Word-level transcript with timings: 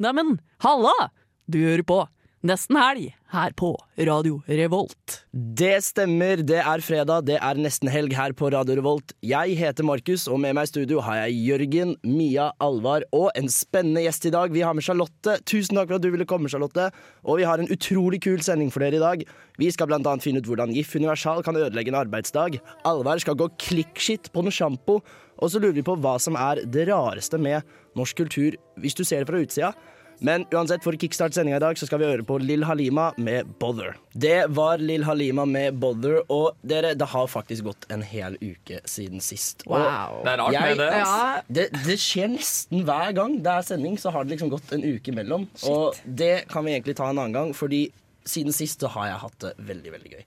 Neimen, 0.00 0.38
halla! 0.64 1.10
Du 1.44 1.58
hører 1.60 1.82
på 1.84 1.98
Nesten 2.40 2.78
Helg 2.80 3.10
her 3.34 3.52
på 3.52 3.74
Radio 4.08 4.38
Revolt. 4.48 5.18
Det 5.30 5.74
stemmer, 5.84 6.40
det 6.40 6.62
er 6.62 6.80
fredag, 6.80 7.26
det 7.28 7.36
er 7.36 7.60
nesten 7.60 7.90
helg 7.92 8.14
her 8.16 8.32
på 8.32 8.48
Radio 8.54 8.78
Revolt. 8.78 9.12
Jeg 9.20 9.58
heter 9.60 9.84
Markus, 9.84 10.24
og 10.24 10.40
med 10.40 10.56
meg 10.56 10.64
i 10.64 10.70
studio 10.70 11.02
har 11.04 11.26
jeg 11.26 11.36
Jørgen, 11.50 11.92
Mia, 12.00 12.48
Alvar 12.64 13.04
og 13.12 13.28
en 13.36 13.52
spennende 13.52 14.06
gjest 14.06 14.24
i 14.30 14.32
dag. 14.32 14.56
Vi 14.56 14.64
har 14.64 14.72
med 14.72 14.88
Charlotte. 14.88 15.36
Tusen 15.44 15.76
takk 15.76 15.92
for 15.92 16.00
at 16.00 16.06
du 16.06 16.08
ville 16.14 16.24
komme, 16.24 16.48
Charlotte. 16.48 16.88
Og 17.28 17.42
vi 17.42 17.48
har 17.50 17.60
en 17.60 17.68
utrolig 17.68 18.22
kul 18.24 18.40
sending 18.40 18.72
for 18.72 18.86
dere 18.86 18.96
i 18.96 19.04
dag. 19.04 19.28
Vi 19.60 19.68
skal 19.68 19.92
annet 19.98 20.24
finne 20.24 20.40
ut 20.40 20.48
hvordan 20.48 20.72
GIF 20.72 20.96
Universal 20.96 21.44
kan 21.44 21.60
ødelegge 21.60 21.92
en 21.92 22.00
arbeidsdag. 22.00 22.56
Alvar 22.88 23.20
skal 23.20 23.36
gå 23.36 23.52
klikkskitt 23.68 24.32
på 24.32 24.48
noe 24.48 24.54
sjampo. 24.54 25.02
Og 25.40 25.50
så 25.50 25.60
lurer 25.62 25.74
vi 25.78 25.82
på 25.86 25.96
hva 26.00 26.18
som 26.20 26.36
er 26.36 26.62
det 26.66 26.88
rareste 26.90 27.38
med 27.40 27.62
norsk 27.98 28.16
kultur 28.24 28.56
hvis 28.80 28.94
du 28.94 29.04
ser 29.04 29.24
det 29.24 29.30
fra 29.32 29.40
utsida. 29.40 29.72
Men 30.20 30.42
uansett, 30.52 30.82
for 30.84 30.92
å 30.92 30.98
kickstarte 31.00 31.32
sendinga 31.32 31.56
i 31.56 31.62
dag, 31.64 31.78
så 31.80 31.86
skal 31.88 32.02
vi 32.02 32.04
høre 32.04 32.24
på 32.28 32.36
Lill 32.44 32.66
Halima 32.68 33.06
med 33.16 33.54
'Bother'. 33.58 33.94
Det 34.12 34.50
var 34.52 34.76
Lill 34.76 35.04
Halima 35.08 35.46
med 35.48 35.78
'Bother', 35.80 36.20
og 36.28 36.58
dere, 36.60 36.90
det 36.94 37.08
har 37.08 37.26
faktisk 37.26 37.64
gått 37.64 37.86
en 37.88 38.02
hel 38.02 38.36
uke 38.42 38.82
siden 38.84 39.20
sist. 39.24 39.64
Og 39.66 39.78
Det 39.80 40.32
er 40.34 40.36
rart 40.36 40.52
jeg- 40.52 40.76
med 40.76 40.78
det. 40.78 40.90
Ja, 40.98 41.40
det, 41.48 41.70
det 41.72 41.96
skjer 41.98 42.28
nesten 42.36 42.84
hver 42.84 43.14
gang 43.16 43.38
det 43.42 43.46
er 43.46 43.62
sending, 43.62 43.96
så 43.96 44.12
har 44.12 44.24
det 44.24 44.36
liksom 44.36 44.50
gått 44.50 44.70
en 44.76 44.82
uke 44.84 45.08
imellom. 45.08 45.48
Og 45.64 45.96
det 46.04 46.46
kan 46.48 46.64
vi 46.66 46.72
egentlig 46.78 46.96
ta 46.96 47.08
en 47.08 47.16
annen 47.16 47.32
gang, 47.32 47.52
fordi 47.54 47.90
siden 48.26 48.52
sist 48.52 48.80
så 48.80 48.88
har 48.90 49.06
jeg 49.06 49.18
hatt 49.24 49.38
det 49.38 49.54
veldig, 49.56 49.90
veldig 49.90 50.10
gøy. 50.12 50.24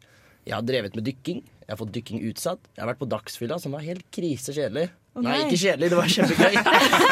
Jeg 0.47 0.55
har 0.55 0.61
drevet 0.63 0.95
med 0.95 1.05
dykking. 1.05 1.43
Jeg 1.67 1.69
har 1.69 1.77
fått 1.77 1.93
dykking 1.93 2.19
utsatt. 2.33 2.59
Jeg 2.75 2.83
har 2.83 2.93
vært 2.95 2.99
på 2.99 3.07
Dagsfylla, 3.13 3.61
som 3.61 3.71
var 3.71 3.81
helt 3.81 4.09
krisekjedelig. 4.11 4.89
Nei. 5.21 5.31
nei. 5.31 5.39
ikke 5.45 5.59
kjedelig, 5.61 5.89
det 5.91 5.97
var 5.97 6.13
kjempegøy. 6.15 6.55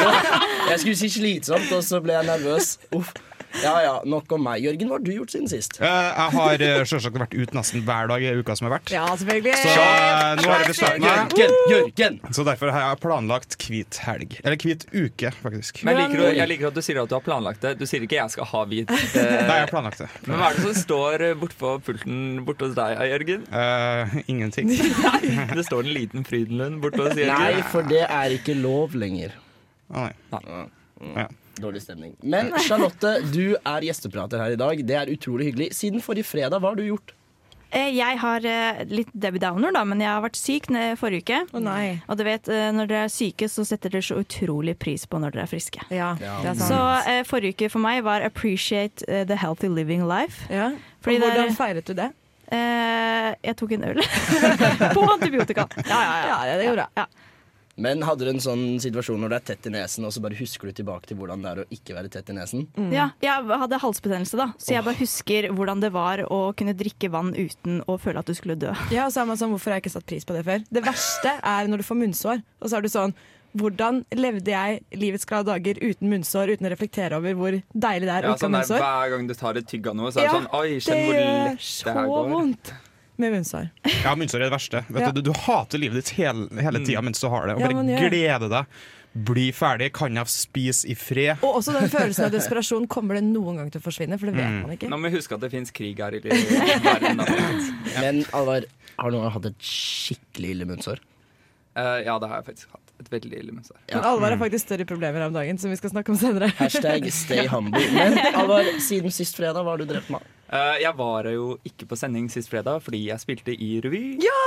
jeg 0.71 0.79
skulle 0.83 0.97
si 0.97 1.11
slitsomt, 1.17 1.69
og 1.77 1.83
så 1.85 2.01
ble 2.01 2.17
jeg 2.17 2.29
nervøs. 2.29 2.73
Uff. 2.97 3.13
Ja 3.61 3.73
ja, 3.83 3.93
nok 4.07 4.31
om 4.35 4.43
meg. 4.45 4.63
Jørgen, 4.63 4.89
hva 4.89 4.97
har 4.97 5.03
du 5.05 5.11
gjort 5.13 5.33
siden 5.33 5.49
sist? 5.51 5.77
Uh, 5.81 5.85
Jeg 5.85 6.35
har 6.35 6.63
uh, 6.63 6.83
selvsagt 6.87 7.17
vært 7.19 7.35
ute 7.35 7.57
nesten 7.57 7.83
hver 7.87 8.09
dag 8.11 8.23
i 8.23 8.31
uka 8.39 8.55
som 8.57 8.67
har 8.69 8.77
vært. 8.77 8.93
ja 8.93 9.03
selvfølgelig. 9.19 9.55
Så 9.59 9.73
uh, 9.75 10.23
nå 10.39 10.47
har 10.47 10.63
jeg 10.63 10.71
bestemt 10.71 11.03
meg. 11.03 11.35
Jørgen! 11.41 11.57
Jørgen! 11.73 12.19
Så 12.37 12.45
derfor 12.47 12.73
har 12.73 12.85
jeg 12.87 13.01
planlagt 13.03 13.57
hvit 13.67 13.99
helg. 14.05 14.37
Eller 14.43 14.57
hvit 14.63 14.87
uke, 14.93 15.33
faktisk. 15.41 15.83
Men 15.87 15.99
jeg 15.99 16.11
liker, 16.13 16.23
du, 16.23 16.39
jeg 16.39 16.51
liker 16.53 16.71
at 16.71 16.79
du 16.79 16.85
sier 16.85 17.01
at 17.03 17.11
du 17.11 17.17
har 17.17 17.25
planlagt 17.25 17.67
det. 17.67 17.75
Du 17.81 17.85
sier 17.89 18.07
ikke 18.07 18.19
'jeg 18.21 18.35
skal 18.37 18.49
ha 18.53 18.63
hvit'. 18.71 18.95
Nei, 19.15 19.57
jeg 19.59 19.65
har 19.65 19.71
planlagt 19.73 20.01
det. 20.03 20.09
men 20.27 20.39
hva 20.39 20.51
er 20.51 20.59
det 20.59 20.65
som 20.69 20.77
står 20.81 21.25
bortpå 21.41 21.75
pulten 21.85 22.45
borte 22.47 22.69
hos 22.69 22.75
deg, 22.79 22.97
Jørgen? 23.11 23.45
ingenting. 24.27 24.71
ingenting. 24.75 25.55
Det 25.55 25.65
står 25.67 25.85
en 25.85 25.93
liten 25.95 26.27
Frydenlund 26.27 26.81
borte 26.83 27.03
hos 27.03 27.19
Jørgen. 27.19 27.35
Nei, 27.35 27.61
for 27.73 27.87
det 27.87 28.05
er 28.07 28.37
ikke 28.37 28.55
lov 28.57 28.95
lenger. 28.97 29.35
Nei 29.91 30.11
nei. 30.31 30.65
Ja. 31.15 31.27
Dårlig 31.59 31.81
stemning. 31.83 32.13
Men 32.23 32.53
Charlotte, 32.63 33.17
du 33.33 33.55
er 33.59 33.81
gjesteprater 33.81 34.39
her 34.39 34.51
i 34.55 34.59
dag. 34.59 34.85
Det 34.87 34.95
er 34.95 35.11
utrolig 35.11 35.49
hyggelig. 35.51 35.73
Siden 35.75 36.01
forrige 36.01 36.23
fredag, 36.29 36.61
hva 36.61 36.71
har 36.71 36.75
du 36.79 36.85
gjort? 36.87 37.11
Eh, 37.71 37.89
Jeg 37.95 38.17
har 38.19 38.43
eh, 38.45 38.81
litt 38.91 39.11
Debbie 39.13 39.39
Downer, 39.39 39.71
da, 39.71 39.83
men 39.87 39.99
jeg 40.03 40.09
har 40.11 40.21
vært 40.25 40.35
syk 40.39 40.65
forrige 40.99 41.21
uke. 41.23 41.37
Oh, 41.55 41.59
nei. 41.63 42.01
Og 42.11 42.17
du 42.19 42.23
vet, 42.27 42.47
eh, 42.51 42.69
når 42.75 42.87
dere 42.89 43.03
er 43.07 43.11
syke, 43.11 43.47
så 43.51 43.63
setter 43.67 43.89
dere 43.93 44.03
så 44.03 44.17
utrolig 44.19 44.77
pris 44.79 45.05
på 45.07 45.19
når 45.23 45.31
dere 45.35 45.43
er 45.47 45.51
friske. 45.51 45.83
Ja, 45.91 46.13
er 46.19 46.53
Så 46.55 46.67
sant. 46.71 47.27
forrige 47.27 47.55
uke 47.55 47.69
for 47.71 47.79
meg 47.79 48.03
var 48.03 48.21
'appreciate 48.21 49.05
the 49.07 49.35
healthy 49.35 49.67
living 49.69 50.03
life'. 50.03 50.49
Ja. 50.49 50.71
Fordi 51.01 51.15
Og 51.17 51.21
hvordan 51.31 51.55
feiret 51.55 51.85
du 51.87 51.93
det? 51.93 52.11
Eh, 52.51 53.35
jeg 53.47 53.55
tok 53.55 53.71
en 53.71 53.83
øl 53.83 54.01
på 54.95 55.01
antibiotika. 55.13 55.67
Ja, 55.87 55.99
ja, 56.03 56.27
ja. 56.27 56.45
Ja, 56.51 56.57
det 56.57 56.65
gjorde 56.67 56.87
jeg. 56.97 57.05
Men 57.81 58.03
hadde 58.05 58.27
du 58.27 58.31
en 58.33 58.41
sånn 58.43 58.63
situasjon 58.83 59.19
når 59.23 59.33
du 59.33 59.35
er 59.39 59.45
tett 59.51 59.67
i 59.67 59.73
nesen, 59.73 60.05
og 60.05 60.13
så 60.13 60.21
bare 60.23 60.37
husker 60.39 60.69
du 60.69 60.75
tilbake 60.81 61.09
til 61.09 61.17
hvordan 61.19 61.41
det 61.45 61.51
er 61.51 61.61
å 61.63 61.67
ikke 61.73 61.95
være 61.97 62.11
tett 62.13 62.29
i 62.29 62.35
nesen? 62.37 62.67
Ja, 62.93 63.09
jeg 63.23 63.49
hadde 63.63 63.79
halsbetennelse, 63.81 64.37
da, 64.39 64.49
så 64.61 64.75
jeg 64.75 64.85
bare 64.85 64.99
husker 65.01 65.49
hvordan 65.57 65.81
det 65.83 65.91
var 65.95 66.23
å 66.29 66.41
kunne 66.57 66.75
drikke 66.77 67.09
vann 67.13 67.33
uten 67.35 67.81
å 67.89 67.97
føle 68.01 68.21
at 68.21 68.29
du 68.29 68.35
skulle 68.37 68.59
dø. 68.61 68.71
Ja, 68.93 69.09
samme 69.13 69.37
som 69.39 69.53
hvorfor 69.55 69.73
har 69.73 69.79
jeg 69.81 69.87
ikke 69.87 69.95
satt 69.97 70.07
pris 70.09 70.27
på 70.29 70.37
det 70.37 70.45
før. 70.47 70.63
Det 70.69 70.85
verste 70.85 71.35
er 71.41 71.69
når 71.71 71.81
du 71.81 71.87
får 71.89 72.01
munnsår, 72.05 72.43
og 72.61 72.69
så 72.71 72.77
er 72.79 72.85
du 72.85 72.91
sånn 72.93 73.15
hvordan 73.57 74.05
levde 74.15 74.47
jeg 74.53 74.77
livets 74.95 75.25
glade 75.27 75.49
dager 75.49 75.75
uten 75.83 76.07
munnsår, 76.07 76.53
uten 76.53 76.69
å 76.69 76.71
reflektere 76.71 77.17
over 77.19 77.33
hvor 77.35 77.57
deilig 77.73 78.07
det 78.07 78.13
er 78.21 78.27
Ja, 78.29 78.37
sånn 78.39 78.55
der, 78.55 78.69
hver 78.79 79.09
gang 79.11 79.25
du 79.27 79.33
tar 79.35 79.59
et 79.59 79.67
tygg 79.67 79.89
av 79.91 79.97
noe, 79.99 80.07
så 80.13 80.21
er 80.21 80.29
det 80.29 80.29
Ja, 80.29 80.37
sånn 80.37 80.47
Oi, 80.55 80.77
kjenn 80.79 81.01
hvor 81.03 81.17
det 81.17 81.25
lett 81.25 81.35
går. 81.35 81.57
det 81.57 81.65
så 81.67 81.95
her 81.97 82.07
går. 82.13 82.29
vondt 82.31 82.71
med 83.21 83.35
munnsår. 83.35 83.69
Ja, 84.03 84.15
munnsår 84.17 84.41
er 84.41 84.49
det 84.49 84.55
verste. 84.55 84.81
Vet 84.89 85.05
Ja. 85.05 85.11
du, 85.15 85.21
du 85.25 85.31
hater 85.45 85.81
livet 85.81 86.01
ditt 86.01 86.09
hele, 86.17 86.47
hele 86.61 86.81
tida 86.85 87.03
mens 87.05 87.21
du 87.21 87.29
har 87.31 87.47
det. 87.47 87.55
Og 87.59 87.63
bare 87.63 87.85
ja, 87.93 88.01
gleder 88.09 88.51
deg. 88.51 88.81
Bli 89.11 89.49
ferdig. 89.51 89.89
Kan 89.97 90.15
jeg 90.15 90.31
spise 90.31 90.87
i 90.87 90.95
fred? 90.95 91.41
Og 91.43 91.57
også 91.59 91.73
den 91.75 91.89
følelsen 91.91 92.29
av 92.29 92.31
desperasjon. 92.31 92.85
Kommer 92.91 93.17
det 93.19 93.25
noen 93.27 93.57
gang 93.59 93.71
til 93.73 93.81
å 93.81 93.83
forsvinne? 93.83 94.15
For 94.21 94.31
det 94.31 94.37
vet 94.39 94.53
man 94.63 94.71
ikke. 94.77 94.87
Nå 94.91 94.99
må 95.01 95.09
vi 95.11 95.17
huske 95.19 95.35
at 95.35 95.43
det 95.43 95.49
fins 95.51 95.73
krig 95.75 95.99
her 95.99 96.15
i 96.15 96.21
verden. 96.87 97.19
Men 97.99 98.21
Alvar, 98.37 98.67
har 99.01 99.11
noen 99.15 99.33
hatt 99.35 99.49
et 99.51 99.59
skikkelig 99.67 100.53
ille 100.55 100.69
munnsår? 100.69 101.03
Uh, 101.75 101.99
ja, 102.03 102.15
det 102.19 102.27
har 102.31 102.39
jeg 102.41 102.47
faktisk 102.53 102.71
hatt. 102.75 102.87
Et 103.01 103.09
veldig 103.09 103.37
ille 103.41 103.53
munnsår. 103.55 103.77
Men 103.91 104.03
Alvar 104.05 104.33
har 104.35 104.39
faktisk 104.41 104.67
større 104.67 104.85
problemer 104.87 105.23
om 105.27 105.33
dagen, 105.35 105.57
som 105.59 105.71
vi 105.73 105.77
skal 105.79 105.91
snakke 105.93 106.11
om 106.13 106.19
senere. 106.21 106.51
Hashtag 106.59 107.07
stay 107.15 107.47
humble. 107.51 107.81
Men 107.95 108.15
Alvar, 108.37 108.67
siden 108.83 109.11
sist 109.15 109.35
fredag, 109.39 109.63
hva 109.65 109.73
har 109.75 109.81
du 109.83 109.87
drept 109.89 110.11
med? 110.13 110.23
Eh, 110.51 110.81
jeg 110.83 110.91
var 110.99 111.27
jo 111.31 111.53
ikke 111.63 111.85
på 111.87 111.95
sending 111.95 112.25
sist 112.31 112.49
fredag 112.51 112.81
fordi 112.83 113.05
jeg 113.05 113.21
spilte 113.23 113.53
i 113.55 113.69
revy. 113.83 114.17
Ja! 114.19 114.39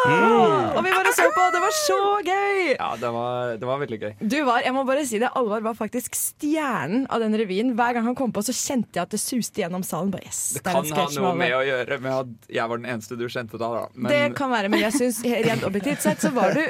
Og 0.76 0.82
vi 0.84 0.90
bare 0.92 1.12
så 1.16 1.30
på, 1.32 1.44
det 1.54 1.62
var 1.62 1.72
så 1.78 1.96
gøy! 2.26 2.58
Ja, 2.74 2.90
det 3.00 3.12
var, 3.14 3.54
det 3.60 3.68
var 3.70 3.80
veldig 3.80 3.98
gøy. 4.02 4.12
Du 4.20 4.36
var, 4.44 4.60
jeg 4.66 4.74
må 4.76 4.82
bare 4.84 5.06
si 5.08 5.20
det, 5.22 5.30
Alvar 5.40 5.64
var 5.64 5.78
faktisk 5.78 6.18
stjernen 6.18 7.06
av 7.08 7.24
den 7.24 7.36
revyen. 7.40 7.72
Hver 7.78 7.96
gang 7.96 8.04
han 8.10 8.18
kom 8.18 8.34
på, 8.36 8.44
så 8.44 8.52
kjente 8.52 8.98
jeg 8.98 9.06
at 9.06 9.16
det 9.16 9.22
suste 9.22 9.64
gjennom 9.64 9.86
salen. 9.86 10.12
Bare, 10.12 10.28
yes, 10.28 10.42
Det 10.58 10.60
det 10.66 10.74
kan 10.76 10.92
ha 10.92 11.06
noe 11.16 11.32
med 11.40 11.56
å 11.56 11.62
gjøre 11.64 12.00
med 12.04 12.18
at 12.18 12.52
jeg 12.60 12.68
var 12.74 12.82
den 12.84 12.90
eneste 12.92 13.16
du 13.16 13.24
kjente 13.32 13.56
da. 13.56 13.70
da. 13.78 13.86
Men 13.96 14.12
Det 14.12 14.22
kan 14.36 14.52
være, 14.52 14.68
men 14.74 14.84
jeg 14.84 14.98
syns 14.98 15.22
rent 15.24 15.64
objektivt 15.70 16.04
sett 16.04 16.20
så 16.20 16.34
var 16.36 16.52
du 16.52 16.62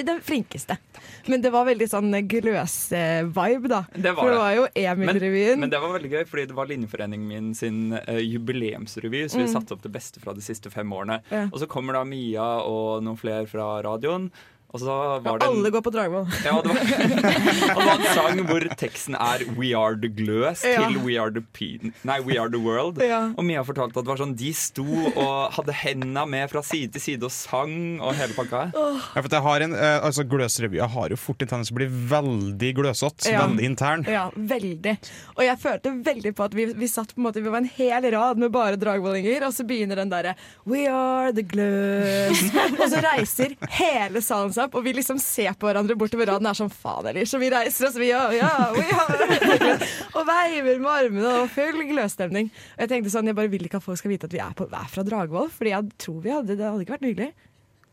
den 0.00 0.20
flinkeste. 0.24 0.78
Men 1.28 1.42
det 1.44 1.50
var 1.52 1.66
veldig 1.68 1.86
sånn 1.90 2.14
gløs-vibe, 2.30 3.68
da. 3.68 3.82
Det 3.92 4.12
var 4.16 4.22
For 4.22 4.30
det 4.30 4.36
det. 4.36 4.40
var 4.40 4.52
jo 4.56 4.64
men, 4.64 5.08
Emil-revyen. 5.10 5.60
men 5.60 5.70
det 5.72 5.80
var 5.82 5.92
veldig 5.98 6.10
gøy, 6.14 6.24
fordi 6.30 6.46
det 6.48 6.56
var 6.56 6.70
Linjeforeningen 6.70 7.28
min 7.28 7.50
sin 7.54 7.80
eh, 8.00 8.20
jubileumsrevy. 8.70 9.28
Så 9.28 9.38
vi 9.38 9.48
satte 9.48 9.74
opp 9.74 9.82
det 9.82 9.88
beste 9.88 10.20
fra 10.20 10.34
de 10.34 10.40
siste 10.40 10.70
fem 10.70 10.92
årene. 10.92 11.20
Mm. 11.28 11.36
Ja. 11.36 11.48
Og 11.52 11.58
så 11.60 11.66
kommer 11.66 11.94
da 11.94 12.04
Mia 12.04 12.48
og 12.64 13.02
noen 13.04 13.18
flere 13.18 13.46
fra 13.50 13.82
radioen. 13.82 14.30
Og 14.70 14.78
så 14.78 14.86
var 14.86 15.18
det 15.24 15.32
en, 15.32 15.42
Alle 15.48 15.70
går 15.74 15.82
på 15.82 15.90
Dragvoll. 15.90 16.26
ja, 16.46 16.52
det, 16.62 16.70
var, 16.70 16.84
det 16.86 17.74
var 17.74 17.88
en 17.96 18.04
sang 18.14 18.42
hvor 18.46 18.66
teksten 18.78 19.16
er 19.18 19.42
We 19.56 19.72
are 19.74 19.96
the 19.98 20.10
gløs 20.14 20.62
Ja. 20.66 20.84
til 20.86 21.00
We 21.02 21.16
are 21.18 21.32
the, 21.34 21.42
pe 21.56 21.70
nei, 22.06 22.18
we 22.22 22.36
are 22.38 22.50
the 22.52 22.60
world. 22.62 23.00
Ja. 23.02 23.32
Og 23.34 23.44
Mia 23.46 23.64
fortalte 23.66 23.98
at 23.98 24.06
det 24.06 24.12
var 24.12 24.20
sånn 24.20 24.36
de 24.38 24.52
sto 24.54 24.84
og 25.10 25.56
hadde 25.56 25.74
henda 25.74 26.22
med 26.28 26.50
fra 26.52 26.62
side 26.66 26.92
til 26.94 27.02
side 27.02 27.26
og 27.26 27.32
sang 27.34 27.74
og 27.98 28.14
hele 28.18 28.34
pakka. 28.36 28.62
Ja, 28.76 29.22
for 29.22 29.30
jeg 29.32 29.44
har 29.46 29.64
en, 29.66 29.74
eh, 29.74 29.96
altså 30.06 30.24
Gløsrevyer 30.28 30.90
har 30.94 31.10
jo 31.14 31.18
fort 31.18 31.42
en 31.42 31.50
tendens 31.50 31.70
til 31.72 31.76
å 31.76 31.80
bli 31.80 31.88
veldig 32.12 32.70
gløsete. 32.78 33.30
Ja. 33.32 33.42
Veldig 33.46 33.66
intern. 33.66 34.06
Ja, 34.10 34.28
veldig. 34.36 34.96
Og 35.36 35.42
jeg 35.46 35.58
følte 35.62 35.94
veldig 36.10 36.34
på 36.38 36.46
at 36.46 36.54
vi, 36.56 36.68
vi 36.78 36.90
satt 36.90 37.14
på 37.14 37.20
en 37.22 37.26
måte 37.26 37.42
Vi 37.42 37.50
var 37.50 37.62
en 37.62 37.70
hel 37.76 38.06
rad 38.14 38.38
med 38.40 38.52
bare 38.54 38.78
dragvollinger, 38.80 39.46
og 39.48 39.54
så 39.56 39.66
begynner 39.66 39.98
den 40.02 40.12
derre 40.12 40.36
We 40.68 40.86
are 40.90 41.32
the 41.34 41.42
gløs. 41.46 42.44
og 42.80 42.86
så 42.92 43.02
reiser 43.04 43.56
hele 43.80 44.22
salen 44.24 44.52
seg 44.54 44.59
opp, 44.66 44.76
og 44.78 44.84
vi 44.86 44.94
liksom 44.96 45.18
ser 45.22 45.52
på 45.58 45.68
hverandre 45.68 45.96
bortover 45.98 46.30
raden. 46.30 46.46
og 46.46 46.54
er 46.54 46.60
sånn 46.60 46.72
faen 46.72 47.10
eller 47.10 47.28
Så 47.28 47.40
vi 47.42 47.50
reiser 47.52 47.88
oss, 47.88 47.98
vi 48.00 48.10
ja, 48.10 48.22
ja. 48.34 48.50
Og 50.16 50.24
veiver 50.28 50.80
med 50.80 50.90
armene 50.90 51.36
og 51.42 51.52
full 51.54 51.84
gløsstemning. 51.90 52.50
Og 52.76 52.84
jeg 52.84 52.92
tenkte 52.94 53.12
sånn, 53.12 53.30
jeg 53.30 53.38
bare 53.38 53.52
vil 53.52 53.68
ikke 53.68 53.80
at 53.80 53.86
folk 53.86 54.00
skal 54.00 54.14
vite 54.14 54.30
at 54.30 54.34
vi 54.34 54.42
er, 54.42 54.56
på, 54.56 54.68
er 54.68 54.90
fra 54.92 55.06
Dragvoll, 55.06 55.52
Fordi 55.54 55.74
jeg 55.74 55.94
tror 56.00 56.18
vi 56.24 56.34
hadde 56.34 56.58
Det 56.58 56.66
hadde 56.66 56.86
ikke 56.86 56.98
vært 56.98 57.08
hyggelig. 57.10 57.30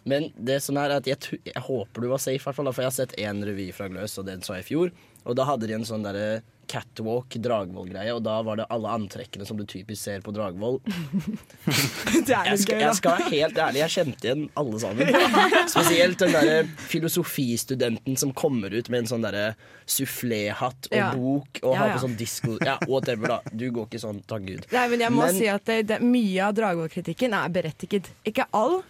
Men 0.07 0.29
det 0.39 0.61
som 0.63 0.77
er 0.79 0.93
at 0.95 1.07
jeg, 1.09 1.39
jeg 1.43 1.63
håper 1.65 2.03
du 2.03 2.07
var 2.07 2.21
safe, 2.23 2.53
for 2.55 2.71
jeg 2.71 2.87
har 2.87 2.95
sett 2.95 3.15
én 3.19 3.43
revy 3.43 3.67
fra 3.75 3.89
Gløs, 3.91 4.15
og 4.21 4.27
den 4.29 4.43
så 4.45 4.55
jeg 4.55 4.63
i 4.63 4.67
fjor. 4.69 4.93
Og 5.27 5.35
da 5.35 5.43
hadde 5.45 5.67
de 5.67 5.73
en 5.75 5.85
sånn 5.87 6.05
derre 6.05 6.41
catwalk, 6.67 7.31
Dragvoll-greie, 7.39 8.11
og 8.11 8.23
da 8.25 8.41
var 8.43 8.57
det 8.59 8.65
alle 8.75 8.89
antrekkene 8.91 9.45
som 9.47 9.55
du 9.55 9.63
typisk 9.63 10.01
ser 10.03 10.19
på 10.25 10.33
Dragvoll. 10.35 10.81
Det 12.27 12.33
er 12.35 12.49
Jeg 12.51 12.59
skal, 12.59 12.75
gøy, 12.75 12.81
jeg 12.83 12.97
skal 12.97 13.13
være 13.13 13.29
helt 13.31 13.59
ærlig, 13.63 13.79
jeg 13.85 13.93
kjente 13.93 14.27
igjen 14.27 14.41
alle 14.59 14.81
sammen. 14.81 15.11
Spesielt 15.73 16.19
den 16.19 16.33
derre 16.35 16.57
filosofistudenten 16.89 18.17
som 18.19 18.33
kommer 18.35 18.73
ut 18.75 18.89
med 18.91 19.05
en 19.05 19.09
sånn 19.13 19.23
derre 19.23 19.45
suffléhatt 19.87 20.89
og 20.91 20.97
Ja. 20.97 21.07
bok 21.15 21.61
og 21.63 21.73
Ja, 21.73 21.79
har 21.79 21.93
på 21.95 22.03
sånn 22.03 22.17
disko 22.19 22.57
Ja, 22.63 22.77
whatever, 22.87 23.27
da. 23.37 23.39
Du 23.51 23.69
går 23.71 23.87
ikke 23.87 24.03
sånn, 24.03 24.19
takk 24.27 24.43
Gud. 24.47 24.67
Nei, 24.71 24.87
men 24.91 24.99
jeg 24.99 25.11
må 25.15 25.23
Men- 25.25 25.35
si 25.35 25.47
at 25.47 25.63
det, 25.65 25.87
det, 25.87 26.01
mye 26.01 26.41
av 26.49 26.53
Dragvoll-kritikken 26.55 27.33
er 27.33 27.49
berettiget. 27.49 28.11
Ikke 28.25 28.45
all, 28.51 28.81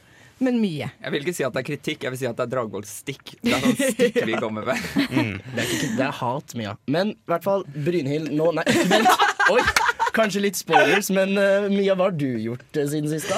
men 0.44 0.60
mye. 0.62 0.90
Jeg 1.02 1.14
vil 1.16 1.24
ikke 1.26 1.36
si 1.38 1.46
at 1.48 1.54
det 1.56 1.64
er 1.64 1.68
kritikk, 1.72 2.04
jeg 2.06 2.14
vil 2.14 2.20
si 2.22 2.28
at 2.30 2.38
det 2.38 2.46
er 2.48 2.52
Dragvoll-stikk. 2.56 3.36
Det 3.42 3.54
er 3.56 3.64
sånn 3.66 3.78
stikk 3.96 4.22
vi 4.28 4.38
kommer 4.44 4.68
med. 4.70 4.78
Det 5.08 5.64
er, 5.64 5.68
ikke, 5.68 5.92
det 5.98 6.06
er 6.08 6.16
hat, 6.22 6.56
Mia. 6.60 6.76
Men 6.88 7.16
i 7.16 7.32
hvert 7.34 7.46
fall, 7.48 7.66
Brynhild 7.74 8.32
nå 8.38 8.52
Nei, 8.60 8.66
vent. 8.94 9.28
Oi! 9.54 9.62
Kanskje 10.18 10.42
litt 10.48 10.58
spoilers, 10.58 11.12
men 11.14 11.36
uh, 11.38 11.68
Mia, 11.70 11.94
hva 11.98 12.08
har 12.10 12.16
du 12.18 12.30
gjort 12.42 12.66
uh, 12.74 12.86
siden 12.90 13.10
sist, 13.12 13.30
da? 13.30 13.38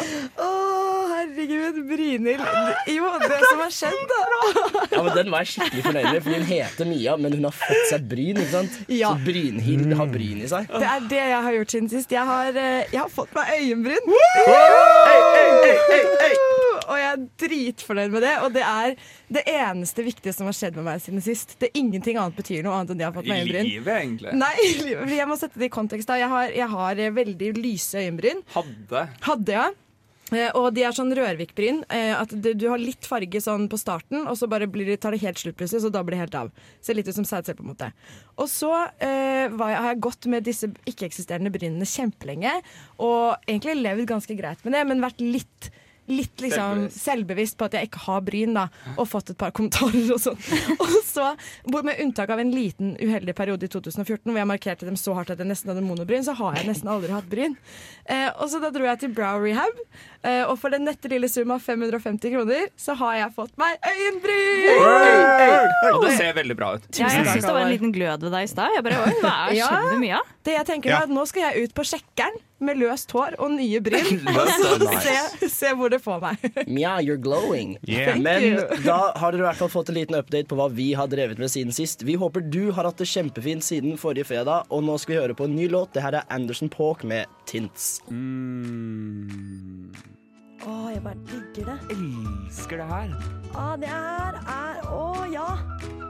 Herregud. 1.19 1.75
Brynhild. 1.89 2.41
Jo, 2.87 3.09
det 3.21 3.39
som 3.43 3.59
har 3.61 3.73
skjedd, 3.73 3.99
da. 4.09 4.19
Ja, 4.93 5.01
men 5.03 5.11
Den 5.17 5.29
var 5.33 5.43
jeg 5.43 5.51
skikkelig 5.53 5.83
fornøyd 5.85 6.07
med, 6.07 6.21
for 6.23 6.35
hun 6.37 6.45
heter 6.47 6.87
Mia, 6.89 7.15
men 7.19 7.35
hun 7.35 7.47
har 7.49 7.55
fått 7.55 7.83
seg 7.91 8.07
bryn. 8.11 8.39
ikke 8.39 8.53
sant? 8.53 8.79
Ja. 8.91 9.11
Så 9.13 9.27
Brynhild 9.27 9.93
har 9.99 10.09
bryn 10.11 10.41
i 10.43 10.49
seg. 10.51 10.71
Det 10.71 10.89
er 10.93 11.05
det 11.11 11.21
jeg 11.33 11.41
har 11.47 11.57
gjort 11.59 11.75
siden 11.75 11.91
sist. 11.91 12.15
Jeg 12.15 12.25
har, 12.31 12.49
eh, 12.55 12.81
jeg 12.91 13.01
har 13.03 13.11
fått 13.13 13.35
meg 13.35 13.53
øyenbryn. 13.59 14.03
Og 16.89 16.99
jeg 16.99 17.09
er 17.09 17.25
dritfornøyd 17.43 18.13
med 18.13 18.25
det. 18.25 18.35
Og 18.45 18.53
det 18.55 18.63
er 18.65 18.95
det 19.39 19.43
eneste 19.53 20.05
viktige 20.05 20.33
som 20.35 20.49
har 20.49 20.57
skjedd 20.57 20.79
med 20.79 20.87
meg 20.89 21.03
siden 21.03 21.23
sist. 21.25 21.57
Det 21.61 21.69
er 21.69 21.79
Ingenting 21.79 22.17
annet 22.19 22.37
betyr 22.37 22.65
noe 22.65 22.79
annet 22.79 22.93
enn 22.93 22.99
det 22.99 23.05
jeg 23.05 23.11
har 23.11 23.19
fått 23.19 23.29
med 23.29 23.43
øyenbryn. 23.43 23.69
livet, 23.69 23.93
egentlig. 23.95 24.33
Nei, 24.39 24.53
i 24.65 24.71
livet. 24.83 25.13
Jeg 25.19 25.29
må 25.29 25.37
sette 25.39 25.61
det 25.61 25.69
i 25.69 25.73
kontekst. 25.73 26.15
Jeg 26.19 26.31
har, 26.33 26.55
jeg 26.55 26.71
har 26.73 27.03
eh, 27.05 27.13
veldig 27.13 27.53
lyse 27.59 28.01
øyenbryn. 28.01 28.41
Hadde. 28.55 29.05
Hadde 29.27 29.55
ja. 29.55 29.69
Eh, 30.29 30.49
og 30.57 30.69
de 30.75 30.83
er 30.85 30.95
sånn 30.95 31.13
Rørvik-bryn. 31.15 31.83
Eh, 31.93 32.13
at 32.17 32.33
det, 32.33 32.55
du 32.61 32.67
har 32.71 32.81
litt 32.81 33.07
farge 33.09 33.41
sånn 33.43 33.67
på 33.71 33.79
starten, 33.81 34.25
og 34.29 34.37
så 34.39 34.49
bare 34.51 34.69
blir 34.69 34.91
tar 35.01 35.15
det 35.15 35.23
helt 35.23 35.41
slutt 35.41 35.57
plutselig. 35.59 35.83
Så 35.85 35.93
da 35.93 36.03
blir 36.05 36.17
det 36.17 36.23
helt 36.25 36.37
av. 36.37 36.51
Ser 36.85 36.97
litt 36.97 37.09
ut 37.09 37.17
som 37.17 37.27
sædcelle, 37.27 37.57
på 37.57 37.65
en 37.65 37.73
måte. 37.73 37.91
Og 38.37 38.49
så 38.51 38.71
eh, 39.01 39.47
jeg, 39.47 39.59
har 39.59 39.91
jeg 39.91 40.03
gått 40.05 40.29
med 40.31 40.47
disse 40.47 40.71
ikke-eksisterende 40.89 41.53
brynene 41.53 41.87
kjempelenge. 41.89 42.55
Og 43.01 43.49
egentlig 43.49 43.79
levd 43.79 44.09
ganske 44.13 44.37
greit 44.39 44.65
med 44.65 44.77
det, 44.77 44.85
men 44.89 45.05
vært 45.05 45.23
litt 45.23 45.71
Litt 46.09 46.41
liksom 46.41 46.87
Selvbevisst. 46.89 47.03
selvbevisst 47.05 47.57
på 47.59 47.67
at 47.69 47.77
jeg 47.77 47.89
ikke 47.89 48.03
har 48.07 48.23
bryn, 48.25 48.55
da, 48.57 48.67
og 48.95 49.07
fått 49.09 49.29
et 49.33 49.39
par 49.39 49.53
kommentarer 49.55 50.09
og 50.15 50.21
sånn. 50.21 50.39
Og 50.83 50.95
så, 51.05 51.31
med 51.69 52.01
unntak 52.01 52.29
av 52.33 52.41
en 52.41 52.51
liten 52.53 52.95
uheldig 52.99 53.35
periode 53.37 53.65
i 53.65 53.71
2014 53.71 54.29
hvor 54.29 54.39
jeg 54.39 54.49
markerte 54.49 54.87
dem 54.89 54.97
så 54.99 55.13
hardt 55.17 55.31
at 55.33 55.41
jeg 55.41 55.49
nesten 55.49 55.71
hadde 55.71 55.85
monobryn, 55.85 56.25
så 56.25 56.35
har 56.37 56.57
jeg 56.59 56.67
nesten 56.69 56.89
aldri 56.91 57.13
hatt 57.13 57.29
bryn. 57.29 57.55
Eh, 58.05 58.29
og 58.35 58.49
så 58.51 58.61
da 58.61 58.71
dro 58.73 58.85
jeg 58.87 59.03
til 59.03 59.13
Brow 59.15 59.39
Rehab, 59.43 59.79
eh, 59.79 60.18
og 60.49 60.55
for 60.59 60.69
den 60.73 60.83
nette 60.83 61.07
lille 61.11 61.29
sum 61.31 61.51
av 61.55 61.61
550 61.63 62.33
kroner, 62.33 62.65
så 62.75 62.95
har 62.99 63.15
jeg 63.21 63.31
fått 63.37 63.53
meg 63.61 63.77
øyenbryn! 63.87 64.83
Og 65.93 66.03
det 66.03 66.11
ser 66.17 66.33
veldig 66.35 66.57
bra 66.59 66.73
ut. 66.75 66.89
Ja, 66.99 67.07
jeg 67.07 67.25
syns 67.29 67.45
det 67.47 67.53
var 67.55 67.63
en 67.63 67.71
liten 67.71 67.93
glød 67.95 68.25
ved 68.27 68.33
deg 68.35 68.43
i 68.43 68.51
stad. 68.51 68.75
Jeg 68.75 68.83
bare, 68.85 68.99
oi, 69.07 69.15
Hva 69.23 69.33
er 69.47 69.55
Ja. 69.59 69.69
skjedd 69.71 69.99
med 70.03 70.35
Det 70.45 70.53
jeg 70.57 70.65
tenker 70.67 70.89
Ja. 70.91 70.97
er 70.99 71.07
at 71.07 71.13
Nå 71.15 71.23
skal 71.29 71.47
jeg 71.47 71.69
ut 71.69 71.73
på 71.77 71.85
sjekkeren 71.87 72.35
med 72.59 72.75
løst 72.81 73.11
hår 73.15 73.37
og 73.39 73.53
nye 73.55 73.79
bryn. 73.85 74.19
Løst 74.27 74.65
hår, 74.67 74.83
se, 75.05 75.47
se 75.53 75.71
hvor 75.79 75.89
det 75.93 76.01
får 76.03 76.19
meg. 76.25 76.43
Mia, 76.67 76.97
you're 76.99 77.15
glowing. 77.21 77.77
Yeah. 77.87 78.19
Men 78.19 78.59
da 78.83 78.97
har 79.15 79.31
dere 79.31 79.45
i 79.45 79.47
hvert 79.47 79.61
fall 79.63 79.71
fått 79.71 79.93
en 79.93 79.99
liten 80.01 80.19
update 80.19 80.49
på 80.51 80.59
hva 80.59 80.67
vi 80.73 80.89
har 80.99 81.07
drevet 81.07 81.39
med 81.39 81.47
siden 81.53 81.71
sist. 81.75 82.03
Vi 82.03 82.17
håper 82.19 82.43
du 82.43 82.71
har 82.75 82.83
hatt 82.89 82.99
det 82.99 83.07
kjempefint 83.07 83.63
siden 83.63 83.95
forrige 84.01 84.27
fredag, 84.33 84.67
og 84.69 84.83
nå 84.83 84.97
skal 84.99 85.15
vi 85.15 85.21
høre 85.21 85.37
på 85.39 85.47
en 85.47 85.55
ny 85.55 85.69
låt. 85.71 85.93
Det 85.95 86.03
her 86.03 86.19
er 86.19 86.27
Anderson 86.29 86.67
Paak 86.75 87.07
med 87.07 87.31
Tints. 87.47 88.01
Å, 90.67 90.73
jeg 90.91 91.01
bare 91.05 91.19
digger 91.29 91.69
det. 91.71 91.77
elsker 91.95 92.81
det 92.81 92.87
her. 92.89 93.13
Å, 93.55 93.67
det 93.79 93.89
her 93.91 94.39
er 94.43 94.81
Å, 94.91 95.05
ja. 95.31 95.47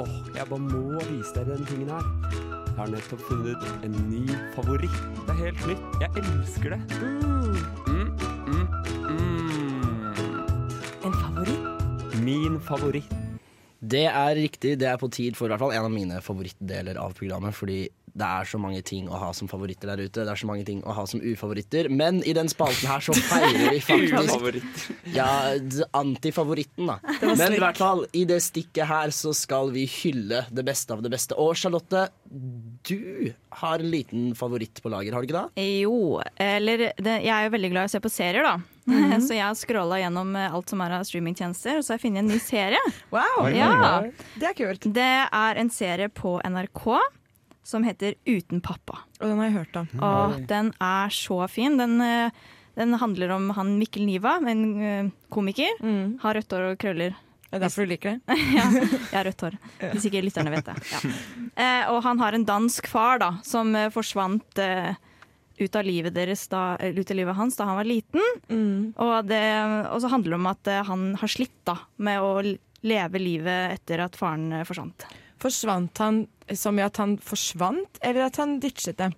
Åh, 0.01 0.15
jeg 0.33 0.47
bare 0.49 0.63
må 0.63 1.01
vise 1.05 1.35
deg 1.35 1.51
den 1.51 1.65
tingen 1.69 1.91
her. 1.93 2.07
Jeg 2.31 2.75
har 2.79 2.91
nettopp 2.93 3.21
funnet 3.27 3.85
en 3.85 3.95
ny 4.09 4.23
favoritt. 4.55 4.99
Det 5.27 5.35
er 5.35 5.39
helt 5.43 5.65
nytt. 5.69 5.85
Jeg 6.01 6.23
elsker 6.23 6.75
det. 6.75 6.81
Mm, 7.03 7.57
mm, 7.91 8.09
mm. 9.11 9.49
En 11.09 11.17
favoritt? 11.19 11.65
Min 12.23 12.57
favoritt. 12.63 13.17
Det 13.79 14.05
er 14.09 14.33
riktig. 14.35 14.73
Det 14.79 14.87
er 14.89 14.97
på 14.99 15.07
tid 15.13 15.37
for 15.37 15.47
i 15.47 15.53
hvert 15.53 15.61
fall 15.61 15.75
en 15.75 15.85
av 15.87 15.93
mine 15.93 16.17
favorittdeler 16.23 16.97
av 16.99 17.13
programmet. 17.19 17.55
Fordi 17.55 17.83
det 18.13 18.25
er 18.25 18.47
så 18.49 18.59
mange 18.61 18.81
ting 18.85 19.09
å 19.09 19.17
ha 19.21 19.29
som 19.35 19.49
favoritter 19.51 19.91
der 19.91 20.01
ute. 20.05 20.23
Det 20.25 20.31
er 20.31 20.39
så 20.39 20.47
mange 20.49 20.65
ting 20.67 20.81
å 20.83 20.95
ha 20.97 21.05
som 21.09 21.21
ufavoritter. 21.21 21.89
Men 21.93 22.21
i 22.27 22.33
den 22.35 22.49
spalten 22.51 22.89
her 22.89 23.03
så 23.03 23.15
feirer 23.15 23.73
vi 23.75 23.81
faktisk 23.89 24.59
ja, 25.15 25.27
antifavoritten, 25.97 26.89
da. 26.89 26.99
Men 27.23 27.55
i 27.55 27.61
hvert 27.61 27.79
fall, 27.79 28.05
i 28.13 28.25
det 28.29 28.39
stikket 28.45 28.89
her 28.89 29.13
så 29.15 29.33
skal 29.37 29.73
vi 29.75 29.85
hylle 29.99 30.45
det 30.49 30.65
beste 30.67 30.95
av 30.95 31.03
det 31.05 31.11
beste. 31.13 31.37
Og 31.39 31.55
Charlotte, 31.59 32.07
du 32.89 33.31
har 33.61 33.79
en 33.79 33.91
liten 33.91 34.33
favoritt 34.37 34.81
på 34.83 34.91
lager, 34.93 35.13
har 35.15 35.23
du 35.23 35.29
ikke 35.29 35.45
det? 35.45 35.69
Jo, 35.83 36.19
eller 36.35 36.89
det, 36.97 37.19
jeg 37.25 37.33
er 37.35 37.47
jo 37.47 37.55
veldig 37.55 37.71
glad 37.75 37.87
i 37.87 37.91
å 37.91 37.95
se 37.95 38.03
på 38.03 38.13
serier, 38.13 38.45
da. 38.45 38.57
Så 39.25 39.35
jeg 39.35 39.45
har 39.45 39.57
scrolla 39.57 39.99
gjennom 40.01 40.33
eh, 40.39 40.49
alt 40.55 40.71
som 40.71 40.81
er 40.81 40.95
av 40.97 41.05
streamingtjenester, 41.05 41.77
og 41.77 41.85
så 41.85 41.93
har 41.93 41.99
jeg 41.99 42.07
funnet 42.07 42.23
en 42.23 42.31
ny 42.31 42.39
serie. 42.41 42.81
Wow, 43.13 43.45
Ja, 43.53 44.01
det 44.39 44.49
er 44.49 44.57
kult. 44.57 44.87
Det 44.95 45.09
er 45.29 45.61
en 45.61 45.69
serie 45.73 46.09
på 46.09 46.39
NRK 46.41 46.87
som 47.63 47.83
heter 47.85 48.15
Uten 48.25 48.61
pappa. 48.65 49.03
Og 49.19 49.27
den 49.27 49.41
har 49.41 49.49
jeg 49.49 49.57
hørt 49.59 49.79
om. 49.81 49.89
Og 50.01 50.39
den 50.49 50.71
er 50.81 51.13
så 51.13 51.43
fin. 51.51 51.77
Den, 51.79 51.99
eh, 52.01 52.31
den 52.79 52.93
handler 53.01 53.35
om 53.35 53.49
han 53.57 53.77
Mikkel 53.79 54.05
Niva, 54.07 54.37
en 54.47 54.63
eh, 54.81 55.11
komiker. 55.29 55.81
Mm. 55.83 56.19
Har 56.23 56.39
rødt 56.39 56.55
hår 56.55 56.71
og 56.71 56.79
krøller. 56.81 57.17
Det 57.49 57.57
er 57.57 57.63
derfor 57.63 57.85
du 57.85 57.89
liker 57.89 58.11
det? 58.13 58.35
ja, 58.57 58.65
jeg 58.69 59.15
har 59.15 59.25
rødt 59.25 59.43
hår, 59.47 59.55
hvis 59.95 60.05
ikke 60.05 60.21
lytterne 60.21 60.53
vet 60.53 60.67
det. 60.69 60.75
Ja. 60.91 60.99
Eh, 61.57 61.85
og 61.89 62.03
han 62.05 62.21
har 62.21 62.37
en 62.37 62.45
dansk 62.45 62.89
far 62.89 63.21
da, 63.23 63.31
som 63.45 63.73
eh, 63.75 63.89
forsvant 63.93 64.61
eh, 64.61 64.91
ut 65.59 65.75
av 65.75 65.87
livet 65.87 66.13
deres 66.15 66.45
da, 66.51 66.77
ut 66.77 67.09
av 67.09 67.17
livet 67.17 67.35
hans 67.35 67.57
da 67.57 67.65
han 67.71 67.79
var 67.81 67.89
liten. 67.89 68.21
Mm. 68.53 68.93
Og, 69.01 69.15
det, 69.27 69.41
og 69.89 69.97
så 70.03 70.13
handler 70.13 70.35
det 70.35 70.39
om 70.39 70.51
at 70.53 70.71
han 70.91 71.07
har 71.19 71.33
slitt 71.33 71.57
da, 71.67 71.79
med 71.97 72.21
å 72.21 72.29
leve 72.85 73.19
livet 73.19 73.79
etter 73.79 74.05
at 74.05 74.15
faren 74.15 74.61
forsvant. 74.63 75.09
Forsvant 75.39 76.03
han 76.03 76.25
som 76.57 76.79
i 76.79 76.83
at 76.85 76.97
han 76.97 77.17
forsvant, 77.21 77.99
eller 78.01 78.27
at 78.27 78.39
han 78.41 78.59
ditchet 78.63 78.97
dem? 78.99 79.13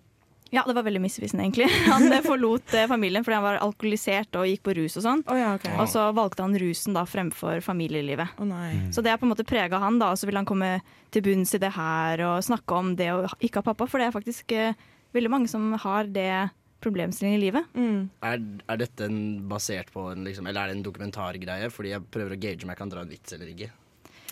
Ja, 0.51 0.65
det 0.68 0.73
var 0.75 0.83
veldig 0.83 1.00
misvisende, 1.00 1.45
egentlig. 1.45 1.69
Han 1.88 2.12
eh, 2.12 2.19
forlot 2.25 2.73
eh, 2.75 2.88
familien 2.91 3.23
fordi 3.23 3.38
han 3.38 3.45
var 3.45 3.59
alkoholisert 3.63 4.35
og 4.35 4.50
gikk 4.50 4.65
på 4.65 4.73
rus 4.75 4.97
og 5.00 5.06
sånn. 5.06 5.21
Oh, 5.31 5.38
ja, 5.39 5.53
okay. 5.56 5.71
Og 5.79 5.88
så 5.88 6.09
valgte 6.12 6.44
han 6.44 6.57
rusen 6.59 6.97
da 6.97 7.06
fremfor 7.07 7.63
familielivet. 7.63 8.35
Oh, 8.35 8.44
nei. 8.50 8.91
Så 8.91 9.00
det 9.00 9.13
har 9.13 9.21
på 9.21 9.29
en 9.29 9.31
måte 9.31 9.47
prega 9.47 9.79
han, 9.79 10.01
da, 10.01 10.12
og 10.12 10.19
så 10.19 10.27
vil 10.27 10.41
han 10.41 10.50
komme 10.50 10.73
til 11.15 11.23
bunns 11.23 11.56
i 11.56 11.62
det 11.63 11.71
her 11.71 12.25
og 12.27 12.44
snakke 12.44 12.81
om 12.83 12.97
det 13.00 13.13
å 13.15 13.21
ikke 13.39 13.62
ha 13.62 13.69
pappa, 13.71 13.88
for 13.88 14.03
det 14.03 14.09
er 14.09 14.17
faktisk 14.17 14.51
eh, 14.57 14.75
veldig 15.15 15.31
mange 15.31 15.51
som 15.51 15.71
har 15.85 16.12
det 16.12 16.50
problemstillingen 16.83 17.39
i 17.39 17.44
livet. 17.45 17.71
Mm. 17.77 18.09
Er, 18.27 18.44
er 18.74 18.81
dette 18.81 19.07
en, 19.07 19.21
basert 19.47 19.91
på 19.94 20.09
en, 20.12 20.25
liksom, 20.27 20.47
Eller 20.50 20.65
er 20.65 20.71
det 20.71 20.79
en 20.79 20.88
dokumentargreie? 20.88 21.71
Fordi 21.71 21.94
jeg 21.94 22.09
prøver 22.12 22.35
å 22.35 22.41
gauge 22.41 22.65
om 22.65 22.74
jeg 22.74 22.81
kan 22.81 22.91
dra 22.91 23.06
en 23.06 23.13
vits 23.13 23.38
eller 23.38 23.53
ikke. 23.53 23.71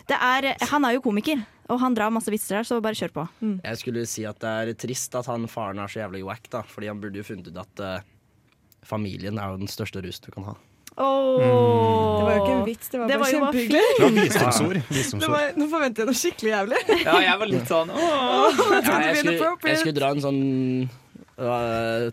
Det 0.09 0.17
er, 0.17 0.53
han 0.71 0.87
er 0.87 0.95
jo 0.95 1.03
komiker, 1.05 1.41
og 1.69 1.81
han 1.83 1.93
drar 1.97 2.13
masse 2.13 2.31
vitser 2.33 2.57
der, 2.57 2.65
så 2.67 2.79
bare 2.81 2.97
kjør 2.97 3.11
på. 3.13 3.25
Jeg 3.61 3.81
skulle 3.81 4.05
si 4.09 4.25
at 4.25 4.39
det 4.41 4.53
er 4.63 4.71
trist 4.87 5.13
at 5.19 5.29
han 5.29 5.45
faren 5.51 5.81
er 5.83 5.91
så 5.91 6.01
jævlig 6.01 6.23
wack, 6.25 6.49
da. 6.49 6.63
Fordi 6.65 6.89
han 6.89 7.01
burde 7.01 7.21
jo 7.21 7.27
funnet 7.27 7.51
ut 7.51 7.59
at 7.61 7.83
uh, 7.85 8.07
familien 8.85 9.37
er 9.37 9.53
jo 9.53 9.61
den 9.61 9.69
største 9.69 10.01
rusen 10.01 10.25
du 10.25 10.33
kan 10.33 10.49
ha. 10.49 10.57
Det 10.99 12.23
var 12.25 12.33
jo 12.33 12.39
ikke 12.41 12.55
en 12.57 12.65
vits, 12.65 12.89
det 12.91 12.99
var 12.99 13.07
Det 13.07 13.19
bare 13.21 13.31
kjempehyggelig. 13.31 13.83
Det 13.99 14.03
var 14.03 14.15
visdomsord. 14.17 14.79
Var, 15.35 15.45
nå 15.55 15.67
forventer 15.71 16.03
jeg 16.03 16.09
noe 16.09 16.19
skikkelig 16.19 16.51
jævlig. 16.51 16.79
Ja, 17.05 17.13
jeg 17.23 17.35
var 17.39 17.51
litt 17.53 17.69
sånn 17.69 17.93
åh. 17.93 18.01
Jeg 18.01 18.81
Ja, 18.89 18.97
jeg, 19.05 19.21
skulle, 19.21 19.51
jeg 19.69 19.79
skulle 19.79 19.95
dra 19.95 20.09
en 20.11 20.23
sånn 20.25 20.41
uh, 21.39 22.09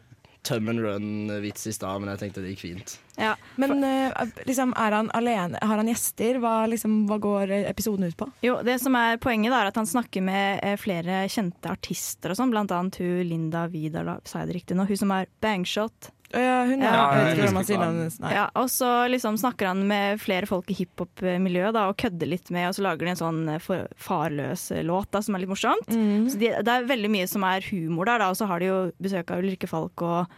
Tøm 0.47 0.71
and 0.71 0.83
run-vits 0.85 1.67
i 1.67 1.75
stad, 1.75 2.01
men 2.03 2.13
jeg 2.13 2.23
tenkte 2.23 2.45
det 2.45 2.55
gikk 2.55 2.63
fint. 2.63 2.97
Ja. 3.17 3.33
Men 3.57 3.81
uh, 3.81 4.13
liksom, 4.47 4.75
er 4.79 4.95
han 4.95 5.09
alene? 5.17 5.59
Har 5.63 5.81
han 5.81 5.89
gjester? 5.91 6.39
Hva, 6.43 6.55
liksom, 6.71 7.07
hva 7.11 7.19
går 7.23 7.55
episoden 7.65 8.07
ut 8.07 8.17
på? 8.19 8.29
Jo, 8.45 8.59
det 8.67 8.79
som 8.83 8.95
er 8.99 9.19
Poenget 9.23 9.51
da, 9.55 9.63
er 9.65 9.73
at 9.73 9.81
han 9.81 9.89
snakker 9.89 10.23
med 10.25 10.61
eh, 10.63 10.77
flere 10.79 11.25
kjente 11.33 11.73
artister, 11.73 12.33
og 12.33 12.39
sånn, 12.39 12.55
annet 12.55 13.01
hun 13.01 13.25
Linda 13.27 13.67
Vidar, 13.73 14.07
da, 14.07 14.19
sa 14.29 14.43
jeg 14.43 14.53
det 14.53 14.59
riktig 14.61 14.79
nå, 14.79 14.87
hun 14.87 15.01
som 15.01 15.15
er 15.17 15.31
Bangshot. 15.43 16.11
Hun 16.33 16.41
Ja, 16.43 16.57
er, 16.57 16.71
jeg 16.73 17.27
vet 17.27 17.29
jeg 17.29 17.37
ikke 17.37 17.53
hvordan 17.55 17.81
man 17.83 18.01
husker 18.03 18.25
sier. 18.27 18.35
Ja, 18.35 18.47
og 18.59 18.71
så 18.73 18.91
liksom 19.13 19.39
snakker 19.41 19.71
han 19.71 19.85
med 19.89 20.23
flere 20.23 20.49
folk 20.51 20.71
i 20.73 20.79
hiphop-miljøet 20.81 21.79
og 21.83 21.99
kødder 22.03 22.31
litt 22.33 22.51
med, 22.55 22.71
og 22.71 22.79
så 22.79 22.87
lager 22.87 23.07
de 23.07 23.13
en 23.15 23.21
sånn 23.21 23.45
eh, 23.53 23.69
farløs 24.09 24.71
eh, 24.75 24.83
låt 24.87 25.13
da, 25.15 25.23
som 25.23 25.37
er 25.37 25.45
litt 25.45 25.53
morsomt. 25.53 25.93
Mm. 25.93 26.27
Så 26.33 26.41
de, 26.41 26.51
det 26.67 26.75
er 26.75 26.91
veldig 26.91 27.13
mye 27.13 27.31
som 27.31 27.47
er 27.47 27.65
humor 27.71 28.11
der, 28.11 28.25
da, 28.25 28.33
og 28.33 28.41
så 28.41 28.51
har 28.51 28.63
de 28.63 28.73
jo 28.73 28.81
besøk 29.03 29.31
av 29.31 29.45
Ulrikke 29.45 29.71
Falk 29.71 30.07
og 30.07 30.37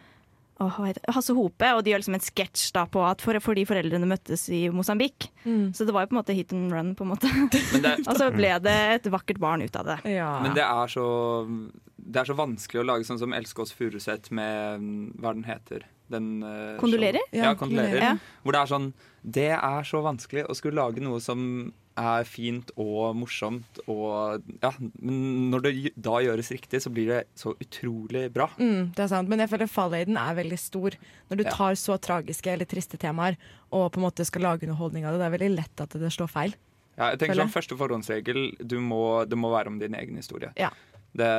oh, 0.59 0.69
hva 0.77 0.89
heter? 0.91 1.05
Hasse 1.15 1.35
Hope, 1.37 1.73
og 1.75 1.83
de 1.85 1.93
gjør 1.93 2.03
liksom 2.03 2.19
en 2.19 2.25
sketsj 2.25 2.69
på 2.93 3.05
at 3.07 3.25
for, 3.25 3.39
fordi 3.43 3.65
foreldrene 3.69 4.09
møttes 4.11 4.49
i 4.55 4.67
Mosambik. 4.75 5.31
Mm. 5.45 5.71
Så 5.77 5.87
det 5.89 5.95
var 5.97 6.05
jo 6.05 6.13
på 6.13 6.19
en 6.19 6.21
måte 6.21 6.37
hit 6.37 6.55
and 6.57 6.73
run, 6.75 6.95
på 6.99 7.07
en 7.07 7.13
måte. 7.15 7.31
Men 7.75 7.91
og 8.09 8.15
så 8.19 8.31
ble 8.35 8.55
det 8.65 8.79
et 8.99 9.13
vakkert 9.13 9.41
barn 9.43 9.65
ut 9.65 9.79
av 9.79 9.95
det. 9.95 10.01
Ja. 10.19 10.33
men 10.45 10.57
det 10.59 10.67
er 10.67 10.93
så 10.93 11.07
Det 12.09 12.23
er 12.23 12.29
så 12.31 12.37
vanskelig 12.39 12.81
å 12.83 12.87
lage 12.89 13.05
sånn 13.05 13.19
som 13.21 13.33
'Elske 13.37 13.61
oss 13.61 13.73
Furuseth 13.77 14.33
med 14.33 14.81
mm, 14.81 15.21
Hva 15.21 15.35
den 15.35 15.45
heter 15.45 15.85
den, 16.09 16.43
Uh, 16.43 16.79
Kondolerer? 16.81 17.21
Ja, 17.33 17.51
Ja, 17.51 17.55
kondolerer. 17.55 18.01
Ja. 18.01 18.15
Hvor 18.43 18.53
det 18.57 18.61
er 18.63 18.71
sånn 18.73 18.93
Det 19.23 19.51
er 19.53 19.83
så 19.85 20.01
vanskelig 20.03 20.47
å 20.49 20.57
skulle 20.57 20.81
lage 20.81 21.03
noe 21.05 21.21
som 21.21 21.73
er 21.99 22.23
fint 22.25 22.71
og 22.79 23.17
morsomt 23.19 23.81
og 23.89 24.41
Ja, 24.63 24.71
men 25.03 25.51
når 25.51 25.63
det 25.67 25.93
da 26.01 26.21
gjøres 26.23 26.51
riktig, 26.55 26.81
så 26.81 26.93
blir 26.95 27.09
det 27.11 27.25
så 27.37 27.53
utrolig 27.59 28.33
bra. 28.33 28.47
Mm, 28.57 28.95
det 28.95 29.03
er 29.03 29.09
sant, 29.09 29.29
men 29.29 29.41
jeg 29.41 29.51
føler 29.51 29.67
fallhøyden 29.67 30.17
er 30.17 30.35
veldig 30.39 30.59
stor. 30.59 30.91
Når 31.29 31.37
du 31.37 31.45
Ja. 31.45 31.51
tar 31.51 31.73
så 31.75 31.99
tragiske 31.99 32.47
eller 32.53 32.65
triste 32.65 32.97
temaer 32.97 33.37
og 33.73 33.93
på 33.93 33.99
en 33.99 34.05
måte 34.07 34.25
skal 34.25 34.43
lage 34.43 34.63
underholdning 34.63 35.05
av 35.05 35.13
det, 35.13 35.19
det 35.21 35.27
er 35.27 35.39
veldig 35.39 35.57
lett 35.57 35.81
at 35.81 35.91
det 35.91 36.13
slår 36.13 36.31
feil. 36.31 36.55
Ja, 36.97 37.11
jeg 37.11 37.19
tenker 37.19 37.35
sånn 37.43 37.53
Første 37.53 37.77
forhåndsregel 37.77 38.57
du 38.67 38.79
må, 38.81 39.29
det 39.29 39.37
må 39.37 39.51
være 39.51 39.67
om 39.67 39.79
din 39.79 39.93
egen 39.95 40.17
historie. 40.17 40.53
Ja. 40.57 40.71
Det, 41.17 41.31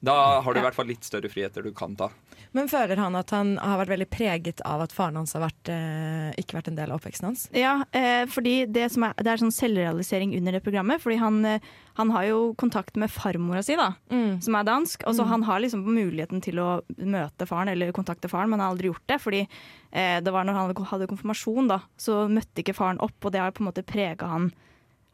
Da 0.00 0.40
har 0.44 0.54
du 0.54 0.60
i 0.60 0.62
hvert 0.62 0.76
fall 0.76 0.86
litt 0.86 1.02
større 1.02 1.26
friheter 1.32 1.64
du 1.66 1.72
kan 1.74 1.96
ta. 1.98 2.06
Men 2.54 2.68
føler 2.70 2.96
han 2.96 3.16
at 3.18 3.32
han 3.34 3.56
har 3.60 3.80
vært 3.80 3.90
veldig 3.90 4.06
preget 4.08 4.60
av 4.64 4.80
at 4.84 4.92
faren 4.94 5.18
hans 5.18 5.34
har 5.34 5.42
vært, 5.42 5.68
eh, 5.74 6.30
ikke 6.38 6.54
vært 6.56 6.68
en 6.70 6.76
del 6.78 6.92
av 6.92 7.00
oppveksten 7.00 7.26
hans? 7.26 7.42
Ja, 7.52 7.82
eh, 7.92 8.24
fordi 8.30 8.64
det, 8.72 8.86
som 8.94 9.02
er, 9.04 9.12
det 9.18 9.26
er 9.26 9.42
sånn 9.42 9.52
selvrealisering 9.52 10.36
under 10.38 10.52
det 10.54 10.62
programmet. 10.64 11.02
Fordi 11.02 11.18
han, 11.18 11.44
eh, 11.44 11.58
han 11.98 12.10
har 12.14 12.24
jo 12.28 12.54
kontakt 12.54 12.96
med 12.96 13.10
farmora 13.10 13.62
si, 13.62 13.74
da, 13.76 13.96
Mm. 14.08 14.40
som 14.40 14.54
er 14.54 14.64
dansk. 14.64 15.02
Og 15.06 15.14
så 15.16 15.26
han 15.26 15.42
har 15.42 15.60
liksom 15.60 15.84
muligheten 15.84 16.40
til 16.40 16.54
å 16.62 16.80
møte 16.96 17.44
faren 17.46 17.68
eller 17.68 17.92
kontakte 17.92 18.30
faren, 18.30 18.48
men 18.48 18.60
han 18.60 18.68
har 18.70 18.76
aldri 18.76 18.88
gjort 18.94 19.06
det. 19.08 19.20
Fordi 19.20 19.48
eh, 19.92 20.20
det 20.20 20.32
var 20.32 20.44
når 20.44 20.54
han 20.54 20.84
hadde 20.86 21.08
konfirmasjon, 21.08 21.68
da, 21.68 21.80
så 21.98 22.30
møtte 22.30 22.62
ikke 22.62 22.74
faren 22.74 23.00
opp, 23.00 23.18
og 23.24 23.32
det 23.32 23.40
har 23.40 23.50
på 23.50 23.60
en 23.66 23.72
måte 23.72 23.84
prega 23.84 24.28
han 24.28 24.52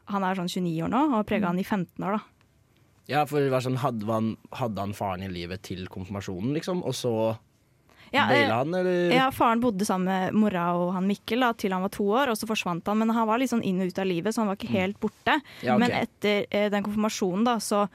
Han 0.07 0.21
er 0.23 0.35
sånn 0.35 0.45
29 0.47 0.83
år 0.85 0.89
nå, 0.89 0.99
og 1.07 1.11
har 1.17 1.23
prega 1.23 1.47
han 1.47 1.57
i 1.57 1.63
15 1.63 1.97
år, 2.05 2.11
da. 2.19 2.19
Ja, 3.09 3.25
for 3.29 3.43
det 3.43 3.51
var 3.53 3.61
sånn, 3.65 3.79
hadde, 3.81 4.07
han, 4.09 4.31
hadde 4.55 4.81
han 4.81 4.95
faren 4.97 5.25
i 5.25 5.29
livet 5.29 5.65
til 5.67 5.85
konfirmasjonen, 5.91 6.55
liksom? 6.57 6.81
Og 6.85 6.95
så 6.97 7.13
Ja, 8.13 8.25
baila 8.29 8.47
eh, 8.47 8.55
han, 8.55 8.73
eller? 8.79 9.13
Ja, 9.13 9.27
Faren 9.33 9.61
bodde 9.61 9.85
sammen 9.85 10.09
med 10.09 10.39
mora 10.39 10.65
og 10.77 10.93
han 10.95 11.07
Mikkel 11.09 11.45
da, 11.45 11.51
til 11.57 11.73
han 11.75 11.85
var 11.85 11.93
to 11.93 12.07
år, 12.07 12.31
og 12.31 12.39
så 12.39 12.49
forsvant 12.49 12.87
han. 12.89 13.01
Men 13.01 13.13
han 13.13 13.27
var 13.29 13.41
litt 13.41 13.53
sånn 13.53 13.65
inn 13.65 13.83
og 13.83 13.91
ut 13.91 14.01
av 14.01 14.09
livet, 14.09 14.33
så 14.33 14.43
han 14.43 14.49
var 14.49 14.59
ikke 14.59 14.73
helt 14.73 14.99
borte. 15.01 15.37
Ja, 15.61 15.75
okay. 15.75 15.81
Men 15.83 15.95
etter 15.99 16.45
eh, 16.49 16.69
den 16.73 16.85
konfirmasjonen 16.85 17.45
da, 17.49 17.59
så 17.61 17.85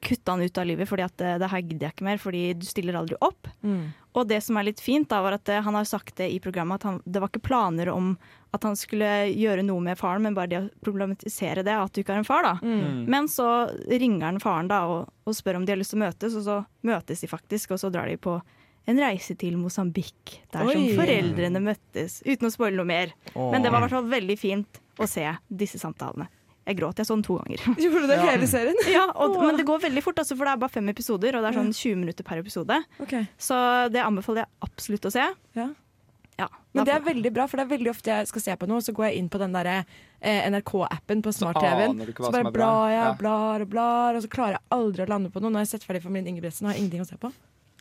kutta 0.00 0.32
han 0.32 0.42
ut 0.42 0.58
av 0.58 0.66
livet 0.66 0.88
fordi 0.88 1.04
at 1.06 1.22
eh, 1.24 1.36
det 1.40 1.50
her 1.50 1.62
gidder 1.62 1.88
jeg 1.88 1.96
ikke 1.96 2.08
mer, 2.08 2.20
fordi 2.22 2.42
du 2.58 2.66
stiller 2.68 2.98
aldri 2.98 3.18
opp. 3.24 3.48
Mm. 3.62 3.92
Og 4.16 4.28
det 4.30 4.40
som 4.44 4.58
er 4.58 4.68
litt 4.70 4.82
fint, 4.82 5.08
da, 5.10 5.20
var 5.24 5.38
at 5.38 5.50
eh, 5.52 5.62
han 5.64 5.78
har 5.78 5.86
sagt 5.88 6.16
det 6.20 6.30
i 6.32 6.40
programmet, 6.42 6.80
at 6.80 6.90
han, 6.90 7.00
det 7.04 7.22
var 7.22 7.32
ikke 7.32 7.46
planer 7.48 7.92
om 7.92 8.14
at 8.56 8.66
han 8.66 8.76
skulle 8.78 9.10
gjøre 9.30 9.64
noe 9.66 9.84
med 9.84 9.98
faren, 10.00 10.24
men 10.26 10.36
bare 10.36 10.50
det 10.50 10.60
å 10.60 10.68
problematisere 10.84 11.64
det, 11.66 11.76
at 11.76 11.92
du 11.92 12.02
ikke 12.02 12.14
har 12.16 12.22
en 12.22 12.28
far. 12.28 12.46
da. 12.46 12.54
Mm. 12.62 13.04
Men 13.12 13.30
så 13.30 13.48
ringer 13.86 14.30
han 14.30 14.42
faren 14.42 14.70
da 14.72 14.82
og, 14.90 15.12
og 15.24 15.36
spør 15.36 15.60
om 15.60 15.66
de 15.66 15.74
har 15.74 15.80
lyst 15.80 15.94
til 15.94 16.00
å 16.00 16.06
møtes, 16.06 16.38
og 16.38 16.46
så 16.46 16.60
møtes 16.86 17.24
de 17.24 17.30
faktisk, 17.30 17.76
og 17.76 17.82
så 17.82 17.92
drar 17.94 18.10
de 18.10 18.18
på 18.20 18.38
en 18.86 19.02
reise 19.02 19.34
til 19.38 19.56
Mosambik, 19.58 20.38
der 20.54 20.68
som 20.70 20.88
foreldrene 20.94 21.62
møttes, 21.62 22.20
uten 22.26 22.48
å 22.48 22.52
spoile 22.54 22.78
noe 22.78 22.88
mer. 22.88 23.14
Men 23.34 23.64
det 23.64 23.72
var 23.74 23.82
i 23.82 23.86
hvert 23.86 23.96
fall 23.98 24.10
veldig 24.10 24.36
fint 24.38 24.82
å 25.02 25.08
se 25.10 25.26
disse 25.50 25.80
samtalene. 25.82 26.28
Jeg 26.66 26.80
gråt, 26.80 26.98
jeg 26.98 27.06
så 27.06 27.14
den 27.14 27.22
to 27.22 27.36
ganger. 27.38 27.62
Gjorde 27.82 28.00
du 28.02 28.08
det 28.10 28.18
hele 28.24 28.46
serien? 28.50 28.78
Ja, 28.90 29.04
og, 29.14 29.36
Men 29.38 29.58
det 29.58 29.66
går 29.68 29.84
veldig 29.84 30.02
fort, 30.02 30.18
altså, 30.18 30.34
for 30.34 30.48
det 30.48 30.54
er 30.56 30.62
bare 30.64 30.74
fem 30.74 30.88
episoder, 30.90 31.38
og 31.38 31.44
det 31.44 31.52
er 31.52 31.58
sånn 31.60 31.70
20 31.70 32.00
minutter 32.00 32.26
per 32.26 32.42
episode. 32.42 32.78
Okay. 33.04 33.28
Så 33.38 33.58
det 33.94 34.02
anbefaler 34.02 34.42
jeg 34.42 34.66
absolutt 34.66 35.06
å 35.06 35.12
se. 35.14 35.26
Ja. 35.58 35.68
Ja, 36.38 36.48
Men 36.74 36.84
det 36.84 36.92
er 36.94 37.00
veldig 37.00 37.30
bra, 37.32 37.46
for 37.48 37.56
det 37.56 37.64
er 37.64 37.78
veldig 37.78 37.90
ofte 37.94 38.10
jeg 38.12 38.26
skal 38.28 38.42
se 38.44 38.56
på 38.60 38.66
noe, 38.68 38.82
så 38.84 38.92
går 38.92 39.06
jeg 39.08 39.16
inn 39.22 39.28
på 39.32 39.38
den 39.40 39.52
der 39.56 39.66
eh, 40.20 40.50
NRK-appen 40.50 41.22
på 41.24 41.32
smart-TV-en. 41.32 41.96
hva 42.12 42.28
Så 42.28 42.32
bare 42.34 42.52
blar 42.52 42.90
jeg, 42.92 43.02
Ja. 43.06 43.12
blar 43.14 43.60
og 43.64 43.68
blar, 43.72 44.14
og 44.16 44.22
så 44.22 44.28
klarer 44.28 44.58
jeg 44.58 44.64
aldri 44.70 45.06
å 45.06 45.08
lande 45.08 45.30
på 45.32 45.40
noe. 45.40 45.48
Når 45.50 45.64
jeg 45.64 45.66
har 45.70 45.78
sett 45.78 45.86
ferdig 45.88 46.02
Familien 46.02 46.34
Ingebrigtsen, 46.36 46.66
har 46.68 46.74
ingenting 46.76 47.00
å 47.00 47.06
se 47.08 47.16
på. 47.16 47.32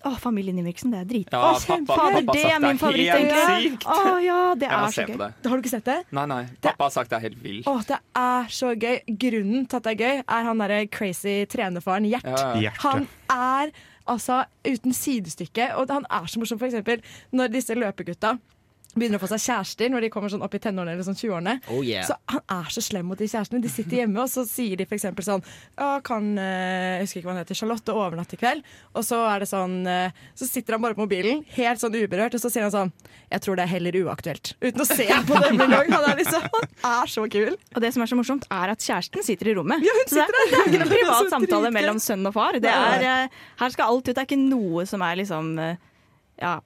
Å, 0.05 0.13
Familien 0.21 0.55
Ingebrigtsen, 0.59 0.91
det 0.91 0.99
er 1.01 1.05
drit. 1.09 1.29
Ja, 1.33 1.41
Å, 1.51 1.59
kjempe- 1.59 1.87
pappa, 1.87 2.11
pappa 2.21 2.33
det 2.37 2.45
er 2.45 2.59
min 2.61 2.77
favoritt, 2.77 3.09
egentlig. 3.09 3.45
helt 3.49 3.71
sykt. 3.71 3.85
Å 3.89 4.23
ja, 4.23 4.39
det 4.55 4.69
Jeg 4.69 4.71
er 4.71 4.93
så 4.95 5.05
gøy. 5.09 5.17
det. 5.17 5.49
Har 5.49 5.57
du 5.57 5.61
ikke 5.63 5.69
sett 5.75 5.83
det? 5.85 5.97
Nei, 6.11 6.25
nei. 6.27 6.43
Pappa 6.61 6.83
har 6.85 6.91
sagt 6.91 7.09
det 7.09 7.17
er 7.17 7.25
helt 7.27 7.41
vilt. 7.43 7.65
Å, 7.67 7.75
det 7.87 7.99
er 8.15 8.43
så 8.53 8.71
gøy. 8.77 9.01
Grunnen 9.17 9.67
til 9.67 9.77
at 9.77 9.83
det 9.83 9.99
er 9.99 10.03
gøy, 10.05 10.23
er 10.29 10.43
han 10.43 10.57
derre 10.59 10.87
crazy 10.89 11.45
trenerfaren 11.45 12.05
Gjert. 12.07 12.23
Ja, 12.23 12.53
ja. 12.55 12.71
Han 12.85 13.07
er 13.29 13.71
altså 14.07 14.43
uten 14.67 14.93
sidestykke, 14.93 15.75
og 15.75 15.87
han 15.89 16.05
er 16.09 16.25
så 16.25 16.39
morsom 16.39 16.59
for 16.59 16.69
eksempel 16.69 17.01
når 17.31 17.53
disse 17.53 17.75
løpegutta 17.77 18.37
begynner 18.95 19.19
å 19.19 19.21
få 19.25 19.27
seg 19.33 19.41
kjærester 19.43 19.89
når 19.91 20.05
de 20.05 20.09
kommer 20.13 20.31
sånn 20.31 20.43
opp 20.45 20.53
i 20.55 20.59
tenårene 20.63 20.93
eller 20.95 21.05
sånn 21.05 21.17
20-årene. 21.19 21.53
Oh 21.75 21.81
yeah. 21.83 22.05
Så 22.07 22.15
han 22.31 22.41
er 22.55 22.69
så 22.71 22.83
slem 22.85 23.09
mot 23.11 23.19
de 23.19 23.27
kjærestene. 23.27 23.59
De 23.63 23.71
sitter 23.71 23.99
hjemme, 24.01 24.21
og 24.23 24.29
så 24.31 24.45
sier 24.47 24.79
de 24.79 24.85
for 24.87 24.95
eksempel 24.97 25.25
sånn 25.27 25.43
Å, 25.43 25.89
kan 26.05 26.29
eh, 26.39 26.95
Jeg 26.95 27.03
husker 27.05 27.19
ikke 27.19 27.27
hva 27.29 27.33
han 27.35 27.41
heter. 27.43 27.59
Charlotte 27.59 27.95
overnatte 27.95 28.37
i 28.37 28.39
kveld. 28.39 28.63
Og 28.95 29.03
så 29.03 29.19
er 29.27 29.43
det 29.43 29.49
sånn 29.51 29.75
eh, 29.91 30.15
Så 30.39 30.47
sitter 30.47 30.77
han 30.77 30.85
bare 30.85 30.95
på 30.97 31.03
mobilen, 31.03 31.43
helt 31.57 31.83
sånn 31.83 31.97
uberørt, 31.99 32.37
og 32.37 32.43
så 32.43 32.51
sier 32.53 32.65
han 32.67 32.73
sånn 32.73 32.93
Jeg 33.33 33.43
tror 33.43 33.59
det 33.59 33.65
er 33.67 33.73
heller 33.75 33.99
uaktuelt. 34.05 34.53
Uten 34.63 34.85
å 34.85 34.87
se 34.87 35.09
på 35.27 35.41
dem 35.43 35.59
engang. 35.67 35.91
Han 35.91 36.07
er 36.13 36.21
liksom 36.23 36.47
Han 36.55 36.95
er 36.95 37.13
så 37.17 37.27
kul. 37.35 37.51
Og 37.75 37.83
det 37.83 37.91
som 37.95 38.05
er 38.05 38.13
så 38.13 38.19
morsomt, 38.21 38.47
er 38.47 38.73
at 38.77 38.87
kjæresten 38.87 39.27
sitter 39.27 39.51
i 39.51 39.57
rommet. 39.59 39.83
Ja, 39.83 39.97
hun 39.99 40.07
så 40.07 40.21
det 40.21 40.23
er, 40.23 40.31
sitter 40.31 40.39
der. 40.39 40.51
det 40.51 40.61
er 40.61 40.71
ikke 40.71 40.79
noen 40.79 40.87
Det 40.87 40.95
er 40.95 41.03
privat 41.03 41.35
samtale 41.35 41.73
mellom 41.75 42.01
sønn 42.03 42.31
og 42.31 42.35
far. 42.39 42.61
Det 42.63 42.71
er, 42.71 43.07
eh, 43.11 43.39
her 43.59 43.75
skal 43.75 43.91
alt 43.91 44.07
ut. 44.07 44.13
Det 44.15 44.21
er 44.23 44.29
ikke 44.29 44.39
noe 44.41 44.87
som 44.89 45.03
er 45.03 45.19
liksom 45.19 45.55
Ja, 46.39 46.57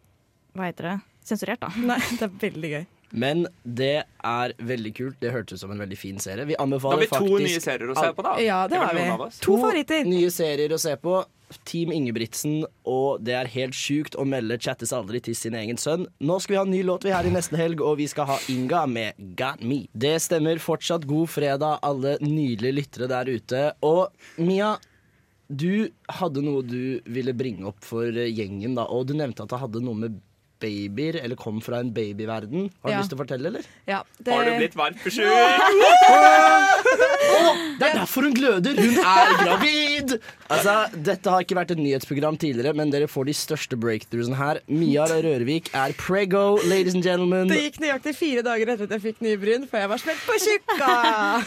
hva 0.58 0.70
heter 0.70 0.92
det? 0.94 0.98
Sensurert, 1.30 1.62
da. 1.62 1.70
Nei, 1.78 2.00
det 2.18 2.26
er 2.26 2.38
veldig 2.48 2.74
gøy. 2.76 2.86
Men 3.12 3.48
det 3.64 4.04
er 4.06 4.54
veldig 4.62 4.92
kult. 4.98 5.18
Det 5.22 5.32
hørtes 5.34 5.58
ut 5.58 5.64
som 5.64 5.74
en 5.74 5.82
veldig 5.82 5.98
fin 5.98 6.22
serie. 6.22 6.46
Vi 6.46 6.58
Da 6.58 6.66
har 6.66 7.02
vi 7.02 7.10
to 7.10 7.42
nye 7.42 7.62
serier 7.62 7.90
å 7.90 7.98
se 7.98 8.12
på, 8.14 8.26
da. 8.26 8.38
Ja, 8.44 8.68
det 8.70 8.78
har 8.78 8.94
vi. 8.94 9.30
To 9.42 9.58
favoritter. 9.58 10.06
nye 10.06 10.30
serier 10.34 10.70
å 10.74 10.80
se 10.82 10.96
på. 11.02 11.24
Team 11.66 11.90
Ingebrigtsen, 11.90 12.64
og 12.86 13.24
det 13.26 13.34
er 13.34 13.48
helt 13.50 13.74
sjukt 13.74 14.14
å 14.14 14.26
melde 14.26 14.60
'chattes 14.60 14.94
aldri' 14.94 15.22
til 15.24 15.34
sin 15.34 15.56
egen 15.58 15.78
sønn. 15.82 16.06
Nå 16.22 16.40
skal 16.40 16.54
vi 16.54 16.58
ha 16.58 16.66
en 16.66 16.70
ny 16.70 16.84
låt 16.84 17.04
vi 17.04 17.10
her 17.10 17.26
i 17.26 17.32
nesten 17.34 17.58
helg, 17.58 17.82
og 17.82 17.98
vi 17.98 18.06
skal 18.06 18.26
ha 18.26 18.38
Inga 18.48 18.86
med 18.86 19.18
'Got 19.18 19.62
Me'. 19.62 19.88
Det 19.98 20.22
stemmer. 20.22 20.60
Fortsatt 20.60 21.08
god 21.08 21.28
fredag, 21.28 21.80
alle 21.82 22.20
nydelige 22.22 22.76
lyttere 22.76 23.08
der 23.08 23.26
ute. 23.26 23.74
Og 23.82 24.12
Mia, 24.38 24.78
du 25.50 25.90
hadde 26.08 26.44
noe 26.44 26.62
du 26.62 27.02
ville 27.06 27.34
bringe 27.34 27.66
opp 27.66 27.84
for 27.84 28.06
gjengen, 28.12 28.76
da, 28.76 28.84
og 28.86 29.08
du 29.08 29.16
nevnte 29.16 29.42
at 29.42 29.50
det 29.50 29.60
hadde 29.60 29.82
noe 29.82 29.96
med 29.96 30.22
babyer, 30.62 31.20
eller 31.24 31.36
kom 31.40 31.62
fra 31.64 31.80
en 31.84 31.92
babyverden. 31.96 32.70
Har 32.84 32.90
du 32.90 32.94
Ja. 32.96 33.00
lyst 33.02 33.10
til 33.14 33.18
å 33.18 33.24
fortelle, 33.24 33.48
eller? 33.48 33.64
Ja, 33.88 34.04
det, 34.22 34.34
Har 34.34 34.46
du 34.46 34.52
blitt 34.58 34.76
varpesjuk? 34.76 35.26
Det 37.80 37.88
er 37.88 37.94
derfor 37.96 38.26
hun 38.28 38.34
gløder! 38.36 38.76
Hun 38.76 38.98
er 39.00 39.34
gravid! 39.44 40.16
Altså, 40.52 40.74
Dette 41.06 41.30
har 41.32 41.44
ikke 41.46 41.56
vært 41.56 41.72
et 41.76 41.80
nyhetsprogram 41.80 42.38
tidligere, 42.42 42.74
men 42.76 42.90
dere 42.92 43.08
får 43.08 43.30
de 43.30 43.36
største 43.38 43.78
breakthroughsene 43.80 44.36
her. 44.40 44.60
Mia 44.68 45.06
Rørvik 45.10 45.70
er 45.78 45.94
prego, 46.00 46.58
ladies 46.68 46.96
and 46.98 47.06
gentlemen. 47.06 47.48
Det 47.52 47.60
gikk 47.62 47.80
nøyaktig 47.84 48.16
fire 48.18 48.44
dager 48.46 48.74
etter 48.74 48.90
at 48.90 48.96
jeg 48.98 49.04
fikk 49.06 49.22
nybryn, 49.24 49.68
før 49.70 49.84
jeg 49.86 49.92
var 49.94 50.02
smelt 50.04 50.26
på 50.28 50.38
tjukka! 50.44 50.90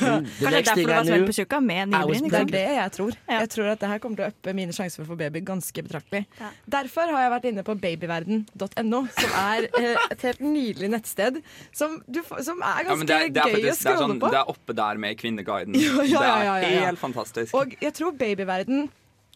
Kanskje 0.02 0.12
det 0.40 0.46
er 0.48 0.56
derfor 0.62 0.80
du 0.80 0.92
var 0.94 1.04
smelt 1.10 1.28
på 1.32 1.36
tjukka 1.40 1.60
med 1.66 1.96
was. 1.98 2.22
Det 2.22 2.40
er 2.40 2.52
det 2.54 2.64
jeg 2.78 2.92
tror. 2.96 3.12
Ja. 3.28 3.40
Jeg 3.42 3.52
tror 3.56 3.72
at 3.74 3.82
det 3.84 3.92
her 3.92 4.02
kommer 4.06 4.16
til 4.22 4.26
å 4.28 4.32
uppe 4.32 4.54
mine 4.56 4.72
sjanser 4.76 5.02
for 5.02 5.08
å 5.08 5.12
få 5.12 5.18
baby 5.20 5.42
ganske 5.44 5.84
betraktelig. 5.84 6.24
Derfor 6.70 7.12
har 7.12 7.26
jeg 7.26 7.34
vært 7.36 7.50
inne 7.52 7.66
på 7.66 7.76
babyverden.no, 7.82 9.01
som 9.18 9.34
er 9.42 9.66
eh, 9.78 10.06
et 10.14 10.24
helt 10.28 10.40
nydelig 10.44 10.90
nettsted 10.94 11.40
som, 11.74 11.98
du, 12.06 12.22
som 12.42 12.62
er 12.62 12.82
Ja, 12.82 12.88
ganske 12.88 12.98
men 13.02 13.10
det, 13.10 13.18
er- 13.18 13.28
det, 13.34 13.42
er 13.42 13.52
gøy 13.52 13.52
å 13.52 13.60
faktisk, 13.68 13.82
scrolle 13.84 14.06
sånn, 14.06 14.18
på. 14.22 14.32
det 14.34 14.40
er 14.42 14.50
oppe 14.54 14.76
der 14.78 15.02
med 15.06 15.20
Kvinneguiden. 15.20 15.76
Ja, 15.82 16.02
ja, 16.02 16.22
ja, 16.22 16.42
ja, 16.44 16.56
Det 16.62 16.72
ja. 16.74 16.80
er 16.82 16.90
helt 16.92 17.02
fantastisk. 17.02 17.54
Og 17.58 17.76
jeg 17.82 17.94
tror 17.98 18.12
babyverden 18.18 18.90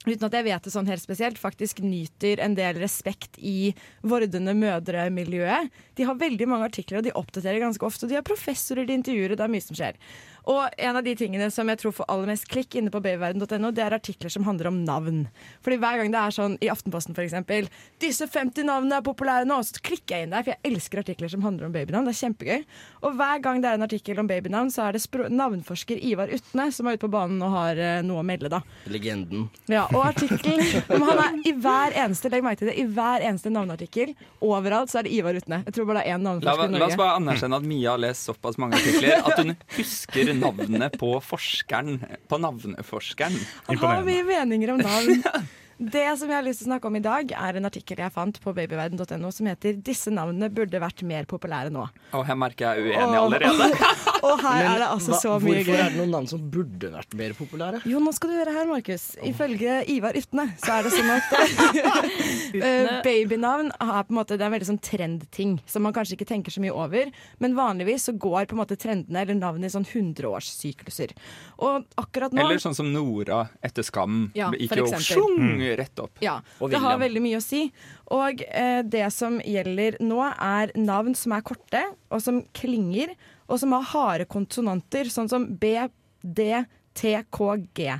Uten 0.07 0.23
at 0.29 0.35
jeg 0.39 0.45
vet 0.47 0.63
det 0.63 0.71
sånn 0.71 0.87
helt 0.87 1.03
spesielt, 1.03 1.39
faktisk 1.43 1.81
nyter 1.83 2.39
en 2.45 2.53
del 2.55 2.77
respekt 2.79 3.41
i 3.43 3.73
vordende 4.07 4.53
mødremiljøet. 4.55 5.73
De 5.99 6.07
har 6.07 6.15
veldig 6.21 6.47
mange 6.47 6.69
artikler, 6.69 7.01
og 7.01 7.09
de 7.09 7.15
oppdaterer 7.19 7.59
ganske 7.65 7.83
ofte. 7.89 8.07
Og 8.07 8.13
de 8.13 8.19
har 8.21 8.23
professorer 8.27 8.87
de 8.87 8.95
intervjuer, 8.95 9.35
og 9.35 9.41
det 9.41 9.47
er 9.49 9.51
mye 9.51 9.65
som 9.65 9.75
skjer. 9.79 9.99
Og 10.47 10.63
en 10.79 10.97
av 10.99 11.03
de 11.03 11.15
tingene 11.19 11.49
som 11.51 11.67
jeg 11.71 11.81
tror 11.81 11.95
får 11.97 12.07
aller 12.13 12.31
mest 12.31 12.47
klikk 12.51 12.77
inne 12.79 12.93
på 12.95 13.01
babyverden.no, 13.03 13.73
det 13.75 13.83
er 13.83 13.97
artikler 13.97 14.31
som 14.31 14.47
handler 14.47 14.71
om 14.71 14.79
navn. 14.87 15.25
Fordi 15.65 15.79
hver 15.83 15.99
gang 16.01 16.13
det 16.15 16.21
er 16.21 16.37
sånn 16.37 16.55
i 16.63 16.71
Aftenposten 16.71 17.17
for 17.17 17.25
eksempel 17.25 17.67
'Disse 18.03 18.29
50 18.31 18.69
navnene 18.69 19.01
er 19.01 19.07
populære 19.07 19.49
nå', 19.49 19.59
så 19.67 19.83
klikker 19.83 20.17
jeg 20.17 20.27
inn 20.27 20.35
der, 20.35 20.45
for 20.47 20.55
jeg 20.55 20.73
elsker 20.73 21.03
artikler 21.03 21.33
som 21.33 21.43
handler 21.43 21.67
om 21.67 21.75
babynavn. 21.75 22.07
Det 22.07 22.15
er 22.15 22.21
kjempegøy. 22.23 22.65
Og 23.03 23.17
hver 23.19 23.43
gang 23.43 23.63
det 23.63 23.71
er 23.71 23.81
en 23.81 23.87
artikkel 23.89 24.21
om 24.23 24.31
babynavn, 24.31 24.71
så 24.71 24.87
er 24.87 24.97
det 24.97 25.31
navnforsker 25.35 25.99
Ivar 25.99 26.31
Utne 26.31 26.69
som 26.71 26.87
er 26.87 26.97
ute 26.97 27.05
på 27.07 27.11
banen 27.11 27.43
og 27.43 27.51
har 27.57 27.81
uh, 27.81 28.03
noe 28.07 28.23
å 28.23 28.27
melde, 28.27 28.51
da. 28.53 28.63
Legenden. 28.87 29.49
Ja, 29.71 29.87
og 29.91 30.05
artikkelen 30.13 30.63
Han 30.87 31.23
er 31.23 31.41
i 31.47 31.53
hver 31.57 31.97
eneste 31.97 32.31
legg 32.31 32.45
merke 32.47 32.63
til 32.63 32.71
det, 32.71 32.77
i 32.79 32.87
hver 32.87 33.25
eneste 33.25 33.51
navneartikkel 33.51 34.15
overalt 34.45 34.93
så 34.93 35.01
er 35.01 35.09
det 35.09 35.15
Ivar 35.17 35.39
Utne. 35.39 35.63
Jeg 35.67 35.75
tror 35.75 35.91
bare 35.91 36.05
det 36.05 36.07
er 36.07 36.15
én 36.15 36.23
La, 36.23 36.37
i 36.37 36.39
Norge. 36.47 36.79
la 36.79 36.87
oss 36.87 36.99
bare 37.01 37.19
anerkjenne 37.19 37.59
at 37.59 37.67
Mia 37.67 37.95
har 37.95 38.03
lest 38.03 38.29
såpass 38.29 38.59
mange 38.61 38.79
artikler 38.79 39.27
at 39.27 39.43
hun 39.43 39.55
husker 39.77 40.36
navnet 40.41 40.99
på 41.01 41.13
forskeren. 41.25 42.01
På 42.29 42.39
navneforskeren. 42.43 43.39
Har 43.67 44.03
vi 44.07 44.23
meninger 44.23 44.77
om 44.77 44.85
navn. 44.85 45.23
Det 45.77 46.07
som 46.17 46.31
jeg 46.31 46.39
har 46.39 46.45
lyst 46.47 46.63
til 46.63 46.67
å 46.67 46.71
snakke 46.71 46.89
om 46.89 46.95
i 46.97 47.03
dag, 47.05 47.33
er 47.37 47.57
en 47.59 47.69
artikkel 47.69 47.99
jeg 48.01 48.13
fant 48.15 48.39
på 48.41 48.53
babyverden.no 48.57 49.29
som 49.35 49.49
heter 49.51 49.77
'Disse 49.77 50.09
navnene 50.09 50.49
burde 50.49 50.81
vært 50.81 51.03
mer 51.05 51.27
populære 51.29 51.69
nå'. 51.69 51.85
Og 52.17 52.25
her 52.25 52.35
merker 52.35 52.73
jeg 52.73 52.95
uenig 52.97 53.19
allerede. 53.21 53.69
Og 54.27 54.41
her 54.41 54.63
Men 54.63 54.71
er 54.73 54.79
det 54.81 54.89
altså 54.89 55.13
hva- 55.13 55.21
så 55.21 55.33
mye 55.39 55.61
hvorfor 55.61 55.77
er 55.77 55.91
det 55.93 55.99
noen 56.01 56.11
navn 56.17 56.27
som 56.31 56.41
burde 56.51 56.89
vært 56.91 57.13
mer 57.15 57.35
populære? 57.37 57.83
Jo, 57.85 58.01
nå 58.01 58.15
skal 58.17 58.31
du 58.33 58.37
høre 58.39 58.55
her, 58.57 58.67
Markus. 58.71 59.05
Ifølge 59.23 59.85
Ivar 59.93 60.17
Ytne 60.17 60.47
så 60.57 60.79
er 60.79 60.83
det 60.89 60.93
sånn 60.97 61.13
at 61.13 61.29
eh, 62.57 63.03
babynavn 63.05 63.69
er 63.77 64.01
på 64.09 64.15
en 64.15 64.19
måte, 64.19 64.39
det 64.39 64.47
er 64.47 64.49
en 64.49 64.57
veldig 64.57 64.71
sånn 64.73 64.81
trendting 64.81 65.59
som 65.69 65.85
man 65.85 65.93
kanskje 65.93 66.17
ikke 66.17 66.31
tenker 66.33 66.51
så 66.57 66.65
mye 66.65 66.73
over. 66.73 67.13
Men 67.39 67.55
vanligvis 67.55 68.09
så 68.09 68.17
går 68.17 68.49
på 68.49 68.57
en 68.57 68.63
måte 68.65 68.81
trendene 68.81 69.21
eller 69.27 69.37
navnene 69.37 69.69
i 69.69 69.75
sånn 69.77 69.85
hundreårssykluser. 69.93 71.13
Og 71.61 71.85
akkurat 72.01 72.33
nå 72.33 72.41
Eller 72.41 72.59
sånn 72.65 72.75
som 72.75 72.89
Nora 72.93 73.45
etter 73.63 73.85
Skam. 73.87 74.31
Ja, 74.35 74.49
gikk 74.57 74.73
for 74.73 74.83
jo 74.83 74.89
eksempel. 74.89 75.66
Sjung 75.67 75.77
rett 75.83 76.03
opp. 76.05 76.23
Ja, 76.25 76.39
det 76.71 76.81
har 76.83 76.99
veldig 77.03 77.23
mye 77.25 77.41
å 77.41 77.45
si. 77.45 77.67
Og 78.15 78.43
eh, 78.49 78.83
det 78.87 79.07
som 79.13 79.41
gjelder 79.43 79.99
nå, 80.01 80.23
er 80.39 80.73
navn 80.79 81.15
som 81.19 81.33
er 81.37 81.45
korte, 81.47 81.85
og 82.11 82.23
som 82.23 82.43
klinger, 82.57 83.15
og 83.51 83.61
som 83.63 83.73
har 83.77 83.87
harde 83.93 84.27
konsonanter, 84.31 85.11
sånn 85.13 85.29
som 85.31 85.47
B, 85.59 85.77
D, 86.23 86.65
T, 86.97 87.17
K, 87.31 87.57
G. 87.77 87.91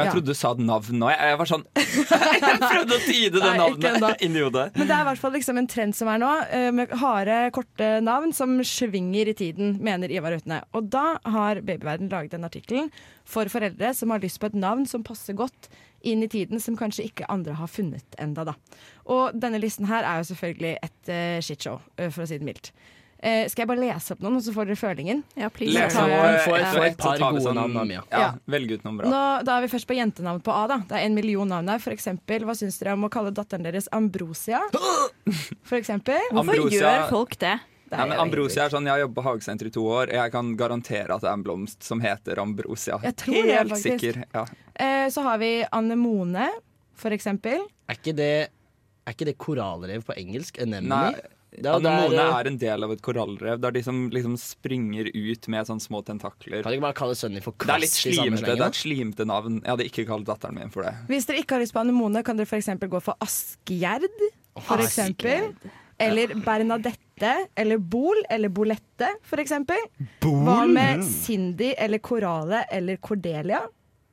Jeg 0.00 0.06
Ja. 0.06 0.12
trodde 0.14 0.30
du 0.32 0.34
sa 0.38 0.54
navn 0.56 0.96
nå. 0.96 1.08
Jeg, 1.10 1.36
var 1.36 1.48
sånn 1.50 1.64
Jeg 1.76 2.58
prøvde 2.62 2.94
å 2.96 3.00
tyde 3.04 3.40
det 3.42 3.50
navnet 3.58 4.22
inni 4.24 4.40
hodet. 4.40 4.70
Men 4.78 4.86
det 4.88 4.94
er 4.96 5.02
i 5.02 5.08
hvert 5.10 5.20
fall 5.20 5.34
liksom 5.34 5.58
en 5.60 5.66
trend 5.68 5.96
som 5.98 6.08
er 6.08 6.22
nå, 6.22 6.30
eh, 6.56 6.70
med 6.72 6.94
harde, 7.02 7.36
korte 7.52 7.88
navn 8.06 8.32
som 8.32 8.54
svinger 8.64 9.28
i 9.28 9.34
tiden, 9.36 9.74
mener 9.84 10.08
Ivar 10.14 10.38
Utne. 10.38 10.62
Og 10.78 10.88
da 10.94 11.18
har 11.34 11.60
Babyverden 11.60 12.08
laget 12.08 12.38
en 12.38 12.46
artikkel 12.48 12.88
for 13.28 13.50
foreldre 13.52 13.92
som 13.98 14.14
har 14.14 14.22
lyst 14.24 14.40
på 14.40 14.48
et 14.48 14.56
navn 14.56 14.86
som 14.88 15.04
passer 15.04 15.36
godt 15.36 15.68
inn 16.02 16.22
i 16.22 16.28
tiden, 16.28 16.60
som 16.60 16.76
kanskje 16.76 17.04
ikke 17.10 17.26
andre 17.28 17.52
har 17.54 17.66
funnet 17.68 18.16
enda 18.18 18.44
da. 18.44 18.54
Og 19.06 19.32
denne 19.40 19.60
listen 19.60 19.86
her 19.86 20.02
er 20.04 20.22
jo 20.22 20.30
selvfølgelig 20.34 20.76
et 20.82 21.08
uh, 21.12 21.40
shitshow, 21.44 21.80
eh, 21.98 22.10
for 22.10 22.22
å 22.24 22.26
si 22.28 22.38
det 22.38 22.46
mildt. 22.46 22.70
Uh, 23.20 23.44
skal 23.52 23.66
jeg 23.66 23.68
bare 23.68 23.82
lese 23.82 24.14
opp 24.14 24.22
noen, 24.24 24.36
og 24.38 24.42
så 24.46 24.52
får 24.56 24.64
dere 24.70 24.80
følingen? 24.80 25.18
Ja, 25.36 25.50
please. 25.52 25.74
Les 25.76 25.92
opp 25.92 26.46
få 26.46 26.54
et- 26.56 26.86
et 26.86 26.96
par 26.96 27.18
gode 27.18 27.42
sånn- 27.44 27.54
navn, 27.54 27.74
da, 27.74 27.84
Mia. 27.84 28.02
Ja, 28.10 28.18
Ja. 28.18 28.30
Velg 28.48 28.70
ut 28.72 28.82
noen 28.84 28.96
bra. 28.96 29.10
Nå, 29.10 29.44
da 29.44 29.58
er 29.58 29.66
vi 29.66 29.68
først 29.76 29.86
på 29.86 29.94
jentenavn 29.98 30.40
på 30.42 30.50
A. 30.56 30.66
da 30.66 30.78
Det 30.78 30.92
er 30.96 31.04
en 31.04 31.14
million 31.14 31.46
navn 31.46 31.68
her. 31.68 31.78
For 31.78 31.90
eksempel, 31.92 32.40
hva 32.48 32.56
syns 32.56 32.78
dere 32.78 32.94
om 32.94 33.04
å 33.04 33.10
kalle 33.10 33.30
datteren 33.30 33.62
deres 33.62 33.88
Ambrosia? 33.92 34.60
For 35.68 35.76
eksempel. 35.78 36.18
Hvorfor 36.32 36.54
Ambrosia- 36.54 36.80
gjør 36.80 37.08
folk 37.10 37.36
det? 37.38 37.60
Det 37.90 37.98
Ja, 37.98 38.04
er 38.04 38.08
men 38.12 38.20
Ambrosia 38.22 38.64
er 38.64 38.70
sånn, 38.70 38.84
Jeg 38.86 38.92
har 38.94 39.00
jobbet 39.02 39.16
på 39.18 39.24
hagesenter 39.26 39.66
i 39.66 39.70
to 39.74 39.82
år. 39.90 40.12
Jeg 40.14 40.30
kan 40.30 40.52
garantere 40.56 41.10
at 41.10 41.24
det 41.24 41.28
er 41.30 41.34
en 41.34 41.42
blomst 41.42 41.82
som 41.82 42.00
heter 42.00 42.38
Ambrosia. 42.38 43.00
Jeg 43.02 43.16
tror 43.16 43.34
det, 43.42 43.56
Helt 43.56 43.72
faktisk. 43.74 43.98
sikker. 44.00 44.20
Ja. 44.34 44.44
Eh, 44.78 45.08
så 45.10 45.22
har 45.26 45.38
vi 45.42 45.64
Anemone, 45.72 46.46
for 46.94 47.10
eksempel. 47.10 47.66
Er 47.90 47.98
ikke 47.98 48.14
det, 48.14 48.30
er 49.06 49.12
ikke 49.16 49.26
det 49.26 49.36
korallrev 49.42 50.04
på 50.06 50.14
engelsk? 50.16 50.60
Anemone? 50.62 50.86
Nei, 50.86 51.20
anemone 51.58 51.58
er 51.58 51.62
der, 51.62 51.74
Anemone 51.80 52.38
er 52.38 52.46
en 52.46 52.58
del 52.62 52.84
av 52.86 52.92
et 52.94 53.00
korallrev 53.02 53.58
Det 53.58 53.66
er 53.66 53.72
de 53.74 53.82
som 53.82 53.96
liksom 54.14 54.36
springer 54.38 55.10
ut 55.10 55.48
med 55.50 55.66
sånne 55.66 55.82
små 55.82 56.04
tentakler. 56.06 56.62
Kan 56.62 56.70
du 56.70 56.78
ikke 56.78 56.86
bare 56.86 56.98
kalle 57.02 57.18
sønnen 57.18 57.40
din 57.40 57.42
for 57.42 57.58
Det 57.58 57.74
er 57.74 57.82
litt 57.82 57.90
Kvass 57.90 58.06
slimete. 58.06 58.46
Det 58.46 58.60
er 58.60 58.66
et 58.70 58.78
slimete 58.84 59.26
navn. 59.26 59.58
Jeg 59.64 59.70
hadde 59.74 59.88
ikke 59.90 60.06
kalt 60.06 60.26
datteren 60.30 60.54
min 60.54 60.70
for 60.70 60.86
det. 60.86 60.94
Hvis 61.10 61.26
dere 61.26 61.42
ikke 61.42 61.58
har 61.58 61.64
lyst 61.66 61.74
på 61.74 61.82
Anemone, 61.82 62.22
kan 62.22 62.38
dere 62.38 62.46
for 62.46 62.56
eksempel 62.62 62.88
gå 62.88 63.02
for 63.02 64.78
eksempel. 64.78 65.54
Eller 66.00 66.32
Bernadette 66.40 66.96
eller 67.56 67.78
Bol 67.78 68.16
eller 68.30 68.48
Bolette, 68.48 69.08
for 69.26 69.40
eksempel. 69.42 69.76
Hva 70.22 70.62
med 70.68 71.02
Cindy 71.04 71.72
eller 71.76 71.98
Korale 71.98 72.64
eller 72.72 72.96
Cordelia? 73.02 73.60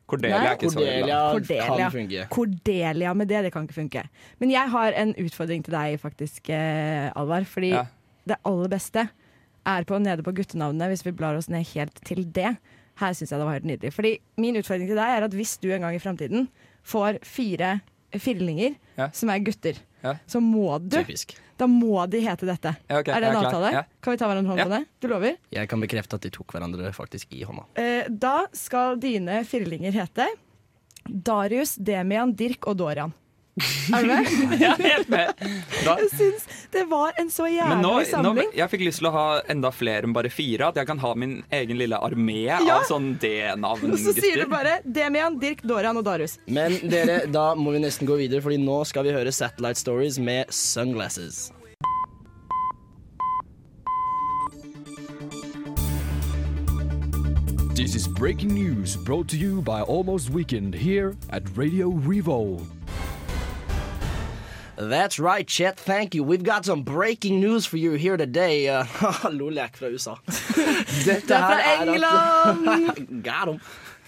Cordelia 0.08 0.38
Nei, 0.40 0.48
er 0.48 0.56
ikke 0.56 0.70
så 0.72 0.80
ille. 0.80 1.18
Cordelia 1.34 1.68
Cordelia. 1.68 1.78
kan 1.90 1.92
funke. 1.92 2.28
Cordelia 2.32 3.14
med 3.14 3.28
det, 3.28 3.42
det 3.44 3.52
kan 3.52 3.66
ikke 3.68 3.76
funke. 3.82 4.04
Men 4.40 4.50
jeg 4.54 4.70
har 4.72 4.92
en 4.96 5.14
utfordring 5.20 5.64
til 5.66 5.74
deg, 5.76 5.98
faktisk, 6.00 6.50
eh, 6.50 7.12
Alvar. 7.16 7.44
Fordi 7.44 7.70
Ja. 7.74 7.86
det 8.26 8.38
aller 8.46 8.68
beste 8.70 9.10
er 9.66 9.84
på 9.84 10.00
nede 10.00 10.24
på 10.24 10.32
guttenavnene, 10.34 10.88
hvis 10.88 11.04
vi 11.04 11.12
blar 11.12 11.36
oss 11.36 11.50
ned 11.50 11.66
helt 11.74 11.94
til 12.06 12.24
det. 12.32 12.58
Her 12.98 13.12
syns 13.14 13.30
jeg 13.32 13.40
det 13.40 13.46
var 13.46 13.60
helt 13.60 13.66
nydelig. 13.66 13.94
Fordi 13.94 14.18
min 14.38 14.56
utfordring 14.56 14.88
til 14.88 14.96
deg 14.96 15.18
er 15.20 15.24
at 15.26 15.32
hvis 15.32 15.58
du 15.60 15.72
en 15.72 15.82
gang 15.82 15.96
i 15.96 16.00
framtiden 16.00 16.48
får 16.86 17.20
fire 17.24 17.82
firlinger 18.16 18.76
Ja. 18.98 19.10
som 19.12 19.30
er 19.30 19.40
gutter, 19.40 19.76
Ja. 20.04 20.14
så 20.26 20.40
må 20.40 20.80
du 20.88 21.04
Typisk. 21.04 21.36
Da 21.58 21.66
må 21.68 22.04
de 22.10 22.20
hete 22.22 22.46
dette. 22.46 22.76
Ja, 22.88 23.00
okay. 23.02 23.14
er 23.16 23.22
det 23.24 23.30
en 23.32 23.40
avtale? 23.40 23.72
Ja. 23.74 23.84
Kan 24.02 24.14
vi 24.14 24.18
ta 24.22 24.28
hverandre 24.30 24.52
hånd 24.54 24.60
Ja. 24.62 24.66
på 24.66 24.74
det? 24.76 24.86
Du 25.02 25.08
lover? 25.10 25.38
Jeg 25.52 25.70
kan 25.70 25.82
bekrefte 25.82 26.16
at 26.20 26.22
de 26.22 26.30
tok 26.30 26.54
hverandre 26.54 26.92
faktisk 26.94 27.34
i 27.34 27.44
hånda. 27.44 27.66
Eh, 27.76 28.06
da 28.10 28.46
skal 28.54 29.00
dine 29.02 29.44
firlinger 29.44 29.92
hete 29.92 30.28
Darius, 31.08 31.76
Demian, 31.76 32.34
Dirk 32.36 32.68
og 32.68 32.78
Dorian. 32.78 33.14
Er 33.58 34.04
du 34.04 34.08
med? 34.12 34.28
Er 34.68 34.82
helt 34.84 35.10
med. 35.10 35.32
Da, 35.86 35.96
Jeg 35.98 36.10
syns 36.14 36.44
det 36.74 36.84
var 36.92 37.14
en 37.18 37.30
så 37.34 37.48
jævlig 37.50 37.78
nå, 37.82 37.94
jævlig 37.96 38.12
nå, 38.12 38.12
samling. 38.12 38.52
jeg 38.60 38.70
fikk 38.74 38.84
lyst 38.86 39.02
til 39.02 39.08
å 39.10 39.14
ha 39.16 39.26
enda 39.50 39.72
flere 39.74 40.06
enn 40.06 40.14
bare 40.14 40.30
fire. 40.30 40.68
At 40.70 40.78
jeg 40.78 40.90
kan 40.92 41.02
ha 41.02 41.14
min 41.18 41.40
egen 41.58 41.80
lille 41.82 41.98
armé 41.98 42.38
Ja. 42.46 42.60
av 42.78 42.86
sånn 42.90 43.16
D-navn. 43.22 43.92
Og 43.96 43.98
så 44.06 44.14
sier 44.14 44.44
du 44.44 44.48
bare 44.52 44.78
Demian, 44.86 45.40
Dirk, 45.42 45.64
Dorian 45.66 45.98
og 45.98 46.06
Darius. 46.06 46.38
Men 46.48 46.78
dere, 46.92 47.24
da 47.38 47.50
må 47.58 47.74
vi 47.74 47.82
nesten 47.88 48.06
gå 48.10 48.20
videre, 48.22 48.44
Fordi 48.46 48.60
nå 48.62 48.82
skal 48.86 49.08
vi 49.10 49.16
høre 49.18 49.34
Satellite 49.34 49.82
Stories 49.82 50.20
med 50.22 50.54
Sunglasses. 50.54 51.48
This 57.76 57.94
is 57.94 58.08
breaking 58.08 58.54
news 58.54 58.96
brought 58.96 59.28
to 59.30 59.38
you 59.38 59.62
by 59.62 59.82
Almost 59.82 60.32
Weekend 60.32 60.74
here 60.74 61.16
at 61.30 61.44
Radio 61.56 61.90
Revolt. 61.90 62.64
That's 64.78 65.18
right, 65.20 65.48
Chet. 65.48 65.80
Thank 65.80 66.14
you. 66.14 66.24
We've 66.24 66.44
got 66.44 66.64
some 66.66 66.84
breaking 66.84 67.40
news 67.40 67.66
for 67.66 67.78
you 67.78 67.94
here 67.94 68.16
today. 68.18 68.70
Uh, 68.70 68.86
Lol, 69.32 69.54
jeg 69.54 69.64
er 69.74 69.78
fra 69.78 69.88
USA. 69.88 70.14
Dette 71.06 71.28
Du 71.28 71.34
er 71.34 71.40
fra 71.40 71.56
her 71.56 71.82
at- 71.82 71.88
England! 71.88 73.24
Got 73.30 73.48
'em. 73.50 73.60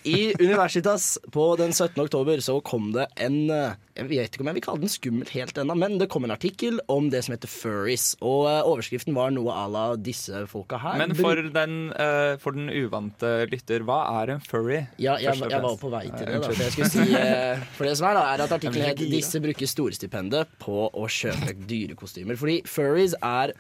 I 0.04 0.34
Universitas 0.40 1.20
på 1.32 1.56
den 1.60 1.74
17. 1.74 2.04
oktober 2.04 2.40
så 2.40 2.60
kom 2.62 2.92
det 2.96 3.08
en 3.20 3.50
eh, 3.52 3.76
Jeg 3.98 4.08
vet 4.08 4.32
ikke 4.32 4.44
om 4.46 4.50
jeg 4.50 4.58
vil 4.60 4.64
kalle 4.64 4.84
den 4.84 4.92
skummel 4.92 5.32
helt 5.34 5.58
ennå, 5.60 5.76
men 5.76 5.98
det 6.00 6.08
kom 6.12 6.24
en 6.24 6.34
artikkel 6.34 6.80
om 6.92 7.10
det 7.12 7.24
som 7.26 7.36
heter 7.36 7.52
furries. 7.52 8.14
Og 8.24 8.48
eh, 8.48 8.62
overskriften 8.64 9.18
var 9.18 9.34
noe 9.36 9.52
à 9.52 9.66
la 9.72 9.86
disse 10.00 10.46
folka 10.52 10.80
her. 10.80 11.00
Men 11.02 11.16
for 11.20 11.42
den, 11.56 11.78
eh, 11.92 12.36
for 12.40 12.56
den 12.56 12.72
uvante 12.72 13.34
lytter, 13.52 13.84
hva 13.88 14.02
er 14.22 14.36
en 14.38 14.44
furry? 14.44 14.86
Ja, 15.02 15.18
jeg, 15.20 15.36
jeg, 15.36 15.52
jeg 15.52 15.66
var 15.66 15.80
på 15.82 15.92
vei 15.92 16.06
til 16.08 16.24
det. 16.24 16.38
Da, 16.40 16.48
for, 16.48 16.64
jeg 16.64 16.76
skulle 16.78 16.94
si, 16.94 17.66
for 17.76 17.90
det 17.90 17.98
som 18.00 18.10
er 18.12 18.20
da, 18.20 18.28
er 18.34 18.46
at 18.46 18.56
artikkelen 18.60 18.88
het 18.94 19.04
'Disse 19.10 19.42
bruker 19.44 19.68
storstipendet 19.68 20.56
på 20.62 20.88
å 20.88 21.10
kjøpe 21.12 21.58
dyrekostymer'. 21.68 22.40
Fordi 22.40 22.62
furries 22.70 23.18
er 23.20 23.56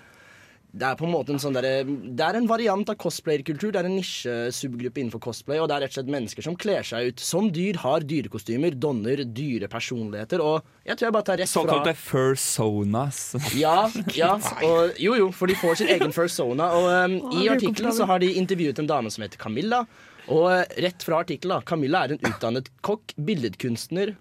det 0.69 0.85
er 0.85 0.97
på 0.99 1.07
en 1.07 1.13
måte 1.15 1.33
en 1.33 1.39
sånn 1.41 1.55
der, 1.57 1.81
Det 1.87 2.21
er 2.21 2.37
en 2.37 2.47
variant 2.49 2.89
av 2.91 2.97
cosplayerkultur. 3.01 3.71
Det 3.73 3.79
er 3.79 3.87
en 3.89 3.95
nisjesubgruppe 3.97 5.01
innenfor 5.01 5.21
cosplay. 5.23 5.57
Og 5.57 5.65
det 5.69 5.75
er 5.75 5.83
rett 5.85 5.95
og 5.95 5.97
slett 5.97 6.11
mennesker 6.13 6.45
som 6.45 6.57
kler 6.61 6.85
seg 6.85 7.09
ut 7.09 7.23
som 7.25 7.47
dyr, 7.53 7.79
har 7.81 8.05
dyrekostymer, 8.05 8.77
donner 8.77 9.23
dyre 9.25 9.69
personligheter. 9.71 10.43
Og 10.45 10.61
jeg 10.85 10.99
tror 10.99 11.07
jeg 11.07 11.15
bare 11.17 11.27
tar 11.31 11.41
rett 11.41 11.49
fra 11.49 11.63
Såkalte 11.65 11.95
fursonas. 11.97 13.23
ja, 13.63 13.79
ja 14.13 14.35
og, 14.67 14.93
jo 15.01 15.17
jo, 15.17 15.31
for 15.33 15.49
de 15.49 15.57
får 15.57 15.81
sin 15.81 15.89
egen 15.95 16.13
fursona. 16.13 16.69
Og 16.77 16.85
um, 16.85 17.17
I 17.41 17.49
artikkelen 17.49 17.95
så 17.97 18.05
har 18.09 18.21
de 18.21 18.29
intervjuet 18.37 18.83
en 18.83 18.93
dame 18.93 19.13
som 19.13 19.25
heter 19.25 19.41
Camilla. 19.41 19.81
Og 20.29 20.45
uh, 20.53 20.61
rett 20.85 21.01
fra 21.01 21.23
artikkelen, 21.25 21.57
da. 21.57 21.65
Camilla 21.65 22.05
er 22.05 22.13
en 22.13 22.29
utdannet 22.29 22.69
kokk, 22.85 23.17
billedkunstner 23.17 24.13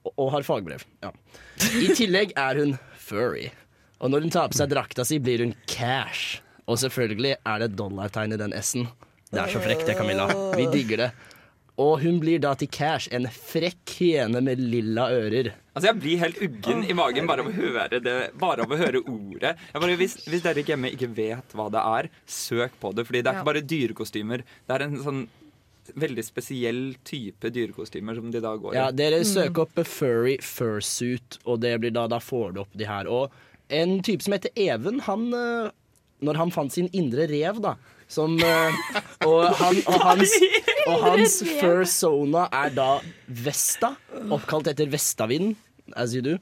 og, 0.00 0.12
og 0.16 0.34
har 0.34 0.50
fagbrev. 0.50 0.82
Ja. 1.06 1.14
I 1.78 1.94
tillegg 1.94 2.34
er 2.34 2.58
hun 2.58 2.78
furry. 2.98 3.52
Og 4.00 4.12
når 4.12 4.24
hun 4.24 4.32
tar 4.32 4.48
på 4.48 4.56
seg 4.56 4.70
drakta 4.72 5.04
si, 5.04 5.18
blir 5.20 5.44
hun 5.44 5.52
cash. 5.68 6.40
Og 6.70 6.78
selvfølgelig 6.80 7.34
er 7.36 7.64
det 7.64 7.74
dollartegn 7.76 8.36
i 8.36 8.40
den 8.40 8.54
S-en. 8.56 8.88
Det 9.30 9.42
er 9.42 9.52
så 9.52 9.60
frekt 9.62 9.84
det, 9.86 9.98
Camilla. 9.98 10.26
Vi 10.56 10.66
digger 10.72 11.04
det. 11.04 11.10
Og 11.80 12.00
hun 12.02 12.18
blir 12.20 12.40
da 12.42 12.52
til 12.58 12.68
cash, 12.72 13.08
en 13.14 13.28
frekk 13.30 13.94
hyene 14.00 14.42
med 14.44 14.60
lilla 14.60 15.06
ører. 15.14 15.52
Altså 15.72 15.88
Jeg 15.88 16.00
blir 16.02 16.20
helt 16.20 16.40
uggen 16.44 16.82
i 16.84 16.96
magen 16.96 17.28
bare 17.30 17.44
av 17.44 17.48
å 17.48 17.54
høre 17.54 18.00
det 18.02 18.14
Bare 18.40 18.66
av 18.66 18.72
å 18.74 18.78
høre 18.80 19.00
ordet. 19.00 19.54
Jeg 19.70 19.82
bare, 19.84 19.98
hvis, 20.00 20.16
hvis 20.28 20.44
dere 20.44 20.64
hjemme 20.66 20.90
ikke 20.92 21.08
vet 21.16 21.54
hva 21.56 21.68
det 21.72 21.84
er, 22.00 22.10
søk 22.28 22.74
på 22.82 22.92
det. 22.96 23.06
Fordi 23.08 23.22
det 23.22 23.30
er 23.32 23.38
ikke 23.38 23.50
bare 23.52 23.64
dyrekostymer. 23.74 24.44
Det 24.66 24.76
er 24.76 24.86
en 24.88 24.98
sånn 25.04 25.22
veldig 26.00 26.22
spesiell 26.22 26.82
type 27.06 27.50
dyrekostymer 27.50 28.18
som 28.18 28.28
de 28.30 28.42
da 28.42 28.52
går 28.60 28.74
i. 28.74 28.78
Ja, 28.78 28.90
dere 28.94 29.22
søker 29.26 29.64
opp 29.64 29.80
furry 29.88 30.36
fursuit, 30.44 31.40
og 31.44 31.62
det 31.64 31.72
blir 31.82 31.94
da, 31.96 32.06
da 32.10 32.20
får 32.22 32.52
du 32.54 32.60
opp 32.64 32.76
de 32.78 32.86
her. 32.86 33.08
Og 33.10 33.32
en 33.70 33.98
type 34.06 34.26
som 34.26 34.34
heter 34.36 34.52
Even, 34.58 35.00
han 35.06 35.30
eh, 35.36 35.70
Når 36.20 36.36
han 36.36 36.50
fant 36.52 36.72
sin 36.72 36.90
indre 36.92 37.24
rev, 37.30 37.62
da 37.64 37.78
som, 38.10 38.34
eh, 38.42 38.78
og, 39.26 39.44
han, 39.60 39.80
og 39.86 40.02
hans, 40.08 40.34
og 40.90 41.04
hans 41.04 41.40
fursona 41.60 42.46
er 42.62 42.72
da 42.74 42.90
Vesta, 43.26 43.94
oppkalt 44.28 44.72
etter 44.72 44.90
Vestavind. 44.90 45.56
As 45.98 46.12
you 46.14 46.22
do. 46.22 46.36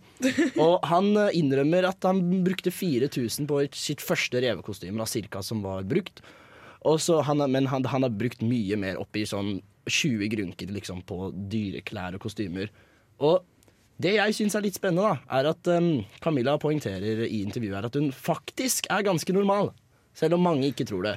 Og 0.61 0.83
han 0.91 1.07
eh, 1.17 1.38
innrømmer 1.38 1.87
at 1.88 2.05
han 2.05 2.19
brukte 2.45 2.73
4000 2.75 3.49
på 3.49 3.62
sitt 3.73 4.03
første 4.05 4.43
revekostyme, 4.45 5.07
cirka, 5.09 5.41
som 5.45 5.62
var 5.64 5.87
brukt. 5.88 6.21
Han, 6.85 7.41
men 7.51 7.69
han, 7.73 7.87
han 7.88 8.05
har 8.05 8.12
brukt 8.12 8.45
mye 8.45 8.77
mer 8.81 9.01
oppi 9.01 9.25
sånn 9.29 9.57
20 9.88 10.29
grunker 10.35 10.69
liksom, 10.73 11.01
på 11.09 11.31
dyreklær 11.49 12.19
og 12.19 12.27
kostymer. 12.27 12.69
Og 13.25 13.41
det 13.98 14.14
jeg 14.14 14.34
syns 14.37 14.54
er 14.54 14.62
litt 14.62 14.76
spennende, 14.78 15.11
da, 15.11 15.38
er 15.40 15.48
at 15.50 15.70
um, 15.74 15.88
Camilla 16.22 16.54
poengterer 16.62 17.24
i 17.26 17.42
intervjuet 17.42 17.74
her 17.80 17.88
at 17.88 17.96
hun 17.98 18.12
faktisk 18.14 18.87
er 18.94 19.02
ganske 19.06 19.34
normal. 19.34 19.72
Selv 20.18 20.37
om 20.37 20.44
mange 20.46 20.70
ikke 20.70 20.87
tror 20.87 21.06
det. 21.06 21.16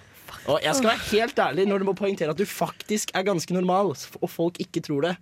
Og 0.49 0.61
jeg 0.63 0.77
skal 0.77 0.91
være 0.91 1.05
helt 1.11 1.39
ærlig 1.41 1.65
når 1.69 1.81
du 1.81 1.87
må 1.89 1.93
poengtere 1.97 2.33
at 2.33 2.39
du 2.39 2.45
faktisk 2.47 3.13
er 3.17 3.25
ganske 3.27 3.53
normal, 3.53 3.93
og 3.93 4.29
folk 4.29 4.57
ikke 4.61 4.81
tror 4.85 5.05
det. 5.05 5.15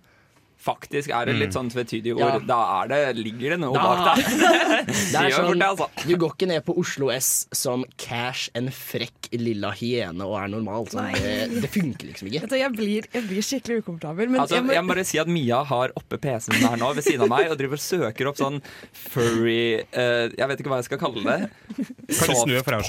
Faktisk 0.60 1.12
er 1.16 1.30
det 1.30 1.38
litt 1.40 1.54
sånn 1.56 1.70
tvetydige 1.72 2.18
Ja. 2.20 2.34
Da 2.44 2.60
er 2.82 2.90
det, 2.90 3.00
ligger 3.16 3.54
det 3.54 3.60
noe 3.62 3.74
Da- 3.74 3.84
bak 3.84 4.16
der. 4.16 4.50
Det 5.10 5.20
er 5.20 5.32
sånn, 5.34 5.58
det, 5.58 5.66
altså. 5.66 5.86
Du 6.06 6.14
går 6.20 6.34
ikke 6.34 6.48
ned 6.50 6.64
på 6.66 6.74
Oslo 6.78 7.10
S 7.12 7.46
som 7.56 7.84
cash 8.00 8.50
en 8.54 8.68
frekk 8.74 9.30
lilla 9.32 9.70
hyene 9.76 10.24
og 10.26 10.36
er 10.40 10.50
normal. 10.52 10.88
Sånn, 10.90 11.12
det, 11.14 11.62
det 11.62 11.70
funker 11.70 12.10
liksom 12.10 12.30
ikke. 12.30 12.48
Jeg, 12.60 12.72
blir, 12.76 13.06
jeg 13.12 13.26
blir 13.28 13.46
skikkelig 13.46 13.84
ukomfortabel. 13.84 14.30
Men 14.30 14.42
Altså, 14.42 14.58
jeg 14.58 14.66
må, 14.66 14.74
jeg 14.74 14.84
må 14.84 14.92
bare 14.94 15.04
si 15.06 15.20
at 15.22 15.30
Mia 15.30 15.60
har 15.70 15.94
oppe 15.98 16.18
PC-en 16.22 16.64
her 16.64 16.80
nå 16.80 16.92
ved 16.96 17.06
siden 17.06 17.26
av 17.26 17.32
meg 17.32 17.52
og 17.52 17.58
driver 17.60 17.80
og 17.80 17.84
søker 17.84 18.30
opp 18.30 18.40
sånn 18.40 18.60
furry 18.96 19.80
uh, 19.94 20.26
Jeg 20.34 20.48
vet 20.50 20.62
ikke 20.62 20.72
hva 20.72 20.80
jeg 20.80 20.88
skal 20.90 21.00
kalle 21.02 21.24
det. 21.24 21.38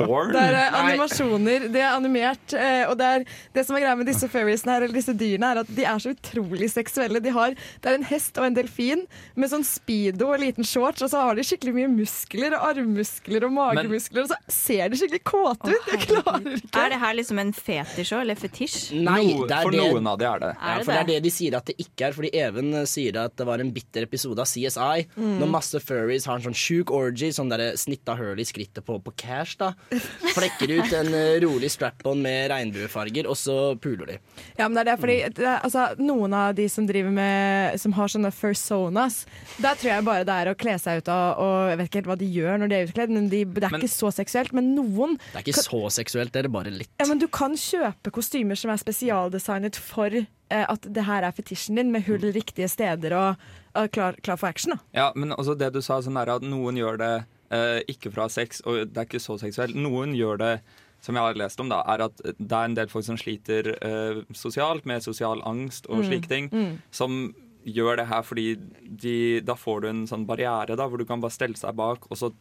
Porn? 0.07 0.33
det 0.33 0.41
er 0.41 0.57
uh, 0.57 0.79
animasjoner, 0.81 1.67
det 1.73 1.83
er 1.83 1.91
animert. 1.93 2.55
Uh, 2.55 2.89
og 2.91 2.95
det, 2.99 3.11
er, 3.11 3.25
det 3.55 3.65
som 3.67 3.77
er 3.77 3.85
greia 3.85 3.97
med 3.99 4.09
disse 4.09 4.29
furriesene 4.31 4.75
her, 4.75 4.87
eller 4.87 4.97
disse 4.97 5.15
dyrene, 5.17 5.51
er 5.53 5.61
at 5.63 5.71
de 5.71 5.85
er 5.87 6.01
så 6.03 6.13
utrolig 6.15 6.71
seksuelle. 6.73 7.21
De 7.23 7.33
har, 7.35 7.55
det 7.81 7.91
er 7.91 7.97
en 7.99 8.07
hest 8.09 8.37
og 8.41 8.47
en 8.47 8.57
delfin 8.57 9.05
med 9.35 9.51
sånn 9.51 9.65
speedo 9.67 10.31
og 10.33 10.41
liten 10.41 10.67
shorts, 10.67 11.01
og 11.05 11.11
så 11.13 11.21
har 11.27 11.37
de 11.39 11.45
skikkelig 11.47 11.73
mye 11.77 11.91
muskler, 11.91 12.55
og 12.57 12.67
armmuskler 12.71 13.45
og 13.47 13.53
magemuskler, 13.55 14.25
og 14.25 14.31
så 14.33 14.37
ser 14.51 14.91
de 14.91 14.99
skikkelig 15.01 15.23
kåte 15.27 15.71
ut. 15.71 15.89
Jeg 15.91 16.03
klarer 16.09 16.57
ikke. 16.57 16.71
Er 16.81 16.93
det 16.95 16.99
her 17.01 17.17
liksom 17.17 17.41
en 17.41 17.53
fetisj 17.55 18.13
òg, 18.17 18.23
eller 18.25 18.39
fetisj? 18.39 18.79
Nei, 19.01 19.19
No, 19.31 19.45
det 19.47 19.55
er 19.55 19.65
for 19.67 19.75
det, 19.75 19.81
noen 19.85 20.07
av 20.09 20.17
de 20.19 20.25
er 20.27 20.39
det. 20.41 20.51
Ja, 20.55 20.71
Er 20.71 20.81
det 20.81 20.85
for 20.87 20.91
det 20.91 21.01
er 21.01 21.09
det? 21.11 21.17
de 21.27 21.31
sier 21.31 21.55
at 21.57 21.67
det 21.69 21.75
ikke 21.79 22.07
er. 22.07 22.15
Fordi 22.17 22.29
Even 22.41 22.73
eh, 22.81 22.85
sier 22.89 23.17
at 23.21 23.35
det 23.37 23.45
var 23.47 23.61
en 23.63 23.69
bitter 23.75 24.05
episode 24.07 24.41
av 24.41 24.49
CSI. 24.49 25.05
Mm. 25.15 25.35
Når 25.41 25.51
masse 25.53 25.79
furries 25.83 26.25
har 26.27 26.39
en 26.39 26.45
sånn 26.49 26.57
sjuk 26.57 26.91
orgy, 26.95 27.29
sånn 27.35 27.51
der 27.51 27.63
snitta 27.79 28.15
hull 28.19 28.39
i 28.41 28.45
skrittet 28.47 28.83
på, 28.87 28.97
på 29.05 29.13
cash, 29.19 29.55
da. 29.61 29.71
Flekker 30.35 30.73
ut 30.79 30.93
en 30.97 31.13
eh, 31.17 31.37
rolig 31.43 31.69
strap-on 31.73 32.21
med 32.23 32.49
regnbuefarger, 32.51 33.29
og 33.31 33.37
så 33.39 33.57
puler 33.81 34.13
de. 34.13 34.17
Ja, 34.57 34.67
men 34.67 34.75
det 34.79 34.83
er 34.83 34.89
det, 34.91 34.97
fordi 35.03 35.17
det 35.37 35.45
er, 35.47 35.59
altså, 35.65 35.87
Noen 36.01 36.33
av 36.35 36.55
de 36.57 36.65
som 36.71 36.87
driver 36.89 37.13
med 37.13 37.50
Som 37.81 37.93
har 37.97 38.07
sånne 38.11 38.31
fursonas, 38.35 39.21
der 39.61 39.75
tror 39.79 39.91
jeg 39.93 40.05
bare 40.07 40.25
det 40.27 40.35
er 40.41 40.51
å 40.51 40.55
kle 40.57 40.75
seg 40.81 41.01
ut 41.01 41.09
av 41.13 41.39
Og 41.41 41.69
jeg 41.71 41.77
vet 41.79 41.89
ikke 41.89 41.99
helt 42.01 42.09
hva 42.11 42.17
de 42.21 42.29
gjør 42.35 42.57
når 42.61 42.71
de 42.71 42.75
er 42.79 42.87
utkledd, 42.89 43.13
men 43.15 43.29
de, 43.31 43.43
det 43.45 43.63
er 43.63 43.71
Men- 43.71 43.81
ikke 43.81 43.91
så 43.93 44.11
seksuelt. 44.13 44.53
Men 44.53 44.73
noen 44.75 45.17
Det 45.31 45.39
er 45.41 45.45
ikke 45.45 45.63
så 45.63 45.81
seksuelt, 45.91 46.31
det 46.31 46.39
er 46.43 46.47
det 46.49 46.51
bare 46.53 46.71
litt. 46.71 46.89
ja, 46.99 47.07
men 47.07 47.17
Du 47.19 47.27
kan 47.27 47.53
kjøpe 47.53 48.11
kostymer 48.11 48.57
som 48.57 48.71
er 48.71 48.77
spesialdesignet 48.81 49.75
for 49.75 50.07
eh, 50.15 50.65
at 50.67 50.81
det 50.93 51.03
her 51.07 51.23
er 51.23 51.31
fetisjen 51.31 51.75
din, 51.79 51.91
med 51.91 52.03
hull 52.07 52.19
riktige 52.33 52.67
steder 52.69 53.13
og, 53.15 53.35
og 53.75 53.91
klar, 53.91 54.15
klar 54.23 54.37
for 54.37 54.47
action. 54.47 54.73
da 54.75 54.79
Ja, 54.93 55.11
men 55.15 55.31
også 55.31 55.57
det 55.57 55.71
du 55.73 55.81
sa, 55.81 55.99
sånn 56.01 56.19
er 56.21 56.29
at 56.35 56.41
noen 56.43 56.75
gjør 56.79 56.97
det 57.01 57.13
eh, 57.51 57.81
ikke 57.91 58.11
fra 58.13 58.27
sex, 58.29 58.61
og 58.65 58.87
det 58.93 58.97
er 58.97 59.05
ikke 59.09 59.19
så 59.23 59.37
seksuelt. 59.39 59.75
Noen 59.75 60.13
gjør 60.15 60.37
det 60.39 60.53
som 61.01 61.15
jeg 61.17 61.23
har 61.25 61.33
lest 61.39 61.59
om, 61.59 61.69
da, 61.71 61.79
er 61.89 62.03
at 62.05 62.19
det 62.23 62.51
er 62.53 62.65
en 62.69 62.75
del 62.77 62.87
folk 62.91 63.05
som 63.07 63.17
sliter 63.17 63.71
uh, 63.81 64.21
sosialt, 64.37 64.85
med 64.85 65.01
sosial 65.01 65.41
angst 65.49 65.87
og 65.89 66.03
slike 66.05 66.29
ting, 66.29 66.51
som 66.93 67.33
gjør 67.65 67.97
det 67.99 68.07
her 68.09 68.21
fordi 68.25 68.55
de, 69.01 69.15
da 69.45 69.53
får 69.57 69.81
du 69.83 69.87
en 69.91 70.03
sånn 70.09 70.23
barriere 70.29 70.73
da, 70.77 70.87
hvor 70.89 70.97
du 71.01 71.05
kan 71.05 71.21
bare 71.21 71.33
stelle 71.33 71.57
seg 71.57 71.75
bak, 71.77 72.05
og 72.09 72.17
så 72.17 72.31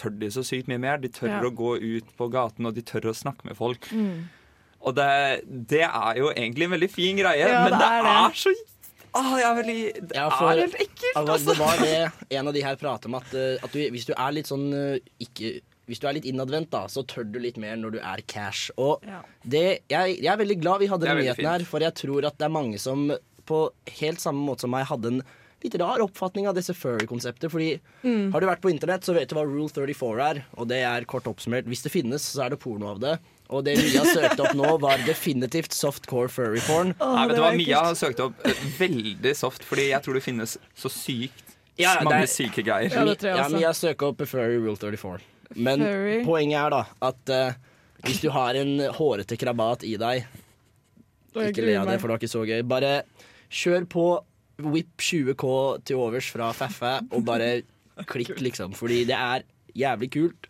tør 0.00 0.14
de 0.20 0.30
så 0.32 0.40
sykt 0.46 0.68
mye 0.70 0.80
mer. 0.80 0.96
De 1.02 1.08
tør 1.12 1.28
Ja. 1.28 1.40
å 1.44 1.50
gå 1.52 1.74
ut 1.80 2.12
på 2.16 2.28
gaten, 2.32 2.64
og 2.68 2.74
de 2.76 2.80
tør 2.88 3.10
å 3.10 3.16
snakke 3.16 3.44
med 3.50 3.56
folk. 3.58 3.88
Og 4.80 4.94
det, 4.96 5.08
det 5.68 5.82
er 5.84 6.14
jo 6.22 6.30
egentlig 6.32 6.64
en 6.64 6.72
veldig 6.76 6.88
fin 6.92 7.18
greie, 7.20 7.44
Ja, 7.44 7.64
men 7.66 7.74
det 7.74 7.80
det 7.82 7.88
er 7.90 8.06
er, 8.08 8.28
det. 8.30 8.36
så 8.40 8.54
Åh, 9.10 9.32
jeg 9.40 9.46
er 9.50 9.56
veldig 9.58 9.80
Det 10.06 10.14
Ja, 10.16 10.28
for- 10.30 10.50
er 10.52 10.60
helt 10.62 10.76
ekkelt. 10.80 11.16
Altså, 11.18 11.50
det 11.50 11.58
var 11.58 11.76
det 11.82 12.12
en 12.38 12.46
av 12.48 12.54
de 12.54 12.62
her 12.62 12.76
prater 12.80 13.08
om, 13.10 13.16
at, 13.18 13.34
eh, 13.34 13.58
at 13.62 13.72
du, 13.74 13.80
hvis 13.90 14.06
du 14.06 14.12
er 14.16 14.32
litt 14.32 14.46
sånn 14.48 14.68
eh, 14.72 15.00
ikke 15.20 15.60
hvis 15.90 16.00
du 16.02 16.06
er 16.08 16.14
litt 16.16 16.28
innadvendt, 16.30 16.70
da, 16.70 16.84
så 16.88 17.02
tør 17.10 17.26
du 17.34 17.40
litt 17.42 17.58
mer 17.60 17.74
når 17.80 17.96
du 17.96 17.98
er 18.00 18.22
cash. 18.30 18.70
Og 18.78 19.02
Ja. 19.06 19.20
det, 19.42 19.64
jeg, 19.90 20.16
jeg 20.22 20.30
er 20.32 20.38
veldig 20.40 20.60
glad 20.62 20.80
vi 20.84 20.88
hadde 20.92 21.08
den 21.10 21.18
nyheten 21.24 21.50
her, 21.50 21.66
for 21.66 21.82
jeg 21.82 21.94
tror 21.98 22.30
at 22.30 22.38
det 22.38 22.46
er 22.46 22.54
mange 22.56 22.78
som 22.78 23.10
på 23.50 23.64
helt 23.98 24.22
samme 24.22 24.44
måte 24.46 24.62
som 24.66 24.70
meg 24.70 24.86
hadde 24.86 25.10
en 25.16 25.22
litt 25.60 25.74
rar 25.76 26.00
oppfatning 26.00 26.46
av 26.48 26.54
disse 26.56 26.72
furry-konseptet. 26.72 27.50
Fordi 27.52 27.72
har 28.06 28.40
du 28.40 28.46
vært 28.48 28.62
på 28.62 28.70
internett, 28.72 29.02
så 29.04 29.12
vet 29.12 29.28
du 29.28 29.34
hva 29.36 29.42
Rule 29.44 29.66
34 29.68 30.22
er. 30.30 30.38
Og 30.56 30.68
det 30.70 30.78
er 30.88 31.04
kort 31.10 31.26
oppsummert 31.28 31.66
Hvis 31.68 31.82
det 31.84 31.92
finnes, 31.92 32.22
så 32.24 32.46
er 32.46 32.54
det 32.54 32.60
porno 32.62 32.88
av 32.94 33.00
det. 33.02 33.18
Og 33.50 33.64
det 33.66 33.74
Mia 33.82 34.04
søkte 34.06 34.44
opp 34.46 34.54
nå, 34.56 34.70
var 34.80 35.02
definitivt 35.04 35.74
softcore 35.76 36.30
furry 36.30 36.62
porn. 36.64 36.94
Nei, 37.00 37.26
vet 37.26 37.36
du 37.36 37.42
hva, 37.42 37.50
Mia 37.58 37.82
har 37.90 37.98
søkt 37.98 38.22
opp 38.24 38.40
eh, 38.46 38.54
veldig 38.78 39.34
soft, 39.36 39.66
fordi 39.66 39.88
jeg 39.90 40.00
tror 40.06 40.16
det 40.16 40.22
finnes 40.24 40.54
så 40.78 40.88
sykt 40.94 41.44
Ja, 41.80 41.96
mange 42.06 42.22
er- 42.22 42.30
syke 42.30 42.62
greier. 42.64 42.88
Ja, 42.94 43.04
det 43.04 43.18
tror 43.18 43.32
jeg 43.34 43.42
Ja. 43.42 43.48
Mia 43.58 43.72
søker 43.74 44.12
opp 44.14 44.22
Furry 44.30 44.56
Rule 44.62 44.76
34. 44.78 45.18
Men 45.56 45.82
Furry. 45.82 46.20
poenget 46.24 46.60
er 46.60 46.70
da 46.70 46.82
at 47.10 47.32
eh, 47.34 47.54
hvis 48.06 48.20
du 48.22 48.30
har 48.30 48.54
en 48.54 48.76
hårete 48.96 49.36
krabat 49.40 49.82
i 49.84 49.96
deg 50.00 50.24
jeg 51.34 51.52
Ikke 51.52 51.62
le 51.62 51.72
gruer 51.74 51.80
av 51.80 51.86
det, 51.86 51.92
meg. 51.94 52.00
for 52.00 52.08
det 52.08 52.14
var 52.14 52.20
ikke 52.22 52.32
så 52.32 52.44
gøy. 52.48 52.62
Bare 52.66 52.92
kjør 53.50 53.84
på 53.92 54.04
whip 54.70 54.96
20K 54.98 55.50
til 55.86 55.96
overs 56.02 56.26
fra 56.34 56.48
Faffa, 56.52 56.96
og 57.14 57.22
bare 57.24 57.62
klikk, 58.10 58.34
liksom. 58.42 58.72
Fordi 58.74 59.04
det 59.08 59.14
er 59.14 59.44
jævlig 59.78 60.08
kult. 60.10 60.48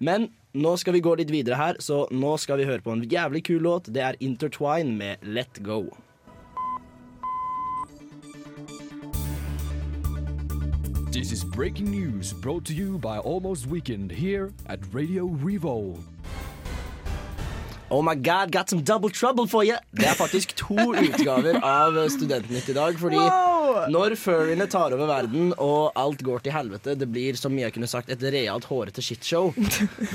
Men 0.00 0.30
nå 0.56 0.72
skal 0.80 0.96
vi 0.96 1.02
gå 1.04 1.12
litt 1.20 1.30
videre 1.32 1.58
her, 1.60 1.76
så 1.84 2.06
nå 2.10 2.32
skal 2.40 2.58
vi 2.62 2.64
høre 2.68 2.80
på 2.84 2.94
en 2.96 3.04
jævlig 3.08 3.44
kul 3.44 3.60
låt. 3.62 3.92
Det 3.92 4.02
er 4.02 4.16
Intertwine 4.24 4.96
med 4.96 5.22
Let 5.22 5.60
Go. 5.62 5.84
This 11.12 11.30
is 11.30 11.44
breaking 11.44 11.90
news 11.90 12.32
brought 12.32 12.64
to 12.64 12.72
you 12.72 12.96
by 12.96 13.18
Almost 13.18 13.66
Weekend 13.66 14.10
here 14.10 14.50
at 14.66 14.80
Radio 14.94 15.26
Revolt. 15.26 15.98
Oh 17.90 18.00
my 18.00 18.14
god, 18.14 18.50
got 18.50 18.70
some 18.70 18.80
double 18.80 19.10
trouble 19.10 19.46
for 19.46 19.62
you! 19.62 19.76
Det 19.92 20.06
er 20.08 20.14
faktisk 20.14 20.54
to 20.56 20.74
utgaver 21.04 21.58
av 21.60 21.98
Studentnytt 22.08 22.70
i 22.72 22.72
dag. 22.72 22.96
Fordi 22.96 23.20
når 23.92 24.16
furryene 24.16 24.64
tar 24.72 24.96
over 24.96 25.10
verden 25.10 25.52
og 25.58 25.92
alt 26.00 26.24
går 26.24 26.46
til 26.46 26.56
helvete, 26.56 26.96
det 26.96 27.10
blir 27.12 27.36
som 27.36 27.60
jeg 27.60 27.76
kunne 27.76 27.90
sagt 27.92 28.08
et 28.08 28.24
realt 28.32 28.64
hårete 28.70 29.04
shitshow, 29.04 29.52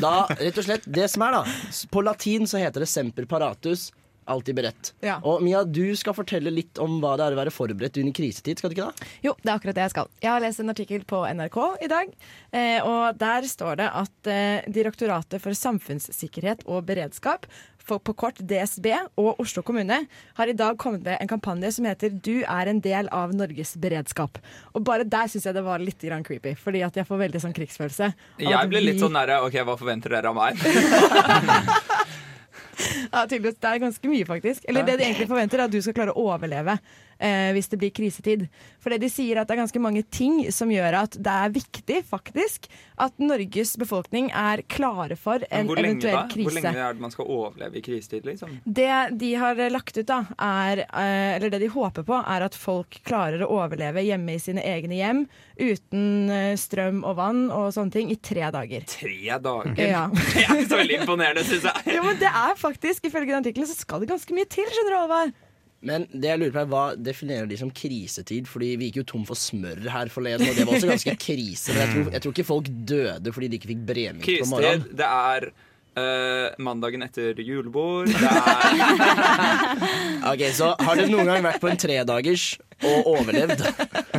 da 0.02 0.24
rett 0.34 0.58
og 0.58 0.66
slett 0.66 0.90
Det 0.90 1.06
som 1.14 1.28
er, 1.28 1.38
da 1.38 1.88
På 1.94 2.02
latin 2.02 2.50
så 2.50 2.58
heter 2.58 2.82
det 2.82 2.90
semper 2.90 3.30
paratus. 3.30 3.92
Alltid 4.28 4.58
beredt. 4.58 4.92
Ja. 5.06 5.18
Og 5.24 5.40
Mia, 5.46 5.64
du 5.64 5.96
skal 5.96 6.16
fortelle 6.18 6.52
litt 6.52 6.82
om 6.84 6.98
hva 7.04 7.16
det 7.20 7.28
er 7.28 7.38
å 7.38 7.40
være 7.40 7.54
forberedt 7.54 8.00
under 8.02 8.16
krisetid. 8.16 8.60
skal 8.60 8.72
du 8.74 8.76
ikke 8.78 8.90
da? 8.90 9.08
Jo, 9.24 9.34
det 9.40 9.52
er 9.52 9.56
akkurat 9.56 9.78
det 9.78 9.86
jeg 9.86 9.96
skal. 9.96 10.12
Jeg 10.24 10.32
har 10.34 10.44
lest 10.44 10.64
en 10.64 10.74
artikkel 10.74 11.08
på 11.08 11.24
NRK 11.40 11.58
i 11.86 11.90
dag, 11.92 12.12
eh, 12.52 12.78
og 12.84 13.18
der 13.22 13.48
står 13.48 13.80
det 13.80 13.88
at 14.04 14.32
eh, 14.32 14.68
Direktoratet 14.78 15.42
for 15.42 15.56
samfunnssikkerhet 15.56 16.68
og 16.68 16.86
beredskap, 16.90 17.48
for, 17.88 18.04
på 18.04 18.14
kort 18.20 18.42
DSB, 18.44 18.90
og 19.16 19.40
Oslo 19.40 19.64
kommune 19.64 20.02
har 20.38 20.52
i 20.52 20.56
dag 20.58 20.76
kommet 20.82 21.06
med 21.08 21.22
en 21.22 21.32
kampanje 21.32 21.72
som 21.78 21.88
heter 21.88 22.12
'Du 22.12 22.44
er 22.44 22.68
en 22.68 22.82
del 22.84 23.08
av 23.16 23.34
Norges 23.34 23.78
beredskap'. 23.80 24.42
Og 24.76 24.84
bare 24.84 25.08
der 25.08 25.32
syns 25.32 25.46
jeg 25.48 25.56
det 25.56 25.64
var 25.64 25.80
litt 25.80 26.02
grann 26.04 26.24
creepy, 26.24 26.56
fordi 26.56 26.84
at 26.84 26.96
jeg 26.96 27.08
får 27.08 27.24
veldig 27.24 27.42
sånn 27.42 27.56
krigsfølelse. 27.56 28.14
Jeg 28.44 28.70
ble 28.70 28.84
litt 28.84 29.00
sånn 29.00 29.16
nære 29.16 29.40
OK, 29.48 29.56
hva 29.64 29.78
forventer 29.80 30.10
dere 30.10 30.28
av 30.28 30.36
meg? 30.36 30.60
Ja, 33.12 33.24
tydeligvis. 33.26 33.58
Det 33.62 33.70
er 33.70 33.82
ganske 33.82 34.12
mye, 34.12 34.26
faktisk. 34.28 34.66
Eller 34.70 34.86
det 34.88 34.98
de 35.00 35.08
egentlig 35.08 35.30
forventer, 35.30 35.62
er 35.62 35.70
at 35.70 35.74
du 35.74 35.80
skal 35.82 35.96
klare 35.98 36.14
å 36.14 36.28
overleve 36.30 36.78
eh, 37.20 37.52
hvis 37.56 37.70
det 37.72 37.80
blir 37.82 37.94
krisetid. 37.96 38.48
For 38.82 38.94
det 38.94 39.02
de 39.04 39.10
sier 39.12 39.36
er 39.36 39.44
at 39.44 39.50
det 39.50 39.58
er 39.58 39.64
ganske 39.64 39.82
mange 39.84 40.04
ting 40.14 40.40
som 40.54 40.72
gjør 40.72 41.00
at 41.04 41.18
det 41.20 41.34
er 41.34 41.54
viktig, 41.56 42.02
faktisk, 42.08 42.68
at 42.98 43.18
Norges 43.22 43.76
befolkning 43.80 44.30
er 44.32 44.64
klare 44.72 45.18
for 45.20 45.44
en 45.50 45.68
eventuell 45.68 45.88
lenge, 45.88 46.04
da? 46.08 46.44
Hvor 46.48 46.58
lenge 46.58 46.86
er 46.86 46.98
det 46.98 47.04
man 47.04 47.14
skal 47.14 47.30
overleve 47.30 47.80
i 47.80 47.84
krisetid, 47.86 48.26
liksom? 48.28 48.58
Det 48.66 48.92
de 49.20 49.34
har 49.40 49.60
lagt 49.74 49.98
ut, 49.98 50.06
da, 50.08 50.24
er 50.38 50.84
eh, 50.88 51.36
Eller 51.38 51.52
det 51.54 51.62
de 51.66 51.72
håper 51.74 52.06
på, 52.08 52.18
er 52.22 52.46
at 52.48 52.56
folk 52.58 53.00
klarer 53.08 53.44
å 53.46 53.52
overleve 53.60 54.04
hjemme 54.06 54.38
i 54.38 54.42
sine 54.42 54.64
egne 54.66 54.98
hjem 54.98 55.26
uten 55.58 56.30
eh, 56.34 56.54
strøm 56.60 57.04
og 57.04 57.18
vann 57.20 57.46
og 57.52 57.72
sånne 57.76 57.94
ting 57.94 58.12
i 58.14 58.20
tre 58.22 58.48
dager. 58.54 58.86
Tre 58.90 59.40
dager? 59.44 59.74
Ja. 59.82 60.06
Det 60.38 60.44
er 60.44 60.62
ikke 60.62 60.70
så 60.70 60.80
veldig 60.80 60.98
imponerende, 61.02 61.44
syns 61.48 61.66
jeg. 61.68 61.84
Jo, 61.98 62.04
men 62.06 62.18
det 62.22 62.30
er 62.30 62.58
faktisk, 62.60 63.06
Ifølge 63.08 63.32
den 63.32 63.42
artikkelen 63.42 63.70
så 63.70 63.78
skal 63.78 64.04
det 64.04 64.10
ganske 64.12 64.36
mye 64.36 64.48
til. 64.52 64.68
skjønner 64.70 64.94
du, 64.94 64.98
Alvar? 65.00 65.32
Men 65.86 66.08
det 66.10 66.32
jeg 66.32 66.42
lurer 66.42 66.54
på 66.56 66.62
er 66.64 66.70
hva 66.72 66.84
definerer 66.98 67.50
de 67.50 67.58
som 67.60 67.70
krisetid? 67.70 68.48
Fordi 68.50 68.72
vi 68.82 68.90
gikk 68.90 69.02
jo 69.04 69.08
tom 69.12 69.26
for 69.28 69.38
smør 69.38 69.84
her 69.94 70.10
forleden, 70.10 70.48
og 70.50 70.58
det 70.58 70.66
var 70.66 70.78
også 70.80 70.90
ganske 70.90 71.16
krise. 71.28 71.76
Jeg 71.78 71.92
tror, 71.94 72.12
jeg 72.16 72.24
tror 72.24 72.34
ikke 72.36 72.48
folk 72.48 72.72
døde 72.90 73.34
fordi 73.36 73.52
de 73.52 73.60
ikke 73.60 73.72
fikk 73.76 73.84
bremynt 73.92 74.26
på 74.26 74.50
morgenen. 74.50 74.82
Krisetid, 74.88 74.98
det 75.04 75.10
er 75.10 75.50
eh, 75.98 76.54
mandagen 76.64 77.06
etter 77.08 77.42
julebord. 77.42 78.14
Ok, 80.28 80.42
Så 80.54 80.74
har 80.80 80.98
du 80.98 81.08
noen 81.12 81.28
gang 81.30 81.44
vært 81.46 81.62
på 81.64 81.70
en 81.72 81.78
tredagers 81.80 82.58
og 82.86 83.08
overlevd? 83.14 83.62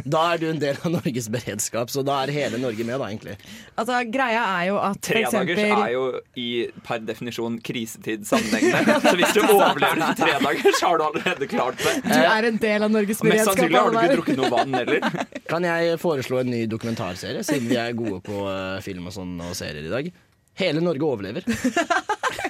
Da 0.08 0.22
er 0.32 0.40
du 0.40 0.46
en 0.48 0.60
del 0.62 0.78
av 0.80 0.92
Norges 0.94 1.28
beredskap, 1.30 1.90
så 1.92 2.02
da 2.06 2.20
er 2.24 2.32
hele 2.34 2.58
Norge 2.62 2.86
med, 2.86 2.96
da, 2.98 3.08
egentlig. 3.10 3.34
Altså, 3.78 3.98
Greia 4.08 4.40
er 4.56 4.68
jo 4.70 4.78
at 4.80 4.98
for 4.98 5.10
Tredagers 5.10 5.58
eksempel 5.58 5.84
er 5.84 5.92
jo 5.94 6.04
i 6.40 6.48
per 6.86 7.02
definisjon 7.06 7.58
krisetidssammenhengende. 7.66 8.96
Så 9.04 9.14
hvis 9.20 9.34
du 9.36 9.42
overlever 9.44 10.04
en 10.08 10.18
tredagers, 10.22 10.80
har 10.86 10.98
du 11.02 11.04
allerede 11.10 11.50
klart 11.50 11.82
det. 11.84 11.94
Du 12.08 12.16
er 12.18 12.48
en 12.52 12.62
del 12.62 12.86
av 12.88 12.94
Norges 12.94 13.22
Og 13.22 13.30
Mest 13.30 13.50
sannsynlig 13.50 13.82
har 13.82 13.92
du 13.92 14.00
ikke 14.00 14.16
drukket 14.16 14.40
noe 14.40 14.52
vann 14.54 14.78
heller. 14.80 15.20
Kan 15.50 15.68
jeg 15.68 15.98
foreslå 16.02 16.40
en 16.42 16.50
ny 16.54 16.64
dokumentarserie, 16.70 17.44
siden 17.46 17.68
vi 17.70 17.78
er 17.80 17.94
gode 17.98 18.22
på 18.26 18.46
eh, 18.48 18.78
film 18.86 19.10
og 19.10 19.14
sånn 19.18 19.36
og 19.44 19.54
serier 19.58 19.84
i 19.86 19.92
dag? 19.92 20.10
Hele 20.58 20.80
Norge 20.84 21.04
overlever. 21.04 21.44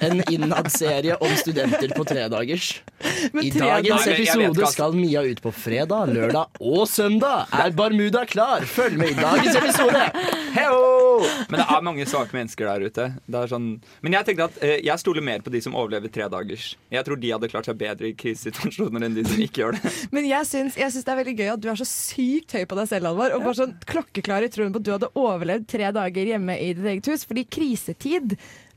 En 0.01 0.21
innad-serie 0.31 1.15
om 1.15 1.31
studenter 1.35 1.91
på 1.95 2.05
tredagers. 2.07 2.81
I 3.43 3.49
dagens 3.51 4.07
episode 4.07 4.67
skal 4.71 4.93
Mia 4.95 5.21
ut 5.27 5.41
på 5.43 5.51
fredag, 5.51 6.13
lørdag 6.13 6.61
og 6.63 6.85
søndag. 6.87 7.49
Er 7.51 7.73
Barmuda 7.75 8.21
klar? 8.29 8.63
Følg 8.63 8.95
med 9.01 9.11
i 9.11 9.17
dagens 9.17 9.57
episode! 9.59 10.05
Heo! 10.55 11.25
Men 11.49 11.59
det 11.59 11.65
er 11.65 11.83
mange 11.83 12.05
svake 12.07 12.35
mennesker 12.37 12.69
der 12.69 12.85
ute. 12.87 13.07
Det 13.27 13.41
er 13.41 13.51
sånn, 13.51 13.67
men 14.05 14.15
jeg 14.15 14.29
tenkte 14.29 14.47
at 14.47 14.61
eh, 14.63 14.77
jeg 14.87 15.03
stoler 15.03 15.25
mer 15.25 15.43
på 15.43 15.51
de 15.51 15.61
som 15.65 15.75
overlever 15.75 16.11
tre 16.15 16.29
dagers. 16.31 16.69
Jeg 16.93 17.03
tror 17.07 17.19
de 17.19 17.33
hadde 17.35 17.49
klart 17.51 17.67
seg 17.67 17.81
bedre 17.81 18.09
i 18.09 18.15
krisesituasjoner 18.15 19.07
enn 19.09 19.17
de 19.19 19.25
som 19.27 19.43
ikke 19.43 19.65
gjør 19.65 19.77
det. 19.77 19.93
Men 20.15 20.29
jeg 20.29 20.47
syns, 20.47 20.79
jeg 20.79 20.95
syns 20.95 21.07
det 21.09 21.13
er 21.13 21.19
veldig 21.19 21.35
gøy 21.41 21.51
at 21.57 21.63
du 21.63 21.67
er 21.73 21.81
så 21.81 21.89
sykt 21.89 22.55
høy 22.55 22.63
på 22.71 22.79
deg 22.79 22.89
selv, 22.93 23.11
Alvar. 23.11 23.35
Og 23.35 23.43
bare 23.43 23.57
sånn 23.59 23.75
klokkeklar 23.89 24.47
i 24.47 24.51
troen 24.53 24.71
på 24.71 24.79
at 24.79 24.87
du 24.87 24.93
hadde 24.95 25.11
overlevd 25.19 25.67
tre 25.75 25.91
dager 25.99 26.31
hjemme 26.33 26.55
i 26.55 26.71
ditt 26.77 26.87
eget 26.93 27.11
hus. 27.11 27.27
Fordi 27.27 27.43
krisetid, 27.51 27.98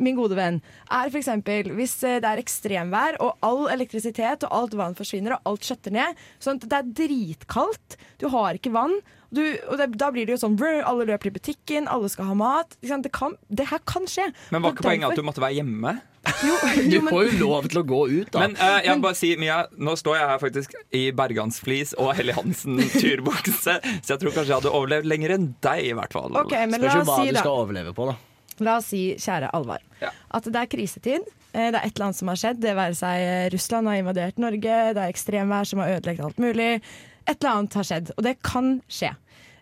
min 0.03 0.19
gode 0.19 0.37
venn, 0.39 0.61
er 0.91 1.11
f.eks. 1.13 1.31
hvis 1.77 1.97
eh, 2.09 2.21
det 2.23 2.29
er 2.29 2.43
ekstremvær 2.43 3.21
og 3.23 3.37
all 3.47 3.67
elektrisitet 3.73 4.47
og 4.49 4.55
alt 4.59 4.77
vann 4.79 4.99
forsvinner 4.99 5.37
og 5.37 5.53
alt 5.53 5.69
skjøtter 5.69 5.95
ned. 5.95 6.23
Sånn 6.43 6.61
at 6.61 6.69
det 6.69 6.79
er 6.81 6.95
dritkaldt, 7.03 7.99
du 8.23 8.29
har 8.33 8.59
ikke 8.59 8.75
vann. 8.75 8.99
Du, 9.33 9.41
og 9.71 9.79
det, 9.81 9.89
da 9.97 10.11
blir 10.13 10.29
det 10.29 10.35
jo 10.35 10.43
sånn 10.43 10.59
brr, 10.61 10.83
Alle 10.85 11.07
løper 11.09 11.31
i 11.31 11.37
butikken, 11.39 11.87
alle 11.89 12.11
skal 12.13 12.29
ha 12.29 12.35
mat. 12.37 12.75
Ikke 12.83 12.91
sant? 12.91 13.07
Det, 13.07 13.13
kan, 13.17 13.37
det 13.49 13.71
her 13.71 13.81
kan 13.89 14.05
skje. 14.11 14.29
Men 14.53 14.67
var 14.67 14.75
ikke 14.75 14.85
poenget 14.91 15.15
at 15.15 15.21
du 15.21 15.25
måtte 15.25 15.41
være 15.45 15.63
hjemme? 15.63 15.95
jo, 16.47 16.57
Du 16.77 16.97
jo, 16.97 17.01
men, 17.03 17.11
får 17.11 17.25
jo 17.25 17.39
lov 17.41 17.69
til 17.71 17.81
å 17.81 17.85
gå 17.87 18.01
ut, 18.13 18.29
da. 18.31 18.45
Men 18.45 18.55
uh, 18.61 18.79
jeg 18.85 18.99
må 18.99 19.07
bare 19.09 19.19
si, 19.19 19.33
Mia, 19.41 19.63
nå 19.75 19.97
står 19.99 20.21
jeg 20.21 20.29
her 20.31 20.43
faktisk 20.43 20.77
i 20.95 21.03
Bergansflis 21.19 21.97
og 21.99 22.13
Helly 22.19 22.37
Hansen-turbukse, 22.37 23.79
så 23.83 24.15
jeg 24.15 24.23
tror 24.23 24.37
kanskje 24.37 24.53
jeg 24.53 24.59
hadde 24.61 24.75
overlevd 24.75 25.09
lenger 25.11 25.35
enn 25.39 25.49
deg, 25.65 25.89
i 25.89 25.97
hvert 25.99 26.15
fall. 26.15 26.37
Okay, 26.45 26.69
men 26.71 26.79
Spørs 26.79 27.01
jo 27.01 27.09
hva 27.09 27.17
si 27.19 27.33
du 27.33 27.39
da 27.39 27.43
skal 27.43 27.65
overleve 27.65 27.97
på, 27.97 28.07
da. 28.13 28.19
La 28.61 28.77
oss 28.77 28.87
si, 28.93 29.15
kjære 29.17 29.51
Alvar, 29.55 29.81
Ja. 30.01 30.11
at 30.31 30.45
det 30.45 30.57
er 30.57 30.67
krisetid. 30.67 31.21
Eh, 31.55 31.71
Det 31.71 31.75
er 31.81 31.87
et 31.87 31.95
eller 31.97 32.07
annet 32.07 32.17
som 32.17 32.29
har 32.29 32.37
skjedd. 32.37 32.61
Det 32.61 32.75
være 32.77 32.95
seg 32.95 33.21
eh, 33.21 33.49
Russland 33.53 33.87
har 33.89 33.97
invadert 33.97 34.39
Norge, 34.39 34.95
det 34.95 34.97
er 35.03 35.13
ekstremvær 35.13 35.67
som 35.67 35.79
har 35.81 35.89
ødelagt 35.99 36.21
alt 36.25 36.37
mulig. 36.39 36.81
Et 37.29 37.37
eller 37.45 37.51
annet 37.59 37.75
har 37.75 37.83
skjedd, 37.85 38.11
og 38.17 38.23
det 38.25 38.43
kan 38.43 38.81
skje. 38.89 39.15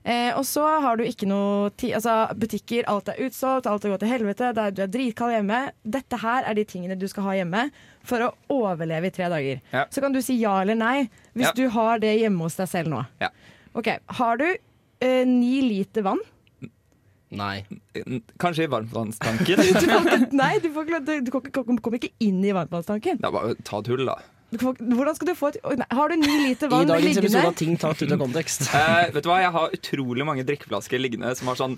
Eh, 0.03 0.33
og 0.33 0.45
så 0.49 0.63
har 0.81 0.97
du 0.97 1.03
ikke 1.05 1.27
noe 1.29 1.69
tid 1.77 1.93
Altså, 1.93 2.33
butikker, 2.35 2.85
alt 2.89 3.09
er 3.09 3.19
utsolgt, 3.21 3.67
alt 3.67 3.83
har 3.83 3.91
gått 3.91 4.01
til 4.01 4.09
helvete, 4.09 4.47
er, 4.57 4.71
du 4.73 4.81
er 4.83 4.87
dritkald 4.89 5.35
hjemme. 5.35 5.59
Dette 5.85 6.17
her 6.23 6.43
er 6.49 6.55
de 6.55 6.65
tingene 6.65 6.97
du 6.99 7.07
skal 7.07 7.25
ha 7.25 7.33
hjemme 7.37 7.67
for 8.03 8.19
å 8.25 8.31
overleve 8.49 9.07
i 9.07 9.11
tre 9.11 9.29
dager. 9.29 9.61
Ja. 9.75 9.85
Så 9.93 10.01
kan 10.01 10.13
du 10.13 10.23
si 10.23 10.39
ja 10.41 10.63
eller 10.63 10.75
nei 10.75 11.11
hvis 11.37 11.51
Ja. 11.51 11.53
du 11.53 11.69
har 11.69 11.99
det 11.99 12.19
hjemme 12.19 12.39
hos 12.41 12.57
deg 12.57 12.69
selv 12.69 12.89
nå. 12.89 13.05
Ja. 13.21 13.29
OK. 13.75 13.99
Har 14.09 14.37
du 14.39 14.47
eh, 15.03 15.25
ni 15.27 15.61
liter 15.61 16.03
vann? 16.03 16.19
Nei. 17.31 17.63
Kanskje 18.43 18.65
i 18.67 18.71
varmtvannstanken? 18.73 19.61
Du 20.31 20.37
nei, 20.37 20.59
du, 20.59 20.69
får 20.75 20.89
ikke, 20.89 21.01
du 21.23 21.31
kommer 21.81 21.99
ikke- 22.01 22.13
inn 22.27 22.41
i 22.45 22.51
varmtvannstanken. 22.57 23.21
Er 23.23 23.35
bare 23.35 23.55
ta 23.63 23.79
et 23.79 23.91
hull, 23.93 24.03
da. 24.09 24.17
Du 24.51 24.59
hvordan 24.67 25.15
skal 25.15 25.29
du 25.31 25.35
få 25.39 25.53
et, 25.53 25.61
nei, 25.79 25.87
Har 25.95 26.11
du 26.11 26.17
ni 26.19 26.33
liter 26.49 26.67
I 26.67 26.71
vann 26.73 26.89
dagens 26.91 27.21
episode 27.21 27.23
liggende? 27.23 27.51
av 27.53 27.59
Ting 27.61 27.77
tatt 27.79 28.01
ut 28.03 28.11
av 28.17 28.19
kontekst. 28.19 28.65
uh, 28.75 29.07
vet 29.15 29.23
du 29.23 29.29
hva, 29.31 29.37
Jeg 29.45 29.53
har 29.55 29.77
utrolig 29.77 30.27
mange 30.27 30.43
drikkeflasker 30.49 30.99
liggende 30.99 31.31
som, 31.39 31.47
har 31.53 31.59
sånn, 31.61 31.77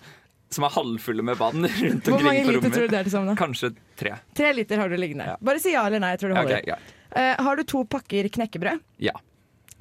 som 0.57 0.65
er 0.65 0.73
halvfulle 0.73 1.21
med 1.29 1.37
vann 1.37 1.69
rundt 1.83 2.09
Hvor 2.09 2.25
mange 2.25 2.47
liter 2.49 2.73
tror 2.73 2.87
du 2.89 2.95
det 2.95 3.03
er 3.03 3.11
til 3.11 3.13
sammen? 3.13 3.35
da? 3.35 3.37
Kanskje 3.43 3.75
tre. 4.01 4.15
Tre 4.41 4.55
liter 4.57 4.81
har 4.81 4.89
du 4.89 4.97
liggende. 4.97 5.27
Ja. 5.35 5.37
Bare 5.45 5.61
si 5.61 5.75
ja 5.77 5.85
eller 5.85 6.01
nei. 6.01 6.15
Jeg 6.15 6.23
tror 6.25 6.33
det 6.33 6.39
holder. 6.41 6.63
holder. 6.63 6.73
ja. 6.73 7.27
uh, 7.37 7.45
har 7.45 7.61
du 7.61 7.65
to 7.75 7.85
pakker 7.93 8.31
knekkebrød? 8.39 8.81
Ja. 9.05 9.13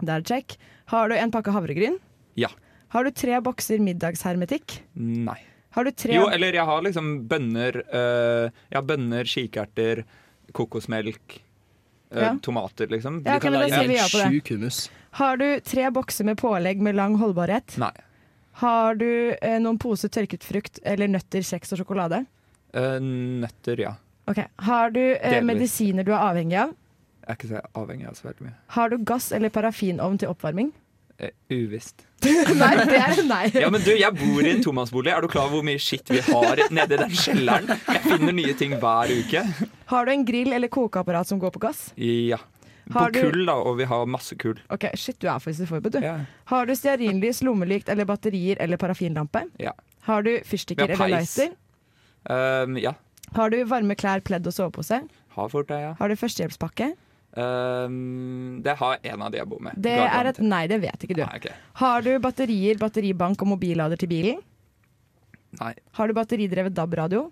Det 0.01 0.17
er 0.17 0.27
check. 0.27 0.57
Har 0.91 1.07
du 1.07 1.15
en 1.15 1.31
pakke 1.31 1.55
havregryn? 1.55 1.95
Ja. 2.35 2.51
Har 2.91 3.07
du 3.07 3.15
tre 3.15 3.39
bokser 3.39 3.79
middagshermetikk? 3.79 4.81
Nei. 4.99 5.37
Har 5.71 5.83
du 5.87 5.91
tre 5.91 6.13
Jo, 6.17 6.25
eller 6.27 6.51
jeg 6.53 6.65
har 6.67 6.81
liksom 6.83 7.27
bønner, 7.31 7.77
eh, 7.87 8.49
jeg 8.71 8.75
har 8.75 8.83
bønner, 8.83 9.23
kikerter, 9.23 10.03
kokosmelk, 10.51 11.37
eh, 12.11 12.21
Ja. 12.21 12.33
tomater, 12.41 12.87
liksom. 12.87 13.21
Ja, 13.25 13.35
Du 13.39 13.39
kan 13.39 13.53
da 13.53 13.59
lage 13.59 13.69
sier 13.79 13.87
vi 13.87 13.95
ja 13.95 14.03
på 14.11 14.17
det. 14.19 14.31
sjuk 14.43 14.49
hummus. 14.55 14.89
Har 15.13 15.37
du 15.37 15.59
tre 15.61 15.89
bokser 15.91 16.25
med 16.25 16.37
pålegg 16.37 16.79
med 16.81 16.95
lang 16.95 17.17
holdbarhet? 17.17 17.77
Nei. 17.77 17.91
Har 18.59 18.95
du 18.95 19.35
eh, 19.41 19.59
noen 19.59 19.79
poser 19.79 20.09
tørket 20.09 20.43
frukt 20.43 20.79
eller 20.83 21.07
nøtter, 21.07 21.39
kjeks 21.41 21.71
og 21.73 21.79
sjokolade? 21.85 22.25
Eh, 22.73 22.99
nøtter, 22.99 23.79
ja. 23.79 23.95
Ok. 24.27 24.45
Har 24.59 24.91
du 24.91 24.99
medisiner 25.43 26.03
du 26.05 26.11
er 26.11 26.19
avhengig 26.19 26.57
av? 26.59 26.75
Jeg 27.21 27.29
er 27.29 27.35
ikke 27.35 27.49
så 27.49 27.61
avhengig 27.75 28.07
av 28.07 28.13
så 28.15 28.27
veldig 28.27 28.41
mye. 28.41 28.53
Har 28.75 28.89
du 28.89 28.97
gass- 28.97 29.31
eller 29.31 29.49
parafinovn 29.49 30.17
til 30.19 30.29
oppvarming? 30.29 30.71
Eh, 31.21 31.29
uvisst. 31.53 32.01
nei, 32.57 32.71
det 32.85 32.97
er 32.97 33.19
nei. 33.29 33.43
Ja, 33.53 33.69
men 33.73 33.81
du, 33.85 33.91
jeg 33.97 34.13
bor 34.17 34.41
i 34.45 34.51
en 34.55 34.61
tomannsbolig. 34.65 35.11
Er 35.13 35.21
du 35.21 35.27
klar 35.29 35.47
over 35.49 35.59
hvor 35.59 35.65
mye 35.67 35.81
skitt 35.81 36.09
vi 36.09 36.21
har 36.25 36.61
nede 36.73 36.97
i 36.97 37.01
den 37.03 37.13
kjelleren? 37.17 37.69
Jeg 37.85 38.01
finner 38.07 38.35
nye 38.37 38.55
ting 38.57 38.73
hver 38.81 39.13
uke. 39.13 39.43
Har 39.91 40.07
du 40.09 40.13
en 40.15 40.25
grill 40.25 40.53
eller 40.57 40.71
kokeapparat 40.73 41.29
som 41.29 41.41
går 41.41 41.53
på 41.53 41.61
gass? 41.67 41.83
Ja. 42.01 42.39
På 42.91 42.97
Har 43.05 43.13
du- 43.13 43.21
kull, 43.21 43.45
da, 43.45 43.53
og 43.61 43.77
vi 43.77 43.85
har 43.87 44.05
masse 44.09 44.35
kull. 44.41 44.57
Ok, 44.73 44.87
Shit, 44.97 45.19
du 45.21 45.27
er 45.29 45.37
faktisk 45.39 45.69
forberedt, 45.69 45.99
du. 46.01 46.05
Ja. 46.05 46.15
Har 46.51 46.65
du 46.65 46.73
stearinlys, 46.75 47.43
lommelykt 47.45 47.89
eller 47.93 48.09
batterier 48.09 48.57
eller 48.59 48.81
parafinlampe? 48.81 49.45
Ja. 49.61 49.75
Har 50.09 50.25
du 50.25 50.33
fyrstikker 50.45 50.89
eller 50.89 51.13
lighter? 51.13 51.53
Um, 52.25 52.77
ja. 52.81 52.95
Har 53.37 53.53
du 53.53 53.61
varme 53.69 53.95
klær, 53.95 54.21
pledd 54.25 54.49
og 54.49 54.53
sovepose? 54.57 55.03
Har 55.37 55.49
fort 55.53 55.69
det, 55.69 55.79
ja. 55.85 55.93
Har 56.01 56.09
du 56.11 56.17
førstehjelpspakke? 56.19 56.91
Um, 57.31 58.59
det 58.63 58.73
har 58.81 58.97
en 59.07 59.21
av 59.23 59.31
de 59.31 59.39
jeg 59.39 59.47
bor 59.47 59.61
med. 59.63 59.77
Det 59.79 59.93
er 60.03 60.31
et 60.33 60.39
nei, 60.43 60.65
det 60.67 60.81
vet 60.83 61.05
ikke 61.05 61.15
du. 61.15 61.23
Nei, 61.23 61.37
okay. 61.39 61.55
Har 61.79 62.03
du 62.03 62.11
batterier, 62.23 62.79
batteribank 62.81 63.43
og 63.45 63.53
mobillader 63.53 63.99
til 63.99 64.11
bilen? 64.11 64.41
Nei. 65.61 65.73
Har 65.95 66.07
du 66.07 66.15
batteridrevet 66.15 66.75
DAB-radio? 66.75 67.29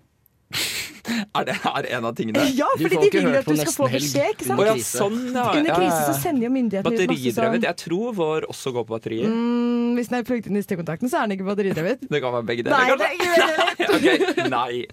Er 1.34 1.44
det 1.48 1.54
her 1.62 1.86
en 1.96 2.04
av 2.08 2.14
tingene? 2.18 2.42
Ja, 2.56 2.66
fordi 2.78 2.98
de 3.04 3.10
vil 3.20 3.36
at 3.38 3.46
du 3.48 3.56
skal 3.60 3.74
få 3.76 3.88
beskjed, 3.92 4.32
ikke 4.34 4.46
sant? 4.48 4.60
Under 4.60 4.72
krise. 4.74 4.98
sånn, 5.00 5.18
ja. 5.34 5.44
Under 5.60 5.74
krise 5.78 6.00
så 6.08 6.14
sender 6.22 6.46
jo 6.46 6.50
myndighetene 6.54 6.94
ut 6.94 6.98
masse 7.00 7.10
Batteridrevet. 7.10 7.60
sånn 7.60 7.68
Jeg 7.68 7.76
tror 7.84 8.16
vår 8.20 8.46
også 8.50 8.72
går 8.76 8.84
på 8.88 8.94
batterier. 8.96 9.28
mm, 9.30 9.94
Hvis 9.98 10.08
den 10.12 10.18
er 10.20 10.26
plugget 10.30 10.46
inn 10.50 10.56
i 10.56 10.64
stikkontakten, 10.66 11.10
så 11.12 11.20
er 11.22 11.26
den 11.28 11.36
ikke 11.38 11.48
batteridrevet. 11.50 12.04
Det 12.10 12.20
kan 12.22 12.32
være 12.38 12.46
begge 12.50 12.66
Nei, 12.70 12.82
deler. 12.86 12.98
det 12.98 13.06
er 13.06 14.18
ikke 14.18 14.48
Nei. 14.56 14.86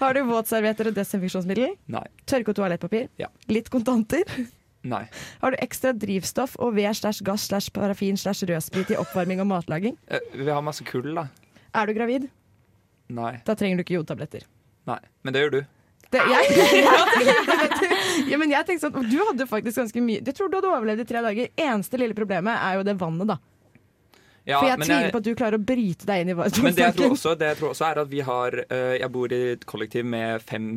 Har 0.00 0.14
du 0.14 0.22
våtservietter 0.28 0.90
og 0.90 0.94
desinfeksjonsmiddel? 0.98 1.74
Nei. 1.88 2.04
Tørke- 2.26 2.54
og 2.54 2.58
toalettpapir? 2.60 3.08
Ja. 3.18 3.28
Litt 3.48 3.70
kontanter? 3.70 4.24
Nei. 4.84 5.06
Har 5.40 5.50
du 5.54 5.56
ekstra 5.64 5.94
drivstoff 5.96 6.56
og 6.60 6.74
ved 6.76 6.92
slash 6.94 7.22
gass 7.24 7.46
slash 7.48 7.70
parafin 7.72 8.18
slash 8.20 8.44
rødsprit 8.44 8.90
i 8.92 8.98
oppvarming 9.00 9.40
og 9.40 9.46
matlaging? 9.48 9.96
Eh, 10.12 10.20
Vi 10.34 10.44
har 10.50 10.60
masse 10.62 10.84
kull, 10.84 11.14
da. 11.14 11.28
Er 11.74 11.86
du 11.86 11.94
gravid? 11.96 12.28
Nei. 13.08 13.38
Da 13.44 13.54
trenger 13.54 13.76
du 13.80 13.82
ikke 13.84 13.96
jodtabletter. 13.98 14.44
Nei. 14.90 14.98
Men 15.24 15.32
det 15.36 15.42
gjør 15.44 15.54
du. 15.56 15.60
Det, 16.14 16.20
jeg, 16.30 16.84
ja, 18.30 18.36
men 18.38 18.52
jeg 18.52 18.66
tenkte 18.68 18.86
sånn, 18.86 19.08
Du 19.10 19.16
hadde 19.24 19.46
faktisk 19.50 19.80
ganske 19.80 20.02
mye 20.04 20.20
Jeg 20.20 20.34
tror 20.36 20.50
du 20.52 20.58
hadde 20.60 20.68
overlevd 20.70 21.02
i 21.02 21.06
tre 21.08 21.22
dager. 21.24 21.48
Eneste 21.58 21.98
lille 21.98 22.14
problemet 22.14 22.54
er 22.60 22.76
jo 22.78 22.84
det 22.86 22.94
vannet, 23.00 23.32
da. 23.32 23.38
Ja, 24.44 24.58
For 24.60 24.68
jeg 24.68 24.78
men 24.82 24.86
tviler 24.90 25.10
på 25.14 25.20
at 25.22 25.26
du 25.26 25.32
klarer 25.40 25.56
å 25.56 25.64
bryte 25.72 26.06
deg 26.06 26.20
inn 26.22 26.34
i 26.34 26.36
Men 26.36 26.76
det 26.76 26.84
jeg 26.84 26.96
tror 26.98 27.14
også, 27.16 27.32
det 27.40 27.48
jeg 27.54 27.58
tror 27.62 27.70
også 27.72 27.86
er 27.88 28.00
at 28.04 28.10
vi 28.12 28.20
har 28.28 28.58
eh, 28.68 28.98
Jeg 29.00 29.10
bor 29.14 29.32
i 29.32 29.40
et 29.54 29.64
kollektiv 29.70 30.04
med 30.04 30.44
fem 30.44 30.68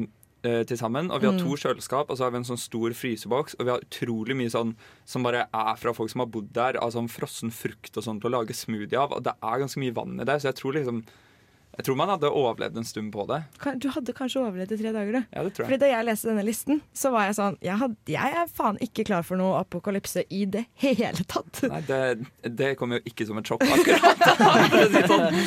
eh, 0.48 0.62
til 0.70 0.80
sammen, 0.80 1.12
og 1.12 1.20
vi 1.22 1.28
har 1.28 1.36
Mm. 1.36 1.44
to 1.44 1.58
kjøleskap, 1.60 2.08
og 2.10 2.16
så 2.18 2.24
har 2.24 2.32
vi 2.32 2.40
en 2.40 2.48
sånn 2.48 2.62
stor 2.62 2.96
fryseboks, 2.96 3.58
og 3.60 3.66
vi 3.68 3.74
har 3.76 3.84
utrolig 3.84 4.38
mye 4.40 4.54
sånn 4.54 4.72
som 5.06 5.26
bare 5.28 5.44
er 5.52 5.76
fra 5.82 5.92
folk 5.98 6.10
som 6.14 6.24
har 6.24 6.32
bodd 6.32 6.48
der, 6.56 6.80
av 6.80 6.94
sånn 6.96 7.10
frossen 7.12 7.52
frukt 7.52 7.98
og 8.00 8.06
sånt 8.08 8.24
å 8.24 8.32
lage 8.32 8.56
smoothie 8.56 8.98
av, 9.02 9.12
og 9.18 9.26
det 9.28 9.34
er 9.36 9.60
ganske 9.66 9.82
mye 9.84 9.94
vann 9.98 10.16
i 10.24 10.26
det, 10.30 10.40
så 10.42 10.48
jeg 10.54 10.60
tror 10.62 10.78
liksom 10.80 11.04
Jeg 11.78 11.86
tror 11.86 11.98
man 12.00 12.10
hadde 12.10 12.30
overlevd 12.34 12.78
en 12.82 12.88
stund 12.90 13.12
på 13.14 13.24
det. 13.30 13.38
Du 13.84 13.88
hadde 13.94 14.14
kanskje 14.18 14.42
overlevd 14.42 14.72
i 14.74 14.78
tre 14.80 14.92
dager, 14.96 15.12
du. 15.14 15.20
Ja, 15.36 15.44
det 15.46 15.52
tror 15.54 15.64
jeg. 15.64 15.70
Fordi. 15.70 15.78
Da 15.84 15.90
jeg 15.92 16.08
leste 16.08 16.30
denne 16.32 16.46
listen, 16.48 16.80
så 16.98 17.12
var 17.14 17.28
jeg 17.28 17.36
sånn 17.38 17.58
Jeg, 17.62 17.76
had, 17.78 17.94
jeg 18.10 18.34
er 18.42 18.50
faen 18.58 18.80
ikke 18.82 19.06
klar 19.12 19.22
for 19.28 19.38
noe 19.38 19.60
apokalypse 19.62 20.24
i 20.34 20.44
det 20.58 20.64
hele 20.82 21.22
tatt. 21.30 21.62
Nei, 21.70 21.82
det, 21.86 22.02
det 22.58 22.72
kom 22.80 22.96
jo 22.98 23.02
ikke 23.06 23.28
som 23.30 23.38
et 23.42 23.52
sjokk, 23.52 23.62
akkurat. 23.78 25.08
sånn. 25.12 25.40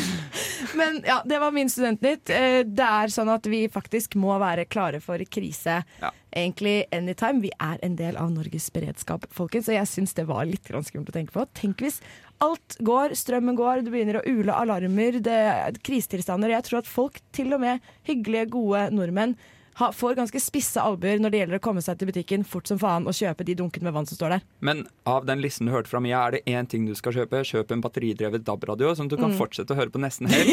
Men 0.79 1.01
ja, 1.07 1.19
det 1.27 1.39
var 1.43 1.51
min 1.57 1.71
studentnytt. 1.73 2.31
Eh, 2.31 2.63
Det 2.65 2.87
er 2.87 3.11
sånn 3.13 3.31
at 3.33 3.47
vi 3.51 3.65
faktisk 3.73 4.15
må 4.21 4.37
være 4.41 4.69
klare 4.71 5.01
for 5.03 5.19
krise. 5.27 5.81
Ja. 6.03 6.13
Egentlig 6.31 6.85
anytime. 6.95 7.43
Vi 7.43 7.51
er 7.59 7.81
en 7.83 7.97
del 7.99 8.17
av 8.21 8.31
Norges 8.31 8.69
beredskap, 8.71 9.27
folkens. 9.35 9.67
Og 9.71 9.75
jeg 9.81 9.91
syns 9.91 10.15
det 10.15 10.29
var 10.31 10.47
litt 10.47 10.71
skummelt 10.71 11.11
å 11.11 11.17
tenke 11.17 11.35
på. 11.35 11.47
Tenk 11.59 11.83
hvis 11.83 11.99
alt 12.45 12.77
går, 12.81 13.15
strømmen 13.19 13.57
går, 13.59 13.85
det 13.85 13.93
begynner 13.93 14.21
å 14.21 14.27
ule 14.27 14.57
alarmer, 14.57 15.19
det 15.21 15.39
er 15.53 15.81
krisetilstander. 15.85 16.55
Jeg 16.55 16.67
tror 16.67 16.81
at 16.81 16.91
folk, 16.91 17.21
til 17.37 17.53
og 17.57 17.63
med 17.63 17.85
hyggelige, 18.09 18.49
gode 18.55 18.87
nordmenn, 18.97 19.37
ha, 19.79 19.93
får 19.93 20.15
ganske 20.19 20.41
spisse 20.43 20.81
albuer 20.83 21.19
når 21.23 21.31
det 21.31 21.39
gjelder 21.41 21.59
å 21.61 21.63
komme 21.65 21.83
seg 21.85 21.99
til 22.01 22.11
butikken 22.11 22.43
fort 22.45 22.67
som 22.69 22.79
faen 22.81 23.07
og 23.09 23.15
kjøpe 23.17 23.45
de 23.47 23.55
dunkene 23.57 23.87
med 23.89 23.95
vann 23.95 24.07
som 24.09 24.19
står 24.19 24.35
der. 24.35 24.43
Men 24.61 24.83
av 25.09 25.25
den 25.29 25.41
listen 25.41 25.67
du 25.67 25.73
hørte 25.73 25.89
fra 25.89 26.01
Mia, 26.03 26.21
er 26.27 26.37
det 26.39 26.43
én 26.51 26.67
ting 26.69 26.85
du 26.89 26.95
skal 26.99 27.15
kjøpe. 27.17 27.41
Kjøp 27.47 27.73
en 27.73 27.81
batteridrevet 27.85 28.45
DAB-radio, 28.45 28.91
sånn 28.99 29.09
at 29.09 29.15
du 29.15 29.21
kan 29.21 29.33
fortsette 29.39 29.73
å 29.73 29.79
høre 29.79 29.93
på 29.95 30.03
nesten 30.03 30.29
helg 30.33 30.51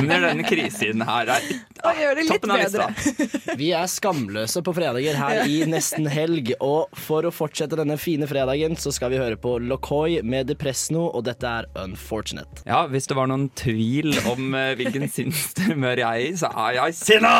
under 0.00 0.26
denne 0.28 0.46
krisetiden 0.48 1.04
her. 1.06 1.30
Er 1.36 1.46
Og 1.84 2.00
gjør 2.02 2.18
det 2.18 2.26
litt 2.30 2.48
bedre. 2.48 2.88
lista. 2.96 3.54
Vi 3.60 3.70
er 3.76 3.86
skamløse 3.90 4.62
på 4.66 4.74
fredager 4.76 5.16
her 5.20 5.44
i 5.50 5.60
Nesten 5.70 6.08
Helg. 6.10 6.52
Og 6.64 6.90
for 7.06 7.26
å 7.28 7.32
fortsette 7.34 7.78
denne 7.78 7.96
fine 8.00 8.26
fredagen, 8.30 8.76
så 8.80 8.92
skal 8.94 9.12
vi 9.14 9.20
høre 9.20 9.38
på 9.40 9.56
Locoi 9.62 10.20
med 10.26 10.50
Depresno, 10.50 11.06
og 11.14 11.24
dette 11.28 11.46
er 11.46 11.68
Unfortunate. 11.80 12.64
Ja, 12.66 12.82
hvis 12.90 13.06
det 13.10 13.16
var 13.18 13.30
noen 13.30 13.48
tvil 13.58 14.12
om 14.30 14.54
eh, 14.58 14.72
hvilken 14.80 15.06
sinnshumør 15.16 16.02
jeg 16.02 16.08
er 16.10 16.26
i, 16.30 16.34
så 16.40 16.50
er 16.66 16.76
jeg 16.80 16.98
sinna! 17.00 17.34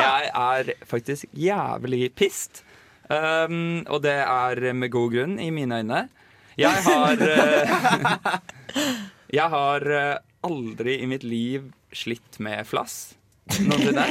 Jeg 0.00 0.30
er 0.32 0.72
faktisk 0.88 1.26
jævlig 1.32 2.10
pissed. 2.16 2.62
Um, 3.06 3.84
og 3.86 4.00
det 4.02 4.16
er 4.18 4.72
med 4.74 4.90
god 4.90 5.12
grunn, 5.14 5.36
i 5.38 5.52
mine 5.54 5.78
øyne. 5.82 6.08
Jeg 6.58 6.82
har 6.86 7.20
uh, 7.22 8.38
Jeg 9.36 9.52
har 9.52 9.84
eh, 9.90 10.18
aldri 10.46 11.00
i 11.02 11.06
mitt 11.10 11.24
liv 11.26 11.70
slitt 11.92 12.38
med 12.42 12.66
flass. 12.68 13.16
Noensinne. 13.62 14.04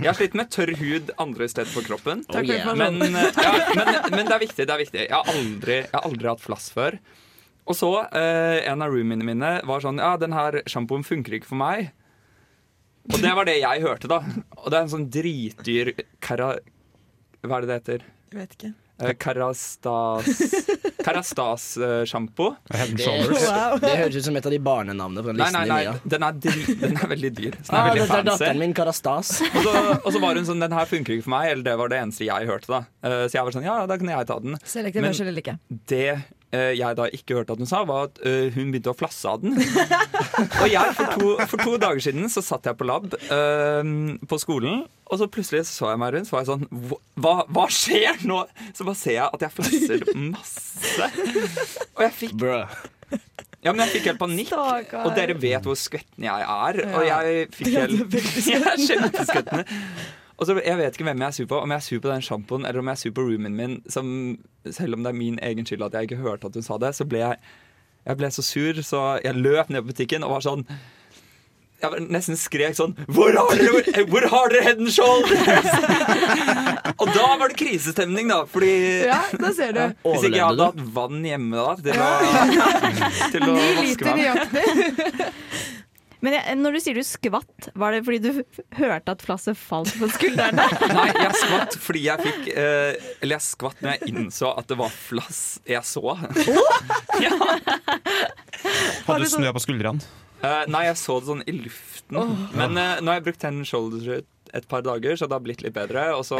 Jeg 0.00 0.06
har 0.06 0.16
slitt 0.18 0.36
med 0.38 0.50
tørr 0.50 0.72
hud 0.78 1.10
andre 1.22 1.46
steder 1.50 1.70
på 1.74 1.82
kroppen. 1.86 2.24
Oh, 2.30 2.42
yeah. 2.42 2.70
Men, 2.78 2.98
uh, 3.02 3.26
ja, 3.34 3.52
men, 3.76 3.90
men 4.14 4.30
det 4.30 4.36
er 4.36 4.42
viktig. 4.42 4.66
det 4.66 4.74
er 4.74 4.80
viktig 4.82 5.02
Jeg 5.04 5.14
har 5.14 5.30
aldri, 5.34 5.76
jeg 5.84 5.94
har 5.94 6.06
aldri 6.08 6.30
hatt 6.30 6.42
flass 6.42 6.70
før. 6.74 6.98
Og 7.70 7.76
så, 7.78 7.90
eh, 8.18 8.58
en 8.66 8.82
av 8.82 8.90
roomiene 8.90 9.26
mine 9.26 9.50
var 9.68 9.82
sånn 9.84 10.00
Ja, 10.02 10.16
den 10.18 10.34
her 10.34 10.58
sjampoen 10.70 11.04
funker 11.06 11.36
ikke 11.36 11.52
for 11.52 11.60
meg. 11.60 11.92
Og 13.10 13.18
det 13.22 13.32
var 13.36 13.44
det 13.48 13.58
jeg 13.60 13.82
hørte, 13.84 14.08
da. 14.10 14.20
Og 14.60 14.68
det 14.70 14.76
er 14.78 14.82
en 14.86 14.92
sånn 14.92 15.08
dritdyr 15.12 15.92
kara... 16.22 16.54
Hva 17.42 17.56
er 17.58 17.64
det 17.64 17.68
det 17.70 17.78
heter? 17.80 18.06
Jeg 18.30 18.38
vet 18.44 18.56
ikke. 18.58 18.70
Eh, 19.00 19.14
Karastas 19.16 20.26
Karastas-sjampo. 21.00 22.50
Det, 22.68 22.88
det 23.80 23.94
høres 23.96 24.16
ut 24.20 24.26
som 24.26 24.36
et 24.36 24.46
av 24.46 24.52
de 24.52 24.58
barnenavnene 24.62 25.22
på 25.24 25.30
den 25.32 25.38
Nei, 25.40 25.46
listen 25.48 25.60
nei, 25.60 25.68
nei, 25.70 25.78
Mia. 25.86 25.94
den 26.14 26.26
er, 26.26 26.36
dri, 26.44 26.74
den 26.82 26.98
er 27.00 27.10
veldig 27.14 27.30
dyr. 27.38 27.56
Så 27.62 27.72
den 27.72 27.78
Ah, 27.80 27.86
er 27.86 27.94
veldig 27.94 28.02
dette 28.02 28.10
er 28.10 28.20
fancy. 28.20 28.30
datteren 28.34 28.60
min, 28.60 28.74
Karastas. 28.76 29.30
Og 29.48 29.60
så, 29.64 29.74
og 30.04 30.10
så 30.14 30.22
var 30.22 30.36
hun 30.40 30.48
sånn 30.50 30.60
Den 30.66 30.76
her 30.76 30.90
funker 30.90 31.16
ikke 31.16 31.26
for 31.26 31.34
meg. 31.36 31.48
Eller 31.54 31.66
det 31.70 31.76
var 31.80 31.92
det 31.94 32.00
eneste 32.02 32.28
jeg 32.28 32.50
hørte. 32.50 32.68
da 32.74 32.82
Eh, 33.08 33.24
Så 33.32 33.38
jeg 33.38 33.46
var 33.48 33.56
sånn 33.56 33.64
Ja, 33.66 33.78
da 33.88 33.96
kunne 34.00 34.12
jeg 34.18 34.28
ta 34.28 34.38
den. 34.44 34.58
Selektiv 34.64 35.00
Men- 35.02 35.10
hørsel 35.14 35.32
eller 35.32 35.44
ikke. 35.46 35.56
Det 35.94 36.04
jeg 36.78 36.96
da 36.98 37.06
ikke 37.14 37.36
hørte 37.38 37.54
at 37.54 37.60
hun 37.62 37.68
sa, 37.70 37.82
var 37.86 38.08
at 38.08 38.18
eh, 38.26 38.48
hun 38.56 38.72
begynte 38.72 38.90
å 38.90 38.96
flasse 38.98 39.28
av 39.30 39.42
den. 39.44 39.54
og 40.62 40.66
jeg, 40.70 40.94
for 40.98 41.12
to, 41.14 41.28
for 41.52 41.62
to 41.62 41.76
dager 41.82 42.02
siden 42.02 42.26
så 42.32 42.42
satt 42.42 42.66
jeg 42.66 42.78
på 42.80 42.88
lab 42.88 43.06
eh, 43.14 43.92
på 44.30 44.38
skolen, 44.42 44.82
og 45.10 45.18
så 45.20 45.28
plutselig 45.30 45.64
så 45.70 45.92
jeg 45.92 46.00
meg 46.02 46.14
rundt, 46.16 46.28
så 46.30 46.36
var 46.36 46.44
jeg 46.44 46.50
sånn 46.52 46.66
"Hva- 47.18 47.46
Hva, 47.50 47.66
skjer 47.70 48.22
nå? 48.30 48.40
Så 48.74 48.86
bare 48.86 48.98
ser 48.98 49.16
jeg 49.18 49.26
at 49.30 49.46
jeg 49.46 49.54
flasser 49.56 50.04
masse. 50.30 51.10
Og 51.96 52.02
jeg 52.06 52.16
fikk 52.24 52.48
ja, 53.60 53.74
men 53.74 53.82
jeg 53.84 53.98
fikk 53.98 54.06
helt 54.08 54.20
panikk. 54.22 54.48
Stakkar. 54.54 55.02
Og 55.04 55.16
dere 55.18 55.34
vet 55.36 55.66
hvor 55.68 55.76
skvetten 55.76 56.24
jeg 56.24 56.44
er. 56.48 56.78
Og 56.96 57.02
jeg 57.04 57.42
fikk 57.52 57.74
helt 57.74 58.14
Jeg 58.54 58.62
er 58.62 58.80
kjempeskvettende. 58.86 59.64
Og 60.40 60.46
så, 60.48 60.56
Jeg 60.64 60.78
vet 60.80 60.94
ikke 60.96 61.04
hvem 61.04 61.20
jeg 61.20 61.26
er 61.28 61.36
sur 61.36 61.48
på. 61.50 61.58
Om 61.60 61.70
jeg 61.74 61.76
er 61.82 61.84
sur 61.84 62.00
på 62.00 62.08
den 62.12 62.22
sjampoen 62.24 62.64
eller 62.64 62.80
om 62.80 62.88
jeg 62.88 62.96
er 62.98 63.02
sur 63.04 63.12
på 63.16 63.24
roomien 63.26 63.56
min. 63.56 63.74
Som, 63.92 64.38
selv 64.72 64.96
om 64.96 65.04
det 65.04 65.12
er 65.12 65.18
min 65.18 65.36
egen 65.44 65.66
skyld 65.68 65.84
at 65.84 65.98
jeg 65.98 66.08
ikke 66.08 66.22
hørte 66.24 66.48
at 66.48 66.56
hun 66.56 66.64
sa 66.64 66.78
det, 66.80 66.94
så 66.96 67.04
ble 67.08 67.20
jeg 67.26 67.36
Jeg 68.08 68.16
ble 68.16 68.30
så 68.32 68.42
sur, 68.42 68.78
så 68.82 69.00
jeg 69.24 69.36
løp 69.36 69.68
ned 69.68 69.82
på 69.84 69.92
butikken 69.92 70.24
og 70.24 70.30
var 70.38 70.46
sånn 70.46 70.64
jeg 71.80 72.02
nesten 72.12 72.36
skrek 72.36 72.74
sånn 72.76 72.92
Hvor 73.08 73.32
har 73.32 73.56
dere, 73.56 74.02
hvor 74.10 74.26
har 74.28 74.50
dere 74.52 74.64
head 74.66 74.82
and 74.84 74.92
shoulders? 74.92 75.38
og 77.00 77.06
da 77.14 77.26
var 77.40 77.48
det 77.48 77.56
krisestemning, 77.56 78.28
da. 78.28 78.42
Fordi 78.44 78.72
Ja, 79.08 79.22
da 79.40 79.52
ser 79.56 79.72
du. 79.72 79.80
hvis 80.04 80.26
ikke 80.28 80.36
jeg 80.36 80.44
hadde 80.44 80.68
hatt 80.68 80.82
vann 80.96 81.24
hjemme 81.24 81.56
da 81.56 81.76
til 81.80 81.96
å, 81.96 82.10
til 83.32 83.48
å 83.48 83.56
vaske 83.80 84.16
meg. 84.20 84.26
Men 86.24 86.36
jeg, 86.36 86.56
når 86.60 86.76
du 86.76 86.80
sier 86.84 86.98
du 86.98 87.04
skvatt, 87.06 87.70
var 87.80 87.94
det 87.94 88.02
fordi 88.06 88.20
du 88.24 88.30
hørte 88.80 89.14
at 89.14 89.24
flasset 89.24 89.56
falt 89.58 89.92
på 90.00 90.08
skuldrene? 90.12 90.66
Nei, 90.98 91.08
jeg 91.16 91.36
skvatt 91.40 91.76
fordi 91.80 92.02
jeg 92.06 92.24
fikk 92.26 92.48
eh, 92.52 92.92
Eller 93.20 93.38
jeg 93.38 93.46
skvatt 93.46 93.80
når 93.84 93.96
jeg 93.96 94.12
innså 94.12 94.52
at 94.60 94.68
det 94.70 94.76
var 94.80 94.92
flass 94.94 95.42
jeg 95.68 95.84
så. 95.88 96.16
Hadde 99.06 99.20
du 99.24 99.30
snø 99.32 99.52
på 99.56 99.64
skuldrene? 99.64 100.04
Eh, 100.40 100.64
nei, 100.72 100.86
jeg 100.88 100.96
så 101.00 101.18
det 101.20 101.28
sånn 101.28 101.44
i 101.48 101.54
luften. 101.56 102.20
Men 102.56 102.76
eh, 102.80 103.00
nå 103.00 103.12
har 103.12 103.20
jeg 103.20 103.26
brukt 103.28 103.42
Ten 103.42 103.60
Shoulders 103.68 104.24
et 104.56 104.66
par 104.70 104.82
dager, 104.82 105.14
så 105.16 105.28
det 105.28 105.36
har 105.36 105.44
blitt 105.44 105.62
litt 105.64 105.76
bedre. 105.76 106.10
Og 106.16 106.24
så 106.26 106.38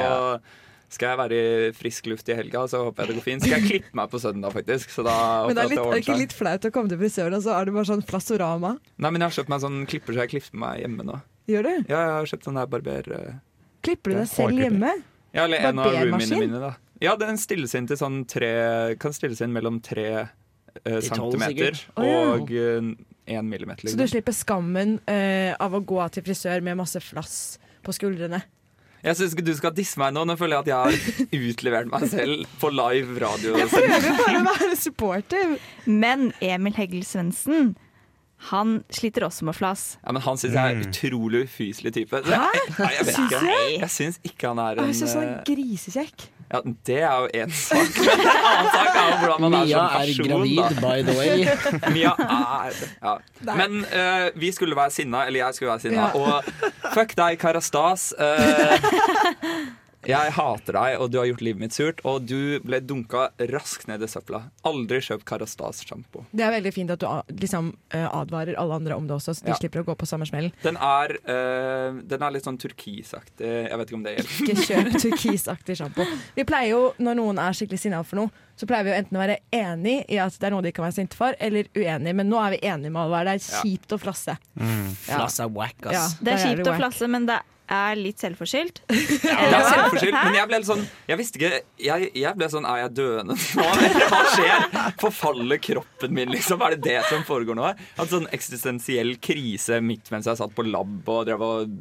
skal 0.91 1.13
jeg 1.13 1.19
være 1.21 1.37
i 1.41 1.73
frisk 1.77 2.09
luft 2.11 2.29
i 2.29 2.35
helga, 2.35 2.65
så 2.71 2.81
håper 2.89 3.05
jeg 3.05 3.13
det 3.13 3.17
går 3.21 3.27
fint. 3.27 3.45
Skal 3.47 3.57
jeg 3.61 3.69
klippe 3.73 3.99
meg 4.01 4.11
på 4.13 4.21
søndag, 4.23 4.53
faktisk. 4.57 4.91
Så 4.91 5.05
da 5.07 5.17
Men 5.47 5.55
det 5.59 5.63
er, 5.65 5.71
litt, 5.71 5.83
er 5.83 5.95
det 5.95 6.01
ikke 6.05 6.17
litt 6.19 6.35
flaut 6.35 6.67
å 6.67 6.73
komme 6.75 6.91
til 6.93 6.99
frisøren, 7.01 7.37
og 7.39 7.45
så 7.47 7.55
er 7.57 7.69
det 7.71 7.75
bare 7.77 7.89
sånn 7.93 8.03
flassorama? 8.09 8.73
Nei, 8.99 9.11
men 9.15 9.23
jeg 9.23 9.29
har 9.31 9.37
kjøpt 9.39 9.53
meg 9.55 9.63
sånn 9.65 9.79
klipper, 9.91 10.17
så 10.19 10.25
jeg 10.27 10.33
klipper 10.35 10.63
meg 10.65 10.83
hjemme 10.83 11.07
nå. 11.07 11.21
Gjør 11.51 11.67
du? 11.69 11.73
Ja, 11.91 12.01
jeg 12.03 12.13
har 12.19 12.31
kjøpt 12.35 12.51
sånn 12.51 12.59
der 12.61 12.69
barber... 12.75 13.11
eh, 13.21 13.39
Klipper 13.87 14.13
du 14.13 14.19
deg 14.19 14.29
selv 14.29 14.51
hårklipper. 14.51 14.67
hjemme? 14.67 14.93
Ja, 15.33 15.45
eller 15.47 15.69
en 15.71 15.79
av 15.81 15.95
roomiene 15.95 16.41
mine, 16.43 16.61
da. 16.67 16.73
Ja, 17.01 17.15
den 17.17 17.39
stilles 17.41 17.73
inn 17.79 17.87
til 17.89 17.97
sånn 17.97 18.19
tre 18.29 18.51
Kan 19.01 19.15
stilles 19.17 19.39
inn 19.41 19.55
mellom 19.55 19.79
tre 19.81 20.05
eh, 20.21 20.99
centimeter 21.07 21.79
oh, 21.97 22.05
ja. 22.05 22.19
og 22.35 22.51
én 23.31 23.47
millimeter. 23.49 23.87
Så 23.89 23.95
du 23.97 24.03
Liksom. 24.03 24.11
slipper 24.13 24.35
skammen 24.37 24.99
eh, 25.09 25.55
av 25.57 25.73
å 25.75 25.81
gå 25.87 26.03
til 26.13 26.27
frisør 26.27 26.61
med 26.67 26.77
masse 26.83 27.01
flass 27.01 27.37
på 27.87 27.95
skuldrene? 27.97 28.43
Jeg 29.01 29.17
syns 29.17 29.33
ikke 29.33 29.47
du 29.47 29.55
skal 29.57 29.73
disse 29.77 30.01
meg 30.01 30.13
nå. 30.13 30.27
Nå 30.29 30.35
føler 30.37 30.59
jeg 30.59 30.67
at 30.67 30.71
jeg 30.71 30.81
har 31.33 31.51
utlevert 31.51 31.89
meg 31.93 32.03
selv 32.13 32.43
på 32.61 32.69
live 32.75 33.17
radio. 33.23 33.55
Jeg 33.57 33.71
Prøver 33.73 34.19
bare 34.21 34.41
å 34.43 34.59
være 34.61 34.77
supportive. 34.77 35.57
Men 35.89 36.31
Emil 36.45 36.77
Heggel 36.77 37.07
Svendsen, 37.09 37.73
han 38.49 38.79
sliter 38.89 39.27
også 39.27 39.45
med 39.45 39.55
flass. 39.55 39.99
Ja, 40.01 40.13
men 40.17 40.23
han 40.25 40.39
syns 40.41 40.55
jeg 40.57 40.61
er 40.61 40.79
en 40.79 40.89
utrolig 40.89 41.43
ufyselig 41.45 41.93
type. 41.93 42.23
Hæ? 42.25 42.39
nei, 42.79 42.93
jeg 42.97 43.07
vet 43.07 43.15
Syns 43.15 43.33
ikke. 43.37 43.57
Jeg 43.77 43.91
syns 43.97 44.21
ikke 44.25 44.49
han 44.49 44.63
er 44.65 44.81
en 44.81 44.87
Jeg 44.89 44.97
syns 45.03 45.17
han 45.19 45.27
er 45.27 45.35
eh, 45.35 45.43
grisekjekk. 45.51 46.29
Ja, 46.51 46.61
Det 46.87 46.97
er 46.99 47.13
jo 47.21 47.29
én 47.43 47.53
sak. 47.55 47.99
Men 48.07 48.17
en 48.17 48.31
annen 48.33 48.71
sak 48.75 48.97
er 48.97 49.11
jo 49.11 49.19
hvordan 49.21 49.45
man 49.45 49.55
er 49.59 49.67
som 49.71 49.91
person. 49.93 50.41
Mia 50.41 50.65
er 50.65 50.65
gravid, 50.65 50.65
da. 50.65 50.81
by 50.81 51.05
the 51.07 51.19
way. 51.19 51.37
Mia 51.97 52.15
er 52.27 52.81
ja. 53.05 53.15
Men 53.61 53.85
uh, 53.85 54.41
vi 54.41 54.53
skulle 54.53 54.77
være 54.77 54.91
sinna, 54.91 55.27
eller 55.27 55.45
jeg 55.45 55.55
skulle 55.55 55.71
være 55.71 55.81
sinna. 55.81 56.09
Ja. 56.09 56.11
Og 56.17 56.43
fuck 56.97 57.15
deg, 57.17 57.39
Karastas. 57.39 58.15
Eh, 58.19 58.89
jeg 60.07 60.33
hater 60.33 60.73
deg, 60.73 61.01
og 61.01 61.11
du 61.11 61.19
har 61.19 61.27
gjort 61.27 61.41
livet 61.45 61.61
mitt 61.61 61.73
surt. 61.77 62.01
Og 62.09 62.25
du 62.27 62.59
ble 62.65 62.81
dunka 62.81 63.31
raskt 63.51 63.87
ned 63.89 64.03
i 64.03 64.07
søpla. 64.09 64.43
Aldri 64.65 65.01
kjøp 65.05 65.25
Karastas-sjampo. 65.25 66.25
Det 66.33 66.45
er 66.47 66.55
veldig 66.57 66.73
fint 66.73 66.91
at 66.95 67.01
du 67.01 67.07
liksom, 67.37 67.73
eh, 67.93 68.07
advarer 68.09 68.57
alle 68.57 68.75
andre 68.81 68.97
om 68.97 69.07
det 69.07 69.17
også, 69.17 69.35
så 69.37 69.45
de 69.45 69.51
Ja. 69.51 69.57
slipper 69.57 69.83
å 69.83 69.85
gå 69.85 69.97
på 69.97 70.07
samme 70.07 70.27
smellen. 70.29 70.53
Den 70.63 70.77
er, 70.77 71.13
eh, 71.27 71.93
den 72.07 72.23
er 72.23 72.31
litt 72.31 72.45
sånn 72.45 72.59
turkisaktig. 72.59 73.69
Jeg 73.69 73.77
vet 73.79 73.89
ikke 73.91 73.95
om 73.95 74.03
det 74.03 74.17
hjelper. 74.17 74.41
Ikke 74.41 74.57
kjøp 74.67 74.93
turkisaktig 75.01 75.77
sjampo. 75.77 76.07
Vi 76.37 76.45
pleier 76.45 76.71
jo, 76.71 76.95
når 76.99 77.17
noen 77.17 77.39
er 77.39 77.53
skikkelig 77.53 77.79
sinna 77.79 78.03
for 78.05 78.17
noe, 78.17 78.31
så 78.57 78.67
pleier 78.67 78.85
vi 78.85 78.91
jo 78.91 78.97
enten 79.03 79.17
å 79.17 79.23
være 79.27 79.39
enig 79.53 80.05
i 80.11 80.19
at 80.19 80.33
det 80.39 80.45
er 80.49 80.51
noe 80.51 80.63
de 80.63 80.73
kan 80.73 80.85
være 80.85 80.95
sinte 80.99 81.15
for, 81.17 81.35
eller 81.41 81.65
uenig. 81.75 82.15
Men 82.15 82.29
nå 82.29 82.37
er 82.47 82.51
vi 82.57 82.67
enige 82.69 82.91
med 82.93 83.03
Alvar. 83.05 83.25
Det 83.25 83.37
er 83.41 83.63
kjipt 83.63 83.89
å 83.97 83.99
flasse. 84.01 84.37
Flass 85.07 85.41
er 85.41 85.49
wack, 85.49 85.75
Ja. 85.85 85.91
ass. 86.07 86.15
Det 86.21 86.33
er 86.35 86.57
kjipt 86.57 86.67
å 86.67 86.77
flasse, 86.77 87.09
men 87.09 87.27
det 87.27 87.37
er 87.37 87.43
litt 87.99 88.23
selvforskyldt. 88.23 88.81
Jeg 88.91 89.35
er 89.47 89.67
selvforskyldt, 89.69 90.17
men 90.17 90.37
jeg 90.39 90.49
ble 90.51 90.59
litt 90.61 90.69
sånn 90.69 90.83
Jeg 91.11 91.19
visste 91.21 91.39
ikke 91.39 91.51
Jeg, 91.85 92.09
jeg 92.19 92.33
ble 92.39 92.49
sånn 92.51 92.67
Er 92.67 92.81
jeg 92.83 92.93
døende 92.99 93.37
nå? 93.39 93.67
Hva 94.11 94.23
skjer? 94.35 94.65
Forfaller 95.03 95.61
kroppen 95.63 96.15
min, 96.17 96.33
liksom? 96.35 96.63
Er 96.67 96.75
det 96.77 96.83
det 96.89 96.97
som 97.11 97.23
foregår 97.29 97.59
nå? 97.59 97.69
Jeg 97.71 97.91
hadde 98.01 98.15
sånn 98.17 98.31
eksistensiell 98.35 99.15
krise 99.23 99.79
midt 99.85 100.11
mens 100.15 100.27
jeg 100.31 100.41
satt 100.41 100.57
på 100.57 100.67
lab 100.67 101.09
og 101.11 101.29
drev 101.29 101.45
og 101.47 101.77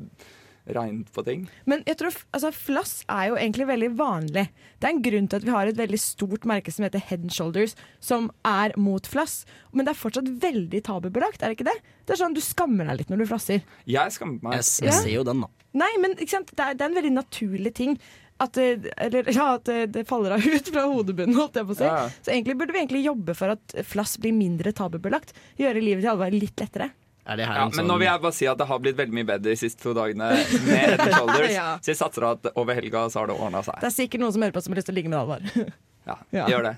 regnet 0.75 1.10
på 1.15 1.23
ting. 1.25 1.47
Men 1.69 1.84
jeg 1.88 1.99
tror, 2.01 2.15
altså, 2.36 2.51
flass 2.55 2.93
er 3.10 3.29
jo 3.32 3.39
egentlig 3.39 3.67
veldig 3.69 3.89
vanlig. 3.99 4.45
Det 4.79 4.89
er 4.89 4.93
en 4.95 5.03
grunn 5.05 5.29
til 5.32 5.41
at 5.41 5.47
vi 5.47 5.55
har 5.55 5.71
et 5.71 5.79
veldig 5.79 6.01
stort 6.01 6.47
merke 6.49 6.73
som 6.73 6.86
heter 6.86 7.03
Head 7.10 7.25
and 7.27 7.36
Shoulders, 7.36 7.75
som 8.03 8.29
er 8.47 8.75
mot 8.79 9.08
flass. 9.10 9.41
Men 9.73 9.88
det 9.88 9.95
er 9.95 10.01
fortsatt 10.01 10.29
veldig 10.43 10.84
tabubelagt, 10.88 11.41
er 11.41 11.51
det 11.51 11.60
ikke 11.60 11.69
det? 11.71 11.77
Det 12.05 12.15
er 12.15 12.23
sånn 12.23 12.38
Du 12.38 12.41
skammer 12.43 12.89
deg 12.89 13.01
litt 13.01 13.12
når 13.13 13.23
du 13.23 13.29
flasser. 13.29 13.65
Jeg 13.89 14.15
skammer 14.15 14.41
meg. 14.45 14.60
Jeg, 14.60 14.69
jeg 14.86 14.89
jeg 14.89 15.03
ser 15.05 15.13
jo 15.13 15.27
den, 15.27 15.45
da. 15.45 15.67
Nei, 15.79 15.91
men 16.01 16.15
ikke 16.17 16.34
sant? 16.39 16.49
Det, 16.55 16.65
er, 16.65 16.77
det 16.77 16.86
er 16.86 16.91
en 16.91 16.97
veldig 16.97 17.13
naturlig 17.13 17.73
ting. 17.77 17.97
At 18.39 18.55
det, 18.55 18.93
eller, 18.95 19.27
ja, 19.36 19.49
at 19.58 19.67
det, 19.69 19.79
det 19.97 20.05
faller 20.10 20.38
av 20.38 20.45
ut 20.45 20.71
fra 20.71 20.86
hodebunnen, 20.89 21.38
holdt 21.38 21.60
jeg 21.60 21.67
på 21.69 21.75
å 21.75 21.79
si. 21.82 21.89
Ja. 21.89 22.08
Så 22.23 22.34
egentlig 22.34 22.58
burde 22.62 22.75
vi 22.75 22.82
egentlig 22.82 23.03
jobbe 23.05 23.36
for 23.38 23.55
at 23.55 23.77
flass 23.88 24.15
blir 24.21 24.36
mindre 24.36 24.73
tabubelagt. 24.75 25.36
Gjøre 25.60 25.84
livet 25.84 26.05
til 26.05 26.13
Alvar 26.13 26.34
litt 26.36 26.63
lettere. 26.63 26.91
Er 27.30 27.38
det 27.38 27.46
her 27.46 27.60
Ja, 27.60 27.65
en 27.68 27.70
men 27.70 27.78
sånn 27.84 27.89
nå 27.92 27.98
vil 28.02 28.08
jeg 28.10 28.22
bare 28.24 28.36
si 28.39 28.48
at 28.50 28.58
det 28.58 28.65
har 28.72 28.80
blitt 28.82 28.98
veldig 28.98 29.15
mye 29.20 29.28
bedre 29.30 29.52
de 29.52 29.58
siste 29.60 29.84
to 29.86 29.94
dagene 29.98 30.32
med 30.34 30.74
Head 30.74 30.96
and 31.06 31.13
Shoulders. 31.13 31.52
Ja. 31.60 31.68
Så 31.84 31.92
jeg 31.94 32.00
satser 32.02 32.26
at 32.32 32.48
over 32.58 32.78
helga 32.78 33.06
så 33.13 33.22
har 33.22 33.30
det 33.32 33.38
ordna 33.38 33.62
seg. 33.65 33.78
Det 33.84 33.89
er 33.92 33.96
sikkert 33.96 34.24
noen 34.26 34.34
som 34.36 34.46
hører 34.48 34.56
på 34.58 34.63
som 34.65 34.74
har 34.74 34.82
lyst 34.82 34.89
til 34.89 34.96
å 34.96 35.00
ligge 35.02 35.13
med 35.13 35.22
Alvar. 35.22 35.46
Ja, 36.10 36.15
Ja. 36.34 36.46
Gjør 36.50 36.63
det. 36.72 36.76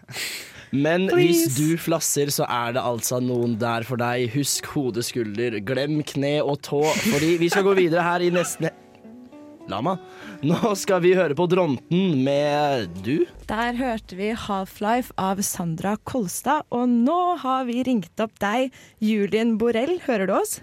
Men 0.75 1.05
Please. 1.11 1.45
hvis 1.47 1.55
du 1.55 1.77
flasser, 1.79 2.27
så 2.31 2.43
er 2.51 2.73
det 2.75 2.81
altså 2.83 3.19
noen 3.23 3.53
der 3.59 3.83
for 3.87 3.99
deg. 3.99 4.29
Husk 4.33 4.67
hode, 4.73 5.03
skulder, 5.03 5.55
glem 5.67 6.01
kne 6.07 6.37
og 6.43 6.61
tå, 6.67 6.79
fordi 7.11 7.33
vi 7.39 7.49
skal 7.51 7.63
gå 7.67 7.73
videre 7.79 8.03
her 8.07 8.23
i 8.23 8.29
nesten 8.33 8.67
Lama. 9.71 9.95
Nå 10.43 10.73
skal 10.79 11.01
vi 11.05 11.13
høre 11.17 11.35
på 11.37 11.47
Dronten 11.49 12.19
med 12.25 12.91
du. 13.05 13.23
Der 13.49 13.77
hørte 13.79 14.17
vi 14.19 14.33
Half-Life 14.35 15.15
av 15.21 15.41
Sandra 15.45 15.95
Kolstad, 16.03 16.67
og 16.69 16.91
nå 16.91 17.37
har 17.41 17.65
vi 17.69 17.81
ringt 17.87 18.23
opp 18.23 18.35
deg, 18.43 18.75
Julien 18.99 19.55
Borell. 19.61 19.97
Hører 20.05 20.27
du 20.29 20.35
oss? 20.37 20.59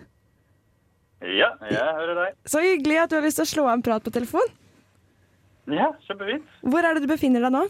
Ja, 1.24 1.50
jeg 1.66 1.82
hører 1.98 2.14
deg. 2.20 2.38
Så 2.46 2.62
hyggelig 2.62 3.02
at 3.02 3.10
du 3.10 3.18
har 3.18 3.26
lyst 3.26 3.40
til 3.40 3.48
å 3.48 3.52
slå 3.56 3.66
av 3.66 3.78
en 3.78 3.84
prat 3.86 4.04
på 4.04 4.12
telefon. 4.14 4.56
Ja, 5.68 5.90
kjempefint. 6.06 6.46
Hvor 6.62 6.84
er 6.86 6.96
det 6.96 7.04
du 7.04 7.10
befinner 7.10 7.44
deg 7.44 7.52
nå? 7.56 7.66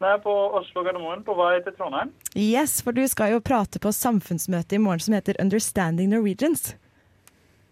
Er 0.00 0.20
på 0.24 0.32
Oslo 0.56 0.80
Gardermoen 0.80 1.20
på 1.26 1.34
vei 1.36 1.58
til 1.60 1.74
Trondheim. 1.76 2.10
Yes, 2.32 2.78
for 2.80 2.96
du 2.96 3.02
skal 3.08 3.34
jo 3.34 3.42
prate 3.44 3.80
på 3.84 3.92
samfunnsmøte 3.92 4.78
i 4.78 4.80
morgen 4.80 5.04
som 5.04 5.16
heter 5.16 5.36
Understanding 5.42 6.08
Norwegians. 6.14 6.70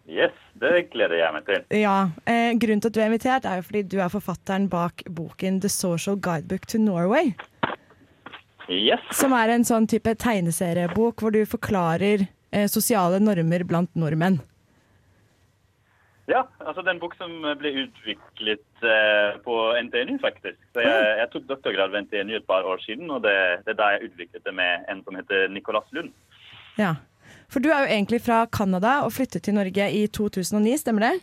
Yes, 0.08 0.32
det 0.56 0.88
gleder 0.94 1.18
jeg 1.20 1.34
meg 1.34 1.44
til. 1.44 1.64
Ja, 1.76 2.08
eh, 2.24 2.54
Grunnen 2.56 2.80
til 2.80 2.88
at 2.88 2.96
du 2.96 3.00
er 3.02 3.10
invitert, 3.10 3.44
er 3.44 3.60
jo 3.60 3.66
fordi 3.66 3.82
du 3.92 3.98
er 4.00 4.08
forfatteren 4.12 4.68
bak 4.72 5.04
boken 5.04 5.60
The 5.60 5.68
Social 5.68 6.16
Guidebook 6.16 6.64
to 6.72 6.80
Norway. 6.80 7.34
Yes. 8.68 9.04
Som 9.16 9.34
er 9.36 9.52
en 9.52 9.64
sånn 9.68 9.88
type 9.88 10.12
tegneseriebok 10.20 11.20
hvor 11.20 11.32
du 11.32 11.42
forklarer 11.48 12.24
eh, 12.24 12.68
sosiale 12.68 13.20
normer 13.20 13.64
blant 13.68 13.92
nordmenn. 13.96 14.40
Ja, 16.28 16.42
altså 16.60 16.82
det 16.82 16.90
er 16.90 16.96
en 16.98 17.00
bok 17.00 17.14
som 17.16 17.32
ble 17.60 17.70
utviklet 17.84 18.84
eh, 18.84 19.36
på 19.44 19.54
NTNU, 19.86 20.18
faktisk. 20.20 20.58
Så 20.76 20.84
jeg, 20.84 21.06
jeg 21.22 21.30
tok 21.32 21.46
doktorgrad 21.48 21.92
ved 21.92 22.04
NTNU 22.04 22.34
et 22.36 22.48
par 22.48 22.68
år 22.68 22.80
siden, 22.84 23.08
og 23.12 23.22
det, 23.24 23.36
det 23.64 23.72
er 23.72 23.78
da 23.80 23.92
jeg 23.94 24.10
utviklet 24.10 24.44
det 24.44 24.56
med 24.56 24.88
en 24.92 25.00
som 25.06 25.16
heter 25.16 25.48
Nicolas 25.52 25.88
Lund. 25.96 26.12
Ja. 26.76 26.94
For 27.48 27.64
du 27.64 27.70
er 27.72 27.86
jo 27.86 27.94
egentlig 27.96 28.20
fra 28.24 28.42
Canada 28.52 29.00
og 29.06 29.14
flyttet 29.16 29.46
til 29.46 29.56
Norge 29.56 29.88
i 29.96 30.04
2009, 30.12 30.76
stemmer 30.82 31.06
det? 31.06 31.14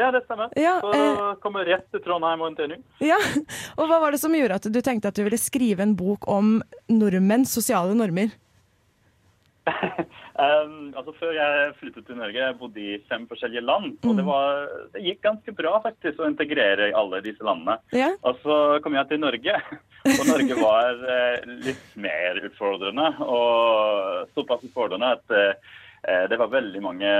Ja, 0.00 0.08
det 0.10 0.24
stemmer. 0.24 0.50
Ja, 0.58 0.78
så 0.82 0.92
eh, 0.96 1.34
kommer 1.42 1.66
rett 1.68 1.84
til 1.94 2.02
Trondheim 2.02 2.42
og 2.42 2.54
NTNU. 2.54 2.78
Ja, 3.04 3.18
Og 3.78 3.86
hva 3.86 4.00
var 4.02 4.14
det 4.14 4.18
som 4.22 4.34
gjorde 4.34 4.56
at 4.58 4.66
du 4.66 4.80
tenkte 4.82 5.12
at 5.12 5.18
du 5.18 5.22
ville 5.26 5.38
skrive 5.38 5.84
en 5.84 5.94
bok 5.98 6.26
om 6.30 6.56
nordmenns 6.90 7.54
sosiale 7.54 7.94
normer? 7.94 8.32
Um, 10.34 10.90
altså 10.98 11.12
Før 11.14 11.30
jeg 11.36 11.74
flyttet 11.78 12.08
til 12.08 12.18
Norge, 12.18 12.40
jeg 12.40 12.56
bodde 12.58 12.80
i 12.82 12.96
fem 13.08 13.22
forskjellige 13.30 13.62
land. 13.64 13.92
Og 14.02 14.16
det, 14.18 14.24
var, 14.26 14.64
det 14.94 15.04
gikk 15.04 15.22
ganske 15.24 15.54
bra 15.56 15.76
faktisk 15.84 16.20
å 16.20 16.28
integrere 16.28 16.90
alle 16.98 17.22
disse 17.24 17.46
landene. 17.46 17.78
Ja. 17.94 18.10
Og 18.26 18.40
så 18.42 18.58
kom 18.84 18.98
jeg 18.98 19.12
til 19.12 19.22
Norge, 19.22 19.54
og 20.10 20.26
Norge 20.28 20.58
var 20.58 21.00
uh, 21.06 21.54
litt 21.68 21.96
mer 21.96 22.42
utfordrende. 22.50 23.08
Og 23.24 24.34
såpass 24.34 24.66
utfordrende 24.66 25.14
at 25.20 25.36
uh, 25.38 25.72
det 26.28 26.36
var 26.36 26.50
veldig 26.52 26.82
mange 26.84 27.10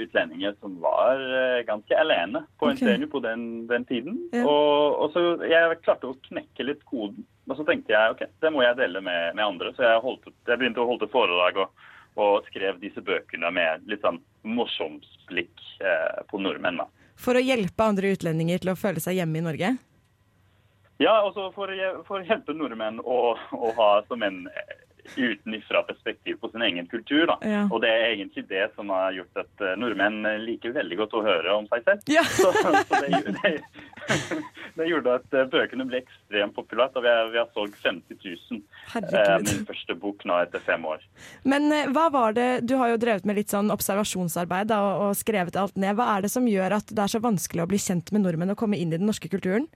utlendinger 0.00 0.54
som 0.62 0.78
var 0.80 1.20
ganske 1.68 1.98
alene 2.00 2.46
på 2.56 2.70
Ok. 2.70 2.78
NTNU 2.80 3.10
på 3.12 3.20
den, 3.26 3.42
den 3.68 3.84
tiden. 3.84 4.14
Ja. 4.32 4.46
Og, 4.46 5.02
og 5.02 5.12
så 5.12 5.24
jeg 5.44 5.82
klarte 5.82 6.08
å 6.08 6.16
knekke 6.30 6.64
litt 6.64 6.86
koden. 6.88 7.26
Og 7.50 7.58
så 7.58 7.64
tenkte 7.66 7.94
jeg 7.94 8.14
ok, 8.14 8.26
det 8.42 8.50
må 8.54 8.62
jeg 8.62 8.78
dele 8.78 9.02
med, 9.02 9.34
med 9.36 9.44
andre. 9.44 9.72
Så 9.76 9.84
jeg, 9.86 10.02
holdt, 10.04 10.28
jeg 10.46 10.60
begynte 10.60 10.82
å 10.82 10.88
holde 10.88 11.08
foredrag 11.12 11.58
og, 11.64 11.86
og 12.22 12.50
skrev 12.50 12.78
disse 12.82 13.02
bøkene 13.04 13.50
med 13.54 13.88
litt 13.90 14.04
sånn 14.04 14.20
morsomt 14.46 15.06
blikk 15.30 15.64
eh, 15.82 16.20
på 16.30 16.40
nordmenn. 16.42 16.82
da. 16.82 16.88
For 17.18 17.38
å 17.38 17.42
hjelpe 17.42 17.88
andre 17.88 18.12
utlendinger 18.14 18.62
til 18.62 18.72
å 18.72 18.78
føle 18.78 19.02
seg 19.02 19.18
hjemme 19.18 19.42
i 19.42 19.46
Norge? 19.46 19.74
Ja, 21.02 21.16
og 21.24 21.32
så 21.34 21.48
for, 21.56 21.72
for 22.06 22.20
å 22.20 22.26
hjelpe 22.26 22.54
nordmenn 22.54 23.00
å, 23.02 23.34
å 23.34 23.72
ha 23.78 23.90
som 24.06 24.22
en 24.22 24.44
eh, 25.04 25.32
utenfra-perspektiv 25.32 26.40
på 26.40 26.50
sin 26.52 26.62
egen 26.62 26.86
kultur. 26.90 27.26
da. 27.26 27.38
Ja. 27.46 27.62
Og 27.70 27.82
det 27.84 27.90
er 27.90 28.08
egentlig 28.12 28.46
det 28.50 28.68
som 28.76 28.90
har 28.94 29.12
gjort 29.16 29.44
at 29.44 29.64
eh, 29.66 29.76
nordmenn 29.80 30.22
liker 30.44 30.74
veldig 30.76 31.00
godt 31.02 31.18
å 31.18 31.24
høre 31.26 31.56
om 31.56 31.68
seg 31.72 31.86
selv. 31.88 32.06
Ja. 32.12 32.24
Så, 32.42 32.50
så 32.52 32.98
det, 33.04 33.36
det, 33.42 33.50
det 34.78 34.88
gjorde 34.88 35.16
at 35.20 35.36
eh, 35.36 35.48
bøkene 35.52 35.86
ble 35.88 36.00
ekstremt 36.02 36.54
populært, 36.56 36.96
og 36.96 37.04
vi 37.04 37.12
har, 37.12 37.30
vi 37.32 37.40
har 37.40 37.50
solgt 37.56 37.78
50 37.82 38.18
000. 38.22 38.62
Eh, 38.96 39.34
min 39.44 39.66
første 39.68 39.96
bok 39.98 40.24
nå 40.28 40.38
etter 40.44 40.64
fem 40.64 40.84
år. 40.88 41.04
Men 41.48 41.68
eh, 41.74 41.90
hva 41.92 42.08
var 42.14 42.36
det, 42.38 42.48
du 42.68 42.76
har 42.80 42.92
jo 42.92 43.00
drevet 43.02 43.28
med 43.28 43.38
litt 43.40 43.52
sånn 43.52 43.72
observasjonsarbeid 43.74 44.72
da, 44.72 44.80
og, 44.86 45.06
og 45.08 45.18
skrevet 45.18 45.58
alt 45.60 45.78
ned. 45.80 45.96
Hva 45.98 46.08
er 46.16 46.26
det 46.26 46.32
som 46.34 46.48
gjør 46.48 46.78
at 46.80 46.92
det 46.92 47.04
er 47.04 47.14
så 47.14 47.22
vanskelig 47.22 47.64
å 47.64 47.70
bli 47.70 47.80
kjent 47.82 48.12
med 48.14 48.26
nordmenn 48.26 48.54
og 48.54 48.60
komme 48.60 48.80
inn 48.80 48.94
i 48.94 49.00
den 49.00 49.08
norske 49.10 49.30
kulturen? 49.32 49.68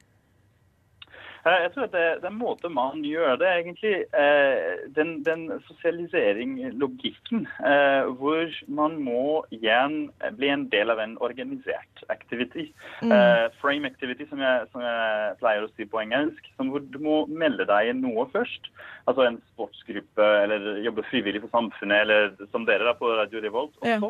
Eh, 1.47 1.63
Jeg 1.63 1.73
tror 1.75 1.87
at 1.87 1.95
det, 1.95 2.05
det 2.23 2.27
er 2.27 2.33
en 2.33 2.41
måte 2.41 2.71
man 2.73 3.03
gjør 3.07 3.37
det, 3.39 3.51
egentlig 3.61 3.95
eh, 4.19 4.83
den, 4.97 5.13
den 5.27 5.47
sosialisering-logikken, 5.69 7.47
eh, 7.71 8.09
hvor 8.19 8.51
man 8.67 8.99
må 9.07 9.45
igjen 9.55 10.09
bli 10.39 10.51
en 10.51 10.67
del 10.73 10.91
av 10.91 11.03
en 11.03 11.17
organisert 11.23 12.05
activity. 12.11 12.69
Mm. 13.03 13.13
frame 13.61 13.87
activity, 13.87 14.27
som 14.29 14.41
jeg, 14.43 14.67
som 14.73 14.83
jeg 14.83 15.35
pleier 15.41 15.65
å 15.65 15.71
si 15.77 15.87
på 15.89 16.01
engelsk, 16.03 16.49
som 16.57 16.71
hvor 16.73 16.83
du 16.83 16.99
må 17.03 17.19
melde 17.31 17.67
deg 17.69 17.93
inn 17.93 18.03
noe 18.03 18.27
først. 18.33 18.71
Altså 19.07 19.27
en 19.27 19.39
sportsgruppe, 19.53 20.31
eller 20.43 20.81
jobbe 20.85 21.05
frivillig 21.11 21.45
for 21.45 21.53
samfunnet, 21.55 22.07
eller 22.07 22.49
som 22.51 22.67
dere 22.67 22.89
da 22.89 22.97
på 22.99 23.13
Radio 23.19 23.43
Revolt. 23.45 23.77
Og 23.83 23.87
Ja. 23.87 24.01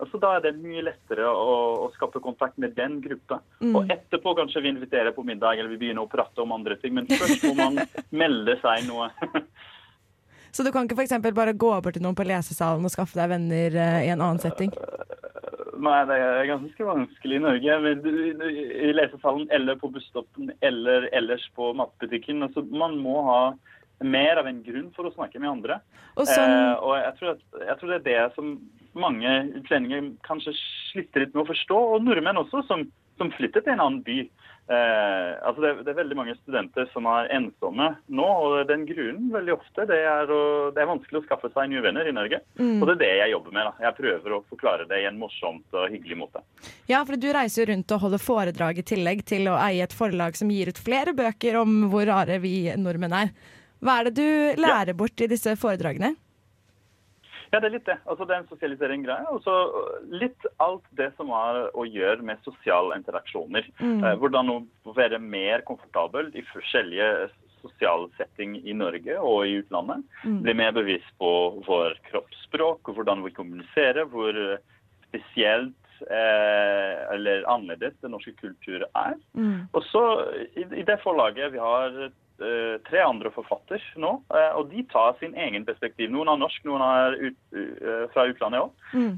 Så 0.00 0.06
Altså, 0.10 0.18
da 0.22 0.30
er 0.36 0.44
det 0.46 0.62
mye 0.62 0.82
lettere 0.82 1.26
å, 1.28 1.56
å 1.84 1.90
skape 1.94 2.22
kontakt 2.24 2.56
med 2.58 2.72
den 2.74 2.98
gruppa. 3.04 3.40
Og 3.62 3.90
etterpå 3.92 4.32
kanskje 4.38 4.62
vi 4.64 4.72
inviterer 4.72 5.12
på 5.14 5.22
middag 5.26 5.60
eller 5.60 5.70
vi 5.70 5.78
begynner 5.84 6.02
å 6.02 6.10
prate 6.10 6.42
om 6.42 6.54
andre 6.56 6.76
ting. 6.80 6.96
Men 6.96 7.06
først 7.10 7.44
må 7.46 7.52
man 7.58 7.78
melde 8.22 8.56
seg 8.62 8.88
noe. 8.88 9.10
Så 10.50 10.64
du 10.66 10.72
kan 10.74 10.88
ikke 10.88 10.98
f.eks. 10.98 11.14
bare 11.30 11.54
gå 11.54 11.70
bort 11.78 11.94
til 11.94 12.02
noen 12.02 12.16
på 12.18 12.26
lesesalen 12.26 12.82
og 12.82 12.90
skaffe 12.90 13.14
deg 13.20 13.30
venner 13.30 13.76
uh, 13.78 14.00
i 14.02 14.10
en 14.10 14.18
annen 14.18 14.40
setting? 14.42 14.72
Nei, 15.80 16.00
det 16.08 16.16
er 16.18 16.48
ganske 16.50 16.86
vanskelig 16.88 17.38
i 17.38 17.44
Norge. 17.44 17.76
Men 17.84 18.02
I 18.50 18.90
lesesalen 18.96 19.46
eller 19.54 19.78
på 19.78 19.92
busstoppen 19.94 20.50
eller 20.66 21.06
ellers 21.14 21.46
på 21.54 21.70
matbutikken. 21.78 22.42
Altså, 22.48 22.66
man 22.66 22.98
må 22.98 23.20
ha 23.28 23.42
mer 24.02 24.40
av 24.40 24.48
en 24.48 24.60
grunn 24.64 24.90
for 24.96 25.06
å 25.06 25.14
snakke 25.14 25.38
med 25.38 25.52
andre. 25.52 25.78
Og 26.16 26.26
sånn, 26.26 26.50
Eh, 26.50 26.74
og 26.82 26.94
jeg 26.98 27.16
tror, 27.18 27.36
at, 27.36 27.64
jeg 27.68 27.78
tror 27.78 27.90
det 27.92 27.98
er 28.00 28.06
det 28.08 28.34
som 28.34 28.52
mange 28.98 29.34
utlendinger 29.60 30.12
kanskje 30.26 30.56
sliter 30.90 31.24
litt 31.24 31.34
med 31.36 31.44
å 31.44 31.50
forstå, 31.50 31.80
og 31.94 32.06
nordmenn 32.06 32.40
også, 32.42 32.64
som, 32.68 32.86
som 33.20 33.32
flyttet 33.36 33.66
til 33.66 33.76
en 33.76 33.84
annen 33.84 34.04
by. 34.06 34.22
Eh, 34.70 35.30
altså 35.42 35.64
det, 35.64 35.70
det 35.82 35.90
er 35.90 35.98
veldig 35.98 36.14
mange 36.14 36.34
studenter 36.38 36.86
som 36.92 37.08
er 37.10 37.26
ensomme 37.34 37.88
nå, 38.06 38.26
og 38.26 38.68
den 38.68 38.84
grunnen 38.86 39.32
veldig 39.34 39.56
ofte 39.56 39.86
det 39.90 39.98
er, 40.06 40.30
å, 40.30 40.70
det 40.70 40.84
er 40.84 40.90
vanskelig 40.92 41.18
å 41.18 41.24
skaffe 41.24 41.50
seg 41.50 41.72
nye 41.72 41.82
venner 41.82 42.06
i 42.06 42.14
Norge. 42.14 42.38
Mm. 42.60 42.76
Og 42.76 42.86
det 42.86 42.94
er 42.94 43.00
det 43.00 43.10
jeg 43.18 43.32
jobber 43.34 43.56
med. 43.56 43.66
da. 43.66 43.88
Jeg 43.88 43.98
prøver 43.98 44.36
å 44.36 44.40
forklare 44.52 44.86
det 44.90 45.02
i 45.02 45.08
en 45.10 45.18
morsomt 45.18 45.74
og 45.74 45.90
hyggelig 45.90 46.20
måte. 46.22 46.44
ja, 46.90 47.02
for 47.02 47.18
du 47.18 47.26
reiser 47.34 47.64
jo 47.64 47.70
rundt 47.72 47.96
og 47.96 48.04
holder 48.06 48.22
foredrag 48.22 48.78
i 48.78 48.86
tillegg 48.92 49.24
til 49.26 49.50
å 49.50 49.58
eie 49.58 49.82
et 49.82 49.96
forlag 49.96 50.38
som 50.38 50.52
gir 50.54 50.70
ut 50.70 50.78
flere 50.78 51.16
bøker 51.18 51.58
om 51.64 51.88
hvor 51.90 52.06
rare 52.06 52.38
vi 52.42 52.70
nordmenn 52.78 53.16
er. 53.24 53.34
Hva 53.82 53.98
er 53.98 54.10
det 54.10 54.22
du 54.22 54.60
lærer 54.60 54.94
bort 54.94 55.18
i 55.18 55.30
disse 55.30 55.56
foredragene? 55.58 56.14
Ja, 57.50 57.58
det 57.58 57.66
er 57.66 57.74
litt 57.74 57.88
det. 57.88 57.98
Altså, 58.06 58.26
det 58.26 58.34
er 58.34 58.42
en 58.44 58.50
sosialisering-greie. 58.50 59.26
Og 59.34 59.42
så 59.42 59.54
litt 60.14 60.46
alt 60.62 60.86
det 60.98 61.10
som 61.18 61.32
har 61.34 61.64
å 61.74 61.86
gjøre 61.86 62.22
med 62.26 62.42
sosiale 62.46 62.98
interaksjoner. 62.98 63.66
Eh, 63.82 64.16
hvordan 64.22 64.52
å 64.54 64.58
være 64.94 65.18
mer 65.22 65.64
komfortabel 65.66 66.30
i 66.38 66.44
forskjellige 66.52 67.30
sosiale 67.60 68.08
setting 68.16 68.54
i 68.62 68.72
Norge 68.72 69.18
og 69.18 69.42
i 69.48 69.58
utlandet. 69.60 70.06
Bli 70.46 70.54
mer 70.56 70.72
bevisst 70.72 71.10
på 71.20 71.32
vår 71.66 71.98
kroppsspråk 72.08 72.88
og 72.88 72.96
hvordan 72.96 73.26
vi 73.26 73.34
kommuniserer. 73.36 74.06
Hvor 74.08 74.38
spesielt 75.10 75.76
eh, 76.06 76.96
eller 77.10 77.44
annerledes 77.50 77.98
den 78.00 78.14
norske 78.14 78.32
kultur 78.38 78.86
er. 78.94 79.18
Og 79.74 79.82
så 79.90 80.04
i, 80.54 80.64
i 80.64 80.86
det 80.86 81.00
forlaget 81.02 81.52
vi 81.52 81.60
har 81.60 81.98
tre 82.88 83.00
andre 83.04 83.30
forfatter 83.34 83.82
nå, 84.00 84.12
eh, 84.34 84.52
og 84.56 84.70
de 84.72 84.84
tar 84.90 85.16
sin 85.20 85.34
egen 85.38 85.64
perspektiv. 85.68 86.10
Noen 86.12 86.32
er 86.32 86.40
norsk, 86.40 86.64
noen 86.68 86.84
er 86.84 87.16
ut, 87.28 87.40
eh, 87.54 88.04
fra 88.14 88.26
utlandet 88.30 88.64
òg. 88.64 88.70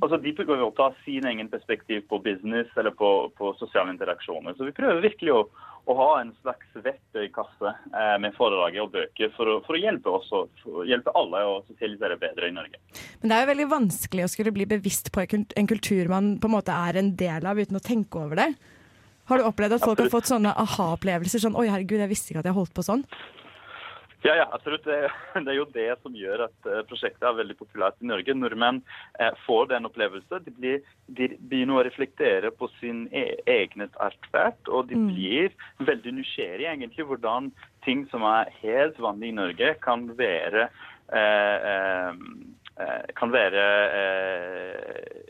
Altså, 0.03 0.19
de 0.23 0.35
prøver 0.37 0.65
å 0.65 0.73
ta 0.77 0.91
sin 1.05 1.27
egen 1.29 1.51
perspektiv 1.53 2.07
på 2.09 2.23
business 2.23 2.69
eller 2.77 2.91
på, 2.91 3.31
på 3.39 3.53
sosiale 3.61 3.95
interaksjoner. 3.95 4.57
Så 4.57 4.67
vi 4.67 4.75
prøver 4.77 5.05
virkelig 5.05 5.35
å, 5.37 5.45
å 5.87 5.97
ha 5.99 6.09
en 6.21 6.33
slags 6.43 6.67
verktøykasse 6.75 7.71
eh, 7.71 8.19
med 8.23 8.35
foredraget 8.37 8.85
og 8.85 8.93
bøker 8.95 9.33
for 9.37 9.51
å, 9.51 9.57
for 9.67 9.79
å 9.79 9.83
hjelpe 9.83 10.13
oss 10.19 10.29
og 10.35 10.83
hjelpe 10.89 11.15
alle 11.19 11.47
å 11.47 11.57
sosialisere 11.71 12.19
bedre 12.21 12.51
i 12.51 12.57
Norge. 12.59 12.83
Men 13.23 13.33
det 13.33 13.39
er 13.39 13.47
jo 13.47 13.53
veldig 13.55 13.71
vanskelig 13.73 14.27
å 14.27 14.35
skulle 14.35 14.55
bli 14.55 14.69
bevisst 14.71 15.13
på 15.15 15.25
en 15.25 15.71
kultur 15.71 16.11
man 16.13 16.37
på 16.43 16.51
en 16.51 16.57
måte 16.59 16.75
er 16.75 16.99
en 17.01 17.15
del 17.19 17.47
av 17.47 17.59
uten 17.59 17.79
å 17.79 17.85
tenke 17.85 18.23
over 18.23 18.43
det. 18.43 18.53
Har 19.31 19.39
du 19.39 19.47
opplevd 19.47 19.79
at 19.79 19.85
folk 19.85 20.03
har 20.03 20.11
fått 20.13 20.31
sånne 20.31 20.55
aha-opplevelser? 20.65 21.45
Sånn 21.45 21.57
'oi, 21.59 21.69
herregud, 21.71 22.03
jeg 22.03 22.11
visste 22.11 22.33
ikke 22.33 22.43
at 22.43 22.51
jeg 22.51 22.59
holdt 22.59 22.75
på 22.75 22.83
sånn'? 22.87 23.07
Ja, 24.23 24.37
ja, 24.39 24.47
absolutt. 24.55 24.85
Det, 24.85 25.11
det 25.45 25.51
er 25.51 25.57
jo 25.57 25.67
det 25.75 25.89
som 26.03 26.15
gjør 26.15 26.45
at 26.47 26.69
eh, 26.71 26.83
prosjektet 26.87 27.27
er 27.27 27.39
veldig 27.41 27.57
populært 27.59 27.99
i 28.03 28.07
Norge. 28.07 28.35
Nordmenn 28.39 28.79
eh, 29.19 29.35
får 29.47 29.73
den 29.73 29.89
opplevelsen. 29.89 30.45
De, 30.47 30.55
blir, 30.55 30.79
de 31.09 31.33
begynner 31.41 31.81
å 31.81 31.85
reflektere 31.89 32.53
på 32.55 32.69
sin 32.79 33.09
e 33.11 33.25
eget 33.51 33.99
atferd, 34.03 34.61
og 34.69 34.91
de 34.93 34.99
blir 35.09 35.51
veldig 35.83 36.13
nysgjerrige 36.21 36.71
egentlig 36.71 37.07
hvordan 37.11 37.51
ting 37.87 38.07
som 38.15 38.23
er 38.29 38.53
helt 38.63 38.99
vanlig 39.03 39.33
i 39.33 39.39
Norge, 39.41 39.75
kan 39.83 40.07
være 40.19 40.69
eh, 41.11 41.59
eh, 41.75 42.13
eh, 42.79 43.07
kan 43.19 43.35
være 43.35 43.65
eh, 43.99 45.23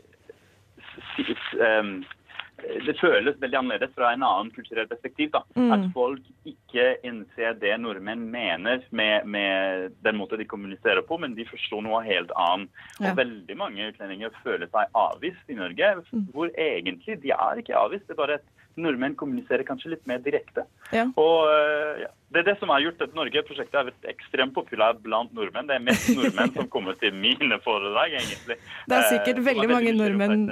det 2.57 2.95
føles 2.99 3.37
veldig 3.41 3.57
annerledes 3.59 3.93
fra 3.95 4.11
en 4.13 4.23
annen 4.25 4.51
kulturell 4.55 4.87
perspektiv. 4.87 5.31
da. 5.33 5.43
At 5.75 5.85
folk 5.95 6.23
ikke 6.47 6.85
innser 7.05 7.57
det 7.59 7.73
nordmenn 7.81 8.25
mener 8.31 8.83
med, 8.91 9.25
med 9.25 9.93
den 10.05 10.17
måten 10.19 10.41
de 10.41 10.47
kommuniserer 10.49 11.03
på, 11.07 11.17
men 11.21 11.35
de 11.37 11.45
forstår 11.49 11.83
noe 11.85 12.03
helt 12.05 12.31
annet. 12.39 12.71
Ja. 12.99 13.11
Og 13.11 13.21
veldig 13.21 13.57
mange 13.59 13.91
utlendinger 13.91 14.33
føler 14.43 14.69
seg 14.71 14.97
avvist 14.97 15.49
i 15.49 15.59
Norge, 15.59 15.93
hvor 16.33 16.51
egentlig 16.53 17.19
de 17.23 17.33
er 17.35 17.61
ikke 17.61 17.77
avvist. 17.77 18.07
Det 18.07 18.15
er 18.17 18.21
bare 18.23 18.39
at 18.41 18.49
nordmenn 18.79 19.13
kommuniserer 19.15 19.65
kanskje 19.67 19.93
litt 19.93 20.07
mer 20.09 20.21
direkte. 20.23 20.65
Ja. 20.93 21.05
Og 21.19 21.49
øh, 21.51 22.03
ja, 22.05 22.09
Det 22.33 22.41
er 22.41 22.47
det 22.47 22.55
som 22.59 22.71
har 22.73 22.81
gjort 22.81 23.01
at 23.05 23.13
Norge-prosjektet 23.13 23.77
har 23.77 23.89
vært 23.91 24.07
ekstremt 24.09 24.55
populært 24.55 25.03
blant 25.05 25.33
nordmenn. 25.37 25.69
Det 25.69 25.77
er 25.77 25.83
mest 25.85 26.09
nordmenn 26.17 26.53
som 26.55 26.69
kommer 26.73 26.97
til 26.97 27.13
mine 27.13 27.59
foredrag, 27.65 28.15
egentlig. 28.17 28.57
Det 28.87 28.97
er 28.97 29.03
Eh, 29.03 29.11
sikkert 29.11 29.41
er 29.41 29.49
veldig 29.51 29.69
mange 29.69 29.93
nordmenn 29.99 30.47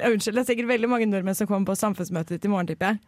Unnskyld, 0.00 0.36
det 0.38 0.42
er 0.42 0.48
sikkert 0.48 0.70
veldig 0.72 0.88
mange 0.90 1.08
nordmenn 1.10 1.36
som 1.36 1.48
kommer 1.50 1.68
på 1.68 1.78
samfunnsmøtet 1.78 2.36
ditt 2.36 2.48
i 2.48 2.52
morgen, 2.52 2.70
tipper 2.70 2.94
jeg. 2.94 3.02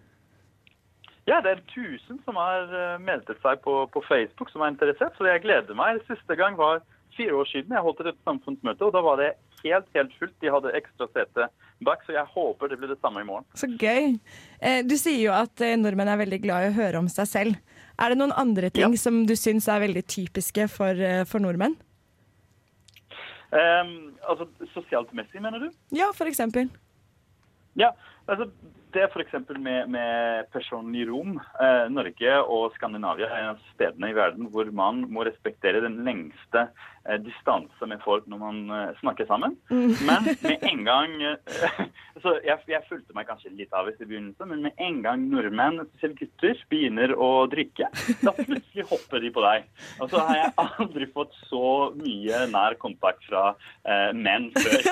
Ja, 1.25 1.39
det 1.41 1.55
er 1.55 1.63
1000 1.63 2.21
som 2.27 2.37
har 2.37 2.69
eh, 2.69 2.99
meldt 3.01 3.31
seg 3.33 3.63
på, 3.65 3.79
på 3.89 4.03
Facebook 4.05 4.51
som 4.53 4.65
er 4.65 4.75
interessert, 4.75 5.15
så 5.17 5.25
jeg 5.31 5.41
gleder 5.47 5.79
meg. 5.79 6.03
Siste 6.05 6.37
gang 6.37 6.59
var 6.59 6.83
fire 7.17 7.39
år 7.41 7.49
siden. 7.49 7.73
Jeg 7.73 7.85
holdt 7.87 8.03
et 8.05 8.19
samfunnsmøte, 8.29 8.85
og 8.85 8.93
da 8.93 9.01
var 9.05 9.23
det 9.23 9.31
helt, 9.63 9.89
helt 9.97 10.13
fullt. 10.19 10.35
De 10.45 10.53
hadde 10.53 10.75
ekstra 10.77 11.09
sete 11.15 11.49
bak, 11.87 12.05
så 12.05 12.13
jeg 12.19 12.29
håper 12.35 12.69
det 12.69 12.79
blir 12.83 12.93
det 12.93 13.01
samme 13.01 13.25
i 13.25 13.29
morgen. 13.29 13.49
Så 13.57 13.71
gøy. 13.73 14.19
Eh, 14.61 14.83
du 14.85 14.99
sier 15.01 15.23
jo 15.23 15.33
at 15.33 15.65
eh, 15.65 15.79
nordmenn 15.81 16.13
er 16.13 16.21
veldig 16.21 16.43
glad 16.45 16.67
i 16.67 16.75
å 16.75 16.77
høre 16.77 17.01
om 17.01 17.09
seg 17.13 17.31
selv. 17.31 17.81
Er 17.97 18.13
det 18.13 18.21
noen 18.21 18.37
andre 18.37 18.69
ting 18.75 18.99
som 19.01 19.23
du 19.25 19.33
syns 19.39 19.71
er 19.71 19.81
veldig 19.81 20.05
typiske 20.11 20.69
for, 20.77 20.99
for 21.31 21.41
nordmenn? 21.41 21.79
Ehm, 23.55 24.15
altså 24.29 24.49
sosialt 24.75 25.13
messig, 25.15 25.43
mener 25.43 25.63
du? 25.63 25.69
Ja, 25.95 26.11
for 26.15 26.27
eksempel. 26.31 26.71
Ja, 27.79 27.91
altså 28.29 28.49
det 28.95 29.09
f.eks. 29.11 29.35
Med, 29.59 29.91
med 29.91 30.51
personlig 30.55 31.09
rom. 31.09 31.39
Eh, 31.61 31.87
Norge 31.93 32.35
og 32.43 32.73
Skandinavia 32.77 33.31
er 33.35 33.63
stedene 33.73 34.13
i 34.13 34.17
verden 34.17 34.51
hvor 34.53 34.71
man 34.75 35.05
må 35.11 35.27
respektere 35.27 35.83
den 35.85 36.03
lengste 36.07 36.69
eh, 37.09 37.19
distanse 37.23 37.89
med 37.91 38.03
folk 38.05 38.25
når 38.31 38.39
man 38.43 38.57
eh, 38.71 38.95
snakker 39.01 39.25
sammen. 39.31 39.53
Men 39.71 40.21
med 40.49 40.59
en 40.71 40.85
gang 40.87 41.11
eh, 41.23 41.37
så 42.23 42.37
jeg, 42.45 42.59
jeg 42.71 42.83
fulgte 42.89 43.15
meg 43.17 43.29
kanskje 43.29 43.55
litt 43.55 43.73
av 43.77 43.89
i 43.91 43.95
begynnelsen, 43.99 44.49
men 44.51 44.61
med 44.69 44.75
en 44.83 45.03
gang 45.05 45.19
nordmenn, 45.31 45.83
spesielt 45.93 46.19
gutter, 46.21 46.55
begynner 46.71 47.11
å 47.19 47.47
drikke, 47.51 47.87
da 48.23 48.31
plutselig 48.39 48.85
hopper 48.91 49.19
de 49.25 49.31
på 49.35 49.41
deg. 49.45 49.59
Og 50.03 50.07
så 50.13 50.17
har 50.29 50.37
jeg 50.41 50.51
aldri 50.65 51.07
fått 51.15 51.33
så 51.49 51.67
mye 51.99 52.37
nær 52.53 52.73
kontakt 52.81 53.23
fra 53.29 53.45
eh, 53.85 54.11
menn 54.17 54.51
før. 54.57 54.81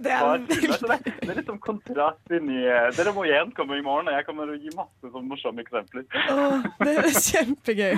Det 0.00 0.12
er. 0.14 0.20
Så 0.80 0.86
det, 1.18 1.28
er 1.28 1.40
litt 1.40 1.50
sånn 1.50 1.62
kontrast 1.64 2.34
inni 2.36 2.62
eh, 2.62 2.88
Dere 2.96 3.14
må 3.16 3.26
igjen 3.28 3.50
komme 3.56 3.78
i 3.80 3.84
morgen, 3.84 4.10
og 4.10 4.16
jeg 4.18 4.26
kommer 4.28 4.52
å 4.52 4.58
gi 4.58 4.72
masse 4.76 5.12
sånn 5.12 5.28
morsomme 5.30 5.64
eksempler. 5.64 6.06
Åh, 6.30 6.70
det 6.80 6.96
høres 7.00 7.30
kjempegøy 7.32 7.94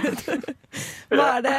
er 1.13 1.45
det, 1.45 1.57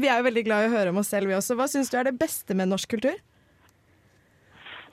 vi 0.00 0.08
er 0.08 0.20
jo 0.20 0.26
veldig 0.28 0.44
glad 0.46 0.64
i 0.64 0.70
å 0.70 0.74
høre 0.74 0.92
om 0.92 1.00
oss 1.02 1.10
selv, 1.12 1.30
vi 1.30 1.36
også. 1.36 1.56
Hva 1.58 1.68
syns 1.70 1.90
du 1.92 1.98
er 2.00 2.08
det 2.08 2.16
beste 2.20 2.56
med 2.56 2.70
norsk 2.70 2.90
kultur? 2.96 3.18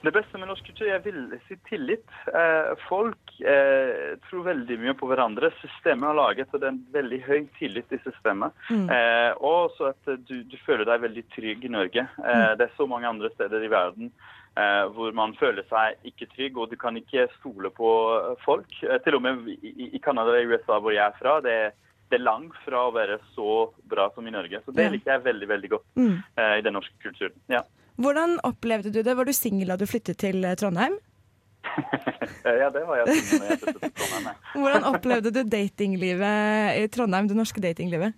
Det 0.04 0.14
beste 0.14 0.38
med 0.38 0.50
norsk 0.50 0.66
kultur, 0.68 0.86
jeg 0.86 1.02
vil 1.06 1.24
si 1.48 1.58
tillit. 1.68 2.06
Eh, 2.30 2.72
folk 2.86 3.27
eh, 3.44 4.16
tror 4.28 4.44
veldig 4.46 4.78
mye 4.82 4.94
på 4.98 5.08
hverandre. 5.10 5.50
Systemet 5.62 6.08
har 6.10 6.16
laget 6.18 6.52
og 6.54 6.60
det 6.60 6.66
er 6.68 6.74
en 6.74 6.82
veldig 6.94 7.20
høy 7.26 7.40
tillit 7.58 7.92
i 7.94 8.00
systemet. 8.04 8.52
Eh, 8.70 9.30
og 9.40 9.72
så 9.76 9.92
at 9.92 10.10
du, 10.28 10.42
du 10.44 10.56
føler 10.66 10.84
deg 10.88 11.04
veldig 11.06 11.24
trygg 11.36 11.64
i 11.64 11.72
Norge. 11.72 12.04
Eh, 12.18 12.50
det 12.58 12.68
er 12.68 12.76
så 12.76 12.86
mange 12.90 13.08
andre 13.10 13.30
steder 13.34 13.64
i 13.66 13.70
verden 13.72 14.10
eh, 14.58 14.84
hvor 14.94 15.12
man 15.14 15.34
føler 15.38 15.66
seg 15.70 15.98
ikke 16.12 16.30
trygg, 16.34 16.58
og 16.58 16.70
du 16.72 16.76
kan 16.80 16.96
ikke 16.98 17.28
stole 17.38 17.70
på 17.74 17.90
folk. 18.44 18.66
Eh, 18.82 18.98
til 19.04 19.18
og 19.20 19.22
med 19.26 19.46
i, 19.54 19.90
i- 19.92 20.02
Canada 20.04 20.34
og 20.38 20.50
USA, 20.54 20.78
hvor 20.80 20.94
jeg 20.96 21.04
er 21.06 21.18
fra, 21.20 21.38
det 21.44 21.52
er, 21.66 21.74
det 22.10 22.16
er 22.20 22.24
langt 22.24 22.54
fra 22.64 22.86
å 22.88 22.94
være 22.94 23.18
så 23.34 23.68
bra 23.88 24.08
som 24.14 24.26
i 24.26 24.32
Norge. 24.32 24.62
Så 24.64 24.72
det 24.72 24.86
liker 24.94 25.12
jeg 25.16 25.26
veldig, 25.26 25.48
veldig 25.50 25.70
godt 25.74 25.84
Mm. 25.98 26.14
uh, 26.38 26.54
i 26.58 26.62
den 26.64 26.72
norske 26.72 26.94
kulturen. 27.02 27.34
Ja. 27.52 27.60
Hvordan 27.98 28.38
opplevde 28.46 28.92
du 28.94 29.02
det? 29.02 29.14
Var 29.18 29.26
du 29.26 29.32
singel 29.34 29.68
da 29.72 29.76
du 29.76 29.84
flyttet 29.90 30.16
til 30.22 30.46
Trondheim? 30.56 30.94
Ja, 32.60 32.68
det 32.72 32.84
var 32.86 33.00
jeg 33.00 33.16
jeg. 33.18 34.34
Hvordan 34.54 34.86
opplevde 34.88 35.32
du 35.34 35.42
datinglivet 35.44 36.78
i 36.80 36.86
Trondheim, 36.92 37.28
det 37.28 37.36
norske 37.36 37.60
datinglivet? 37.60 38.16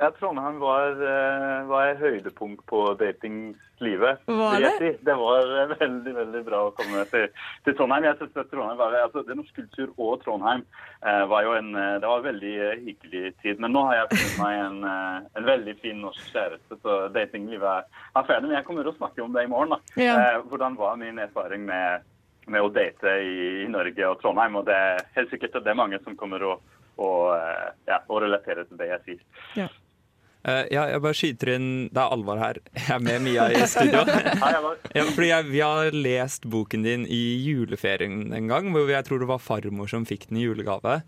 Ja, 0.00 0.10
Trondheim 0.10 0.58
var, 0.60 0.90
eh, 0.90 1.68
var 1.68 1.86
et 1.86 1.98
høydepunkt 1.98 2.66
på 2.68 2.80
datingslivet. 3.00 4.18
Var 4.26 4.58
det? 4.60 4.72
Si. 4.78 4.90
Det 5.06 5.14
var 5.16 5.52
eh, 5.62 5.72
veldig 5.80 6.12
veldig 6.18 6.42
bra 6.44 6.60
å 6.66 6.74
komme 6.76 7.04
til, 7.12 7.30
til 7.64 7.76
Trondheim. 7.78 8.04
Jeg 8.04 8.18
synes 8.18 8.42
at 8.42 8.50
Trondheim 8.52 8.80
var, 8.80 8.96
altså, 9.00 9.22
Det 9.24 9.36
norsk 9.38 9.56
kultur 9.56 9.94
og 9.96 10.20
Trondheim 10.24 10.66
eh, 11.00 11.22
var 11.30 11.46
jo 11.46 11.54
en, 11.56 11.72
det 11.72 12.04
var 12.04 12.20
en 12.20 12.28
veldig 12.28 12.56
hyggelig 12.82 13.32
tid. 13.42 13.62
Men 13.62 13.72
nå 13.72 13.86
har 13.88 14.02
jeg 14.02 14.10
funnet 14.12 14.42
meg 14.42 14.60
en, 14.66 15.24
en 15.40 15.48
veldig 15.48 15.76
fin 15.80 16.04
norsk 16.04 16.28
kjæreste, 16.34 16.80
så 16.82 16.98
datinglivet 17.16 17.70
er, 17.72 17.88
er 18.12 18.28
ferdig. 18.28 18.50
Men 18.50 18.58
jeg 18.58 18.68
kommer 18.68 18.84
til 18.84 18.92
å 18.92 18.98
snakke 19.00 19.24
om 19.24 19.32
det 19.32 19.46
i 19.46 19.52
morgen. 19.54 19.78
da. 19.78 20.02
Ja. 20.02 20.18
Eh, 20.20 20.42
hvordan 20.50 20.76
var 20.76 21.00
min 21.00 21.24
erfaring 21.24 21.64
med, 21.70 22.04
med 22.52 22.62
å 22.62 22.70
date 22.72 23.16
i, 23.22 23.64
i 23.64 23.70
Norge 23.70 24.10
og 24.10 24.20
Trondheim? 24.22 24.60
Og 24.60 24.68
det 24.68 24.76
er 24.76 25.02
helt 25.16 25.32
sikkert 25.32 25.58
at 25.58 25.66
det 25.66 25.72
er 25.72 25.80
mange 25.80 26.00
som 26.04 26.16
kommer 26.18 26.44
å, 26.46 26.54
å, 26.96 27.10
eh, 27.36 27.66
ja, 27.90 28.00
å 28.06 28.22
relatere 28.22 28.66
til 28.68 28.80
det 28.80 28.90
jeg 28.92 29.04
sier. 29.06 29.74
Eh, 30.46 30.64
ja, 30.70 30.84
jeg 30.92 31.02
bare 31.02 31.18
skyter 31.18 31.50
inn 31.56 31.70
Det 31.90 31.98
er 31.98 32.12
Alvar 32.14 32.38
her. 32.38 32.60
Jeg 32.76 32.90
er 32.94 33.00
med 33.02 33.24
Mia 33.24 33.48
i 33.50 33.62
studio. 33.66 34.04
Ja, 34.96 35.06
fordi 35.10 35.30
jeg, 35.32 35.48
Vi 35.50 35.62
har 35.64 35.96
lest 35.96 36.46
boken 36.50 36.86
din 36.86 37.06
i 37.10 37.22
juleferien 37.42 38.30
en 38.36 38.50
gang, 38.50 38.70
hvor 38.74 38.90
jeg 38.90 39.08
tror 39.08 39.22
det 39.22 39.30
var 39.30 39.42
farmor 39.42 39.90
som 39.90 40.06
fikk 40.06 40.28
den 40.30 40.38
i 40.40 40.46
julegave. 40.46 41.00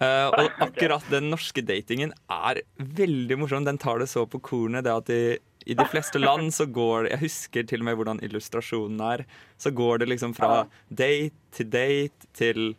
Uh, 0.00 0.32
og 0.32 0.56
akkurat 0.66 1.04
den 1.12 1.28
norske 1.30 1.62
datingen 1.62 2.14
er 2.32 2.62
veldig 2.76 3.38
morsom. 3.38 3.68
Den 3.68 3.78
tar 3.78 4.02
det 4.02 4.10
så 4.10 4.26
på 4.26 4.40
kornet. 4.42 4.82
det 4.88 4.94
at 4.96 5.10
de, 5.10 5.38
I 5.66 5.76
de 5.78 5.86
fleste 5.90 6.20
land 6.20 6.52
så 6.54 6.66
går 6.66 7.04
det 7.04 7.10
Jeg 7.14 7.22
husker 7.26 7.66
til 7.68 7.82
og 7.82 7.88
med 7.88 7.98
hvordan 7.98 8.22
illustrasjonen 8.24 9.00
er. 9.06 9.24
Så 9.58 9.70
går 9.70 10.02
det 10.02 10.08
liksom 10.12 10.34
fra 10.34 10.66
date 10.88 11.36
til 11.52 11.70
date 11.72 12.30
til 12.34 12.72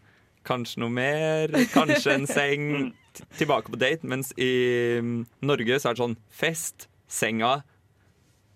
kanskje 0.43 0.83
noe 0.83 0.91
mer, 0.91 1.53
kanskje 1.71 2.17
en 2.17 2.27
seng, 2.27 2.65
tilbake 3.39 3.71
på 3.71 3.79
date. 3.79 4.07
Mens 4.07 4.33
i 4.37 4.99
mm, 4.99 5.21
Norge 5.47 5.79
så 5.79 5.91
er 5.91 5.95
det 5.95 6.03
sånn 6.03 6.17
fest, 6.33 6.89
senga, 7.07 7.61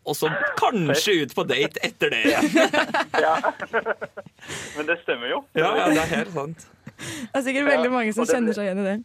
og 0.08 0.16
så 0.16 0.30
kanskje 0.56 1.18
ut 1.24 1.36
på 1.36 1.44
date 1.48 1.82
etter 1.84 2.14
det. 2.14 2.24
Ja. 3.20 3.36
Men 4.78 4.88
det 4.88 5.02
stemmer 5.04 5.32
jo. 5.34 5.44
Ja, 5.58 5.74
ja, 5.76 5.88
det 5.92 6.02
er 6.06 6.12
helt 6.14 6.34
sant. 6.36 6.68
Det 6.98 7.36
er 7.36 7.44
sikkert 7.46 7.68
veldig 7.68 7.92
mange 7.92 8.14
som 8.16 8.28
kjenner 8.30 8.56
seg 8.56 8.70
igjen 8.70 8.82
i 8.82 8.88
det. 8.88 8.98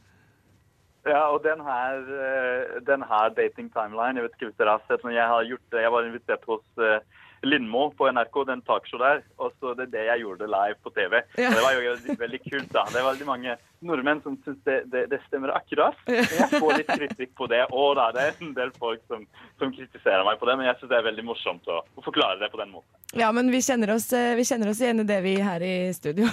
Ja, 1.09 1.22
og 1.34 1.42
den 1.42 1.61
her, 1.66 1.98
eh, 2.26 2.78
den 2.86 3.03
her 3.03 3.32
dating 3.34 3.72
timeline, 3.74 4.16
jeg 4.16 4.28
vet 4.28 4.36
ikke 4.36 4.50
hvis 4.50 4.61
dere 4.61 4.76
har 4.76 4.84
sett, 4.86 5.03
men 5.05 5.16
jeg 5.16 5.26
har 5.26 5.48
gjort 5.48 5.68
det. 5.74 5.82
Jeg 5.82 5.92
var 5.92 6.07
invitert 6.07 6.44
hos 6.46 6.62
eh, 6.78 7.00
Lindmo 7.42 7.88
på 7.98 8.07
NRK, 8.07 8.36
den 8.46 8.62
talkshow 8.62 9.00
der, 9.03 9.22
og 9.42 9.50
så 9.59 9.72
det 9.74 9.88
er 9.88 9.92
det 9.96 10.05
jeg 10.07 10.22
gjorde 10.22 10.46
live 10.46 10.78
på 10.84 10.92
TV. 10.94 11.16
Ja. 11.40 11.48
Og 11.48 11.57
det 11.59 11.64
var 11.64 11.74
jo 11.74 11.94
veldig, 12.20 12.40
kult 12.44 12.68
da. 12.70 12.84
Det 12.92 13.00
er 13.00 13.09
veldig 13.09 13.26
mange 13.26 13.57
nordmenn 13.82 14.22
som 14.22 14.36
synes 14.44 14.61
det, 14.68 14.76
det, 14.92 15.03
det 15.11 15.18
stemmer 15.26 15.55
akkurat. 15.57 15.98
Jeg 16.07 16.48
får 16.53 16.78
litt 16.78 16.92
kritikk 16.92 17.34
på 17.40 17.50
det, 17.50 17.64
og 17.74 17.96
da, 17.98 18.12
det 18.14 18.28
er 18.28 18.38
en 18.46 18.55
del 18.61 18.70
folk 18.78 19.03
som, 19.11 19.26
som 19.59 19.74
kritiserer 19.74 20.22
meg 20.28 20.38
på 20.38 20.46
det, 20.46 20.57
men 20.61 20.70
jeg 20.70 20.78
synes 20.78 20.94
det 20.94 21.00
er 21.00 21.09
veldig 21.11 21.26
morsomt 21.32 21.66
å, 21.66 21.82
å 21.82 22.07
forklare 22.07 22.38
det 22.44 22.53
på 22.55 22.62
den 22.62 22.70
måten. 22.76 22.88
Ja, 23.18 23.34
men 23.34 23.50
vi 23.50 23.59
kjenner 23.64 23.96
oss, 23.96 24.07
eh, 24.14 24.36
vi 24.38 24.46
kjenner 24.46 24.70
oss 24.70 24.80
igjen 24.84 25.03
i 25.03 25.11
det, 25.11 25.18
vi 25.26 25.34
her 25.42 25.66
i 25.66 25.76
studio. 25.98 26.30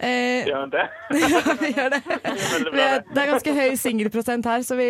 Eh, 0.00 0.46
gjør 0.48 0.70
det. 0.72 0.86
ja, 1.20 1.40
vi 1.60 1.70
gjør 1.76 1.90
det. 1.92 2.00
Det. 2.72 3.20
er 3.20 3.30
ganske 3.34 3.52
høy 3.52 3.74
singelprosent 3.76 4.46
her, 4.48 4.62
så 4.64 4.78
vi 4.78 4.88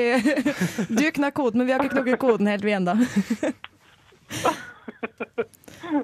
Du 1.00 1.06
knakk 1.16 1.34
koden, 1.34 1.58
men 1.58 1.66
vi 1.66 1.74
har 1.74 1.82
ikke 1.82 1.96
knukket 1.96 2.20
koden 2.22 2.50
helt, 2.50 2.66
vi 2.66 2.76
ennå. 2.78 2.94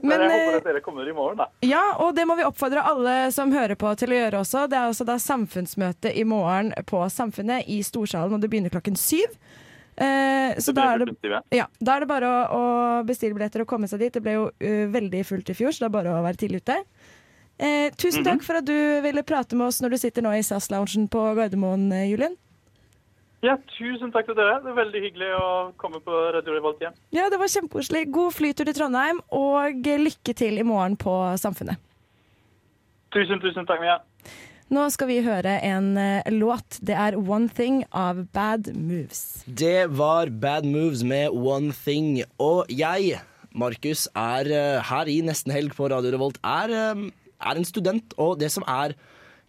Men, 0.02 0.18
jeg 0.18 0.30
håper 0.30 0.50
eh, 0.50 0.56
at 0.58 0.64
dere 0.66 0.80
kommer 0.82 1.06
i 1.06 1.12
morgen, 1.14 1.38
da. 1.38 1.46
Ja, 1.62 1.82
og 2.02 2.16
det 2.16 2.24
må 2.26 2.34
vi 2.38 2.46
oppfordre 2.46 2.82
alle 2.82 3.28
som 3.34 3.52
hører 3.54 3.78
på 3.78 3.92
til 4.00 4.10
å 4.10 4.16
gjøre 4.18 4.40
også. 4.42 4.64
Det 4.70 4.78
er 4.78 4.90
også 4.90 5.06
da 5.06 5.14
samfunnsmøte 5.22 6.10
i 6.10 6.24
morgen 6.26 6.72
på 6.90 7.04
Samfunnet 7.12 7.68
i 7.70 7.78
Storsalen, 7.86 8.34
og 8.34 8.42
det 8.42 8.50
begynner 8.50 8.72
klokken 8.74 8.98
syv. 8.98 9.36
Eh, 9.96 10.58
så 10.60 10.74
da 10.76 10.90
er 10.92 11.04
det, 11.04 11.14
ja. 11.24 11.38
ja, 11.54 11.66
da 11.80 11.94
er 11.94 12.04
det 12.04 12.08
bare 12.10 12.28
å, 12.28 12.40
å 12.56 12.64
bestille 13.08 13.36
billetter 13.36 13.62
og 13.62 13.70
komme 13.70 13.88
seg 13.88 14.02
dit. 14.02 14.16
Det 14.16 14.24
ble 14.24 14.34
jo 14.34 14.48
uh, 14.50 14.82
veldig 14.92 15.22
fullt 15.28 15.52
i 15.52 15.56
fjor, 15.56 15.72
så 15.72 15.84
det 15.84 15.88
er 15.88 15.94
bare 16.00 16.16
å 16.16 16.24
være 16.26 16.40
tidlig 16.42 16.64
ute. 16.64 16.82
Eh, 17.58 17.90
tusen 17.96 18.20
Mhm. 18.22 18.24
takk 18.24 18.42
for 18.42 18.56
at 18.56 18.64
du 18.64 19.00
ville 19.02 19.22
prate 19.22 19.56
med 19.56 19.66
oss 19.68 19.80
når 19.80 19.90
du 19.90 19.96
sitter 19.96 20.22
nå 20.22 20.30
i 20.36 20.42
SAS-loungen 20.42 21.08
på 21.08 21.34
Gardermoen, 21.36 21.88
Julien. 21.90 22.10
Julian. 22.10 22.36
Ja, 23.42 23.56
tusen 23.78 24.10
takk 24.12 24.26
til 24.26 24.34
dere. 24.34 24.60
Det 24.64 24.72
er 24.72 24.78
veldig 24.84 25.00
hyggelig 25.04 25.28
å 25.38 25.72
komme 25.78 26.00
på 26.00 26.10
Radio 26.34 26.54
Revolt 26.56 26.80
igjen. 26.80 26.94
Ja, 27.12 27.28
det 27.30 27.38
var 27.38 27.46
kjempekoselig. 27.46 28.10
God 28.10 28.32
flytur 28.32 28.64
til 28.64 28.74
Trondheim, 28.74 29.20
og 29.30 29.82
lykke 29.84 30.34
til 30.34 30.58
i 30.58 30.62
morgen 30.66 30.96
på 30.96 31.12
Samfunnet. 31.38 31.76
Tusen, 33.14 33.40
tusen 33.40 33.66
takk, 33.68 33.80
Mia. 33.80 33.98
Nå 34.72 34.88
skal 34.90 35.06
vi 35.06 35.20
høre 35.22 35.60
en 35.62 35.92
eh, 35.96 36.22
låt. 36.34 36.80
Det 36.82 36.96
er 36.98 37.14
One 37.16 37.46
Thing 37.48 37.84
av 37.94 38.24
Bad 38.34 38.72
Moves. 38.74 39.44
Det 39.46 39.86
var 39.94 40.26
Bad 40.42 40.66
Moves 40.66 41.04
med 41.06 41.30
One 41.30 41.70
Thing. 41.84 42.24
Og 42.42 42.66
jeg, 42.68 43.20
Markus, 43.54 44.08
er 44.16 44.50
eh, 44.50 44.82
her 44.82 45.06
i 45.12 45.20
Nesten 45.22 45.54
Helg 45.54 45.76
på 45.76 45.86
Radio 45.92 46.10
Revolt, 46.16 46.40
er, 46.42 46.74
eh, 46.74 47.06
er 47.40 47.60
en 47.60 47.68
student. 47.68 48.16
Og 48.22 48.36
det 48.40 48.50
som 48.54 48.66
er 48.70 48.96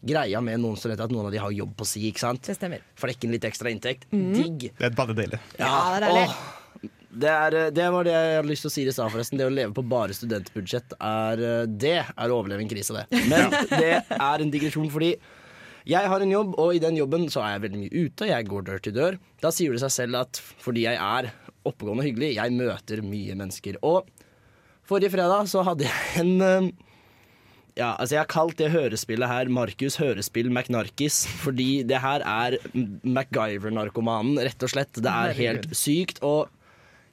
greia 0.07 0.41
med 0.43 0.61
noen 0.61 0.77
studenter, 0.79 1.07
at 1.07 1.13
noen 1.13 1.29
av 1.29 1.33
de 1.33 1.41
har 1.41 1.55
jobb 1.55 1.73
på 1.79 1.87
si, 1.89 2.05
ikke 2.11 2.23
sant? 2.23 2.43
Det 2.45 2.57
stemmer. 2.57 2.85
Flekken 2.99 3.33
litt 3.33 3.47
ekstra 3.47 3.71
inntekt. 3.73 4.07
Mm. 4.13 4.29
Digg. 4.35 4.69
Det 4.77 4.89
er 4.89 4.95
bare 4.97 5.17
deilig. 5.17 5.41
Ja, 5.57 5.73
det 5.95 5.97
er 5.97 6.07
deilig. 6.07 6.27
åh, 6.27 6.83
det, 7.17 7.31
er, 7.31 7.57
eh, 7.57 7.71
det 7.73 7.87
var 7.93 8.05
det 8.07 8.13
jeg 8.13 8.37
hadde 8.37 8.51
lyst 8.51 8.65
til 8.65 8.71
å 8.71 8.75
si 8.75 8.85
i 8.85 8.93
stad, 8.93 9.11
forresten. 9.13 9.39
Det 9.39 9.47
å 9.47 9.53
leve 9.53 9.73
på 9.77 9.85
bare 9.89 10.15
studentbudsjett, 10.15 10.97
er, 10.99 11.43
eh, 11.49 11.65
det 11.67 11.97
er 12.03 12.29
å 12.29 12.39
overleve 12.41 12.65
en 12.65 12.71
krise, 12.71 12.93
det. 12.93 13.25
Men 13.31 13.51
det 13.81 13.93
er 14.05 14.43
en 14.43 14.53
digresjon, 14.53 14.89
fordi 14.93 15.15
jeg 15.87 16.11
har 16.11 16.23
en 16.23 16.31
jobb, 16.33 16.55
og 16.59 16.75
i 16.75 16.83
den 16.83 16.97
jobben 16.99 17.29
så 17.31 17.41
er 17.45 17.55
jeg 17.55 17.63
veldig 17.67 17.81
mye 17.85 18.05
ute. 18.05 18.27
Jeg 18.27 18.47
går 18.49 18.65
dør 18.67 18.81
til 18.83 18.95
dør. 18.95 19.19
Da 19.39 19.53
sier 19.55 19.71
det 19.71 19.81
seg 19.85 19.93
selv 19.95 20.19
at 20.19 20.41
fordi 20.59 20.83
jeg 20.83 20.99
er 20.99 21.31
oppegående 21.67 22.03
og 22.03 22.09
hyggelig, 22.09 22.33
jeg 22.35 22.55
møter 22.55 23.03
mye 23.05 23.37
mennesker. 23.39 23.79
Og 23.87 24.09
forrige 24.87 25.13
fredag 25.15 25.47
så 25.51 25.63
hadde 25.67 25.87
jeg 25.87 26.21
en, 26.21 26.33
eh, 26.43 26.69
Ja, 27.77 27.91
altså 27.93 28.15
Jeg 28.15 28.23
har 28.23 28.29
kalt 28.31 28.57
det 28.57 28.71
hørespillet 28.73 29.29
her 29.29 29.49
Markus 29.53 29.99
Hørespill 30.01 30.49
McNarkis, 30.49 31.19
fordi 31.43 31.83
det 31.85 31.99
her 32.01 32.23
er 32.25 32.57
MacGyver-narkomanen, 33.05 34.39
rett 34.41 34.63
og 34.65 34.71
slett. 34.71 34.97
Det 34.97 35.11
er 35.11 35.35
helt 35.37 35.67
sykt. 35.77 36.23
Og 36.25 36.49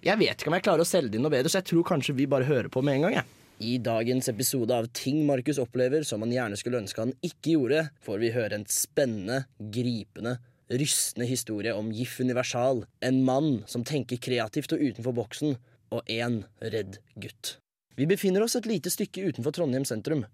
jeg 0.04 0.16
vet 0.22 0.40
ikke 0.40 0.48
om 0.48 0.56
jeg 0.56 0.64
klarer 0.64 0.84
å 0.84 0.88
selge 0.88 1.12
det 1.12 1.18
inn 1.18 1.26
noe 1.26 1.34
bedre, 1.34 1.52
så 1.52 1.60
jeg 1.60 1.68
tror 1.68 1.84
kanskje 1.90 2.14
vi 2.16 2.28
bare 2.32 2.48
hører 2.48 2.70
på 2.72 2.80
med 2.84 2.96
en 2.96 3.04
gang. 3.06 3.18
jeg. 3.18 3.28
I 3.60 3.74
dagens 3.78 4.28
episode 4.32 4.74
av 4.74 4.88
Ting 4.96 5.20
Markus 5.28 5.60
opplever 5.62 6.02
som 6.08 6.24
han 6.24 6.32
gjerne 6.32 6.56
skulle 6.58 6.80
ønske 6.80 7.02
han 7.02 7.12
ikke 7.20 7.54
gjorde, 7.54 7.82
får 8.04 8.22
vi 8.22 8.30
høre 8.34 8.56
en 8.56 8.64
spennende, 8.72 9.42
gripende, 9.58 10.38
rystende 10.72 11.28
historie 11.28 11.74
om 11.76 11.92
Gif 11.92 12.16
Universal. 12.24 12.86
En 13.04 13.20
mann 13.24 13.60
som 13.70 13.84
tenker 13.84 14.16
kreativt 14.16 14.72
og 14.72 14.80
utenfor 14.80 15.12
boksen, 15.20 15.58
og 15.92 16.08
én 16.08 16.40
redd 16.72 16.98
gutt. 17.20 17.58
Vi 18.00 18.08
befinner 18.10 18.42
oss 18.42 18.56
et 18.58 18.66
lite 18.66 18.90
stykke 18.90 19.28
utenfor 19.28 19.54
Trondheim 19.54 19.84
sentrum. 19.86 20.24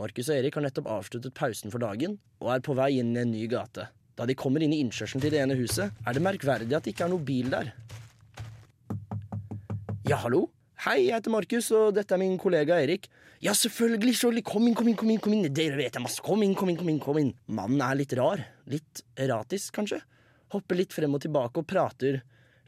Markus 0.00 0.30
og 0.30 0.38
Erik 0.38 0.56
har 0.56 0.64
nettopp 0.64 0.86
avsluttet 0.88 1.34
pausen 1.36 1.72
for 1.72 1.82
dagen 1.82 2.14
og 2.40 2.54
er 2.54 2.62
på 2.64 2.72
vei 2.78 2.94
inn 3.02 3.12
i 3.12 3.20
en 3.20 3.34
ny 3.34 3.44
gate. 3.52 3.90
Da 4.16 4.24
de 4.28 4.36
kommer 4.38 4.64
inn 4.64 4.72
i 4.72 4.80
innkjørselen 4.80 5.20
til 5.20 5.34
det 5.34 5.42
ene 5.42 5.58
huset, 5.58 5.92
er 5.92 6.16
det 6.16 6.22
merkverdig 6.24 6.72
at 6.76 6.86
det 6.86 6.94
ikke 6.94 7.04
er 7.06 7.12
noe 7.12 7.24
bil 7.24 7.50
der. 7.52 7.74
Ja, 10.08 10.16
hallo? 10.24 10.46
Hei, 10.86 11.02
jeg 11.04 11.12
heter 11.12 11.32
Markus, 11.34 11.68
og 11.76 11.92
dette 11.98 12.16
er 12.16 12.22
min 12.22 12.38
kollega 12.40 12.78
Erik. 12.80 13.10
Ja, 13.44 13.52
selvfølgelig, 13.56 14.14
selvfølgelig, 14.16 14.44
kom 14.48 14.64
inn, 14.68 14.76
kom 14.76 14.88
inn, 14.88 14.96
kom 14.96 15.12
inn, 15.12 15.20
kom 15.20 15.36
inn, 15.36 15.44
dere 15.52 15.76
vet 15.76 15.96
jeg 15.96 16.04
masse, 16.04 16.24
kom 16.24 16.40
inn, 16.44 16.56
kom 16.56 16.72
inn, 16.72 16.80
kom 16.80 16.88
inn, 16.88 17.02
kom 17.04 17.20
inn. 17.20 17.34
Mannen 17.52 17.84
er 17.84 18.00
litt 18.00 18.16
rar, 18.16 18.40
litt 18.72 19.04
erratisk, 19.20 19.74
kanskje. 19.76 20.00
Hopper 20.56 20.80
litt 20.80 20.96
frem 20.96 21.12
og 21.16 21.20
tilbake 21.24 21.60
og 21.60 21.68
prater 21.68 22.22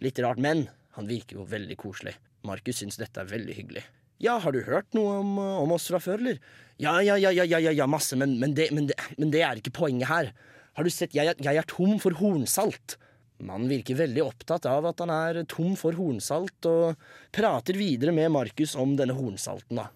litt 0.04 0.20
rart, 0.20 0.40
men 0.44 0.66
han 0.98 1.08
virker 1.08 1.40
jo 1.40 1.48
veldig 1.48 1.80
koselig. 1.80 2.14
Markus 2.44 2.84
syns 2.84 3.00
dette 3.00 3.24
er 3.24 3.32
veldig 3.32 3.56
hyggelig. 3.56 3.84
Ja, 4.22 4.36
har 4.38 4.52
du 4.52 4.60
hørt 4.66 4.92
noe 4.94 5.18
om, 5.22 5.38
om 5.38 5.72
oss 5.74 5.88
fra 5.90 6.00
før, 6.02 6.20
eller? 6.20 6.42
Ja, 6.82 6.96
ja, 7.04 7.16
ja, 7.20 7.30
ja, 7.32 7.44
ja, 7.46 7.70
ja, 7.70 7.86
masse, 7.86 8.16
men, 8.18 8.36
men, 8.40 8.54
det, 8.58 8.70
men, 8.74 8.88
det, 8.90 8.96
men 9.18 9.32
det 9.34 9.42
er 9.46 9.60
ikke 9.60 9.74
poenget 9.82 10.10
her. 10.10 10.32
Har 10.76 10.86
du 10.86 10.90
sett, 10.92 11.14
jeg, 11.14 11.34
jeg 11.42 11.58
er 11.58 11.68
tom 11.68 11.98
for 12.02 12.16
hornsalt. 12.18 12.96
Mannen 13.42 13.70
virker 13.70 13.98
veldig 13.98 14.22
opptatt 14.24 14.66
av 14.70 14.86
at 14.90 15.02
han 15.02 15.10
er 15.12 15.42
tom 15.50 15.74
for 15.78 15.96
hornsalt, 15.98 16.68
og 16.70 16.94
prater 17.34 17.78
videre 17.78 18.14
med 18.14 18.30
Markus 18.34 18.76
om 18.78 18.94
denne 18.98 19.16
hornsalten, 19.18 19.82
da. 19.82 19.88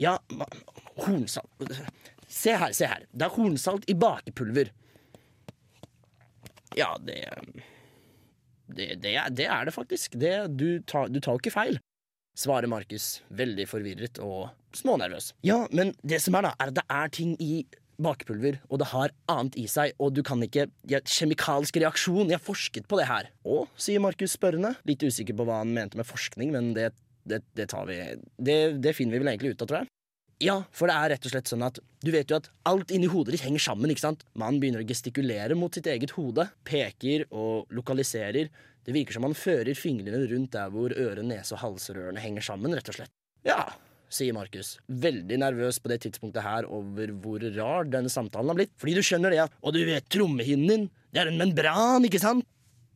Ja, 0.00 0.16
hornsalt 1.04 1.74
Se 2.30 2.54
her, 2.54 2.70
se 2.72 2.86
her. 2.86 3.08
Det 3.10 3.26
er 3.26 3.34
hornsalt 3.34 3.88
i 3.90 3.96
bakepulver. 3.98 4.70
Ja, 6.78 6.94
det 7.02 7.24
Det, 8.70 8.94
det, 9.02 9.16
er, 9.18 9.30
det 9.34 9.46
er 9.50 9.64
det 9.66 9.74
faktisk. 9.74 10.14
Det, 10.14 10.34
du, 10.54 10.78
tar, 10.86 11.08
du 11.10 11.18
tar 11.18 11.34
jo 11.34 11.42
ikke 11.42 11.50
feil. 11.50 11.80
Svarer 12.40 12.70
Markus, 12.72 13.18
veldig 13.36 13.66
forvirret 13.68 14.20
og 14.24 14.48
smånervøs. 14.78 15.34
Ja, 15.44 15.66
men 15.76 15.92
det 16.00 16.22
som 16.24 16.38
er, 16.38 16.48
da, 16.48 16.54
er 16.56 16.72
at 16.72 16.78
det 16.78 16.86
er 16.88 17.12
ting 17.12 17.34
i 17.42 17.66
bakepulver, 18.00 18.62
og 18.70 18.80
det 18.80 18.88
har 18.94 19.12
annet 19.28 19.58
i 19.60 19.66
seg, 19.68 19.92
og 20.00 20.14
du 20.16 20.22
kan 20.24 20.40
ikke 20.46 20.66
ja, 20.88 21.02
Kjemikalsk 21.04 21.76
reaksjon, 21.82 22.30
jeg 22.30 22.38
har 22.38 22.44
forsket 22.44 22.88
på 22.88 22.96
det 22.96 23.10
her. 23.10 23.28
Å, 23.44 23.66
sier 23.76 24.00
Markus 24.00 24.38
spørrende. 24.38 24.72
Litt 24.88 25.04
usikker 25.04 25.36
på 25.36 25.44
hva 25.44 25.60
han 25.60 25.74
mente 25.76 26.00
med 26.00 26.08
forskning, 26.08 26.54
men 26.56 26.72
det, 26.78 26.90
det, 27.28 27.42
det 27.58 27.68
tar 27.74 27.84
vi 27.90 28.00
det, 28.40 28.60
det 28.80 28.96
finner 28.96 29.18
vi 29.18 29.24
vel 29.24 29.34
egentlig 29.34 29.52
ut 29.52 29.66
av, 29.66 29.68
tror 29.68 29.82
jeg. 29.82 29.92
Ja, 30.40 30.56
for 30.72 30.88
det 30.88 30.96
er 30.96 31.10
rett 31.12 31.26
og 31.28 31.32
slett 31.34 31.50
sånn 31.50 31.66
at 31.66 31.78
du 32.00 32.08
vet 32.14 32.30
jo 32.32 32.38
at 32.38 32.46
alt 32.68 32.92
inni 32.96 33.10
hodet 33.12 33.34
ditt 33.34 33.44
henger 33.44 33.60
sammen, 33.60 33.92
ikke 33.92 34.06
sant? 34.06 34.22
Mannen 34.32 34.56
begynner 34.62 34.80
å 34.80 34.88
gestikulere 34.88 35.56
mot 35.58 35.76
sitt 35.76 35.90
eget 35.92 36.14
hode, 36.16 36.46
peker 36.64 37.26
og 37.28 37.68
lokaliserer. 37.76 38.48
Det 38.86 38.94
virker 38.96 39.16
som 39.16 39.26
han 39.28 39.36
fører 39.36 39.76
fingrene 39.78 40.24
rundt 40.30 40.54
der 40.56 40.72
hvor 40.72 40.92
øre-, 40.94 41.24
nese- 41.26 41.56
og 41.56 41.62
halsrørene 41.64 42.22
henger 42.22 42.46
sammen, 42.46 42.74
rett 42.76 42.88
og 42.92 42.96
slett. 42.96 43.12
Ja, 43.46 43.62
sier 44.10 44.34
Markus, 44.36 44.74
veldig 44.88 45.38
nervøs 45.40 45.78
på 45.80 45.92
det 45.92 46.00
tidspunktet 46.06 46.44
her 46.44 46.66
over 46.68 47.12
hvor 47.22 47.44
rar 47.56 47.88
denne 47.88 48.10
samtalen 48.12 48.52
har 48.52 48.58
blitt. 48.58 48.72
Fordi 48.80 48.96
du 48.96 49.04
skjønner 49.06 49.34
det, 49.34 49.44
at 49.46 49.54
Og 49.62 49.76
du 49.76 49.84
vet 49.86 50.08
trommehinnen 50.12 50.72
din, 50.72 50.88
det 51.12 51.22
er 51.22 51.30
en 51.30 51.38
membran, 51.40 52.06
ikke 52.08 52.22
sant? 52.22 52.46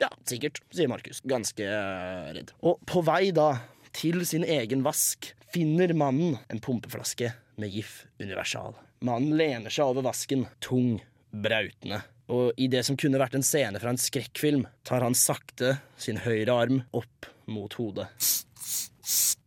Ja, 0.02 0.10
sikkert, 0.26 0.58
sier 0.74 0.90
Markus, 0.90 1.22
ganske 1.24 1.64
eh, 1.64 2.32
redd. 2.34 2.50
Og 2.66 2.82
på 2.90 3.04
vei 3.06 3.30
da 3.34 3.52
til 3.94 4.24
sin 4.26 4.42
egen 4.42 4.82
vask 4.84 5.30
finner 5.54 5.94
mannen 5.94 6.38
en 6.50 6.60
pumpeflaske 6.62 7.30
med 7.62 7.70
GIF 7.70 8.00
Universal. 8.18 8.74
Mannen 9.06 9.36
lener 9.38 9.70
seg 9.70 9.86
over 9.86 10.08
vasken, 10.08 10.48
tung, 10.64 10.98
brautende. 11.34 12.02
Og 12.32 12.56
i 12.56 12.70
det 12.72 12.84
som 12.86 12.96
kunne 12.96 13.20
vært 13.20 13.36
en 13.36 13.44
scene 13.44 13.80
fra 13.80 13.92
en 13.92 14.00
skrekkfilm, 14.00 14.64
tar 14.86 15.04
han 15.04 15.16
sakte 15.18 15.76
sin 16.00 16.22
høyre 16.24 16.56
arm 16.64 16.82
opp 16.96 17.28
mot 17.50 17.74
hodet. 17.76 18.08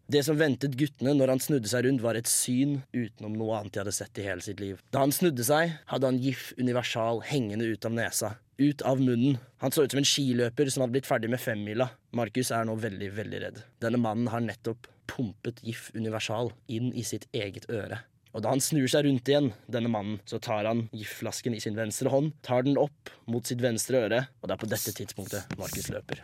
Det 0.08 0.22
som 0.24 0.38
ventet 0.40 0.78
guttene 0.80 1.12
når 1.18 1.34
han 1.34 1.42
snudde 1.44 1.68
seg 1.68 1.84
rundt, 1.84 2.04
var 2.04 2.16
et 2.16 2.30
syn 2.32 2.78
utenom 2.96 3.34
noe 3.36 3.58
annet 3.58 3.74
de 3.76 3.82
hadde 3.82 3.96
sett 3.96 4.22
i 4.22 4.28
hele 4.28 4.46
sitt 4.46 4.62
liv. 4.64 4.80
Da 4.94 5.02
han 5.04 5.12
snudde 5.12 5.44
seg, 5.44 5.74
hadde 5.90 6.08
han 6.08 6.20
GIF 6.24 6.54
Universal 6.56 7.20
hengende 7.28 7.68
ut 7.68 7.88
av 7.90 7.96
nesa. 7.98 8.36
Ut 8.58 8.82
av 8.88 9.02
munnen. 9.04 9.36
Han 9.62 9.74
så 9.76 9.84
ut 9.84 9.92
som 9.92 10.00
en 10.00 10.08
skiløper 10.08 10.72
som 10.72 10.86
hadde 10.86 10.96
blitt 10.96 11.10
ferdig 11.10 11.32
med 11.34 11.44
femmila. 11.44 11.90
Markus 12.16 12.54
er 12.56 12.70
nå 12.70 12.78
veldig, 12.80 13.10
veldig 13.20 13.42
redd. 13.44 13.60
Denne 13.84 14.00
mannen 14.00 14.32
har 14.32 14.46
nettopp 14.46 14.88
pumpet 15.12 15.60
GIF 15.66 15.90
Universal 15.98 16.54
inn 16.72 16.94
i 16.96 17.04
sitt 17.06 17.28
eget 17.36 17.68
øre. 17.68 18.00
Og 18.36 18.44
da 18.44 18.52
han 18.52 18.64
snur 18.64 18.88
seg 18.92 19.08
rundt 19.08 19.30
igjen, 19.30 19.52
denne 19.72 19.92
mannen, 19.92 20.20
så 20.28 20.40
tar 20.44 20.68
han 20.68 20.88
GIF-flasken 20.92 21.56
i 21.56 21.62
sin 21.64 21.78
venstre 21.78 22.12
hånd, 22.14 22.34
tar 22.46 22.68
den 22.68 22.80
opp 22.82 23.12
mot 23.30 23.48
sitt 23.48 23.64
venstre 23.64 24.04
øre, 24.08 24.26
og 24.42 24.50
det 24.50 24.58
er 24.58 24.64
på 24.64 24.72
dette 24.72 24.96
tidspunktet 25.00 25.58
Markus 25.60 25.90
løper. 25.94 26.24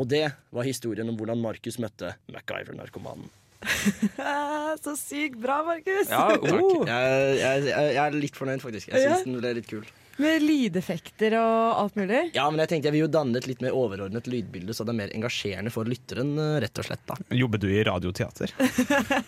Og 0.00 0.08
det 0.08 0.24
var 0.54 0.64
historien 0.64 1.12
om 1.12 1.18
hvordan 1.18 1.42
Markus 1.42 1.76
møtte 1.82 2.14
MacGyver-narkomanen. 2.32 3.28
Så 4.84 4.94
sykt 4.96 5.38
bra, 5.40 5.60
Markus! 5.66 6.08
Ja, 6.08 6.26
takk. 6.32 6.86
Jeg, 6.88 7.38
jeg, 7.40 7.64
jeg 7.70 8.02
er 8.04 8.16
litt 8.16 8.38
fornøyd, 8.38 8.62
faktisk. 8.64 8.92
Jeg 8.92 9.04
syns 9.06 9.26
den 9.26 9.40
ble 9.40 9.52
litt 9.60 9.68
kul. 9.70 9.84
Med 10.20 10.42
lydeffekter 10.44 11.34
og 11.40 11.78
alt 11.80 11.96
mulig. 11.96 12.22
Ja, 12.36 12.44
men 12.52 12.60
jeg 12.60 12.72
tenkte 12.74 12.90
jeg 12.90 12.96
vil 12.98 13.04
jo 13.06 13.12
danne 13.12 13.40
et 13.40 13.46
litt 13.48 13.62
mer 13.64 13.76
overordnet 13.76 14.28
lydbilde, 14.28 14.74
så 14.76 14.84
det 14.84 14.92
er 14.92 14.98
mer 14.98 15.14
engasjerende 15.16 15.72
for 15.72 15.88
lytteren, 15.88 16.34
eh, 16.36 16.58
rett 16.64 16.80
og 16.82 16.88
slett. 16.88 17.04
da. 17.08 17.16
Jobber 17.36 17.62
du 17.62 17.68
i 17.72 17.80
radioteater? 17.88 18.52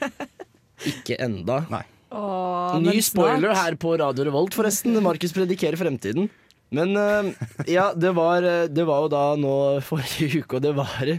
Ikke 0.93 1.17
enda. 1.23 1.63
Nei. 1.73 1.85
Åh, 2.13 2.77
Ny 2.85 2.99
spoiler 3.05 3.55
her 3.57 3.77
på 3.81 3.95
Radio 4.01 4.27
Revolt, 4.29 4.57
forresten. 4.57 4.99
Markus 5.05 5.33
predikerer 5.33 5.81
fremtiden. 5.81 6.29
Men 6.73 6.97
eh, 6.97 7.31
ja, 7.73 7.91
det 7.97 8.13
var, 8.17 8.45
eh, 8.45 8.67
det 8.69 8.85
var 8.89 9.07
jo 9.07 9.13
da 9.13 9.25
nå 9.41 9.55
forrige 9.87 10.43
uke, 10.43 10.59
og 10.59 10.65
det 10.67 10.75
var 10.77 11.15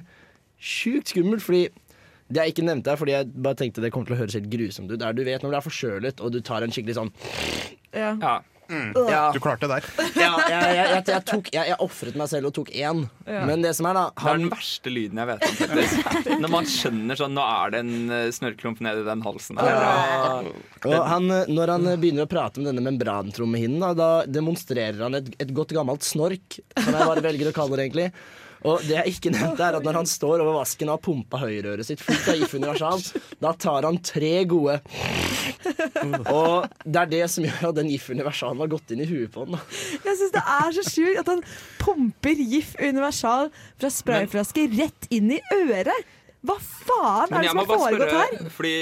sjukt 0.64 1.12
skummelt, 1.14 1.44
fordi 1.46 1.66
det 2.30 2.46
jeg 2.46 2.54
ikke 2.56 2.66
nevnte 2.70 2.94
her, 2.94 3.00
fordi 3.02 3.18
jeg 3.18 3.34
bare 3.36 3.60
tenkte 3.60 3.84
det 3.84 3.92
kommer 3.94 4.10
til 4.10 4.16
å 4.18 4.22
høres 4.24 4.38
helt 4.40 4.50
grusomt 4.54 4.92
ut, 4.94 5.02
er 5.02 5.14
du 5.14 5.24
vet 5.28 5.44
når 5.44 5.54
du 5.54 5.60
er 5.60 5.68
forkjølet 5.68 6.24
og 6.24 6.34
du 6.34 6.42
tar 6.46 6.66
en 6.66 6.74
skikkelig 6.74 7.00
sånn 7.02 7.14
Ja. 7.94 8.16
Ja. 8.16 8.40
Ja, 8.74 9.32
Du 9.34 9.40
klarte 9.44 9.68
det 9.68 9.76
der. 9.76 9.88
ja 10.24 10.30
jeg, 10.50 10.76
jeg, 10.78 10.88
jeg, 10.88 11.04
jeg, 11.12 11.24
tok, 11.28 11.50
jeg, 11.54 11.68
jeg 11.70 11.78
ofret 11.84 12.18
meg 12.18 12.30
selv 12.32 12.50
og 12.50 12.54
tok 12.56 12.72
én. 12.72 13.04
Ja. 13.28 13.44
Men 13.50 13.64
det 13.66 13.74
som 13.78 13.88
er, 13.90 13.98
da 14.00 14.06
Det 14.16 14.32
er 14.32 14.40
den 14.40 14.52
verste 14.54 14.94
lyden 14.94 15.20
jeg 15.22 15.30
vet 15.30 15.46
om. 15.46 15.58
faktisk 15.60 16.30
Når 16.44 16.54
man 16.56 16.70
skjønner 16.72 17.20
sånn 17.20 17.36
Nå 17.38 17.44
er 17.44 17.74
det 17.74 17.82
en 17.84 18.14
eh, 18.18 18.30
snørrklump 18.34 18.82
nedi 18.86 19.04
den 19.08 19.26
halsen 19.26 19.60
her. 19.62 19.74
Ja. 19.74 20.54
Og 20.90 20.96
han, 21.12 21.30
eh, 21.34 21.52
når 21.52 21.74
han 21.76 21.90
eh, 21.92 22.00
begynner 22.02 22.28
å 22.28 22.32
prate 22.32 22.62
med 22.64 22.72
denne 22.72 22.86
membrantrommehinnen, 22.88 23.84
da, 23.84 23.92
da 23.98 24.10
demonstrerer 24.30 25.04
han 25.06 25.20
et, 25.20 25.30
et 25.44 25.54
godt 25.56 25.76
gammelt 25.76 26.08
snork, 26.08 26.60
som 26.80 26.94
jeg 26.96 27.12
bare 27.12 27.26
velger 27.26 27.52
å 27.52 27.56
kalle 27.56 27.78
det 27.80 27.90
egentlig. 27.90 28.10
Og 28.64 28.84
det 28.88 28.96
jeg 28.96 29.14
ikke 29.16 29.34
nevnte, 29.34 29.66
er 29.66 29.78
at 29.78 29.86
når 29.86 30.00
han 30.02 30.10
står 30.10 30.44
over 30.44 30.58
vasken 30.62 30.90
og 30.90 30.98
har 30.98 31.04
pumpa 31.04 31.40
høyreøret 31.42 31.88
sitt 31.88 32.02
fullt 32.04 32.30
av 32.32 32.40
IF 32.40 32.56
Universal, 32.56 33.04
da 33.44 33.52
tar 33.60 33.88
han 33.88 34.00
tre 34.06 34.34
gode. 34.50 34.78
Og 36.32 36.68
det 36.86 37.02
er 37.02 37.12
det 37.12 37.24
som 37.32 37.48
gjør 37.48 37.70
at 37.72 37.80
den 37.82 37.92
IF 37.94 38.10
Universalen 38.14 38.64
har 38.64 38.72
gått 38.72 38.96
inn 38.96 39.04
i 39.04 39.10
huet 39.10 39.34
på 39.34 39.46
han. 39.46 39.60
Jeg 40.04 40.20
syns 40.20 40.36
det 40.36 40.44
er 40.56 40.76
så 40.80 40.88
sjukt 40.88 41.22
at 41.24 41.32
han 41.34 41.46
pumper 41.82 42.44
GIF 42.54 42.74
Universal 42.80 43.52
fra 43.82 43.92
sprayflaske 43.92 44.68
rett 44.78 45.10
inn 45.14 45.32
i 45.36 45.42
øret. 45.60 46.14
Hva 46.44 46.58
faen 46.60 47.32
er 47.32 47.46
det 47.46 47.52
som 47.54 47.60
har 47.62 47.70
foregått 47.70 48.12
her? 48.12 48.50
fordi 48.52 48.74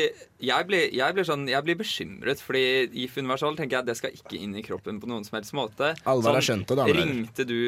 jeg 0.41 0.65
blir, 0.65 0.87
jeg, 0.97 1.13
blir 1.13 1.25
sånn, 1.27 1.43
jeg 1.49 1.65
blir 1.67 1.77
bekymret. 1.77 2.41
Fordi 2.41 2.63
GIF 2.89 3.19
Universal 3.21 3.57
tenker 3.59 3.77
jeg 3.77 3.89
det 3.91 3.95
skal 3.99 4.15
ikke 4.17 4.39
inn 4.39 4.55
i 4.57 4.63
kroppen 4.65 4.97
på 5.01 5.09
noen 5.09 5.25
som 5.27 5.37
helst 5.37 5.53
måte. 5.57 5.91
Sånn, 5.99 6.09
Alvar 6.15 6.39
har 6.39 6.47
skjønt 6.47 6.65
det, 6.71 6.77
damer 6.79 6.97
ringte 6.97 7.45
du, 7.45 7.59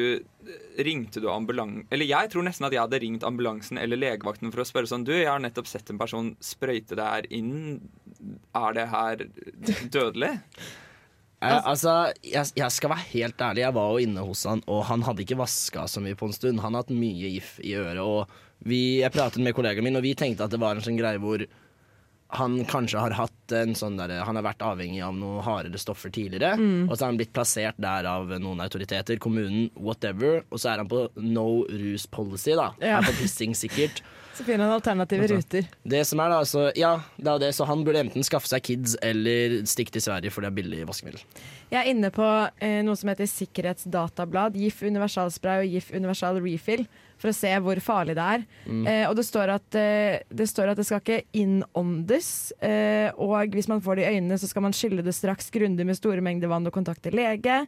ringte 0.88 1.22
du 1.22 1.28
ambulan... 1.30 1.76
Eller 1.94 2.10
jeg 2.10 2.32
tror 2.34 2.46
nesten 2.48 2.66
at 2.66 2.74
jeg 2.74 2.82
hadde 2.82 3.02
ringt 3.04 3.26
ambulansen 3.26 3.78
eller 3.78 4.00
legevakten 4.02 4.50
for 4.54 4.64
å 4.64 4.66
spørre 4.66 4.90
sånn 4.90 5.06
Du, 5.06 5.14
jeg 5.14 5.30
har 5.30 5.42
nettopp 5.42 5.70
sett 5.70 5.94
en 5.94 6.00
person 6.02 6.34
sprøyte 6.42 6.98
det 6.98 7.10
her 7.12 7.28
inn. 7.30 7.84
Er 8.58 8.74
det 8.74 8.88
her 8.90 9.28
dødelig? 9.94 10.34
Eh, 11.44 11.66
altså, 11.68 11.92
jeg, 12.24 12.54
jeg 12.56 12.72
skal 12.72 12.88
være 12.94 13.04
helt 13.10 13.42
ærlig, 13.44 13.64
jeg 13.66 13.76
var 13.76 13.90
jo 13.92 14.04
inne 14.06 14.22
hos 14.24 14.44
han, 14.48 14.62
og 14.70 14.84
han 14.88 15.02
hadde 15.04 15.24
ikke 15.26 15.36
vaska 15.36 15.82
så 15.92 16.00
mye 16.00 16.16
på 16.16 16.30
en 16.30 16.36
stund. 16.36 16.62
Han 16.64 16.72
har 16.72 16.86
hatt 16.86 16.94
mye 16.94 17.34
GIF 17.34 17.58
i 17.60 17.74
øret, 17.76 18.00
og 18.00 18.30
vi, 18.68 18.80
jeg 19.02 19.12
pratet 19.14 19.42
med 19.44 19.54
kollegaen 19.56 19.84
min, 19.86 20.00
og 20.00 20.04
vi 20.06 20.14
tenkte 20.18 20.46
at 20.46 20.54
det 20.54 20.60
var 20.62 20.76
en 20.76 20.84
sånn 20.84 20.98
greie 20.98 21.20
hvor 21.22 21.44
han 22.34 22.56
kanskje 22.66 22.98
har 22.98 23.14
hatt 23.14 23.52
en 23.54 23.76
sånn 23.78 23.98
der, 23.98 24.16
Han 24.26 24.34
har 24.34 24.42
vært 24.42 24.62
avhengig 24.64 25.02
av 25.04 25.14
noe 25.14 25.42
hardere 25.44 25.78
stoffer 25.78 26.10
tidligere, 26.10 26.56
og 26.88 26.96
så 26.96 27.04
har 27.04 27.12
han 27.12 27.20
blitt 27.20 27.34
plassert 27.36 27.78
der 27.78 28.08
av 28.10 28.32
noen 28.42 28.62
autoriteter, 28.64 29.20
kommunen, 29.22 29.68
whatever, 29.76 30.42
og 30.50 30.58
så 30.58 30.72
er 30.72 30.82
han 30.82 30.90
på 30.90 31.04
no 31.20 31.62
rus 31.68 32.08
policy, 32.10 32.56
da. 32.58 32.72
Ja. 32.82 32.98
Er 32.98 33.06
på 33.06 33.14
pissing, 33.20 33.54
sikkert. 33.54 34.02
Så 34.34 34.42
finner 34.42 34.66
han 34.66 34.74
alternative 34.74 35.28
ruter. 35.30 35.66
Det 35.86 36.00
som 36.08 36.18
er 36.18 36.32
da, 36.32 36.40
så 36.42 36.64
ja, 36.74 36.96
det 37.14 37.28
er 37.28 37.36
jo 37.36 37.42
det, 37.44 37.50
så 37.54 37.68
han 37.68 37.84
burde 37.86 38.00
enten 38.02 38.24
skaffe 38.26 38.50
seg 38.50 38.64
kids 38.66 38.96
eller 38.98 39.60
stikke 39.70 39.94
til 39.94 40.02
Sverige, 40.02 40.32
for 40.34 40.42
det 40.42 40.48
er 40.50 40.56
billig 40.56 40.80
vaskemiddel. 40.88 41.22
Jeg 41.70 41.78
er 41.78 41.90
inne 41.92 42.10
på 42.10 42.26
eh, 42.58 42.80
noe 42.82 42.98
som 42.98 43.12
heter 43.12 43.30
Sikkerhetsdatablad, 43.30 44.58
GIF 44.58 44.82
universalspray 44.82 45.62
og 45.62 45.76
GIF 45.76 45.92
universal 45.94 46.42
refill, 46.42 46.82
for 47.20 47.30
å 47.30 47.36
se 47.36 47.50
hvor 47.64 47.80
farlig 47.84 48.16
det 48.18 48.28
er. 48.36 48.44
Mm. 48.66 48.84
Eh, 48.90 49.04
og 49.08 49.16
det 49.18 49.26
står, 49.26 49.54
at, 49.56 49.78
eh, 49.78 50.20
det 50.28 50.48
står 50.50 50.72
at 50.72 50.80
det 50.80 50.86
skal 50.88 51.02
ikke 51.02 51.22
innåndes, 51.40 52.30
eh, 52.64 53.10
og 53.16 53.54
hvis 53.54 53.70
man 53.70 53.82
får 53.84 54.00
det 54.00 54.06
i 54.06 54.16
øynene, 54.16 54.38
så 54.40 54.50
skal 54.50 54.66
man 54.66 54.76
skylle 54.76 55.04
det 55.04 55.16
straks 55.16 55.50
grundig 55.54 55.86
med 55.86 55.98
store 55.98 56.24
mengder 56.24 56.52
vann 56.52 56.66
og 56.66 56.74
kontakte 56.74 57.14
lege. 57.14 57.64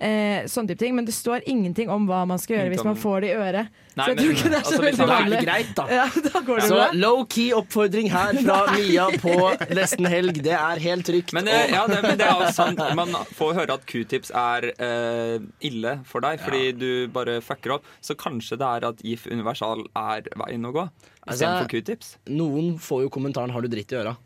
Eh, 0.00 0.44
sånn 0.46 0.68
type 0.68 0.78
ting, 0.78 0.94
Men 0.94 1.04
det 1.04 1.10
står 1.12 1.42
ingenting 1.50 1.88
om 1.90 2.04
hva 2.06 2.20
man 2.24 2.38
skal 2.38 2.56
gjøre 2.56 2.70
hvis 2.70 2.84
man 2.86 2.94
får 2.94 3.20
det 3.24 3.30
i 3.32 3.34
øret. 3.34 3.68
Nei, 3.98 4.04
så 4.04 4.12
jeg 4.12 4.14
men- 4.14 4.24
tror 4.24 4.34
ikke 4.36 4.50
det 4.52 4.58
er 4.58 4.62
så 4.62 4.70
altså, 4.70 4.82
veldig 4.84 5.02
er 5.02 5.10
vanlig. 5.10 5.30
det 5.40 5.46
greit, 5.48 5.72
da. 5.74 5.86
Ja, 5.90 6.04
da 6.28 6.40
går 6.46 6.60
det 6.60 6.68
Så 6.68 6.78
low-key 6.94 7.46
oppfordring 7.52 8.10
her 8.12 8.32
fra 8.38 8.58
Mia 8.76 9.06
på 9.18 9.34
nesten 9.74 10.06
helg. 10.06 10.38
Det 10.46 10.54
er 10.54 10.78
helt 10.78 11.04
trygt. 11.04 11.32
Men, 11.34 11.48
eh, 11.48 11.72
ja, 11.74 11.82
det, 11.90 11.98
men 12.06 12.16
det 12.16 12.28
er 12.28 12.44
jo 12.44 12.52
sant. 12.54 12.78
Man 13.00 13.10
får 13.34 13.54
høre 13.58 13.74
at 13.74 13.86
q-tips 13.90 14.30
er 14.30 14.68
eh, 14.78 15.40
ille 15.66 15.96
for 16.06 16.20
deg 16.22 16.38
fordi 16.46 16.62
du 16.78 17.08
bare 17.08 17.40
fucker 17.42 17.74
opp. 17.80 17.84
Så 18.00 18.14
kanskje 18.14 18.56
det 18.62 18.70
er 18.70 18.86
at 18.92 19.02
GIF 19.02 19.26
universal 19.26 19.82
er 19.96 20.22
veien 20.38 20.62
å 20.62 20.70
gå 20.78 20.86
Altså, 21.26 21.42
istedenfor 21.42 21.68
q-tips. 21.74 22.14
Noen 22.30 22.78
får 22.78 23.02
jo 23.02 23.10
kommentaren 23.10 23.50
'har 23.50 23.62
du 23.62 23.68
dritt 23.68 23.90
i 23.92 23.96
øra'? 23.98 24.16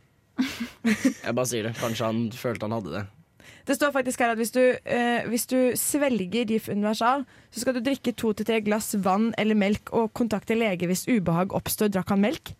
Jeg 1.24 1.34
bare 1.34 1.46
sier 1.48 1.62
det. 1.64 1.74
Kanskje 1.80 2.04
han 2.04 2.30
følte 2.30 2.68
han 2.68 2.76
hadde 2.76 2.92
det. 2.92 3.06
Det 3.66 3.76
står 3.76 3.92
faktisk 3.94 4.18
her 4.24 4.32
at 4.34 4.38
hvis 4.40 4.50
du, 4.54 4.60
eh, 4.84 5.26
hvis 5.30 5.46
du 5.46 5.72
svelger 5.78 6.44
GIF 6.48 6.68
universal, 6.68 7.24
så 7.50 7.60
skal 7.60 7.74
du 7.74 7.80
drikke 7.80 8.14
to 8.16 8.32
til 8.32 8.46
tre 8.48 8.60
glass 8.60 8.94
vann 8.98 9.32
eller 9.38 9.54
melk 9.54 9.92
og 9.92 10.12
kontakte 10.18 10.56
lege 10.58 10.86
hvis 10.90 11.06
ubehag 11.08 11.52
oppstår. 11.54 11.88
Drakk 11.94 12.08
han 12.14 12.20
melk? 12.20 12.54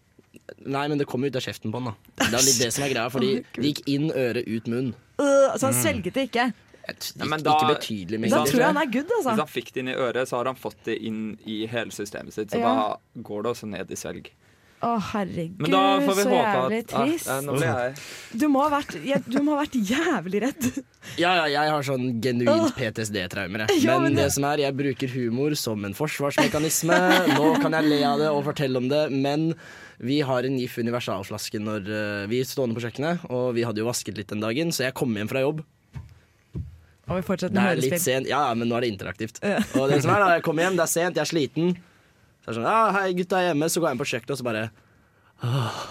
Nei, 0.67 0.87
men 0.89 0.99
det 0.99 1.07
kom 1.11 1.23
jo 1.25 1.31
ut 1.33 1.37
av 1.37 1.43
kjeften 1.43 1.73
på 1.73 1.81
han, 1.81 1.93
da. 1.93 2.27
Det 2.31 2.35
er 2.39 2.47
litt 2.47 2.61
det 2.63 2.73
som 2.75 2.85
er 2.85 2.93
greia, 2.95 3.09
fordi 3.11 3.33
det 3.57 3.65
gikk 3.73 3.83
inn 3.89 4.11
øre, 4.15 4.43
ut 4.47 4.69
munn. 4.71 4.93
Øh, 5.19 5.57
så 5.59 5.71
han 5.71 5.75
svelget 5.81 6.15
det 6.15 6.29
ikke. 6.31 6.53
Ja, 6.83 7.27
men 7.31 7.43
da- 7.47 7.53
ikke 7.55 7.75
betydelig 7.77 8.31
Da 8.31 8.41
tror 8.45 8.59
jeg 8.59 8.67
han 8.67 8.77
er 8.81 8.89
good, 8.91 9.07
Hvis 9.07 9.27
altså. 9.27 9.39
han 9.45 9.51
fikk 9.53 9.69
det 9.73 9.83
inn 9.85 9.89
i 9.93 9.95
øret, 9.95 10.29
så 10.29 10.37
har 10.41 10.49
han 10.51 10.57
fått 10.59 10.81
det 10.85 10.97
inn 11.07 11.39
i 11.47 11.61
hele 11.71 11.91
systemet 11.95 12.35
sitt. 12.35 12.51
Så 12.51 12.59
Ja. 12.59 12.73
da 12.75 13.23
går 13.23 13.43
det 13.45 13.51
også 13.53 13.69
ned 13.71 13.91
i 13.91 13.95
svelg. 13.95 14.31
Å, 14.83 14.97
herregud, 15.13 15.61
Men 15.63 15.71
da 15.71 15.81
får 16.03 16.17
vi 16.19 16.23
så 16.27 16.31
jævlig 16.35 16.79
at 16.83 16.93
ah, 16.99 17.03
trist. 17.05 17.29
ja, 17.31 17.35
Nå 17.47 17.53
ble 17.55 17.67
jeg 17.69 18.41
Du 18.41 18.47
må 18.51 18.65
ha 18.65 18.71
vært, 18.73 18.97
ja, 19.07 19.19
du 19.23 19.37
må 19.47 19.53
ha 19.55 19.61
vært 19.61 19.77
jævlig 19.79 20.41
redd. 20.43 20.67
Ja, 21.21 21.35
ja, 21.39 21.45
jeg 21.53 21.71
har 21.71 21.87
sånn 21.87 22.09
genuint 22.25 22.75
PTSD-traumer. 22.79 23.67
Ja, 23.79 23.95
men 24.01 24.09
men 24.09 24.17
det 24.19 24.25
det- 24.25 24.33
som 24.35 24.47
er, 24.51 24.65
jeg 24.65 24.75
bruker 24.79 25.13
humor 25.15 25.55
som 25.59 25.85
en 25.87 25.95
forsvarsmekanisme. 25.95 26.99
Nå 27.37 27.53
kan 27.63 27.79
jeg 27.79 27.91
le 27.93 28.01
av 28.09 28.19
det 28.19 28.33
og 28.33 28.43
fortelle 28.51 28.83
om 28.83 28.89
det, 28.91 29.05
men 29.15 29.53
vi 30.03 30.19
har 30.27 30.43
en 30.43 30.59
GIF 30.59 30.79
universalflaske 30.83 31.61
når 31.63 31.87
uh, 31.87 32.27
vi 32.27 32.43
stående 32.43 32.75
på 32.75 32.83
kjøkkenet, 32.83 33.23
og 33.31 33.53
vi 33.55 33.63
hadde 33.63 33.85
jo 33.85 33.87
vasket 33.87 34.19
litt 34.19 34.35
den 34.35 34.43
dagen, 34.43 34.75
så 34.75 34.89
jeg 34.89 34.97
kom 34.99 35.15
hjem 35.15 35.31
fra 35.31 35.45
jobb. 35.45 35.63
Og 37.07 37.19
vi 37.19 37.23
fortsetter 37.27 37.55
Det 37.55 37.63
med 37.63 37.71
hørespill. 37.77 38.01
sent, 38.03 38.27
ja, 38.31 38.49
ja, 38.49 38.55
men 38.59 38.67
nå 38.71 38.77
er 38.79 38.87
det 38.87 38.93
interaktivt. 38.97 39.39
Og 39.79 39.91
det 39.91 40.03
som 40.03 40.11
er 40.15 40.23
da, 40.23 40.29
jeg 40.39 40.45
kommer 40.47 40.67
hjem, 40.67 40.77
det 40.79 40.85
er 40.87 40.93
sent, 40.93 41.19
jeg 41.19 41.23
er 41.23 41.31
sliten. 41.31 41.73
Så 42.43 42.51
er 42.51 42.55
det 42.55 42.59
sånn, 42.59 42.67
ah, 42.71 42.91
hei, 42.99 43.13
gutta 43.15 43.39
er 43.39 43.53
hjemme, 43.53 43.69
så 43.71 43.81
går 43.83 43.89
jeg 43.93 43.95
inn 43.97 44.03
på 44.03 44.11
kjøkkenet, 44.13 44.35
og 44.35 44.41
så 44.41 44.47
bare 44.49 44.65
åh, 45.43 45.83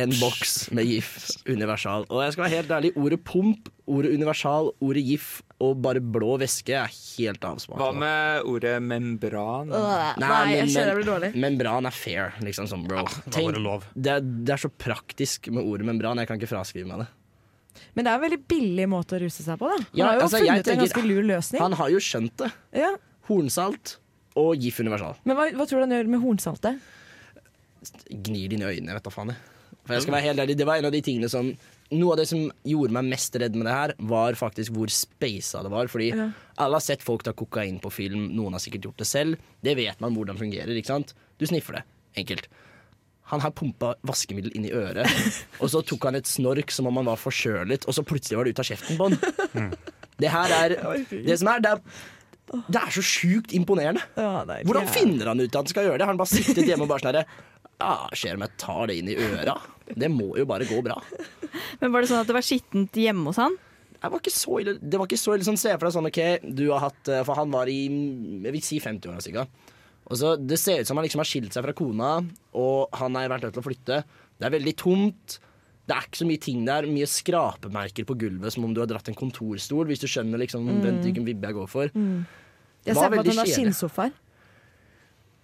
En 0.00 0.12
boks 0.20 0.70
med 0.74 0.86
GIF 0.88 1.10
universal. 1.48 2.04
Og 2.08 2.22
jeg 2.24 2.34
skal 2.34 2.44
være 2.46 2.54
helt 2.56 2.70
ærlig, 2.76 2.90
ordet 2.96 3.18
pump, 3.28 3.68
ordet 3.86 4.12
universal, 4.16 4.70
ordet 4.84 5.02
GIF 5.06 5.26
og 5.62 5.76
bare 5.84 6.00
blå 6.02 6.34
væske 6.42 6.74
er 6.74 6.90
helt 6.92 7.44
avsmak. 7.46 7.78
Hva 7.78 7.90
med 7.94 8.48
ordet 8.48 8.74
membran? 8.82 9.70
Uh, 9.70 10.12
Nei, 10.18 10.28
Nei, 10.28 10.40
jeg 10.56 10.64
men- 10.66 10.72
kjenner 10.74 10.90
det 10.92 10.96
blir 11.00 11.10
dårlig. 11.12 11.32
Membran 11.44 11.86
er 11.86 11.94
fair, 11.96 12.32
liksom 12.42 12.68
sånn, 12.70 12.86
bro. 12.88 13.04
Det 13.04 13.32
Tenk, 13.36 13.60
det, 13.94 14.16
er, 14.16 14.20
det 14.20 14.56
er 14.56 14.62
så 14.64 14.70
praktisk 14.72 15.48
med 15.52 15.62
ordet 15.64 15.86
membran, 15.86 16.18
jeg 16.18 16.28
kan 16.32 16.40
ikke 16.40 16.50
fraskrive 16.52 16.88
meg 16.90 17.04
det. 17.04 17.08
Men 17.96 18.04
det 18.04 18.10
er 18.12 18.18
en 18.18 18.24
veldig 18.26 18.42
billig 18.48 18.88
måte 18.88 19.16
å 19.16 19.22
ruse 19.22 19.44
seg 19.44 19.56
på, 19.60 19.68
da. 19.68 19.78
Han 19.80 19.96
Ja, 19.96 20.06
har 20.06 20.14
jo 20.18 20.26
altså, 20.26 20.38
funnet 20.42 20.50
funnet 20.66 20.68
en 20.74 20.82
ganske 20.84 21.04
lur 21.08 21.22
løsning. 21.28 21.60
Han 21.62 21.72
har 21.80 21.92
jo 21.92 22.00
skjønt 22.02 22.36
det. 22.42 22.50
Ja. 22.82 22.92
Hornsalt 23.28 23.98
og 24.36 24.56
GIF 24.56 24.80
universal. 24.80 25.16
Men 25.24 25.36
hva, 25.36 25.50
hva 25.52 25.66
tror 25.68 25.82
du 25.82 25.86
han 25.86 25.96
gjør 25.98 26.08
med 26.14 26.20
hornsaltet? 26.24 26.80
gnir 28.22 28.52
øynene. 28.54 28.92
Jeg 28.92 28.94
vet 28.98 29.04
da 29.08 29.10
faen. 29.10 29.32
jeg. 29.32 29.36
For 29.82 29.94
jeg 29.96 30.02
skal 30.04 30.14
være 30.14 30.26
helt 30.28 30.38
ærlig, 30.44 30.56
Det 30.56 30.66
var 30.66 30.76
en 30.78 30.84
av 30.86 30.92
de 30.94 31.00
tingene 31.02 31.28
som 31.30 31.52
Noe 31.92 32.12
av 32.14 32.16
det 32.22 32.28
som 32.30 32.46
gjorde 32.64 32.94
meg 32.96 33.04
mest 33.04 33.34
redd 33.36 33.54
med 33.54 33.66
det 33.66 33.72
her, 33.74 33.92
var 33.98 34.32
faktisk 34.32 34.72
hvor 34.72 34.88
speisa 34.88 35.60
det 35.62 35.70
var. 35.70 35.88
Fordi 35.92 36.06
Ja. 36.16 36.30
alle 36.56 36.72
har 36.78 36.80
sett 36.80 37.02
folk 37.02 37.22
ta 37.22 37.32
kokain 37.34 37.78
på 37.80 37.90
film, 37.92 38.30
noen 38.32 38.52
har 38.52 38.60
sikkert 38.60 38.80
gjort 38.86 38.96
det 38.96 39.06
selv. 39.06 39.36
Det 39.62 39.76
vet 39.76 40.00
man 40.00 40.14
hvordan 40.16 40.38
fungerer. 40.38 40.68
ikke 40.72 40.86
sant? 40.86 41.12
Du 41.38 41.44
sniffer 41.44 41.72
det. 41.74 41.82
Enkelt. 42.16 42.48
Han 43.24 43.40
her 43.40 43.50
pumpa 43.50 43.94
vaskemiddel 44.04 44.52
inn 44.56 44.64
i 44.64 44.70
øret, 44.72 45.04
og 45.60 45.68
så 45.68 45.84
tok 45.84 46.04
han 46.04 46.14
et 46.14 46.24
snork 46.24 46.70
som 46.70 46.86
om 46.86 46.96
han 46.96 47.04
var 47.04 47.16
forkjølet, 47.16 47.84
og 47.86 47.92
så 47.92 48.02
plutselig 48.02 48.36
var 48.38 48.44
det 48.44 48.54
ut 48.56 48.58
av 48.60 48.64
kjeften 48.64 48.96
på 48.96 49.08
han. 49.10 49.76
Det 50.22 50.30
her 50.30 50.48
er 50.64 50.68
Det 51.10 51.38
som 51.38 51.48
er, 51.48 51.60
det 51.60 51.70
er, 51.72 51.80
det 52.68 52.80
er 52.82 52.92
så 52.94 53.02
sjukt 53.04 53.54
imponerende. 53.56 54.02
Ja, 54.16 54.42
er 54.44 54.62
Hvordan 54.68 54.86
jævlig. 54.86 54.94
finner 54.96 55.30
han 55.32 55.40
ut 55.40 55.48
at 55.50 55.58
han 55.62 55.70
skal 55.72 55.86
gjøre 55.88 55.98
det? 55.98 56.06
Har 56.06 56.12
han 56.12 56.20
bare 56.20 56.32
sittet 56.32 56.68
hjemme 56.68 56.84
og 56.86 56.90
bare 56.92 57.02
sånn 57.04 57.12
herre 57.14 57.24
Ja, 57.82 57.92
skjer 58.14 58.36
om 58.38 58.44
jeg 58.46 58.56
tar 58.62 58.86
det 58.90 58.96
inn 59.00 59.08
i 59.10 59.16
øra? 59.18 59.56
Det 59.92 60.08
må 60.12 60.30
jo 60.38 60.44
bare 60.48 60.68
gå 60.68 60.78
bra. 60.84 60.98
Men 61.80 61.92
var 61.92 62.04
det 62.04 62.10
sånn 62.12 62.20
at 62.22 62.28
det 62.30 62.36
var 62.36 62.44
skittent 62.46 62.96
hjemme 63.02 63.32
hos 63.32 63.40
han? 63.42 63.56
Det 64.02 64.10
var 64.10 64.18
ikke 64.22 64.34
så 64.34 64.58
ille. 64.62 64.74
Det 64.82 64.98
var 64.98 65.06
ikke 65.08 65.20
så 65.20 65.34
ille 65.36 65.46
sånn, 65.46 65.58
Se 65.60 65.72
for 65.76 65.86
deg 65.86 65.94
sånn, 65.94 66.08
OK, 66.10 66.20
du 66.58 66.64
har 66.72 66.82
hatt 66.88 67.08
eh, 67.12 67.20
For 67.26 67.38
han 67.38 67.52
var 67.54 67.70
i 67.70 67.78
jeg 67.86 68.54
vil 68.56 68.64
si 68.66 68.80
50-åra 68.82 69.22
cirka. 69.22 69.46
Og 70.10 70.18
så 70.18 70.34
Det 70.40 70.58
ser 70.58 70.82
ut 70.82 70.88
som 70.90 70.98
han 70.98 71.06
liksom 71.06 71.22
har 71.22 71.28
skilt 71.30 71.54
seg 71.54 71.64
fra 71.64 71.74
kona, 71.78 72.10
og 72.58 72.88
han 72.98 73.14
har 73.18 73.30
vært 73.30 73.46
nødt 73.46 73.54
til 73.56 73.62
å 73.62 73.66
flytte. 73.68 74.00
Det 74.38 74.48
er 74.48 74.54
veldig 74.56 74.74
tomt. 74.82 75.38
Det 75.86 75.94
er 75.96 76.06
ikke 76.06 76.20
så 76.22 76.26
mye 76.28 76.42
ting 76.42 76.64
der. 76.66 76.86
Mye 76.90 77.06
skrapemerker 77.10 78.06
på 78.06 78.16
gulvet, 78.18 78.54
som 78.54 78.66
om 78.66 78.74
du 78.74 78.80
har 78.82 78.90
dratt 78.90 79.08
en 79.10 79.18
kontorstol, 79.18 79.86
hvis 79.90 80.02
du 80.02 80.08
skjønner 80.10 80.42
liksom 80.42 80.66
den 80.82 81.00
typen 81.02 81.26
vibbe 81.26 81.50
jeg 81.50 81.58
går 81.58 81.70
for. 81.70 81.94
Jeg 82.86 82.96
ser 82.96 83.00
ser 83.02 83.14
på 83.14 83.20
at 83.22 83.26
han 83.32 83.40
har 83.42 83.50
skinnsofaer. 83.52 84.12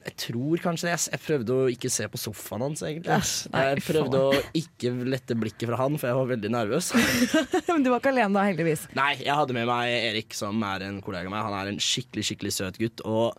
Jeg 0.08 0.14
tror 0.22 0.60
kanskje 0.62 0.86
det. 0.88 0.92
Jeg- 1.12 1.20
prøvde 1.20 1.52
å 1.52 1.64
ikke 1.68 1.90
se 1.92 2.06
på 2.08 2.16
sofaen 2.20 2.62
hans, 2.64 2.80
egentlig. 2.82 3.18
Jeg 3.52 3.82
prøvde 3.84 4.20
å 4.24 4.42
ikke 4.56 4.92
lette 5.04 5.34
blikket 5.36 5.68
fra 5.68 5.76
han, 5.76 5.98
for 5.98 6.08
jeg 6.08 6.16
var 6.16 6.30
veldig 6.30 6.50
nervøs. 6.54 6.92
Men 7.68 7.82
du 7.84 7.90
var 7.90 8.00
ikke 8.00 8.12
alene 8.14 8.32
da, 8.32 8.44
heldigvis. 8.48 8.86
Nei, 8.96 9.16
jeg 9.20 9.34
hadde 9.34 9.52
med 9.58 9.66
meg 9.68 9.90
Erik, 10.12 10.32
som 10.38 10.62
er 10.64 10.86
en 10.86 11.02
kollega 11.04 11.28
av 11.28 11.34
meg. 11.34 11.44
Han 11.50 11.58
er 11.60 11.72
en 11.74 11.82
skikkelig 11.82 12.24
skikkelig 12.30 12.54
søt 12.56 12.78
gutt. 12.80 13.02
Og 13.04 13.36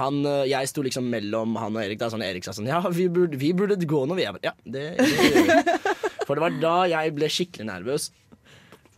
han, 0.00 0.18
eh, 0.26 0.48
jeg 0.50 0.68
sto 0.72 0.82
liksom 0.82 1.06
mellom 1.12 1.54
han 1.60 1.76
og 1.76 1.84
Erik. 1.84 2.00
Da 2.00 2.10
sånn 2.10 2.24
Erik 2.26 2.44
sa 2.48 2.52
sånn 2.56 2.66
Ja, 2.66 2.80
vi 2.90 3.06
burde, 3.08 3.38
vi 3.38 3.52
burde 3.52 3.78
gå 3.78 4.02
nå, 4.08 4.16
vi. 4.18 4.26
Jeg 4.26 4.34
bare, 4.40 4.48
Ja, 4.50 4.56
det, 4.64 4.96
det 4.98 5.06
gjør 5.12 5.52
vi. 5.52 5.94
For 6.26 6.34
det 6.34 6.42
var 6.44 6.58
da 6.60 6.74
jeg 6.90 7.14
ble 7.16 7.30
skikkelig 7.32 7.68
nervøs. 7.70 8.10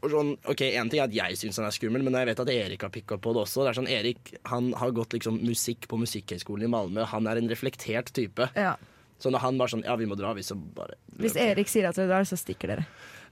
Sånn, 0.00 0.30
ok, 0.48 0.62
En 0.80 0.88
ting 0.88 1.02
er 1.02 1.08
at 1.10 1.14
jeg 1.14 1.36
syns 1.36 1.58
han 1.60 1.66
er 1.68 1.74
skummel, 1.76 2.04
men 2.06 2.14
jeg 2.16 2.30
vet 2.30 2.40
at 2.40 2.52
Erik 2.52 2.86
har 2.86 2.92
picka 2.94 3.18
på 3.20 3.34
det 3.36 3.42
også. 3.42 3.66
Det 3.66 3.72
er 3.72 3.78
sånn, 3.80 3.90
Erik 3.92 4.32
han 4.48 4.72
har 4.80 4.94
gått 4.96 5.16
liksom 5.16 5.40
musikk 5.44 5.88
på 5.90 5.98
Musikkhøgskolen 6.00 6.64
i 6.64 6.72
Malmö. 6.72 7.04
Han 7.12 7.28
er 7.28 7.40
en 7.40 7.50
reflektert 7.52 8.12
type. 8.16 8.48
Ja. 8.56 8.76
Så 9.20 9.28
når 9.32 9.44
han 9.44 9.58
var 9.60 9.68
sånn 9.68 9.84
Ja, 9.84 9.96
vi 10.00 10.08
må 10.08 10.16
dra, 10.16 10.32
vi, 10.32 10.44
så 10.46 10.56
bare 10.56 10.96
Hvis 11.20 11.36
Erik 11.36 11.68
sier 11.68 11.90
at 11.90 11.98
dere 11.98 12.08
drar, 12.08 12.24
så 12.24 12.38
stikker 12.40 12.72
dere. 12.72 12.86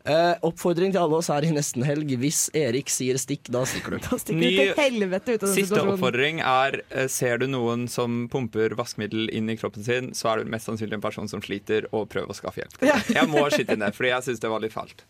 Eh, 0.08 0.34
Oppfordring 0.46 0.92
til 0.94 1.00
alle 1.02 1.18
oss 1.18 1.28
her 1.32 1.44
i 1.44 1.50
nesten 1.52 1.82
helg. 1.84 2.12
Hvis 2.20 2.46
Erik 2.56 2.88
sier 2.92 3.18
stikk, 3.20 3.50
da 3.52 3.64
stikker 3.68 3.96
du. 3.96 3.98
Da 4.04 4.16
stikker 4.20 4.38
Ny- 4.40 4.50
du 4.50 4.60
til 4.60 4.74
helvete 4.78 5.34
ut 5.34 5.42
av 5.42 5.48
den 5.48 5.56
Siste 5.56 5.82
oppfordring 5.82 6.40
er 6.40 6.78
eh, 6.90 7.08
Ser 7.12 7.38
du 7.42 7.46
noen 7.50 7.86
som 7.92 8.22
pumper 8.32 8.76
vaskemiddel 8.78 9.28
inn 9.34 9.50
i 9.52 9.56
kroppen 9.58 9.84
sin, 9.84 10.12
så 10.16 10.30
er 10.32 10.44
du 10.44 10.52
mest 10.54 10.68
sannsynlig 10.70 10.96
en 11.00 11.04
person 11.04 11.28
som 11.28 11.42
sliter, 11.44 11.88
og 11.92 12.08
prøv 12.12 12.30
å 12.30 12.36
skaffe 12.36 12.62
hjelp. 12.62 12.78
Jeg 13.12 13.28
må 13.28 13.44
skyte 13.52 13.74
inn 13.76 13.84
det, 13.84 13.92
fordi 13.96 14.12
jeg 14.14 14.28
syns 14.28 14.40
det 14.44 14.52
var 14.54 14.64
litt 14.64 14.76
fælt. 14.76 15.04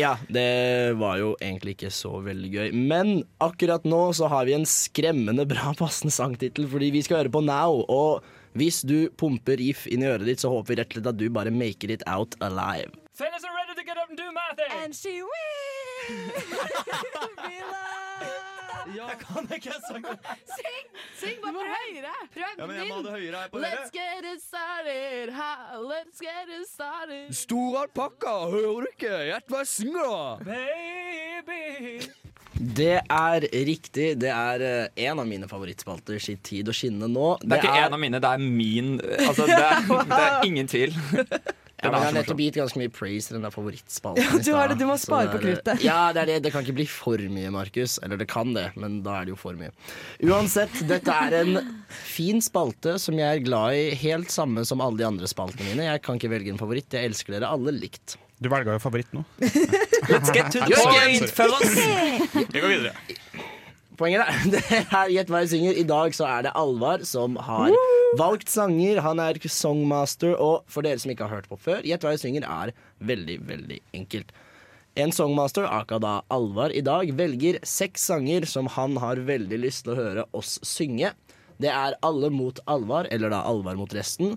Ja, 0.00 0.14
det 0.32 0.94
var 1.00 1.18
jo 1.20 1.34
egentlig 1.42 1.74
ikke 1.76 1.90
så 1.92 2.14
veldig 2.24 2.50
gøy. 2.54 2.70
Men 2.72 3.24
akkurat 3.44 3.84
nå 3.88 4.06
så 4.16 4.30
har 4.32 4.46
vi 4.48 4.54
en 4.56 4.64
skremmende 4.68 5.44
bra 5.50 5.74
passende 5.76 6.14
sangtittel, 6.14 6.68
fordi 6.70 6.92
vi 6.94 7.02
skal 7.04 7.22
høre 7.24 7.34
på 7.34 7.42
Now. 7.44 7.82
Og 7.92 8.24
hvis 8.56 8.80
du 8.86 9.10
pumper 9.20 9.60
if 9.60 9.84
inn 9.90 10.04
i 10.06 10.08
øret 10.12 10.30
ditt, 10.30 10.40
så 10.44 10.52
håper 10.54 10.72
vi 10.72 10.78
rett 10.80 10.92
og 10.94 11.00
slett 11.00 11.10
at 11.12 11.20
du 11.20 11.26
bare 11.34 11.52
maker 11.52 11.90
it 11.96 12.06
out 12.06 12.38
alive. 12.40 12.94
And 14.14 14.22
do 14.22 14.32
my 14.32 14.54
thing. 14.54 14.84
And 14.84 14.94
she 14.94 15.22
will 15.22 15.30
be 17.48 17.58
loved. 17.60 18.54
Ja, 18.96 19.08
kan 19.18 19.46
ikke 19.54 19.72
sangen? 19.88 20.18
Syng! 20.44 20.88
Syng 21.16 21.38
bare 21.40 21.62
høyere! 21.72 22.10
Prøv 22.34 22.58
Ja, 22.58 22.66
men 22.66 22.76
jeg 22.76 22.88
må 22.90 22.98
ha 22.98 23.04
det 23.06 23.14
høyere 23.14 23.40
her 23.40 23.48
på 23.48 23.62
Let's 23.62 23.88
get 23.94 24.26
it 24.28 24.42
started, 24.44 25.32
ha, 25.32 25.78
let's 25.80 26.20
get 26.20 26.52
it 26.52 26.68
started. 26.68 27.32
Stor 27.34 27.78
alpakka, 27.80 28.34
hører 28.52 28.84
du 28.84 28.92
ikke? 28.92 29.14
Gjett 29.30 29.48
hva 29.48 29.64
jeg 29.64 29.72
synger, 29.72 30.04
da! 30.04 30.60
Baby. 31.48 32.12
Det 32.54 33.00
er 33.00 33.48
riktig. 33.66 34.12
Det 34.20 34.30
er 34.30 34.62
eh, 34.68 35.04
en 35.08 35.24
av 35.24 35.26
mine 35.26 35.48
favorittspalter 35.50 36.20
sitt 36.22 36.44
tid 36.46 36.68
å 36.70 36.76
skinne 36.76 37.08
nå. 37.10 37.34
Det 37.42 37.56
er 37.56 37.64
ikke 37.64 37.88
en 37.88 37.96
av 37.96 38.04
mine, 38.04 38.20
det 38.22 38.30
er 38.36 38.44
min. 38.44 38.94
Altså, 39.00 39.48
det, 39.48 39.58
er, 39.58 39.92
det 40.12 40.20
er 40.28 40.46
ingen 40.52 40.70
tvil. 40.70 40.94
Ja, 41.84 41.90
men 41.92 42.00
jeg 42.00 42.08
har 42.08 42.14
nettopp 42.16 42.40
gitt 42.40 42.56
ganske 42.56 42.80
mye 42.80 42.92
praise 42.94 43.28
til 43.28 43.36
den 43.36 43.44
der 43.44 43.52
favorittspalten. 43.52 44.24
Ja, 44.24 44.40
du 44.46 44.50
har 44.56 44.72
det, 44.72 44.78
du 44.80 44.86
må 44.88 44.96
spare 45.00 45.28
på 45.34 45.40
kruttet. 45.42 45.84
Ja, 45.84 45.98
det 46.16 46.22
er 46.24 46.30
det. 46.32 46.38
Det 46.46 46.54
kan 46.54 46.64
ikke 46.64 46.78
bli 46.80 46.86
for 46.88 47.20
mye, 47.36 47.52
Markus. 47.52 47.98
Eller 48.02 48.20
det 48.20 48.28
kan 48.32 48.54
det, 48.56 48.70
men 48.80 49.02
da 49.04 49.18
er 49.20 49.28
det 49.28 49.34
jo 49.34 49.38
for 49.40 49.58
mye. 49.58 49.68
Uansett, 50.24 50.80
dette 50.88 51.12
er 51.28 51.36
en 51.42 51.58
fin 51.92 52.40
spalte 52.44 52.96
som 53.02 53.20
jeg 53.20 53.28
er 53.42 53.44
glad 53.44 53.76
i, 53.76 53.86
helt 54.06 54.32
samme 54.32 54.64
som 54.64 54.80
alle 54.84 55.02
de 55.02 55.08
andre 55.12 55.28
spaltene 55.28 55.68
mine. 55.74 55.90
Jeg 55.92 56.04
kan 56.06 56.16
ikke 56.20 56.32
velge 56.32 56.54
en 56.54 56.60
favoritt. 56.60 56.88
Jeg 56.96 57.12
elsker 57.12 57.36
dere 57.36 57.52
alle 57.52 57.76
likt. 57.76 58.16
Du 58.42 58.48
velger 58.50 58.74
jo 58.74 58.80
favoritt 58.82 59.12
nå. 59.14 59.22
Let's 60.10 60.32
get 60.34 60.50
to 60.52 60.64
the 60.64 60.74
point, 60.74 61.30
fellas! 61.36 61.76
Vi 62.50 62.60
går 62.60 62.72
videre. 62.72 62.96
Poenget 63.98 64.24
er, 64.26 64.46
det 64.54 64.62
er 64.82 65.12
Gjett 65.12 65.30
hva 65.30 65.42
jeg 65.44 65.52
synger. 65.54 65.76
I 65.78 65.86
dag 65.88 66.16
så 66.16 66.26
er 66.28 66.46
det 66.46 66.54
Alvar 66.58 67.04
som 67.06 67.36
har 67.48 67.74
valgt 68.18 68.50
sanger. 68.50 69.02
Han 69.04 69.22
er 69.22 69.38
songmaster, 69.46 70.34
og 70.34 70.64
for 70.70 70.86
dere 70.86 71.00
som 71.02 71.12
ikke 71.14 71.28
har 71.28 71.40
hørt 71.40 71.50
på 71.50 71.60
før, 71.60 71.84
Gjett 71.86 72.06
hva 72.06 72.14
jeg 72.16 72.24
synger 72.24 72.48
er 72.48 72.74
veldig, 73.04 73.38
veldig 73.50 73.80
enkelt. 74.00 74.34
En 74.98 75.10
songmaster, 75.10 75.66
aka 75.66 75.98
da 75.98 76.16
Alvar, 76.30 76.70
i 76.70 76.82
dag 76.86 77.08
velger 77.18 77.58
seks 77.66 78.04
sanger 78.12 78.46
som 78.46 78.68
han 78.70 78.98
har 79.02 79.22
veldig 79.26 79.58
lyst 79.64 79.86
til 79.86 79.94
å 79.94 79.98
høre 79.98 80.26
oss 80.38 80.60
synge. 80.62 81.10
Det 81.58 81.70
er 81.70 81.96
Alle 82.02 82.30
mot 82.34 82.58
Alvar, 82.70 83.08
eller 83.14 83.30
da 83.34 83.42
Alvar 83.46 83.78
mot 83.78 83.94
resten. 83.94 84.36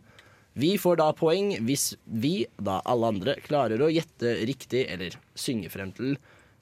Vi 0.57 0.73
får 0.81 0.97
da 0.97 1.11
poeng 1.13 1.51
hvis 1.67 1.91
vi, 2.09 2.47
da 2.57 2.79
alle 2.89 3.11
andre, 3.13 3.35
klarer 3.45 3.81
å 3.85 3.91
gjette 3.93 4.39
riktig, 4.49 4.87
eller 4.89 5.13
synge 5.37 5.69
frem 5.69 5.91
til 5.93 6.15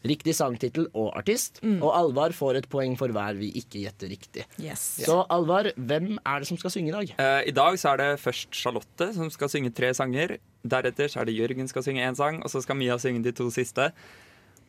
riktig 0.07 0.35
sangtittel 0.37 0.89
og 0.93 1.11
artist. 1.17 1.61
Og 1.75 1.89
Alvar 1.91 2.35
får 2.35 2.61
et 2.61 2.69
poeng 2.71 2.95
for 2.99 3.13
hver 3.15 3.37
vi 3.39 3.51
ikke 3.61 3.83
gjetter 3.85 4.11
riktig. 4.11 4.45
Yes. 4.61 4.83
Så 5.05 5.21
Alvar, 5.33 5.71
hvem 5.75 6.15
er 6.21 6.43
det 6.43 6.49
som 6.49 6.59
skal 6.61 6.73
synge 6.73 6.91
i 6.91 6.95
dag? 6.95 7.15
Uh, 7.19 7.41
I 7.47 7.55
dag 7.55 7.79
så 7.81 7.93
er 7.93 8.03
det 8.03 8.11
først 8.23 8.53
Charlotte 8.55 9.11
som 9.15 9.31
skal 9.33 9.51
synge 9.51 9.73
tre 9.75 9.93
sanger. 9.97 10.37
Deretter 10.65 11.11
så 11.11 11.21
er 11.21 11.29
det 11.29 11.37
Jørgen 11.37 11.69
skal 11.69 11.85
synge 11.85 12.05
én 12.05 12.17
sang, 12.17 12.41
og 12.43 12.49
så 12.53 12.61
skal 12.63 12.79
Mia 12.79 12.97
synge 13.01 13.23
de 13.25 13.35
to 13.35 13.49
siste. 13.53 13.91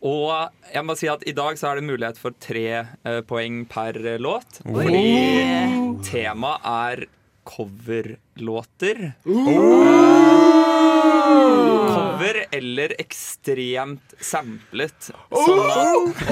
Og 0.06 0.28
jeg 0.74 0.84
må 0.84 0.94
si 0.98 1.08
at 1.08 1.24
i 1.26 1.32
dag 1.36 1.56
så 1.58 1.70
er 1.70 1.80
det 1.80 1.88
mulighet 1.88 2.20
for 2.20 2.36
tre 2.40 2.66
uh, 2.84 3.20
poeng 3.26 3.64
per 3.70 3.96
eh, 3.96 4.18
låt. 4.20 4.60
Fordi 4.66 6.02
temaet 6.04 6.68
er 6.68 7.06
coverlåter. 7.46 9.14
Cover 11.96 12.38
eller 12.50 12.94
ekstremt 13.00 14.14
samplet. 14.20 15.10
Sånn 15.30 15.62
at 15.70 16.22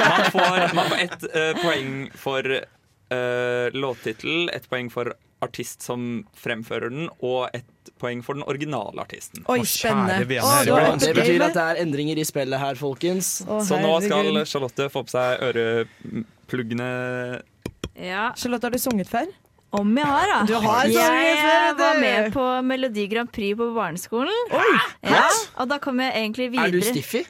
man 0.00 0.26
får, 0.32 0.74
man 0.76 0.90
får 0.90 0.98
ett 1.04 1.28
eh, 1.32 1.52
poeng 1.62 1.94
for 2.16 2.50
uh, 2.56 3.66
låttittel, 3.76 4.50
ett 4.54 4.68
poeng 4.70 4.90
for 4.92 5.14
artist 5.44 5.82
som 5.84 6.24
fremfører 6.36 6.90
den, 6.92 7.08
og 7.20 7.50
ett 7.56 7.90
poeng 8.00 8.22
for 8.24 8.38
den 8.38 8.44
originale 8.48 9.02
artisten. 9.04 9.44
Oi, 9.52 9.60
Å, 9.60 9.68
spennende. 9.68 10.16
kjære 10.24 10.28
vene, 10.30 10.98
det 11.02 11.12
betyr 11.16 11.44
at 11.46 11.56
det 11.56 11.66
er 11.72 11.80
endringer 11.84 12.20
i 12.20 12.24
spillet 12.26 12.60
her, 12.62 12.78
folkens. 12.80 13.34
Å, 13.44 13.60
Så 13.64 13.78
nå 13.82 13.92
skal 14.04 14.24
herregud. 14.24 14.48
Charlotte 14.50 14.88
få 14.92 15.04
på 15.06 15.14
seg 15.16 15.44
ørepluggene. 15.50 16.88
Ja, 17.96 18.30
Charlotte, 18.36 18.68
har 18.68 18.76
du 18.76 18.80
sunget 18.80 19.12
før? 19.12 19.28
Om 19.74 19.96
jeg 19.98 20.06
har, 20.06 20.30
da. 20.30 20.40
Du 20.46 20.54
har 20.62 20.90
jeg 20.90 21.76
du. 21.76 21.82
var 21.82 22.00
med 22.00 22.32
på 22.34 22.44
Melodi 22.66 23.06
Grand 23.10 23.30
Prix 23.32 23.56
på 23.58 23.70
barneskolen. 23.74 24.52
Ja, 25.02 25.26
og 25.56 25.70
da 25.72 25.80
kom 25.82 26.00
jeg 26.00 26.14
egentlig 26.14 26.50
videre. 26.54 26.68
Er 26.70 26.76
du 26.76 26.84
Stiffy? 26.84 27.24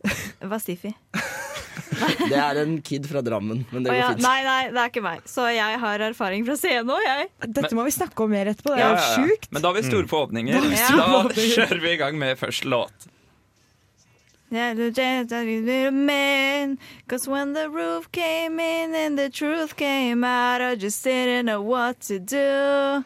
Hva 0.48 0.60
Stiffy? 0.62 0.92
Det 2.30 2.36
er 2.38 2.60
en 2.62 2.76
kid 2.86 3.04
fra 3.10 3.20
Drammen, 3.24 3.64
men 3.72 3.84
det 3.84 3.90
går 3.90 3.98
ja, 3.98 4.08
fint. 4.14 4.22
nei, 4.24 4.38
nei, 4.46 4.60
det 4.70 4.78
er 4.78 4.92
ikke 4.92 5.02
meg. 5.04 5.24
Så 5.28 5.48
jeg 5.52 5.80
har 5.82 6.04
erfaring 6.06 6.46
fra 6.46 6.54
scenen 6.56 6.92
òg, 6.94 7.02
jeg. 7.04 7.26
Dette 7.58 7.76
må 7.76 7.84
vi 7.84 7.92
snakke 7.92 8.24
om 8.24 8.30
mer 8.32 8.52
etterpå. 8.52 8.72
Det 8.76 8.84
er 8.84 8.86
jo 8.86 8.94
ja, 8.94 9.00
ja. 9.02 9.16
sjukt. 9.18 9.50
Men 9.52 9.64
da 9.64 9.72
har 9.72 9.76
vi 9.76 9.82
store 9.88 10.08
forhåpninger. 10.08 10.68
Da 10.70 11.34
kjører 11.34 11.82
vi 11.82 11.92
i 11.92 11.98
gang 12.00 12.16
med 12.20 12.38
første 12.40 12.70
låt. 12.70 13.09
Yeah, 14.52 14.74
the 14.74 14.90
little 14.90 15.92
man, 15.92 16.76
Cause 17.06 17.28
when 17.28 17.52
the 17.52 17.70
roof 17.70 18.10
came 18.10 18.58
in 18.58 18.92
and 18.96 19.16
the 19.16 19.30
truth 19.30 19.76
came 19.76 20.24
out, 20.24 20.60
I 20.60 20.74
just 20.74 21.04
didn't 21.04 21.46
know 21.46 21.62
what 21.62 22.00
to 22.02 22.18
do. 22.18 23.04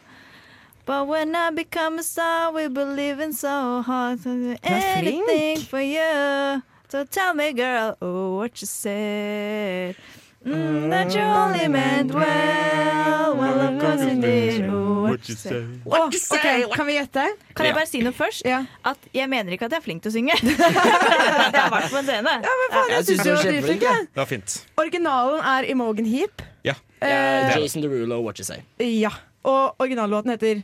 But 0.86 1.06
when 1.06 1.34
I 1.36 1.50
become 1.50 1.98
a 1.98 2.02
star, 2.02 2.50
we 2.50 2.68
believe 2.68 3.20
in 3.20 3.34
so 3.34 3.82
hard 3.82 4.22
to 4.22 4.54
do 4.54 4.56
anything 4.62 5.58
for 5.58 5.80
you. 5.80 6.62
So 6.88 7.04
tell 7.04 7.34
me, 7.34 7.52
girl, 7.52 7.98
oh, 8.00 8.36
what 8.36 8.60
you 8.62 8.66
said. 8.66 9.96
Mm, 10.44 10.90
that 10.90 11.14
you 11.14 11.22
only 11.22 11.68
meant 11.68 12.12
well. 12.12 13.34
Well, 13.36 13.60
of 13.60 13.80
course 13.80 14.02
indeed. 14.02 14.62
did. 14.62 14.70
what 14.70 15.28
you 15.28 15.34
say 15.34 15.62
Å, 15.86 16.00
okay. 16.36 16.64
Kan 16.74 16.86
vi 16.86 16.96
gjette? 16.98 17.24
Kan 17.56 17.68
jeg 17.68 17.76
bare 17.76 17.88
si 17.88 18.02
noe 18.04 18.12
først? 18.12 18.44
Ja. 18.44 18.58
At 18.84 19.08
jeg 19.16 19.30
mener 19.32 19.56
ikke 19.56 19.70
at 19.70 19.76
jeg 19.76 19.80
er 19.80 19.86
flink 19.86 20.04
til 20.04 20.12
å 20.12 20.14
synge. 20.18 20.36
det 20.44 20.54
har 20.58 21.72
vært 21.72 21.88
på 21.92 22.00
en 22.02 22.08
scene. 22.10 22.34
Ja, 22.44 22.56
men 22.60 22.74
faen, 22.74 22.92
Jeg 22.92 22.98
jeg 22.98 23.06
synes 23.08 23.22
syns 23.22 23.24
du 23.24 23.32
var 23.32 23.48
dritflink. 23.48 23.86
Det 24.12 24.20
var 24.20 24.28
fint. 24.30 24.56
Originalen 24.84 25.48
er 25.54 25.70
Imogen 25.72 26.10
Heap. 26.12 26.44
Ja. 26.66 26.76
Uh, 27.00 27.54
Jason 27.56 27.84
Derulo, 27.84 28.20
What 28.24 28.40
You 28.40 28.48
Say. 28.48 28.60
ja. 28.84 29.12
Og 29.44 29.80
originallåten 29.80 30.32
heter 30.32 30.62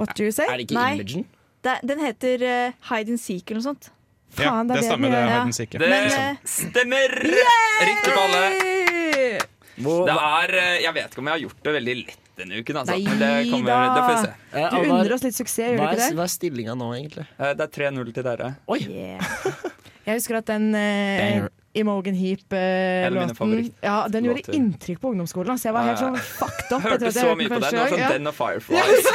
What 0.00 0.20
You 0.20 0.30
Say? 0.32 0.48
Er 0.48 0.60
det 0.60 0.68
ikke 0.68 0.76
Nei. 0.76 0.92
Imogen? 1.00 1.26
Det, 1.64 1.80
den 1.88 2.00
heter 2.04 2.44
uh, 2.44 2.78
Hide 2.90 3.16
and 3.16 3.20
Seek 3.20 3.48
eller 3.48 3.60
noe 3.62 3.70
sånt. 3.72 3.92
Ja, 4.36 4.48
Faen, 4.48 4.68
det 4.68 4.76
er 4.76 4.80
det 4.80 4.84
det 4.84 4.88
stemmer. 4.88 5.08
Det 5.12 5.18
er 5.18 5.28
Ja. 5.28 5.42
Det 5.44 5.88
Men, 5.88 6.06
eh, 6.20 6.36
stemmer! 6.48 7.18
Riktig 7.20 8.12
på 8.12 8.20
alle. 8.20 8.46
Hey! 8.60 8.91
Hvor, 9.82 10.04
Det 10.08 10.16
er, 10.16 10.54
eh, 10.62 10.74
jeg 10.84 10.94
vet 10.98 11.10
ikke 11.12 11.22
om 11.24 11.30
jeg 11.30 11.36
har 11.36 11.42
gjort 11.46 11.62
det 11.68 11.74
veldig 11.78 11.96
lett 12.02 12.18
denne 12.42 12.60
uken, 12.62 12.76
altså. 12.80 12.94
Nei 12.96 13.04
Men 13.08 13.18
det, 13.20 13.30
kommer, 13.50 13.70
da. 13.70 13.94
det 13.94 14.02
får 14.02 14.12
vi 14.12 14.22
se. 14.22 14.34
Du 14.52 14.58
ja, 14.62 14.68
unner 14.96 15.14
oss 15.16 15.24
litt 15.26 15.36
suksess, 15.36 15.58
gjør 15.62 15.76
du 15.76 15.82
ikke 15.86 16.00
det? 16.00 16.10
hva 16.18 16.26
er 16.28 16.32
stillinga 16.32 16.76
nå, 16.80 16.88
egentlig? 16.96 17.26
Eh, 17.38 17.52
Det 17.58 17.66
er 17.66 17.72
3-0 17.78 18.12
til 18.16 18.26
dere. 18.30 18.52
Oi! 18.72 18.80
Jeg 20.06 20.18
husker 20.18 20.40
at 20.40 20.48
den 20.50 20.72
eh, 20.74 21.44
Av 21.72 22.02
mine 22.04 22.12
Heap-låten 22.12 23.72
ja, 23.80 24.08
Den 24.08 24.24
gjorde 24.24 24.42
låter. 24.42 24.54
inntrykk 24.54 25.00
på 25.00 25.08
ungdomsskolen. 25.08 25.50
Altså. 25.54 25.68
Jeg 25.70 25.74
var 25.74 25.82
helt 25.88 25.98
sånn 26.02 26.18
fucked 26.20 26.72
up. 26.76 26.82
Hørte 26.84 27.12
så 27.16 27.32
mye 27.32 27.48
på 27.48 27.60
den. 27.60 27.70
Det 27.72 27.80
var 27.80 27.88
sånn 27.88 27.98
Ja. 28.02 28.08
Den 28.12 28.26
og 28.28 28.34
Fireflies. 28.36 29.06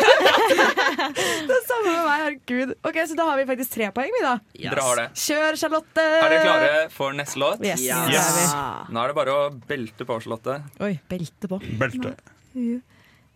Det 1.48 1.54
er 1.54 1.64
samme 1.68 1.92
med 1.92 2.02
meg, 2.08 2.18
herregud. 2.24 2.74
Ok, 2.82 2.98
Så 3.08 3.16
da 3.16 3.24
har 3.30 3.38
vi 3.38 3.46
faktisk 3.46 3.72
tre 3.76 3.92
poeng, 3.94 4.10
vi, 4.10 4.22
da. 4.26 4.40
Dere 4.58 4.82
har 4.82 4.96
det. 4.96 5.08
Kjør, 5.14 5.60
Charlotte! 5.62 6.02
Er 6.02 6.30
dere 6.34 6.42
klare 6.48 6.90
for 6.90 7.14
neste 7.14 7.38
låt? 7.38 7.62
Yes. 7.62 7.82
Yes. 7.86 8.10
yes. 8.10 8.54
er. 8.54 8.90
Nå 8.90 9.04
er 9.04 9.08
det 9.14 9.18
bare 9.20 9.32
å 9.38 9.52
belte 9.70 10.06
på, 10.08 10.18
Charlotte. 10.24 10.58
Oi, 10.82 11.00
belte 11.10 11.48
på. 11.52 11.62
Belte. 11.78 12.16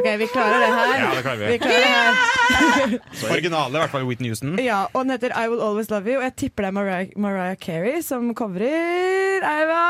OK, 0.00 0.08
vi 0.20 0.26
klarer 0.32 0.62
det 0.64 0.70
her. 0.72 0.92
Ja, 0.96 1.08
det 1.14 1.22
klarer 1.26 1.40
vi. 1.40 1.48
Vi 1.52 1.58
klarer 1.60 1.84
det 1.84 1.92
her. 1.94 2.94
Originale, 3.34 3.70
i 3.76 3.80
hvert 3.82 3.92
fall 3.92 4.06
Whitney 4.08 4.30
Houston. 4.32 4.54
Ja, 4.64 4.80
og 4.94 5.04
den 5.04 5.12
heter 5.14 5.34
I 5.36 5.46
Will 5.52 5.60
Always 5.64 5.90
Love 5.92 6.08
You. 6.10 6.18
Og 6.20 6.24
jeg 6.26 6.34
tipper 6.44 6.66
det 6.66 6.70
er 6.72 6.76
Mariah, 6.78 7.12
Mariah 7.20 7.56
Carey 7.60 8.00
som 8.04 8.30
covrer 8.38 9.44
Eiva! 9.46 9.82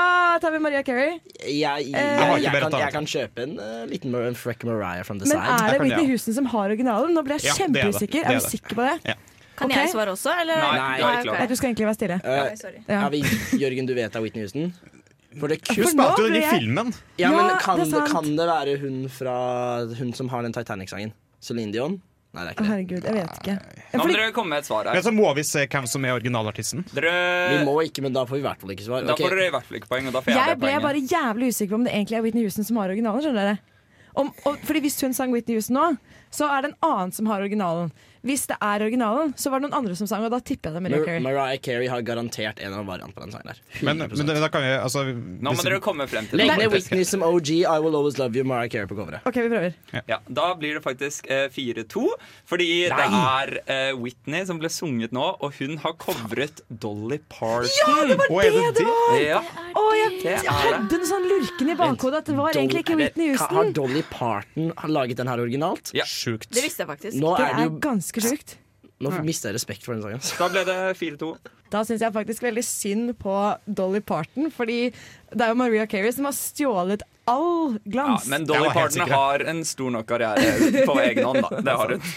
Tar 0.43 0.53
vi 0.55 0.61
Mariah 0.63 0.85
Carey? 0.87 1.17
Jeg, 1.47 1.57
jeg, 1.61 1.95
Eh, 1.95 1.95
jeg, 1.95 2.43
jeg, 2.45 2.53
kan, 2.63 2.77
jeg 2.81 2.93
kan 2.95 3.09
kjøpe 3.15 3.43
en 3.47 3.57
uh, 3.59 3.83
liten 3.91 4.13
Mar- 4.15 4.29
Freck 4.39 4.65
Mariah 4.69 5.03
from 5.07 5.19
the 5.23 5.27
Men 5.29 5.39
side. 5.39 5.57
er 5.57 5.75
det 5.75 5.81
Whitney. 5.87 6.07
Houston 6.13 6.35
som 6.37 6.47
har 6.53 6.69
originalen? 6.71 7.15
Nå 7.17 7.25
ble 7.27 7.39
jeg 7.39 7.49
Ja, 7.51 7.57
er 7.57 7.65
kjempeusikker. 7.65 8.23
Er 8.27 8.37
Er 8.37 8.41
du 8.41 8.47
sikker 8.51 8.79
på 8.79 8.87
det? 8.87 8.97
Ja. 9.13 9.17
Kan 9.61 9.69
okay. 9.69 9.83
jeg 9.85 9.93
svare 9.93 10.15
også, 10.15 10.33
eller? 10.41 10.57
Nei, 10.57 10.77
Nei, 10.79 10.95
du 10.97 11.03
ikke 11.29 11.35
Nei, 11.37 11.47
du 11.51 11.57
skal 11.59 11.69
egentlig 11.73 11.87
være 11.91 11.99
stille. 11.99 12.21
Uh. 12.25 12.31
Ja. 12.89 13.03
ja, 13.03 13.09
vi, 13.13 13.21
Jørgen, 13.61 13.91
du 13.91 13.95
vet 13.99 14.09
det 14.15 14.17
er 14.17 14.25
Whitney 14.25 14.47
Houston? 14.47 14.71
For 15.39 15.47
det 15.53 15.61
Hun 15.69 15.87
spilte 15.87 16.23
jo 16.25 16.27
den 16.27 16.37
i 16.41 16.47
filmen. 16.51 16.89
ja, 17.21 17.31
men 17.31 17.53
kan 17.63 17.79
det 17.79 17.91
det, 17.93 18.05
kan 18.11 18.31
det 18.37 18.47
være 18.51 18.79
hun 18.83 19.05
fra 19.15 19.35
Hun 19.99 20.13
som 20.17 20.29
har 20.33 20.43
den 20.43 20.53
Titanic-sangen? 20.57 21.13
Celine 21.41 21.71
Dion? 21.73 22.01
Nei, 22.35 22.45
det 22.45 22.51
er 22.51 22.55
ikke 22.55 22.63
det. 22.63 22.71
herregud, 22.71 23.07
jeg 23.07 23.15
vet 23.15 23.39
ikke. 23.41 23.55
Nå 23.99 24.05
må 24.07 24.13
dere 24.15 24.33
komme 24.35 24.53
med 24.55 24.59
et 24.63 24.67
svar 24.69 24.87
Men 24.87 25.03
så 25.03 25.11
må 25.15 25.31
vi 25.35 25.43
se 25.47 25.65
hvem 25.67 25.87
som 25.91 26.05
er 26.07 26.13
originalartisten. 26.15 26.85
Vi 26.95 27.57
må 27.67 27.75
ikke, 27.83 28.03
men 28.07 28.15
da 28.15 28.23
får 28.27 28.37
vi 28.39 28.43
i 28.43 28.47
hvert 28.47 28.61
fall 28.63 28.71
ikke 28.75 28.87
svar. 28.87 29.07
da 29.07 29.17
får 29.19 29.35
dere 29.35 29.49
i 29.49 29.55
hvert 29.55 29.67
fall 29.67 29.79
ikke 29.81 29.91
poeng, 29.91 30.07
og 30.07 30.15
da 30.15 30.23
får 30.23 30.31
jeg, 30.31 30.39
jeg 30.39 30.53
det 30.55 30.61
ble 30.61 30.69
poenget. 30.69 30.85
bare 30.87 31.03
jævlig 31.15 31.49
usikker 31.51 31.73
på 31.75 31.81
om 31.81 31.87
det 31.89 31.95
egentlig 31.95 32.19
er 32.21 32.23
Whitney 32.27 32.47
Houston 32.47 32.69
som 32.69 32.79
har 32.79 32.93
originalen. 32.95 33.25
skjønner 33.25 33.51
dere 33.51 33.59
om, 34.21 34.31
og, 34.47 34.57
fordi 34.67 34.81
Hvis 34.87 35.01
hun 35.03 35.13
sang 35.15 35.31
Whitney 35.35 35.55
Houston 35.59 35.75
nå, 35.79 35.89
så 36.31 36.47
er 36.51 36.63
det 36.63 36.71
en 36.73 36.79
annen 36.91 37.13
som 37.15 37.27
har 37.31 37.43
originalen. 37.43 37.91
Hvis 38.27 38.43
det 38.51 38.57
er 38.61 38.83
originalen, 38.85 39.31
så 39.41 39.49
var 39.53 39.61
det 39.61 39.69
noen 39.69 39.79
andre 39.79 39.95
som 39.97 40.09
sang, 40.11 40.25
og 40.27 40.33
da 40.35 40.41
tipper 40.45 40.71
jeg 40.71 40.77
det 40.77 40.81
er 40.81 40.85
Mariah 40.85 41.01
Mar 41.01 41.07
Carey. 41.09 41.23
Mariah 41.25 41.61
Carey 41.65 41.89
har 41.89 42.03
garantert 42.05 42.61
en 42.61 42.75
av 42.77 42.85
variantene 42.89 43.17
på 43.17 43.23
den 43.25 43.33
sangen 43.33 43.49
der. 43.53 43.61
Men, 43.87 44.03
men 44.05 44.29
da, 44.29 44.49
kan 44.53 44.65
vi 44.65 44.73
altså, 44.77 45.05
Nå 45.09 45.55
må 45.57 45.65
dere 45.65 45.79
komme 45.85 46.05
frem 46.11 46.29
til 46.29 46.41
Legg 46.43 46.53
ned 46.61 46.69
Whitney 46.75 47.07
som 47.09 47.25
OG, 47.25 47.51
I 47.63 47.79
Will 47.81 47.97
Always 47.97 48.19
Love 48.21 48.37
You, 48.37 48.45
Mariah 48.45 48.69
Carey 48.73 48.91
på 48.91 48.99
coveret. 48.99 49.25
OK, 49.25 49.41
vi 49.41 49.53
prøver. 49.55 49.79
Ja, 50.11 50.21
Da 50.29 50.51
blir 50.61 50.77
det 50.77 50.83
faktisk 50.85 51.31
eh, 51.33 51.47
4-2, 51.55 52.05
fordi 52.51 52.69
det 52.93 53.07
er 53.09 53.55
eh, 53.65 53.93
Whitney 53.97 54.45
som 54.49 54.61
ble 54.61 54.69
sunget 54.73 55.17
nå, 55.17 55.25
og 55.41 55.57
hun 55.61 55.79
har 55.81 55.97
covret 56.03 56.61
Dolly 56.69 57.21
Parton. 57.33 57.73
Ja, 57.81 58.05
det 58.11 58.21
var 58.21 58.45
det 58.45 58.53
det 58.53 58.67
det 58.67 58.85
det? 58.85 58.87
var! 58.91 59.19
Ja. 59.25 59.41
Å, 59.81 59.87
jeg, 59.97 60.21
jeg 60.27 60.55
hadde 60.61 61.01
en 61.01 61.09
sånn 61.09 61.27
lurken 61.31 61.73
i 61.73 61.79
bakhodet 61.79 62.23
at 62.23 62.31
det 62.31 62.37
var 62.37 62.57
egentlig 62.57 62.85
ikke 62.85 62.99
Whitney 63.01 63.33
Houston. 63.33 63.57
Har 63.57 63.73
Dolly 63.77 64.05
Parton 64.11 64.73
laget 64.91 65.21
den 65.23 65.31
her 65.31 65.41
originalt? 65.43 65.93
Ja. 65.97 66.05
Sjukt. 66.11 66.51
Det 66.53 66.65
visste 66.65 66.85
jeg 66.85 66.91
faktisk. 66.91 67.17
Nå 67.21 67.35
Det 67.39 67.47
er 67.47 67.55
det 67.57 67.65
er 67.65 67.69
jo 67.71 67.77
ganske 67.83 68.10
sjukt. 68.19 68.57
Nå 69.01 69.11
mister 69.25 69.49
jeg 69.49 69.55
respekt 69.55 69.85
for 69.87 69.95
den 69.95 70.03
sangen. 70.03 70.21
Da 70.39 70.49
ble 70.53 70.65
det 70.67 70.75
4-2. 70.99 71.29
Da 71.71 71.85
syns 71.87 72.01
jeg 72.03 72.13
faktisk 72.13 72.43
veldig 72.43 72.65
synd 72.67 73.15
på 73.23 73.37
Dolly 73.65 74.01
Parton, 74.01 74.51
fordi 74.51 74.91
det 75.31 75.41
er 75.47 75.49
jo 75.55 75.55
Maria 75.55 75.87
Carey 75.87 76.11
som 76.13 76.25
har 76.27 76.33
stjålet 76.37 77.03
all 77.31 77.79
Ja, 77.79 77.81
glans. 77.87 78.27
men 78.29 78.45
Dolly 78.45 78.69
Parton 78.75 79.09
har 79.09 79.41
en 79.41 79.65
stor 79.65 79.91
nok 79.95 80.07
karriere 80.11 80.85
på 80.85 80.99
egen 81.01 81.25
hånd, 81.25 81.41
da. 81.47 81.61
Det 81.63 81.77
har 81.79 81.89
hun. 81.95 82.03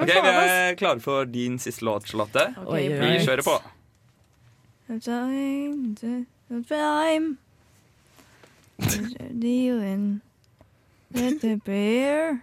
Ok, 0.00 0.06
Vi 0.08 0.12
er 0.16 0.74
klare 0.80 1.00
for 1.04 1.26
din 1.28 1.58
siste 1.60 1.84
låt, 1.84 2.06
Charlotte. 2.08 2.54
Okay, 2.64 2.88
Vi 2.88 3.18
kjører 3.26 3.42
på. 3.44 3.58
Time 4.88 5.94
to 6.00 6.62
time. 6.64 7.36
Dealing 9.38 10.20
with 11.12 11.40
the 11.42 11.56
beer. 11.56 12.40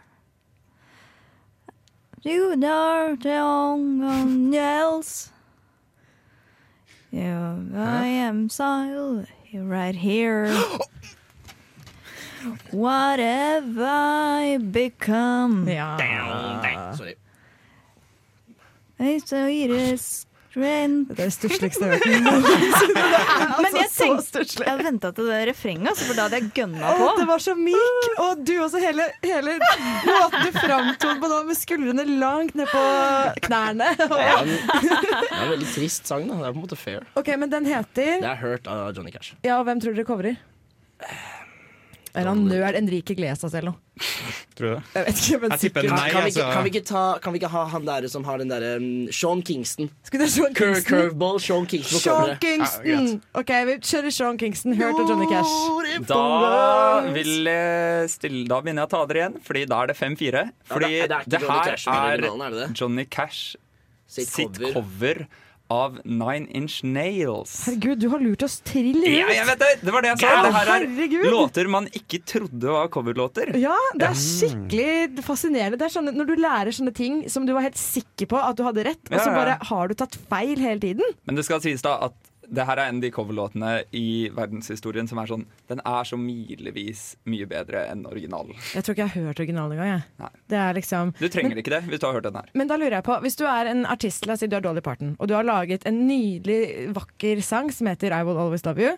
You 2.27 2.59
are 2.61 3.15
the 3.15 3.37
only 3.37 4.57
else. 4.57 5.31
You, 7.09 7.71
I 7.73 8.05
am 8.05 8.49
silent 8.49 9.29
right 9.53 9.95
here. 9.95 10.51
What 12.71 13.19
have 13.19 13.79
I 13.79 14.57
become? 14.57 15.67
Ja. 15.67 16.93
Sorry. 16.93 17.15
I 18.99 19.17
saw 19.17 19.47
it 19.47 19.71
is 19.71 20.26
strength. 20.57 21.13
Det 21.13 21.23
er 21.23 21.29
det 21.29 21.35
stussligste 21.35 21.87
jeg 21.87 21.91
har 21.93 22.01
hørt. 22.07 23.61
Men 23.61 23.77
jeg 23.77 23.89
så 23.91 24.03
tenkte 24.03 24.25
stusslig. 24.27 24.65
Jeg 24.67 24.83
venta 24.87 25.11
til 25.17 25.29
det 25.29 25.39
refrenget, 25.51 25.89
altså, 25.91 26.07
for 26.09 26.17
da 26.17 26.25
hadde 26.27 26.39
jeg 26.41 26.49
gønna 26.57 26.93
på. 26.97 27.09
Det 27.19 27.27
var 27.29 27.43
så 27.45 27.55
myk! 27.59 28.09
Og 28.25 28.43
du 28.47 28.53
også, 28.65 28.81
hele, 28.83 29.07
hele 29.25 29.55
måten 30.07 30.47
du 30.47 30.59
framtok 30.59 31.21
på 31.23 31.31
nå, 31.31 31.39
med 31.51 31.59
skuldrene 31.59 32.07
langt 32.19 32.57
ned 32.57 32.69
på 32.71 32.83
knærne. 33.47 33.91
Det 34.01 34.09
er 34.09 34.33
en, 34.41 34.53
det 34.91 35.31
er 35.31 35.43
en 35.45 35.53
veldig 35.55 35.71
trist 35.75 36.09
sang, 36.09 36.27
da. 36.29 36.41
Det 36.41 36.49
er 36.49 36.53
på 36.57 36.61
en 36.61 36.65
måte 36.65 36.79
fair. 36.79 37.07
OK, 37.19 37.33
men 37.39 37.53
den 37.53 37.69
heter 37.69 38.17
Det 38.23 38.31
er 38.33 38.39
Hurt 38.41 38.69
av 38.71 38.91
Johnny 38.97 39.13
Cash. 39.13 39.35
Ja, 39.45 39.59
og 39.61 39.67
hvem 39.69 39.81
tror 39.83 39.97
dere 39.97 40.07
covrer? 40.07 40.39
En 42.17 42.25
han 42.27 42.39
nerd 42.49 42.75
Enrique 42.79 43.13
Glesas 43.17 43.53
eller 43.53 43.71
noe. 43.71 43.79
Tror 44.57 44.67
du 44.67 44.73
det? 44.75 44.81
Jeg 44.93 45.05
vet 45.05 45.19
ikke, 45.21 45.37
men 45.41 45.51
Jeg 45.53 45.59
tipper 45.61 45.85
nei. 45.89 45.97
Kan 46.09 46.23
vi, 46.25 46.31
ikke, 46.31 46.41
altså. 46.41 46.45
kan, 46.53 46.63
vi 46.65 46.71
ikke 46.73 46.81
ta, 46.87 47.01
kan 47.21 47.33
vi 47.35 47.39
ikke 47.41 47.49
ha 47.53 47.63
han 47.73 47.85
der 47.87 48.07
som 48.09 48.23
har 48.25 48.41
den 48.41 48.49
derre 48.51 48.71
um, 48.81 48.87
Sean 49.13 49.41
Kingston? 49.45 49.89
Skal 50.07 50.21
det 50.23 50.29
Sean 50.33 50.53
Cur 50.57 50.73
Kingston? 50.73 50.89
curveball, 50.89 51.39
Sean 51.41 51.65
Kingston 51.69 52.01
Sean 52.03 52.33
Kingston. 52.41 52.83
Kingston! 52.87 53.21
OK, 53.41 53.53
vi 53.69 53.77
kjører 53.91 54.15
Sean 54.17 54.37
Kingston. 54.41 54.75
Hørt 54.81 55.01
av 55.03 55.09
Johnny 55.13 55.29
Cash. 55.29 55.55
Da 56.09 56.23
vil 57.13 57.33
jeg 57.49 58.09
stille 58.13 58.43
Da 58.49 58.61
begynner 58.65 58.85
jeg 58.85 58.89
å 58.89 58.93
ta 58.95 59.03
dere 59.11 59.23
igjen, 59.23 59.39
Fordi 59.47 59.65
da 59.69 59.81
er 59.83 59.91
det 59.93 59.97
5-4. 60.01 60.45
Fordi 60.73 60.91
Ja, 60.93 61.07
det 61.07 61.07
er- 61.07 61.07
det 61.07 61.17
er 61.17 61.23
det 61.27 61.41
Johnny 61.41 61.57
her 61.57 61.71
Cash 61.71 61.87
er 61.87 61.93
er 61.97 62.17
er 62.17 62.49
det 62.49 62.61
det? 62.63 62.69
Johnny 62.81 63.05
Cash 63.05 63.55
Sitt 64.07 64.27
sitt 64.31 64.61
cover. 64.73 65.27
Av 65.73 65.97
Nine 66.05 66.47
Inch 66.55 66.79
Nails. 66.83 67.65
Herregud, 67.67 67.99
du 67.99 68.07
har 68.13 68.21
lurt 68.23 68.43
oss 68.47 68.59
trill 68.67 69.01
Ja, 69.03 69.27
jeg 69.33 69.47
vet 69.49 69.59
det! 69.59 69.71
Det 69.81 69.93
var 69.95 70.05
det 70.05 70.11
jeg 70.13 70.21
sa. 70.21 70.29
Ja, 70.31 70.43
det 70.45 70.53
her 70.55 70.71
er 70.71 70.85
herregud. 70.87 71.25
låter 71.33 71.67
man 71.71 71.89
ikke 71.91 72.21
trodde 72.23 72.71
var 72.71 72.87
coverlåter. 72.93 73.51
Ja, 73.59 73.75
det 73.99 74.07
er 74.07 74.15
skikkelig 74.21 75.23
fascinerende. 75.27 75.79
Det 75.79 75.89
er 75.89 75.95
sånn, 75.97 76.11
når 76.15 76.31
du 76.31 76.35
lærer 76.39 76.71
sånne 76.75 76.93
ting 76.95 77.19
som 77.31 77.45
du 77.47 77.53
var 77.57 77.67
helt 77.67 77.79
sikker 77.79 78.29
på 78.31 78.39
at 78.39 78.55
du 78.59 78.63
hadde 78.67 78.87
rett, 78.87 79.03
og 79.11 79.17
Ja, 79.19 79.25
så 79.25 79.35
bare 79.35 79.57
har 79.69 79.91
du 79.91 79.97
tatt 79.99 80.15
feil 80.31 80.55
hele 80.61 80.79
tiden. 80.83 81.15
Men 81.27 81.35
det 81.39 81.45
skal 81.47 81.61
sies 81.63 81.83
da 81.85 81.97
at 82.09 82.15
det 82.49 82.63
her 82.67 82.79
er 82.79 82.89
en 82.89 82.99
av 82.99 83.03
de 83.03 83.09
coverlåtene 83.11 83.71
i 83.97 84.29
verdenshistorien 84.35 85.07
som 85.09 85.19
er 85.19 85.27
sånn 85.27 85.45
Den 85.67 85.81
er 85.83 86.07
så 86.07 86.15
milevis 86.19 87.15
mye 87.27 87.47
bedre 87.49 87.81
enn 87.91 88.05
originalen. 88.07 88.55
Jeg 88.73 88.85
tror 88.85 88.95
ikke 88.95 89.03
jeg 89.05 89.13
har 89.15 89.27
hørt 89.29 89.41
originalen 89.43 89.75
engang. 89.75 89.89
jeg. 89.97 90.05
Nei. 90.23 90.29
Det 90.47 90.59
er 90.63 90.77
liksom 90.77 91.13
Du 91.19 91.27
trenger 91.33 91.59
ikke 91.59 91.73
det 91.75 91.81
hvis 91.89 91.99
du 91.99 92.07
har 92.07 92.15
hørt 92.17 92.27
den 92.29 92.39
her. 92.39 92.49
Men 92.53 92.67
da 92.71 92.77
lurer 92.79 92.97
jeg 92.99 93.07
på, 93.07 93.17
hvis 93.25 93.35
du 93.39 93.45
er 93.51 93.71
en 93.73 93.85
artist, 93.85 94.25
la 94.27 94.37
oss 94.37 94.43
si 94.45 94.47
du 94.47 94.55
er 94.55 94.63
Dolly 94.63 94.81
Parton, 94.85 95.15
og 95.19 95.27
du 95.27 95.35
har 95.35 95.43
laget 95.47 95.83
en 95.89 95.99
nydelig, 96.07 96.91
vakker 96.95 97.41
sang 97.43 97.71
som 97.73 97.87
heter 97.91 98.15
I 98.15 98.23
Will 98.27 98.39
Always 98.39 98.63
Love 98.65 98.81
You, 98.83 98.95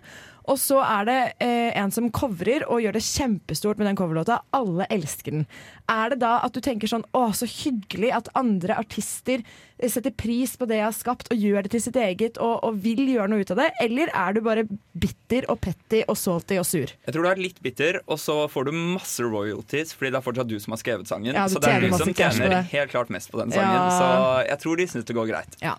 og 0.50 0.58
så 0.58 0.80
er 0.82 1.06
det 1.06 1.18
eh, 1.46 1.70
en 1.78 1.92
som 1.94 2.10
covrer 2.14 2.66
og 2.66 2.82
gjør 2.82 2.98
det 2.98 3.06
kjempestort 3.06 3.80
med 3.80 3.90
den 3.90 3.98
coverlåta. 4.00 4.40
Alle 4.56 4.88
elsker 4.90 5.36
den. 5.36 5.44
Er 5.90 6.14
det 6.14 6.20
da 6.24 6.40
at 6.46 6.56
du 6.56 6.62
tenker 6.64 6.90
sånn 6.90 7.06
Å, 7.18 7.30
så 7.38 7.48
hyggelig 7.50 8.12
at 8.16 8.30
andre 8.38 8.78
artister 8.82 9.44
setter 9.80 10.12
pris 10.12 10.58
på 10.60 10.68
det 10.68 10.80
jeg 10.80 10.88
har 10.88 10.96
skapt, 10.96 11.30
og 11.32 11.40
gjør 11.40 11.64
det 11.64 11.72
til 11.72 11.84
sitt 11.86 11.98
eget, 12.00 12.40
og, 12.44 12.58
og 12.68 12.82
vil 12.84 13.00
gjøre 13.08 13.30
noe 13.32 13.46
ut 13.46 13.54
av 13.56 13.62
det? 13.62 13.70
Eller 13.86 14.12
er 14.12 14.36
du 14.36 14.42
bare 14.44 14.66
bitter 15.00 15.48
og 15.52 15.62
petty 15.64 16.02
og 16.04 16.18
salty 16.20 16.58
og 16.60 16.68
sur? 16.68 16.92
Jeg 16.92 17.16
tror 17.16 17.26
du 17.26 17.32
er 17.32 17.44
litt 17.46 17.62
bitter, 17.64 18.02
og 18.10 18.20
så 18.20 18.42
får 18.52 18.68
du 18.68 18.74
masse 18.76 19.24
royalties 19.24 19.96
fordi 19.96 20.12
det 20.12 20.20
er 20.20 20.26
fortsatt 20.26 20.52
du 20.52 20.58
som 20.60 20.76
har 20.76 20.82
skrevet 20.84 21.10
sangen. 21.10 21.32
Ja, 21.32 21.48
så 21.52 21.62
det 21.64 21.72
er 21.72 21.86
du 21.86 21.96
som 21.96 22.12
tjener 22.12 22.60
helt 22.74 22.92
klart 22.92 23.14
mest 23.14 23.32
på 23.32 23.40
den 23.40 23.56
sangen. 23.56 23.78
Ja. 23.78 23.88
Så 23.96 24.50
jeg 24.50 24.62
tror 24.66 24.82
de 24.82 24.90
syns 24.92 25.08
det 25.08 25.18
går 25.18 25.32
greit. 25.32 25.58
Ja. 25.64 25.78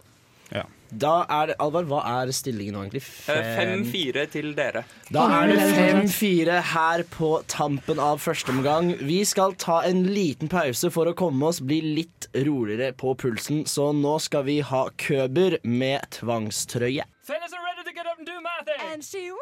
Ja. 0.55 0.65
Da 0.91 1.25
er 1.31 1.47
det, 1.53 1.55
Alvar, 1.63 1.85
hva 1.87 2.01
er 2.23 2.33
stillingen 2.35 2.75
nå, 2.75 2.81
egentlig? 2.83 3.05
Eh, 3.31 3.51
5-4 3.61 4.25
til 4.33 4.49
dere. 4.59 4.83
Da 5.15 5.23
er 5.39 5.53
det 5.53 5.61
5-4 5.77 6.57
her 6.73 7.05
på 7.13 7.29
tampen 7.51 7.99
av 8.03 8.19
første 8.23 8.51
omgang. 8.51 8.97
Vi 8.99 9.21
skal 9.29 9.55
ta 9.55 9.83
en 9.87 10.03
liten 10.11 10.49
pause 10.51 10.91
for 10.91 11.07
å 11.07 11.15
komme 11.15 11.47
oss 11.47 11.61
bli 11.63 11.79
litt 12.01 12.27
roligere 12.35 12.91
på 12.99 13.15
pulsen, 13.23 13.63
så 13.71 13.93
nå 13.95 14.19
skal 14.23 14.43
vi 14.51 14.59
ha 14.67 14.89
Køber 14.99 15.61
med 15.63 16.11
tvangstrøye. 16.19 17.07
Fellas 17.23 17.55
are 17.55 17.63
ready 17.63 17.87
to 17.87 17.95
get 17.95 18.11
up 18.11 18.19
and 18.19 18.27
do 18.27 18.41
math, 18.43 18.67
eh? 18.67 18.93
And 18.93 19.05
she 19.05 19.31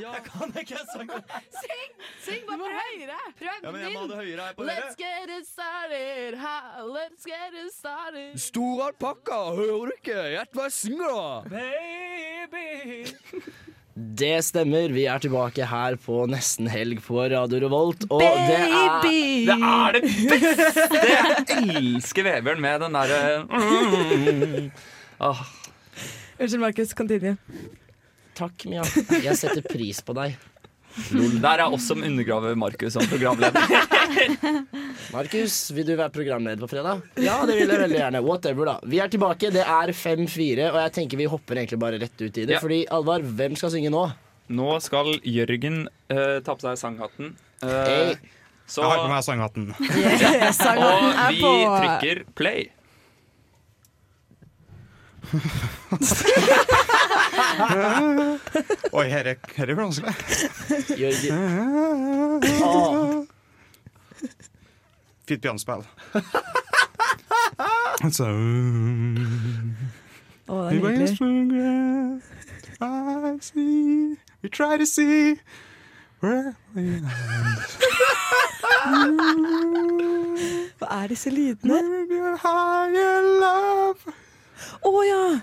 Jeg 0.00 0.22
kan 0.26 0.52
ikke 0.60 0.78
sangen. 0.92 1.22
Syng! 1.62 1.90
Syng 2.24 2.42
bare 2.48 2.70
høyere! 2.76 3.18
Prøv 3.38 3.52
Ja, 3.62 3.70
men 3.70 3.80
jeg 3.80 3.92
må 3.94 4.00
ha 4.00 4.08
det 4.10 4.18
høyere 4.22 4.48
her 4.48 4.56
på 4.56 4.66
dere. 4.66 4.74
Let's 4.80 4.96
get 5.00 5.32
it 5.36 5.46
started, 5.48 6.38
ha, 6.42 6.56
let's 6.96 7.24
get 7.28 7.54
it 7.62 7.72
started. 7.74 8.34
Stor 8.40 8.86
alpakka, 8.88 9.38
hører 9.58 9.92
du 9.92 9.94
ikke? 10.00 10.18
Gjett 10.34 10.58
hva 10.58 10.66
jeg 10.68 10.76
synger, 10.80 11.08
da! 11.14 11.56
Baby. 12.50 12.68
Det 13.96 14.44
stemmer. 14.44 14.92
Vi 14.92 15.06
er 15.08 15.22
tilbake 15.24 15.64
her 15.70 15.96
på 15.96 16.26
nesten 16.28 16.68
helg 16.68 17.00
på 17.06 17.22
Radio 17.32 17.62
Revolt. 17.64 18.04
Og 18.12 18.20
det 18.20 18.58
er 18.58 19.06
Det 19.06 19.54
er 19.56 19.96
det 19.96 20.02
beste! 20.04 21.00
Jeg 21.06 21.76
elsker 21.80 22.26
Vebjørn 22.28 22.60
med 22.60 22.84
den 22.84 22.98
derre 22.98 23.20
mm. 23.48 24.68
Åh, 25.30 25.40
Unnskyld, 26.36 26.60
Markus. 26.60 26.92
Continue. 26.92 27.36
Takk, 28.36 28.66
Mia. 28.68 28.82
Jeg 29.24 29.36
setter 29.40 29.64
pris 29.64 30.02
på 30.04 30.12
deg. 30.16 30.36
lol. 31.12 31.34
Der 31.40 31.60
er 31.64 31.72
oss 31.72 31.86
som 31.88 32.00
undergraver 32.04 32.54
Markus 32.56 32.92
som 32.96 33.04
programleder. 33.08 33.60
Markus, 35.16 35.56
vil 35.76 35.86
du 35.88 35.94
være 35.96 36.12
programleder 36.14 36.60
på 36.60 36.68
fredag? 36.72 37.00
Ja, 37.20 37.38
det 37.48 37.56
vil 37.58 37.68
jeg 37.72 37.80
veldig 37.82 37.98
gjerne. 38.00 38.22
Whatever, 38.24 38.70
da. 38.70 38.76
Vi 38.84 39.00
er 39.04 39.08
tilbake. 39.12 39.50
Det 39.54 39.64
er 39.64 39.92
5-4, 39.96 40.70
og 40.72 40.78
jeg 40.84 40.94
tenker 41.00 41.20
vi 41.20 41.28
hopper 41.32 41.60
egentlig 41.62 41.80
bare 41.82 42.00
rett 42.02 42.16
ut 42.20 42.30
i 42.40 42.44
det. 42.48 42.56
Ja. 42.58 42.62
Fordi, 42.64 42.82
Alvar, 42.96 43.24
hvem 43.40 43.56
skal 43.60 43.72
synge 43.76 43.92
nå? 43.92 44.04
Nå 44.56 44.68
skal 44.84 45.16
Jørgen 45.26 45.82
uh, 46.12 46.38
ta 46.46 46.54
på 46.54 46.62
seg 46.68 46.80
sanghatten. 46.84 47.32
Uh, 47.64 47.68
Hey. 47.88 48.14
så, 48.68 48.82
Jeg 48.82 48.90
har 48.92 48.98
på 49.00 49.10
meg 49.10 49.22
sanghatten. 49.24 49.68
Sanghatten 50.60 51.06
og 51.16 51.32
vi 51.32 51.40
trykker 51.80 52.24
play. 52.36 52.66
Oi, 58.92 59.08
her 59.08 59.24
er, 59.24 59.34
her 59.56 59.70
er 59.70 59.74
vanskelig. 59.74 60.14
Jørgen. 60.98 62.42
Åh. 62.62 63.24
Fint 65.28 65.42
pianospill. 65.42 65.86
Så 68.16 68.24
Å, 70.46 70.68
det 70.68 70.76
er 70.76 70.82
nydelig. 70.82 72.22
I 72.78 73.38
see, 73.40 74.18
we 74.42 74.50
try 74.50 74.76
to 74.76 74.84
see 74.86 75.38
where 76.20 76.54
we 76.74 76.82
Hva 80.78 80.86
er 81.02 81.06
disse 81.08 81.30
lydene? 81.32 81.80
Å 84.84 84.86
oh, 84.90 85.00
ja! 85.06 85.40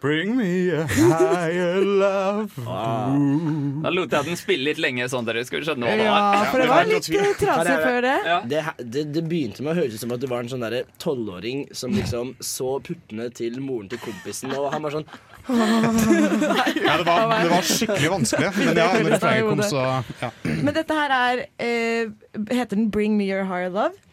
Bring 0.00 0.34
me 0.36 0.70
a 0.70 0.86
higher 0.86 1.84
love. 1.84 2.52
Da 3.80 3.90
lot 3.92 4.12
jeg 4.12 4.26
den 4.26 4.38
spille 4.38 4.70
litt 4.70 4.80
lenge, 4.80 5.06
sånn 5.12 5.26
dere 5.28 5.42
skulle 5.44 5.66
skjønne 5.68 5.88
hva 5.88 5.96
det 5.96 6.06
Ja, 6.06 6.44
for 6.50 6.62
det 6.62 6.68
var 6.70 6.88
litt 6.88 7.08
eh, 7.12 7.30
trasig 7.40 7.76
før 7.80 7.98
det. 8.04 8.14
Det, 8.50 8.62
det, 8.80 9.04
det 9.14 9.22
begynte 9.28 9.64
med 9.64 9.74
å 9.74 9.78
høres 9.80 9.96
ut 9.96 10.02
som 10.04 10.14
at 10.16 10.22
du 10.22 10.28
var 10.30 10.44
en 10.44 10.52
sånn 10.52 10.64
tolvåring 11.00 11.66
som 11.76 11.92
liksom 11.96 12.34
så 12.44 12.78
puppene 12.84 13.28
til 13.36 13.60
moren 13.64 13.88
til 13.92 14.00
kompisen, 14.04 14.52
og 14.56 14.70
han 14.74 14.84
var 14.84 14.96
sånn 14.98 15.08
Ja, 15.50 16.96
det, 17.00 17.06
var, 17.06 17.32
det 17.32 17.50
var 17.52 17.66
skikkelig 17.66 18.12
vanskelig, 18.12 18.52
men 18.58 18.76
ja, 18.76 18.90
når 18.92 19.14
refrenget 19.16 19.48
kom, 19.48 19.64
så 19.68 19.86
ja. 20.20 20.30
Men 20.44 20.76
dette 20.76 21.00
her 21.00 21.16
er 21.16 21.42
eh, 21.56 22.12
Heter 22.52 22.76
den 22.76 22.90
'Bring 22.92 23.16
Me 23.20 23.28
Your 23.28 23.48
Higher 23.48 23.72
Love'? 23.72 24.09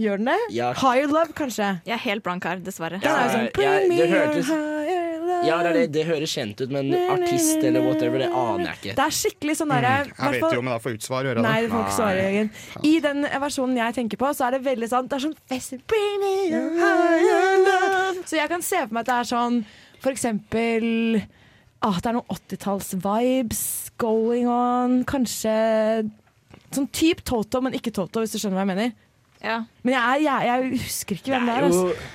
Gjør 0.00 0.18
den 0.18 0.26
det? 0.32 0.38
Ja. 0.56 0.72
Higher 0.74 1.06
Love, 1.06 1.34
kanskje? 1.38 1.68
Jeg 1.86 1.94
er 1.94 2.02
helt 2.02 2.24
blank 2.26 2.46
her, 2.48 2.58
dessverre. 2.64 2.98
Ja, 3.04 3.12
sånn 3.30 3.46
ja, 3.62 3.74
det 3.86 4.08
hørtes- 4.10 4.50
Ja, 5.44 5.58
det, 5.62 5.72
det, 5.74 5.84
det 5.92 6.04
høres 6.08 6.32
kjent 6.32 6.60
ut, 6.62 6.70
men 6.72 6.88
artist 7.12 7.62
eller 7.62 7.84
whatever, 7.84 8.22
det 8.22 8.30
aner 8.30 8.70
jeg 8.70 8.78
ikke. 8.80 8.94
Det 8.96 9.04
er 9.04 9.14
skikkelig 9.18 9.56
sånn 9.60 9.70
derre 9.74 9.92
Jeg 10.08 10.40
vet 10.40 10.56
jo, 10.56 10.62
men 10.64 10.72
jeg 10.72 10.82
får 10.86 10.96
utsvar 10.98 11.06
svar. 11.06 11.28
Gjør 11.28 11.40
Nei, 11.44 11.60
det? 11.60 11.70
får 11.70 11.84
ikke 11.84 12.08
Jørgen. 12.18 12.50
I 12.90 12.92
den 13.04 13.28
versjonen 13.44 13.80
jeg 13.82 13.96
tenker 14.00 14.22
på, 14.24 14.32
så 14.34 14.48
er 14.48 14.56
det 14.56 14.62
veldig 14.66 14.90
sånn 14.90 15.08
Det 15.10 15.18
er 15.18 15.24
sånn 15.26 15.36
fest, 15.52 15.76
Bring 15.90 16.18
me 16.24 16.34
your 16.48 16.68
higher 16.80 17.62
love. 17.68 18.24
Så 18.24 18.38
jeg 18.40 18.50
kan 18.50 18.64
se 18.66 18.82
for 18.86 18.94
meg 18.96 19.04
at 19.04 19.12
det 19.12 19.18
er 19.20 19.30
sånn 19.30 19.60
for 20.04 20.12
eksempel 20.12 20.88
ah, 21.84 21.96
Det 22.00 22.10
er 22.10 22.18
noen 22.18 22.34
80-talls-vibes 22.34 23.64
going 24.00 24.48
on. 24.50 25.02
Kanskje 25.08 25.54
sånn 26.74 26.90
type 26.90 27.22
Toto, 27.22 27.60
men 27.62 27.76
ikke 27.78 27.92
Toto, 27.94 28.22
hvis 28.24 28.34
du 28.34 28.40
skjønner 28.40 28.58
hva 28.58 28.64
jeg 28.66 28.72
mener. 28.74 28.94
Ja. 29.44 29.58
Men 29.84 29.94
jeg, 29.94 30.02
er, 30.02 30.20
jeg, 30.24 30.50
jeg 30.50 30.84
husker 30.84 31.18
ikke 31.20 31.32
hvem 31.34 31.48
det 31.50 31.56
er. 31.56 31.64
Jo, 31.68 31.72
Altså. 31.86 32.12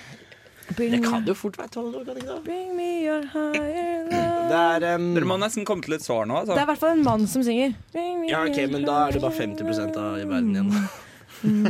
Bring, 0.77 0.91
det 0.93 0.99
kan 1.01 1.23
jo 1.25 1.33
fort 1.33 1.55
være 1.57 1.71
tolv 1.73 1.95
år, 1.97 2.03
kan 2.05 2.13
det 2.13 2.21
ikke 2.21 2.33
det? 2.35 2.43
bring 2.45 2.75
me 2.77 2.89
your 3.01 3.23
higher 3.31 4.03
love. 4.11 4.43
Det 4.51 4.59
er 4.85 4.95
um, 4.99 5.07
Dere 5.15 5.25
må 5.31 5.37
nesten 5.41 5.65
komme 5.65 5.81
til 5.85 5.95
et 5.97 6.03
svar 6.05 6.27
nå. 6.29 6.43
Det 6.45 6.51
er 6.53 6.59
Altså. 6.59 6.61
i 6.61 6.69
hvert 6.69 6.81
fall 6.83 6.93
en 6.99 7.05
mann 7.07 7.25
som 7.31 7.41
synger. 7.45 7.73
Bring 7.95 8.19
me 8.21 8.29
Ja, 8.29 8.43
ok, 8.45 8.59
men 8.69 8.85
da 8.85 8.99
er 9.07 9.17
det 9.17 9.23
bare 9.23 9.33
50 9.39 9.97
av 9.97 10.19
i 10.21 10.27
verden 10.29 10.51
igjen. 10.53 10.75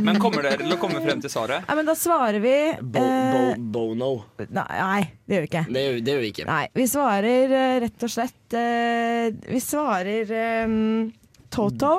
Men 0.04 0.18
kommer 0.18 0.42
dere 0.42 0.58
til 0.64 0.72
å 0.74 0.78
komme 0.82 0.98
frem 1.04 1.20
til 1.22 1.30
svaret? 1.30 1.62
Nei, 1.68 1.74
men 1.78 1.86
da 1.86 1.94
svarer 1.94 2.40
vi 2.42 2.54
Bo, 2.82 2.98
eh, 3.06 3.52
bo, 3.56 3.84
bono. 3.94 4.08
Nei, 4.50 5.02
det 5.28 5.36
gjør 5.36 5.44
vi 5.44 5.48
ikke. 5.52 5.62
Det, 5.70 5.84
gjør- 5.86 6.00
det 6.08 6.12
gjør 6.16 6.24
vi 6.24 6.30
ikke. 6.34 6.46
Nei, 6.48 6.64
vi 6.74 6.86
svarer 6.90 7.54
eh, 7.60 7.74
rett 7.86 8.06
og 8.08 8.10
slett 8.10 8.56
eh, 8.58 9.30
Vi 9.46 9.60
svarer 9.62 10.32
um, 10.66 11.12
Toto 11.54 11.92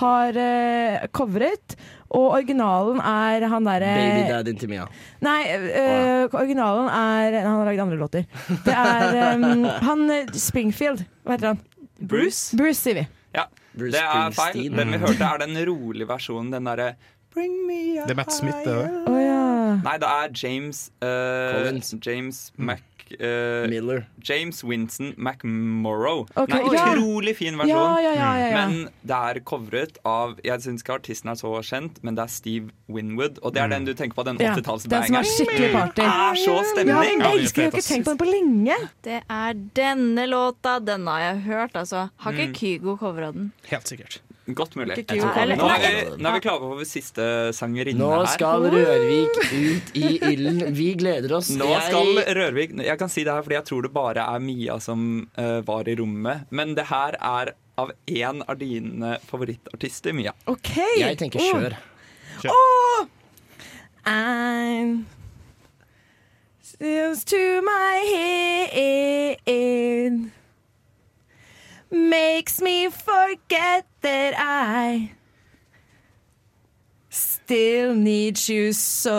har 0.00 0.36
uh, 0.38 1.06
covret, 1.12 1.74
og 2.10 2.26
originalen 2.34 2.98
er 2.98 3.46
han 3.52 3.66
derre 3.68 3.92
Baby 3.94 4.24
daddyen 4.30 4.58
til 4.58 4.70
Mia. 4.72 4.86
Nei, 5.22 5.38
eh, 5.54 6.24
originalen 6.26 6.88
er 6.90 7.38
Han 7.44 7.60
har 7.60 7.68
lagd 7.70 7.84
andre 7.84 8.00
låter. 8.00 8.26
Det 8.66 8.74
er 8.74 9.36
um, 9.38 9.64
han 9.88 10.04
eh, 10.10 10.34
Springfield. 10.34 11.04
Hva 11.22 11.36
heter 11.36 11.52
han? 11.52 11.62
Bruce? 12.00 12.56
Bruce, 12.58 12.80
sier 12.80 12.98
vi. 13.02 13.06
Ja, 13.36 13.46
Bruce 13.76 13.94
det 13.94 14.02
er 14.02 14.34
feil. 14.34 14.74
Den 14.74 14.96
vi 14.96 15.00
hørte, 15.04 15.22
er 15.22 15.42
den 15.44 15.56
rolige 15.70 16.08
versjonen. 16.10 16.50
Den 16.54 16.66
derre 16.66 16.94
Bring 17.30 17.60
me 17.66 18.00
a 18.00 18.08
Det 18.08 18.10
er 18.10 18.18
Matt 18.18 18.34
Smith, 18.34 18.58
det 18.64 18.74
òg. 18.74 18.94
Oh, 19.06 19.18
ja. 19.22 19.76
Nei, 19.84 19.96
det 20.02 20.08
er 20.10 20.32
James 20.34 20.88
uh, 20.98 21.54
Collins. 21.54 21.94
James 22.02 22.40
Mac 22.58 22.82
eh, 23.18 23.66
Miller. 23.70 24.06
James 24.22 24.62
Winston 24.64 25.14
McMorrow. 25.16 26.26
Okay. 26.36 26.60
Nei, 26.62 26.74
ja. 26.76 26.84
utrolig 26.94 27.34
fin 27.36 27.56
versjon. 27.58 27.74
Ja, 27.74 28.00
ja, 28.04 28.12
ja, 28.14 28.30
ja, 28.38 28.48
ja. 28.50 28.66
Men 28.68 28.88
det 29.02 29.18
er 29.30 29.40
covret 29.48 29.98
av 30.06 30.36
Jeg 30.44 30.60
syns 30.64 30.84
ikke 30.84 30.94
artisten 31.00 31.30
er 31.32 31.38
så 31.40 31.52
kjent, 31.66 31.98
men 32.06 32.14
det 32.18 32.24
er 32.26 32.32
Steve 32.32 32.70
Winwood. 32.88 33.38
Og 33.42 33.54
det 33.56 33.62
er 33.64 33.68
den 33.74 33.84
du 33.88 33.92
tenker 33.94 34.14
på, 34.18 34.24
den 34.28 34.38
Ja, 34.40 34.54
Den 34.54 34.62
som 34.64 34.74
80-tallsbangeren. 34.76 35.18
er 35.20 35.30
skikkelig 35.34 35.72
party. 35.74 36.00
Det 36.00 36.06
er 36.06 36.40
så 36.44 36.56
Ja, 36.56 36.64
stemning! 36.72 36.96
jeg 36.96 37.40
elsker 37.40 37.62
Jeg 37.62 37.70
har 37.70 37.78
ikke 37.78 37.88
tenkt 37.88 38.04
på 38.04 38.10
den 38.14 38.22
på 38.24 38.30
lenge. 38.30 38.76
Det 39.02 39.20
er 39.28 39.54
denne 39.74 40.26
låta. 40.30 40.78
Den 40.84 41.06
har 41.06 41.20
jeg 41.20 41.42
hørt, 41.50 41.74
altså. 41.74 42.08
Har 42.16 42.32
ikke 42.32 42.54
Kygo 42.60 42.96
covra 42.96 43.32
den? 43.32 43.52
Helt 43.70 43.86
sikkert. 43.88 44.20
Godt 44.56 44.76
mulig. 44.78 44.96
Nå 44.96 45.28
er 45.30 45.82
vi, 45.84 45.90
nå 46.20 46.30
er 46.30 46.36
vi 46.36 46.42
klare 46.44 46.60
for 46.62 46.88
siste 46.88 47.24
sangerinne 47.56 48.00
Nå 48.00 48.24
skal 48.32 48.66
Rørvik 48.72 49.40
ut 49.50 49.94
i 49.98 50.12
ilden. 50.32 50.62
Vi 50.76 50.90
gleder 51.00 51.36
oss. 51.38 51.52
Nå 51.56 51.70
skal 51.86 52.22
Rørvik 52.38 52.74
Jeg 52.84 52.98
kan 53.00 53.12
si 53.12 53.24
det 53.26 53.34
her 53.34 53.46
fordi 53.46 53.58
jeg 53.58 53.68
tror 53.70 53.86
det 53.86 53.92
bare 53.94 54.26
er 54.26 54.42
Mia 54.44 54.78
som 54.82 55.06
uh, 55.38 55.60
var 55.66 55.88
i 55.90 55.96
rommet. 56.00 56.48
Men 56.50 56.74
det 56.78 56.88
her 56.90 57.18
er 57.20 57.54
av 57.80 57.92
en 58.06 58.42
av 58.44 58.58
dine 58.60 59.14
favorittartister, 59.28 60.12
Mia. 60.16 60.34
OK. 60.50 60.74
Jeg 60.98 61.16
tenker 61.20 61.40
kjør. 61.40 61.78
Åh! 62.50 63.08
I'm 64.06 65.06
Steals 66.80 67.24
to 67.24 67.60
my 67.60 69.36
head 69.46 70.30
Makes 71.90 72.60
me 72.62 72.88
forget 72.90 73.84
that 74.02 74.34
I 74.38 75.10
Still 77.08 77.94
need 77.94 78.48
you 78.48 78.72
so 78.72 79.10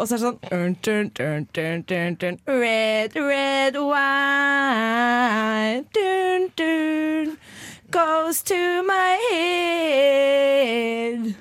Og 0.00 0.08
så 0.08 0.14
er 0.14 0.18
det 0.18 0.26
sånn 0.26 0.38
dun, 0.50 0.76
dun, 0.84 1.08
dun, 1.16 1.46
dun, 1.56 1.82
dun, 1.88 2.14
dun. 2.20 2.36
Red, 2.46 3.16
red 3.16 3.74
wine 3.80 5.84
dun, 5.96 6.42
dun, 6.60 7.36
Goes 7.90 8.42
to 8.52 8.60
my 8.84 9.16
head 9.30 11.34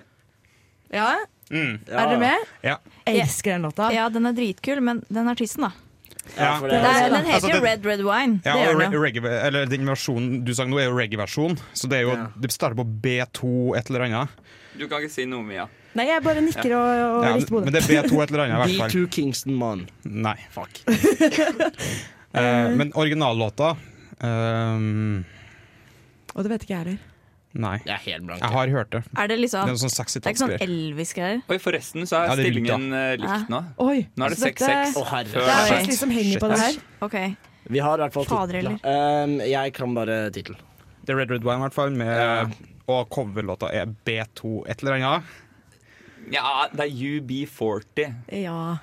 Ja, 0.96 1.16
Mm. 1.52 1.76
er 1.88 2.08
dere 2.10 2.18
med? 2.20 2.36
Ja. 2.64 2.76
Jeg 3.06 3.20
elsker 3.22 3.52
den 3.54 3.62
låta. 3.68 3.92
Ja, 3.94 4.08
den 4.10 4.26
er 4.26 4.32
dritkul, 4.34 4.80
men 4.82 5.04
den 5.14 5.28
artisten, 5.30 5.62
da. 5.68 5.72
Ja, 6.36 6.56
for 6.60 6.68
det 6.68 6.80
Den, 6.82 6.86
er, 6.86 7.10
den 7.10 7.26
heter 7.28 7.36
Altså, 7.36 7.50
jo 7.50 7.56
altså, 7.56 7.66
Red 7.66 7.86
Red 7.86 8.04
Wine. 8.04 8.40
Ja, 8.44 8.54
det 8.56 8.66
gjør 8.66 8.80
den 8.82 8.98
reggae, 9.04 9.34
eller 9.48 9.66
Den 9.72 9.88
versjonen 9.88 10.44
du 10.46 10.52
sang 10.58 10.70
nå, 10.72 10.80
er 10.82 10.90
jo 10.90 10.98
reggae-versjon. 10.98 11.58
Så 11.78 11.90
det 11.92 12.02
er 12.02 12.08
jo 12.08 12.14
Ja. 12.16 12.28
Det 12.42 12.52
starter 12.52 12.76
på 12.80 12.86
B2 13.06 13.52
et 13.80 13.92
eller 13.92 14.08
annet. 14.10 14.46
Du 14.76 14.88
kan 14.92 15.04
ikke 15.04 15.14
si 15.14 15.26
noe, 15.30 15.46
Mia. 15.46 15.68
Nei, 15.96 16.10
jeg 16.10 16.24
bare 16.26 16.42
nikker 16.44 16.74
og, 16.76 16.88
og 17.06 17.24
Ja, 17.24 17.34
rister 17.38 17.54
på 17.56 17.62
men 17.64 17.72
det 17.76 17.84
er 17.84 17.88
B2 17.88 18.24
et 18.24 18.34
eller 18.34 18.44
annet, 18.44 18.56
i 18.56 18.62
hvert 18.64 18.80
fall. 18.82 18.92
B2 18.92 19.12
Kingston 19.16 19.56
Man. 19.56 19.86
Nei. 20.04 20.36
Fuck. 20.52 20.82
uh, 22.36 22.72
men 22.76 22.92
originallåta 22.96 23.76
um... 24.20 25.24
Og 26.36 26.44
det 26.44 26.52
vet 26.52 26.66
ikke 26.66 26.74
jeg 26.74 26.82
heller. 26.84 27.04
Nei. 27.56 27.78
Jeg 27.86 27.94
er 27.96 28.02
helt 28.04 28.26
blank. 28.28 28.42
Jeg 28.44 28.52
har 28.52 28.72
hørt 28.74 28.90
det. 28.92 29.02
Er 29.16 29.30
det 29.32 29.38
liksom, 29.40 29.64
Det 29.70 29.76
liksom 29.76 29.88
er 29.88 29.96
noe 29.96 29.96
sånn 29.96 30.22
Det 30.22 30.28
er 30.28 30.34
ikke 30.34 30.42
sånn 30.42 30.52
60-tallsgreier. 30.52 30.66
Elvis-greier? 30.66 31.42
Oi, 31.48 31.58
forresten 31.64 32.10
så 32.10 32.18
er 32.20 32.26
Ja, 32.28 32.34
er 32.36 32.42
stillingen 32.44 32.88
eh, 33.00 33.12
likt 33.22 33.52
nå. 33.54 33.62
Oi, 33.86 33.98
Nå 34.12 34.28
er 34.28 34.36
det 34.36 34.40
6-6. 34.42 34.98
Å, 35.00 35.06
herre. 35.14 35.32
Det 35.32 35.44
er 35.46 35.48
det. 35.48 35.78
Wesley 35.78 36.00
som 36.02 36.16
henger 36.18 36.44
på 36.44 36.52
det 36.52 36.60
her. 36.60 36.80
OK. 37.08 37.18
Vi 37.76 37.82
har 37.82 37.98
i 37.98 38.04
hvert 38.04 38.18
fall 38.18 38.28
tittel. 38.30 38.72
Um, 38.84 39.38
jeg 39.48 39.76
kan 39.80 39.96
bare 39.96 40.20
tittel. 40.36 40.60
Er 41.08 41.20
Red 41.22 41.32
Red 41.32 41.48
Wine, 41.48 41.62
i 41.62 41.66
hvert 41.70 41.78
fall. 41.78 41.96
Med, 41.96 42.56
Og 42.92 43.08
coverlåta 43.14 43.72
er 43.74 43.88
B2 44.06 44.66
et 44.70 44.84
eller 44.84 45.00
annet. 45.00 45.34
Ja, 46.32 46.68
det 46.74 46.86
er 46.86 46.90
UB40. 46.90 48.14
Ja. 48.34 48.78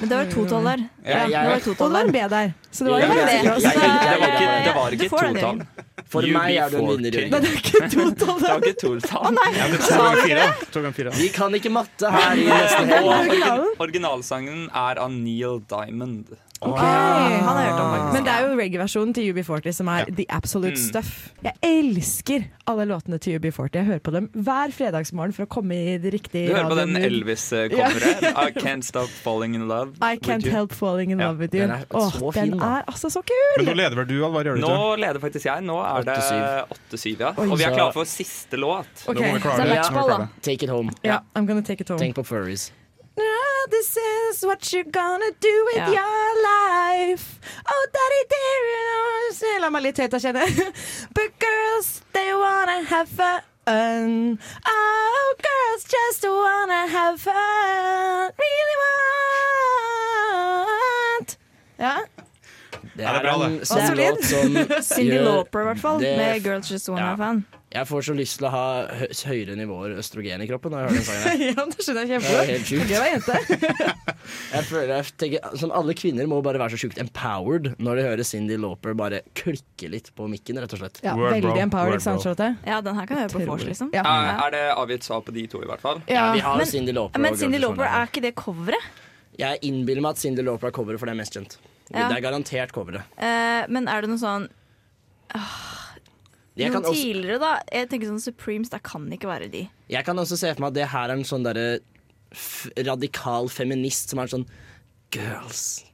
Men 0.00 0.08
det 0.08 0.16
var 0.16 0.30
totall 0.32 0.64
der. 0.64 0.84
Ja, 1.04 1.26
det 1.26 1.32
var 1.32 1.44
Og 1.46 1.58
det 1.58 1.64
totall 1.64 1.92
var 1.92 2.00
en. 2.06 2.12
B 2.12 2.22
der. 2.32 2.52
Så 2.70 2.84
det 2.84 2.92
var 2.92 3.00
jo 3.00 3.06
jeg- 3.06 3.16
det 3.16 3.42
Det 4.64 4.74
var 4.74 4.90
ikke, 4.96 5.08
to-tall 5.08 5.56
ikke. 5.60 5.66
For 6.06 6.22
meg 6.22 6.56
er 6.56 6.70
du 6.70 6.76
en 6.76 6.86
vinner, 6.86 7.10
UB40. 7.10 7.16
Jørgen. 7.16 7.30
Det 7.30 7.36
er 7.36 7.56
ikke 7.56 7.90
totall 7.96 8.40
Det 8.40 8.48
var 8.48 8.60
ikke 8.62 8.74
totall. 8.80 9.34
Ja, 9.56 9.66
fire. 10.22 10.46
To 10.72 10.92
fire. 10.92 11.10
Vi 11.18 11.28
kan 11.34 11.54
ikke 11.54 11.70
matte 11.70 12.10
her 12.10 12.32
i 12.32 12.46
helg. 12.46 13.04
originalen? 13.04 13.70
originalsangen 13.78 14.66
er 14.72 14.98
av 15.02 15.10
Neil 15.12 15.60
Diamond. 15.68 16.36
Ok. 16.72 16.78
Han 16.80 17.56
har 17.56 17.64
hørt 17.64 17.80
om, 17.80 17.90
faktisk. 17.94 18.12
Men 18.16 18.24
det 18.24 18.32
er 18.32 18.40
jo 18.46 18.56
reggae-versjonen 18.60 19.14
til 19.14 19.32
UB40 19.32 19.72
som 19.74 19.88
er 19.88 19.98
Ja. 19.98 20.04
the 20.16 20.26
absolute 20.28 20.76
Mm. 20.76 20.82
stuff. 20.88 21.32
Jeg 21.44 21.52
elsker 21.62 22.44
alle 22.66 22.84
låtene 22.86 23.18
til 23.20 23.38
UB40. 23.38 23.74
Jeg 23.74 23.84
hører 23.86 23.98
på 24.00 24.12
dem 24.12 24.28
hver 24.34 24.72
fredagsmorgen 24.72 25.32
for 25.34 25.44
å 25.44 25.48
komme 25.48 25.72
i 25.74 25.98
det 25.98 26.12
riktige 26.12 26.48
Du 26.48 26.54
hører 26.54 26.68
på 26.70 26.76
den. 26.76 26.96
Elvis-coveret. 26.96 28.22
I 28.46 28.50
Can't 28.52 28.82
Stop 28.84 29.08
Falling 29.08 29.54
In 29.54 29.68
Love 29.68 29.92
I 30.02 30.16
can't 30.16 30.44
help 30.46 30.72
falling 30.72 31.10
in 31.12 31.18
Ja, 31.20 31.28
love 31.28 31.38
with 31.38 31.54
you. 31.54 31.60
den 31.62 31.70
er 31.70 31.84
Åh, 31.94 32.10
så 32.12 32.32
den 32.34 32.50
fin, 32.52 32.60
er 32.60 32.82
altså 32.88 33.10
så 33.10 33.22
kul! 33.22 33.64
Men 33.64 33.66
nå 33.66 33.76
leder 33.76 33.96
vel 33.96 34.06
du, 34.06 34.24
Alvar? 34.24 34.42
Gjør 34.44 34.54
du 34.56 34.62
ikke? 34.62 34.76
Nå 34.76 34.96
leder 34.96 35.20
faktisk 35.20 35.44
jeg. 35.44 35.62
Nå 35.64 35.76
er 35.82 36.02
det 36.02 36.16
8-7. 36.16 36.66
8-7, 36.92 37.20
ja. 37.20 37.32
Oi, 37.38 37.48
Og 37.50 37.58
vi 37.58 37.64
er 37.64 37.74
klare 37.74 37.92
for 37.92 38.04
siste 38.04 38.56
låt. 38.56 38.86
Okay. 39.06 39.14
Nå 39.14 39.28
må 39.28 39.34
vi 39.34 39.40
klare 39.40 40.18
det. 40.18 40.28
Take 40.42 40.62
it 40.62 40.70
home. 40.70 40.90
Yeah, 41.04 41.20
I'm 41.34 41.46
gonna 41.46 41.62
take 41.62 41.80
it 41.80 41.88
home. 41.88 41.98
Tenk 42.00 42.14
på 42.14 42.24
furries. 42.24 42.70
Ah, 43.18 43.66
This 43.70 43.96
is 43.96 44.42
what 44.44 44.72
you're 44.72 44.84
gonna 44.90 45.30
do 45.40 45.54
with 45.66 45.76
Ja. 45.76 45.88
your 45.98 46.26
life. 46.44 47.40
Oh, 47.66 47.84
daddy 47.92 48.22
dear, 48.30 48.60
you 48.72 48.82
know 48.86 49.60
La 49.60 49.70
meg 49.70 49.82
litt 49.82 49.96
høyt, 49.98 50.12
jeg 50.12 50.22
kjenner. 50.22 50.48
But 51.16 51.30
girls, 51.40 52.02
they 52.12 52.32
wanna 52.34 52.82
have 52.84 53.08
fun. 53.08 53.40
Oh, 54.68 55.34
girls 55.42 55.84
just 55.96 56.22
wanna 56.28 56.86
have 56.88 57.18
fun. 57.20 58.30
Really 58.38 58.76
want. 60.36 61.36
Ja. 61.78 61.96
Det 62.96 63.04
er, 63.04 63.12
det 63.12 63.18
er 63.18 63.22
bra, 63.22 63.34
en 63.46 63.58
det. 63.58 63.66
sånn 63.68 63.86
Solid. 63.90 64.06
låt 64.06 64.24
som 64.24 64.56
Cindy 64.96 65.18
Lauper, 65.20 65.60
i 65.60 65.64
hvert 65.70 65.82
fall. 65.82 65.98
Med 66.00 66.42
Girls 66.46 66.70
Just 66.72 66.88
Wanna 66.88 67.02
Ja. 67.02 67.06
Have 67.16 67.24
Fun. 67.26 67.44
Jeg 67.76 67.86
får 67.90 68.04
så 68.08 68.14
lyst 68.16 68.38
til 68.40 68.46
å 68.48 68.50
ha 68.54 68.64
hø 68.88 69.06
høyere 69.28 69.54
nivåer 69.58 69.94
østrogen 70.00 70.40
i 70.42 70.46
kroppen 70.48 70.72
når 70.72 70.86
jeg 70.86 70.88
hører 70.88 70.96
den 70.96 71.06
sangen. 71.06 71.26
her. 71.26 71.42
ja, 71.52 71.64
det 71.70 71.84
skjønner 71.84 72.00
jeg 72.00 72.08
Det 72.08 72.16
er 72.16 72.22
kjempegodt. 72.22 72.50
helt 72.50 72.66
sjukt. 72.70 72.88
Gøy 72.90 73.06
jente. 73.12 73.34
Jeg 74.56 74.64
føler, 74.66 74.90
jeg 74.96 75.12
tenker, 75.20 75.44
sånn, 75.60 75.70
alle 75.76 75.94
kvinner 75.98 76.26
må 76.30 76.38
bare 76.42 76.58
være 76.58 76.74
så 76.74 76.78
sjukt 76.82 76.98
empowered 76.98 77.68
når 77.82 77.98
de 78.00 78.04
hører 78.08 78.26
Cindy 78.26 78.56
Lauper 78.58 78.94
bare 78.98 79.20
klikke 79.38 79.90
litt 79.92 80.08
på 80.18 80.26
mikken, 80.30 80.58
rett 80.62 80.72
og 80.74 80.80
slett. 80.80 80.98
Ja, 81.04 81.12
Word, 81.14 81.28
bro. 81.36 81.52
veldig 81.52 81.62
empowered, 81.66 81.98
ikke 82.00 82.06
sant. 82.08 82.24
Charlotte? 82.24 82.48
Ja, 82.66 82.80
den 82.82 82.98
her 82.98 83.06
kan 83.06 83.20
jeg 83.20 83.28
høre 83.28 83.34
på 83.44 83.50
vors, 83.52 83.62
liksom. 83.68 83.92
Ja. 83.94 84.02
Er, 84.02 84.40
er 84.48 84.54
det 84.56 84.62
avgitt 84.74 85.06
svar 85.06 85.22
på 85.26 85.34
de 85.36 85.44
to, 85.52 85.60
i 85.62 85.68
hvert 85.70 85.84
fall? 85.84 86.00
Ja, 86.10 86.24
vi 86.34 86.42
har 86.46 86.58
Men- 86.58 86.70
Cindy 86.72 86.96
Lauper 86.96 87.22
Men 87.22 87.38
Cindy 87.38 87.60
Lauper, 87.62 87.86
er 87.86 88.10
ikke 88.10 88.24
det 88.26 88.34
coveret? 88.40 88.90
Jeg 89.38 89.62
innbiller 89.68 90.02
meg 90.02 90.16
at 90.16 90.22
Cindy 90.24 90.42
Lauper 90.46 90.72
er 90.72 90.76
coveret, 90.80 90.98
for 91.02 91.06
det 91.10 91.14
er 91.14 91.20
mest 91.22 91.36
kjent. 91.38 91.58
Ja. 91.92 92.08
Det 92.08 92.16
er 92.18 92.24
garantert 92.24 92.74
coveret. 92.74 93.06
Uh, 93.20 93.62
men 93.70 93.86
er 93.92 94.02
det 94.06 94.10
noe 94.10 94.22
sånn 94.22 94.48
Jeg 96.56 96.70
Noen 96.72 96.82
kan, 96.82 96.90
også, 96.90 97.02
tidligere, 97.02 97.38
da? 97.42 97.50
Jeg 97.72 97.88
tenker 97.90 98.08
sånn 98.08 98.20
Supremes, 98.22 98.70
det 98.72 98.82
kan 98.82 99.04
ikke 99.12 99.28
være 99.28 99.50
de. 99.52 99.68
jeg 99.92 100.04
kan 100.06 100.16
også 100.16 100.38
se 100.40 100.54
for 100.54 100.60
meg 100.64 100.68
at 100.72 100.74
det 100.78 100.86
her 100.88 101.10
er 101.10 101.18
en 101.18 101.24
sånn 101.28 101.44
derre 101.44 101.66
radikal 102.86 103.48
feminist 103.52 104.10
som 104.12 104.20
er 104.22 104.30
sånn 104.32 104.46
Girls, 105.14 105.84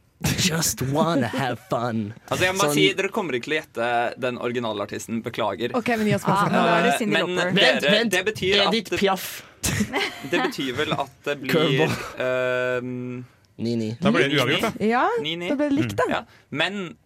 just 0.40 0.80
wanna 0.94 1.28
have 1.28 1.58
fun. 1.68 2.14
Altså 2.30 2.46
jeg 2.46 2.54
må 2.56 2.64
Sånn- 2.64 2.74
si, 2.78 2.86
Dere 2.94 3.10
kommer 3.12 3.34
ikke 3.36 3.44
til 3.50 3.52
å 3.52 3.58
gjette 3.60 4.20
den 4.22 4.38
originalartisten. 4.38 5.20
Beklager. 5.22 5.74
OK, 5.76 5.88
men 5.98 6.06
gi 6.06 6.14
oss 6.14 6.22
Ah, 6.24 6.46
passet. 6.46 6.52
men 6.52 6.62
da 6.64 6.82
det 6.82 7.08
men 7.08 7.36
dere, 7.36 7.52
Vent, 7.52 7.82
vent. 7.90 8.10
det 8.12 8.24
betyr 8.30 8.66
Edith 8.68 8.92
at 8.94 8.98
Piaf. 9.00 9.42
Det 10.32 10.40
betyr 10.40 10.72
vel 10.74 10.92
at 10.92 11.10
det 11.24 11.36
blir 11.42 11.52
Curveball. 11.52 11.92
ehm, 12.18 13.24
9-9. 13.58 14.00
Da 14.00 14.10
ble 14.10 14.22
det 14.28 14.38
uavgjort, 14.40 14.64
da. 14.64 14.72
Ja, 14.86 15.04
9-9. 15.20 15.48
det 15.50 15.56
ble 15.58 15.68
likt, 15.70 15.96
da. 15.96 16.04
Ja. 16.08 16.22
Men 16.50 16.96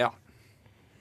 ja. 0.00 0.10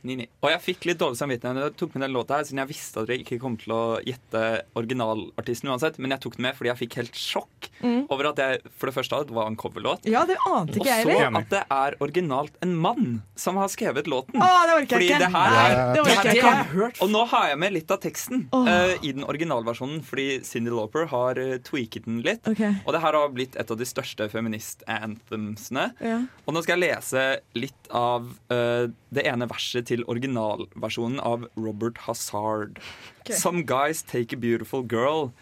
9-9. 0.08 0.28
Og 0.44 0.50
jeg 0.54 0.64
fikk 0.66 0.90
litt 0.90 1.02
dårlig 1.02 1.20
samvittighet 1.22 1.60
da 1.60 1.68
jeg 1.68 1.78
tok 1.80 1.96
med 1.96 2.06
den 2.06 2.16
låta 2.16 2.40
her, 2.40 2.48
siden 2.48 2.64
jeg 2.64 2.72
visste 2.72 3.04
at 3.04 3.10
dere 3.10 3.24
ikke 3.24 3.40
kom 3.42 3.58
til 3.60 3.76
å 3.76 3.82
gjette 4.06 4.44
originalartisten 4.80 5.72
uansett. 5.74 6.00
Men 6.02 6.16
jeg 6.16 6.24
tok 6.26 6.38
den 6.38 6.48
med 6.48 6.58
fordi 6.58 6.72
jeg 6.72 6.82
fikk 6.84 7.00
helt 7.02 7.20
sjokk 7.20 7.70
over 8.08 8.32
at 8.32 8.42
jeg 8.42 8.62
for 8.78 8.90
det 8.90 8.96
første 8.96 9.22
at 9.22 9.30
det 9.30 9.36
var 9.38 9.52
en 9.52 9.60
coverlåt. 9.60 10.08
Ja, 10.10 10.24
det 10.28 10.38
ante 10.48 10.78
Og 10.78 10.82
ikke 10.82 10.98
jeg 11.04 11.08
så 11.08 11.32
at 11.42 11.52
det 11.54 11.64
er 11.74 11.98
originalt 12.04 12.58
en 12.66 12.76
mann 12.80 13.22
som 13.38 13.60
har 13.62 13.70
skrevet 13.72 14.10
låten. 14.10 14.42
Å, 14.42 14.50
det 14.68 14.78
orker 14.82 15.04
jeg 15.04 15.12
ikke. 15.12 15.22
det 15.26 15.32
her 15.34 15.58
er- 15.58 15.94
det 15.94 16.04
det 16.08 16.16
her 16.18 16.30
jeg 16.32 16.42
ikke. 16.42 16.92
Og 17.04 17.12
nå 17.12 17.24
har 17.32 17.50
jeg 17.52 17.60
med 17.62 17.76
litt 17.76 17.92
av 17.94 18.02
teksten 18.04 18.46
oh. 18.56 18.68
uh, 18.68 18.94
i 19.02 19.14
den 19.16 19.26
originalversjonen, 19.28 20.02
fordi 20.06 20.28
Cindy 20.48 20.74
Lauper 20.74 21.08
har 21.12 21.40
uh, 21.40 21.58
tweaket 21.66 22.08
den 22.08 22.22
litt. 22.26 22.48
Okay. 22.48 22.78
Og 22.86 22.96
det 22.96 23.04
her 23.04 23.18
har 23.18 23.34
blitt 23.34 23.58
et 23.60 23.74
av 23.74 23.80
de 23.80 23.88
største 23.88 24.30
feminist-anthemsene. 24.32 25.90
Ja. 26.04 26.22
Og 26.46 26.56
nå 26.56 26.64
skal 26.66 26.78
jeg 26.78 26.96
lese 26.96 27.26
litt 27.58 27.92
av 27.96 28.30
uh, 28.54 28.88
det 29.14 29.26
ene 29.28 29.48
verset 29.50 29.88
til 29.90 29.97
originalversjonen 30.07 31.19
av 31.19 31.48
Robert 31.56 31.98
Hazard. 31.98 32.80
Okay. 33.22 33.36
Some 33.36 33.64
guys 33.64 34.02
take 34.02 34.34
a 34.34 34.38
beautiful 34.38 34.84
girl. 34.84 35.34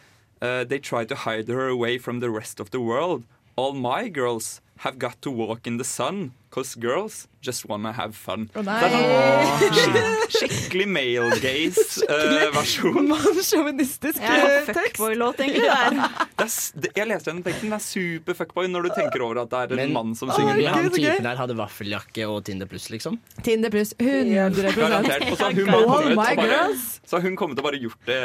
Uh, 0.42 0.64
they 0.64 0.80
try 0.80 1.06
to 1.06 1.16
hide 1.16 1.48
her 1.48 1.68
away 1.68 1.98
from 1.98 2.20
the 2.20 2.30
rest 2.30 2.60
of 2.60 2.72
the 2.72 2.80
world. 2.80 3.24
All 3.56 3.74
my 3.74 4.10
girls 4.10 4.62
have 4.80 5.00
got 5.00 5.22
to 5.22 5.32
walk 5.32 5.66
in 5.66 5.78
the 5.78 5.84
sun, 5.84 6.34
cause 6.52 6.76
girls 6.76 7.28
just 7.46 7.66
wanna 7.70 7.92
have 7.94 8.16
fun. 8.18 8.48
Oh, 8.56 8.62
nei. 8.66 8.80
Det 8.82 9.70
er 9.70 9.78
sånn 9.86 10.34
skikkelig 10.36 10.88
male 10.90 11.38
gaze-versjon. 11.44 13.08
Mannssjåvinistisk 13.12 14.22
Ja, 14.22 14.36
eh. 14.36 14.70
Fuckboy-låt, 14.72 15.40
egentlig. 15.46 15.64
Det 15.66 15.76
er. 15.76 15.92
Det 15.92 16.46
er 16.46 16.82
det- 16.82 16.92
Jeg 16.96 17.08
leste 17.08 17.32
den 17.32 17.44
teksten. 17.44 17.70
Den 17.70 17.74
er 17.74 17.84
super 17.84 18.34
fuckboy 18.34 18.68
når 18.72 18.84
du 18.84 18.90
tenker 18.96 19.22
over 19.22 19.42
at 19.44 19.50
det 19.50 19.60
er 19.60 19.74
en 19.74 19.76
Men- 19.76 19.94
mann 19.94 20.16
som 20.16 20.30
synger 20.30 20.56
den. 20.56 20.66
Han 20.74 20.90
typen 20.90 21.24
der 21.24 21.36
hadde 21.36 21.56
vaffeljakke 21.56 22.28
og 22.30 22.44
Tinder 22.46 22.66
pluss, 22.68 22.90
liksom. 22.90 23.20
Tinder 23.44 23.70
pluss 23.70 23.94
100 24.00 24.74
Garantert. 24.76 25.30
Og 25.32 25.38
så 25.38 25.52
hun 25.54 25.70
oh, 25.70 25.76
All 25.76 25.86
kommet 25.86 26.18
og 26.18 26.36
bare, 26.38 26.76
så 27.06 27.22
hun 27.22 27.36
kommet 27.36 27.60
og 27.60 27.64
bare 27.66 27.80
gjort 27.80 28.06
det 28.06 28.20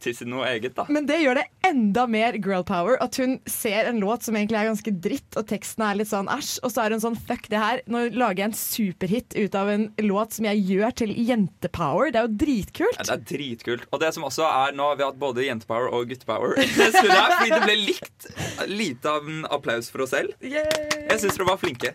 til 0.00 0.14
sin 0.14 0.30
noe 0.30 0.44
eget, 0.46 0.74
da. 0.74 0.84
Men 0.88 1.06
det 1.06 1.20
gjør 1.22 1.34
det 1.40 1.46
enda 1.66 2.06
mer 2.06 2.32
girl 2.38 2.62
power 2.64 2.96
at 3.02 3.16
hun 3.16 3.38
ser 3.46 3.86
en 3.90 4.00
låt 4.00 4.22
som 4.26 4.34
egentlig 4.34 4.58
er 4.58 4.68
ganske 4.70 4.92
dritt, 5.00 5.36
og 5.36 5.46
teksten 5.50 5.84
er 5.86 5.94
litt 6.00 6.08
sånn 6.10 6.28
æsj, 6.32 6.58
og 6.64 6.70
så 6.74 6.84
er 6.86 6.90
hun 6.96 7.00
sånn 7.00 7.18
fuck 7.26 7.48
det 7.48 7.58
her, 7.60 7.82
nå 7.90 8.08
lager 8.14 8.39
jeg 8.40 8.50
en 8.50 8.56
superhit 8.56 9.36
ut 9.36 9.56
av 9.58 9.70
en 9.72 9.86
låt 10.04 10.36
som 10.36 10.48
jeg 10.48 10.62
gjør 10.68 10.94
til 11.02 11.12
jentepower. 11.14 12.12
Det 12.12 12.20
er 12.20 12.28
jo 12.28 12.38
dritkult. 12.42 12.98
Ja, 12.98 13.06
det 13.08 13.16
er 13.16 13.26
dritkult. 13.32 13.86
Og 13.90 14.02
det 14.02 14.12
som 14.16 14.26
også 14.28 14.46
er 14.48 14.76
nå 14.76 14.88
har 14.92 15.00
vi 15.00 15.06
hatt 15.06 15.20
både 15.20 15.46
jentepower 15.46 15.92
og 15.96 16.10
guttepower. 16.10 16.56
det 16.60 16.90
Fordi 16.96 17.52
det 17.52 17.60
ble 17.66 17.76
likt 17.82 18.30
lite 18.70 19.12
av 19.12 19.28
en 19.28 19.46
applaus 19.50 19.92
for 19.92 20.06
oss 20.06 20.14
selv. 20.16 20.34
Jeg 20.42 21.20
syns 21.20 21.36
dere 21.36 21.48
var 21.52 21.60
flinke. 21.60 21.94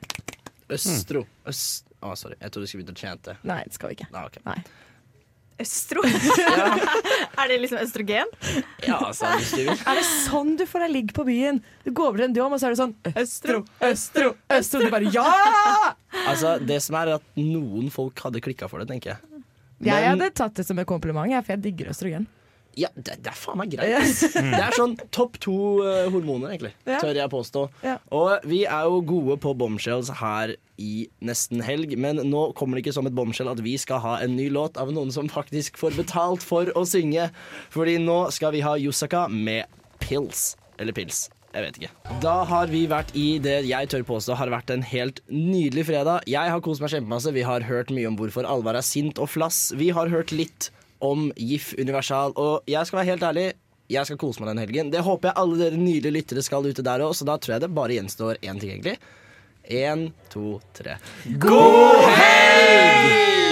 Østro. 0.72 1.26
Øst... 1.50 1.86
Å, 2.06 2.12
sorry. 2.20 2.36
Jeg 2.38 2.52
trodde 2.54 2.68
du 2.68 2.70
skulle 2.70 2.84
begynne 2.84 3.00
å 3.00 3.02
chante. 3.02 3.38
Nei, 3.48 3.62
det 3.66 3.78
skal 3.78 3.90
vi 3.90 3.98
ikke. 3.98 4.10
Nei, 4.14 4.26
okay. 4.30 4.44
Nei. 4.46 4.60
Østro? 5.62 6.02
er 7.40 7.48
det 7.48 7.58
liksom 7.62 7.80
østrogen? 7.80 8.32
Ja, 8.84 8.98
altså. 9.00 9.30
Er 9.90 10.00
det 10.00 10.04
sånn 10.04 10.56
du 10.60 10.66
får 10.68 10.86
deg 10.86 10.92
ligg 10.92 11.14
på 11.16 11.24
byen? 11.28 11.62
Du 11.86 11.94
går 11.96 12.10
over 12.10 12.20
til 12.20 12.28
en 12.28 12.36
dom, 12.36 12.56
og 12.56 12.60
så 12.60 12.68
er 12.68 12.76
det 12.76 12.82
sånn 12.82 12.96
Østro, 13.14 13.62
Østro, 13.88 14.34
Østro. 14.52 14.84
Du 14.84 14.92
bare 14.92 15.12
ja! 15.16 15.24
Altså, 16.26 16.58
det 16.60 16.82
som 16.84 16.98
er 17.00 17.16
at 17.16 17.30
noen 17.40 17.88
folk 17.94 18.20
hadde 18.28 18.44
klikka 18.44 18.68
for 18.72 18.84
det, 18.84 18.90
tenker 18.92 19.14
jeg. 19.16 19.44
Jeg 19.86 20.10
hadde 20.10 20.32
tatt 20.36 20.60
det 20.60 20.68
som 20.68 20.80
en 20.80 20.88
kompliment, 20.88 21.32
for 21.46 21.56
jeg 21.56 21.64
digger 21.70 21.92
østrogen. 21.94 22.28
Ja, 22.76 22.90
det, 22.96 23.18
det 23.24 23.32
er 23.32 23.38
faen 23.40 23.60
meg 23.62 23.72
greit. 23.72 23.94
ass. 24.02 24.22
Det 24.56 24.60
er 24.60 24.76
sånn 24.76 24.98
topp 25.16 25.38
to 25.44 25.56
uh, 25.86 26.08
hormoner, 26.12 26.52
egentlig. 26.54 26.74
Ja. 26.88 27.00
Tør 27.00 27.16
jeg 27.16 27.32
påstå. 27.32 27.64
Ja. 27.86 27.98
Og 28.16 28.46
vi 28.48 28.66
er 28.68 28.90
jo 28.90 29.00
gode 29.08 29.38
på 29.44 29.54
bombshells 29.58 30.12
her 30.20 30.56
i 30.82 31.06
nesten 31.24 31.64
helg, 31.64 31.96
men 32.00 32.20
nå 32.28 32.50
kommer 32.60 32.76
det 32.76 32.86
ikke 32.86 32.96
som 32.98 33.08
et 33.08 33.16
bombshell 33.16 33.48
at 33.52 33.64
vi 33.64 33.78
skal 33.80 34.02
ha 34.04 34.18
en 34.26 34.36
ny 34.36 34.50
låt 34.52 34.76
av 34.82 34.92
noen 34.92 35.14
som 35.16 35.32
faktisk 35.32 35.80
får 35.80 35.96
betalt 36.02 36.44
for 36.44 36.72
å 36.76 36.84
synge. 36.90 37.30
Fordi 37.72 37.96
nå 38.04 38.26
skal 38.36 38.56
vi 38.58 38.66
ha 38.66 38.76
Yusaka 38.76 39.30
med 39.32 39.72
Pills. 40.04 40.54
Eller 40.76 40.96
Pils. 40.96 41.30
Jeg 41.56 41.64
vet 41.64 41.78
ikke. 41.80 42.16
Da 42.20 42.34
har 42.50 42.68
vi 42.68 42.82
vært 42.92 43.14
i 43.16 43.38
det 43.40 43.62
jeg 43.70 43.88
tør 43.92 44.04
påstå 44.10 44.36
har 44.36 44.52
vært 44.52 44.74
en 44.74 44.84
helt 44.84 45.22
nydelig 45.32 45.86
fredag. 45.88 46.26
Jeg 46.28 46.52
har 46.52 46.64
kost 46.64 46.84
meg 46.84 46.92
kjempemasse. 46.92 47.32
Vi 47.32 47.46
har 47.48 47.64
hørt 47.64 47.94
mye 47.96 48.10
om 48.10 48.18
hvorfor 48.20 48.48
Alvar 48.50 48.76
er 48.76 48.84
sint 48.84 49.22
og 49.24 49.32
flass. 49.32 49.70
Vi 49.80 49.88
har 49.96 50.12
hørt 50.12 50.36
litt 50.36 50.68
om 51.04 51.30
GIF 51.36 51.74
Universal. 51.80 52.36
Og 52.36 52.68
jeg 52.70 52.88
skal 52.88 53.02
være 53.02 53.12
helt 53.14 53.24
ærlig, 53.24 53.46
jeg 53.92 54.08
skal 54.08 54.20
kose 54.22 54.42
meg 54.42 54.54
den 54.54 54.64
helgen. 54.64 54.92
Det 54.94 55.04
håper 55.06 55.30
jeg 55.32 55.40
alle 55.42 55.60
dere 55.62 55.82
nydelige 55.82 56.18
lyttere 56.20 56.46
skal 56.46 56.66
ute 56.66 56.86
der 56.86 57.06
òg, 57.06 57.14
så 57.18 57.28
da 57.28 57.38
tror 57.38 57.58
jeg 57.58 57.66
det 57.66 57.74
bare 57.76 58.00
gjenstår 58.00 58.42
én 58.42 58.60
ting, 58.62 58.74
egentlig. 58.74 58.98
Én, 59.66 60.10
to, 60.30 60.60
tre. 60.78 61.00
God 61.42 62.06
helg! 62.20 63.45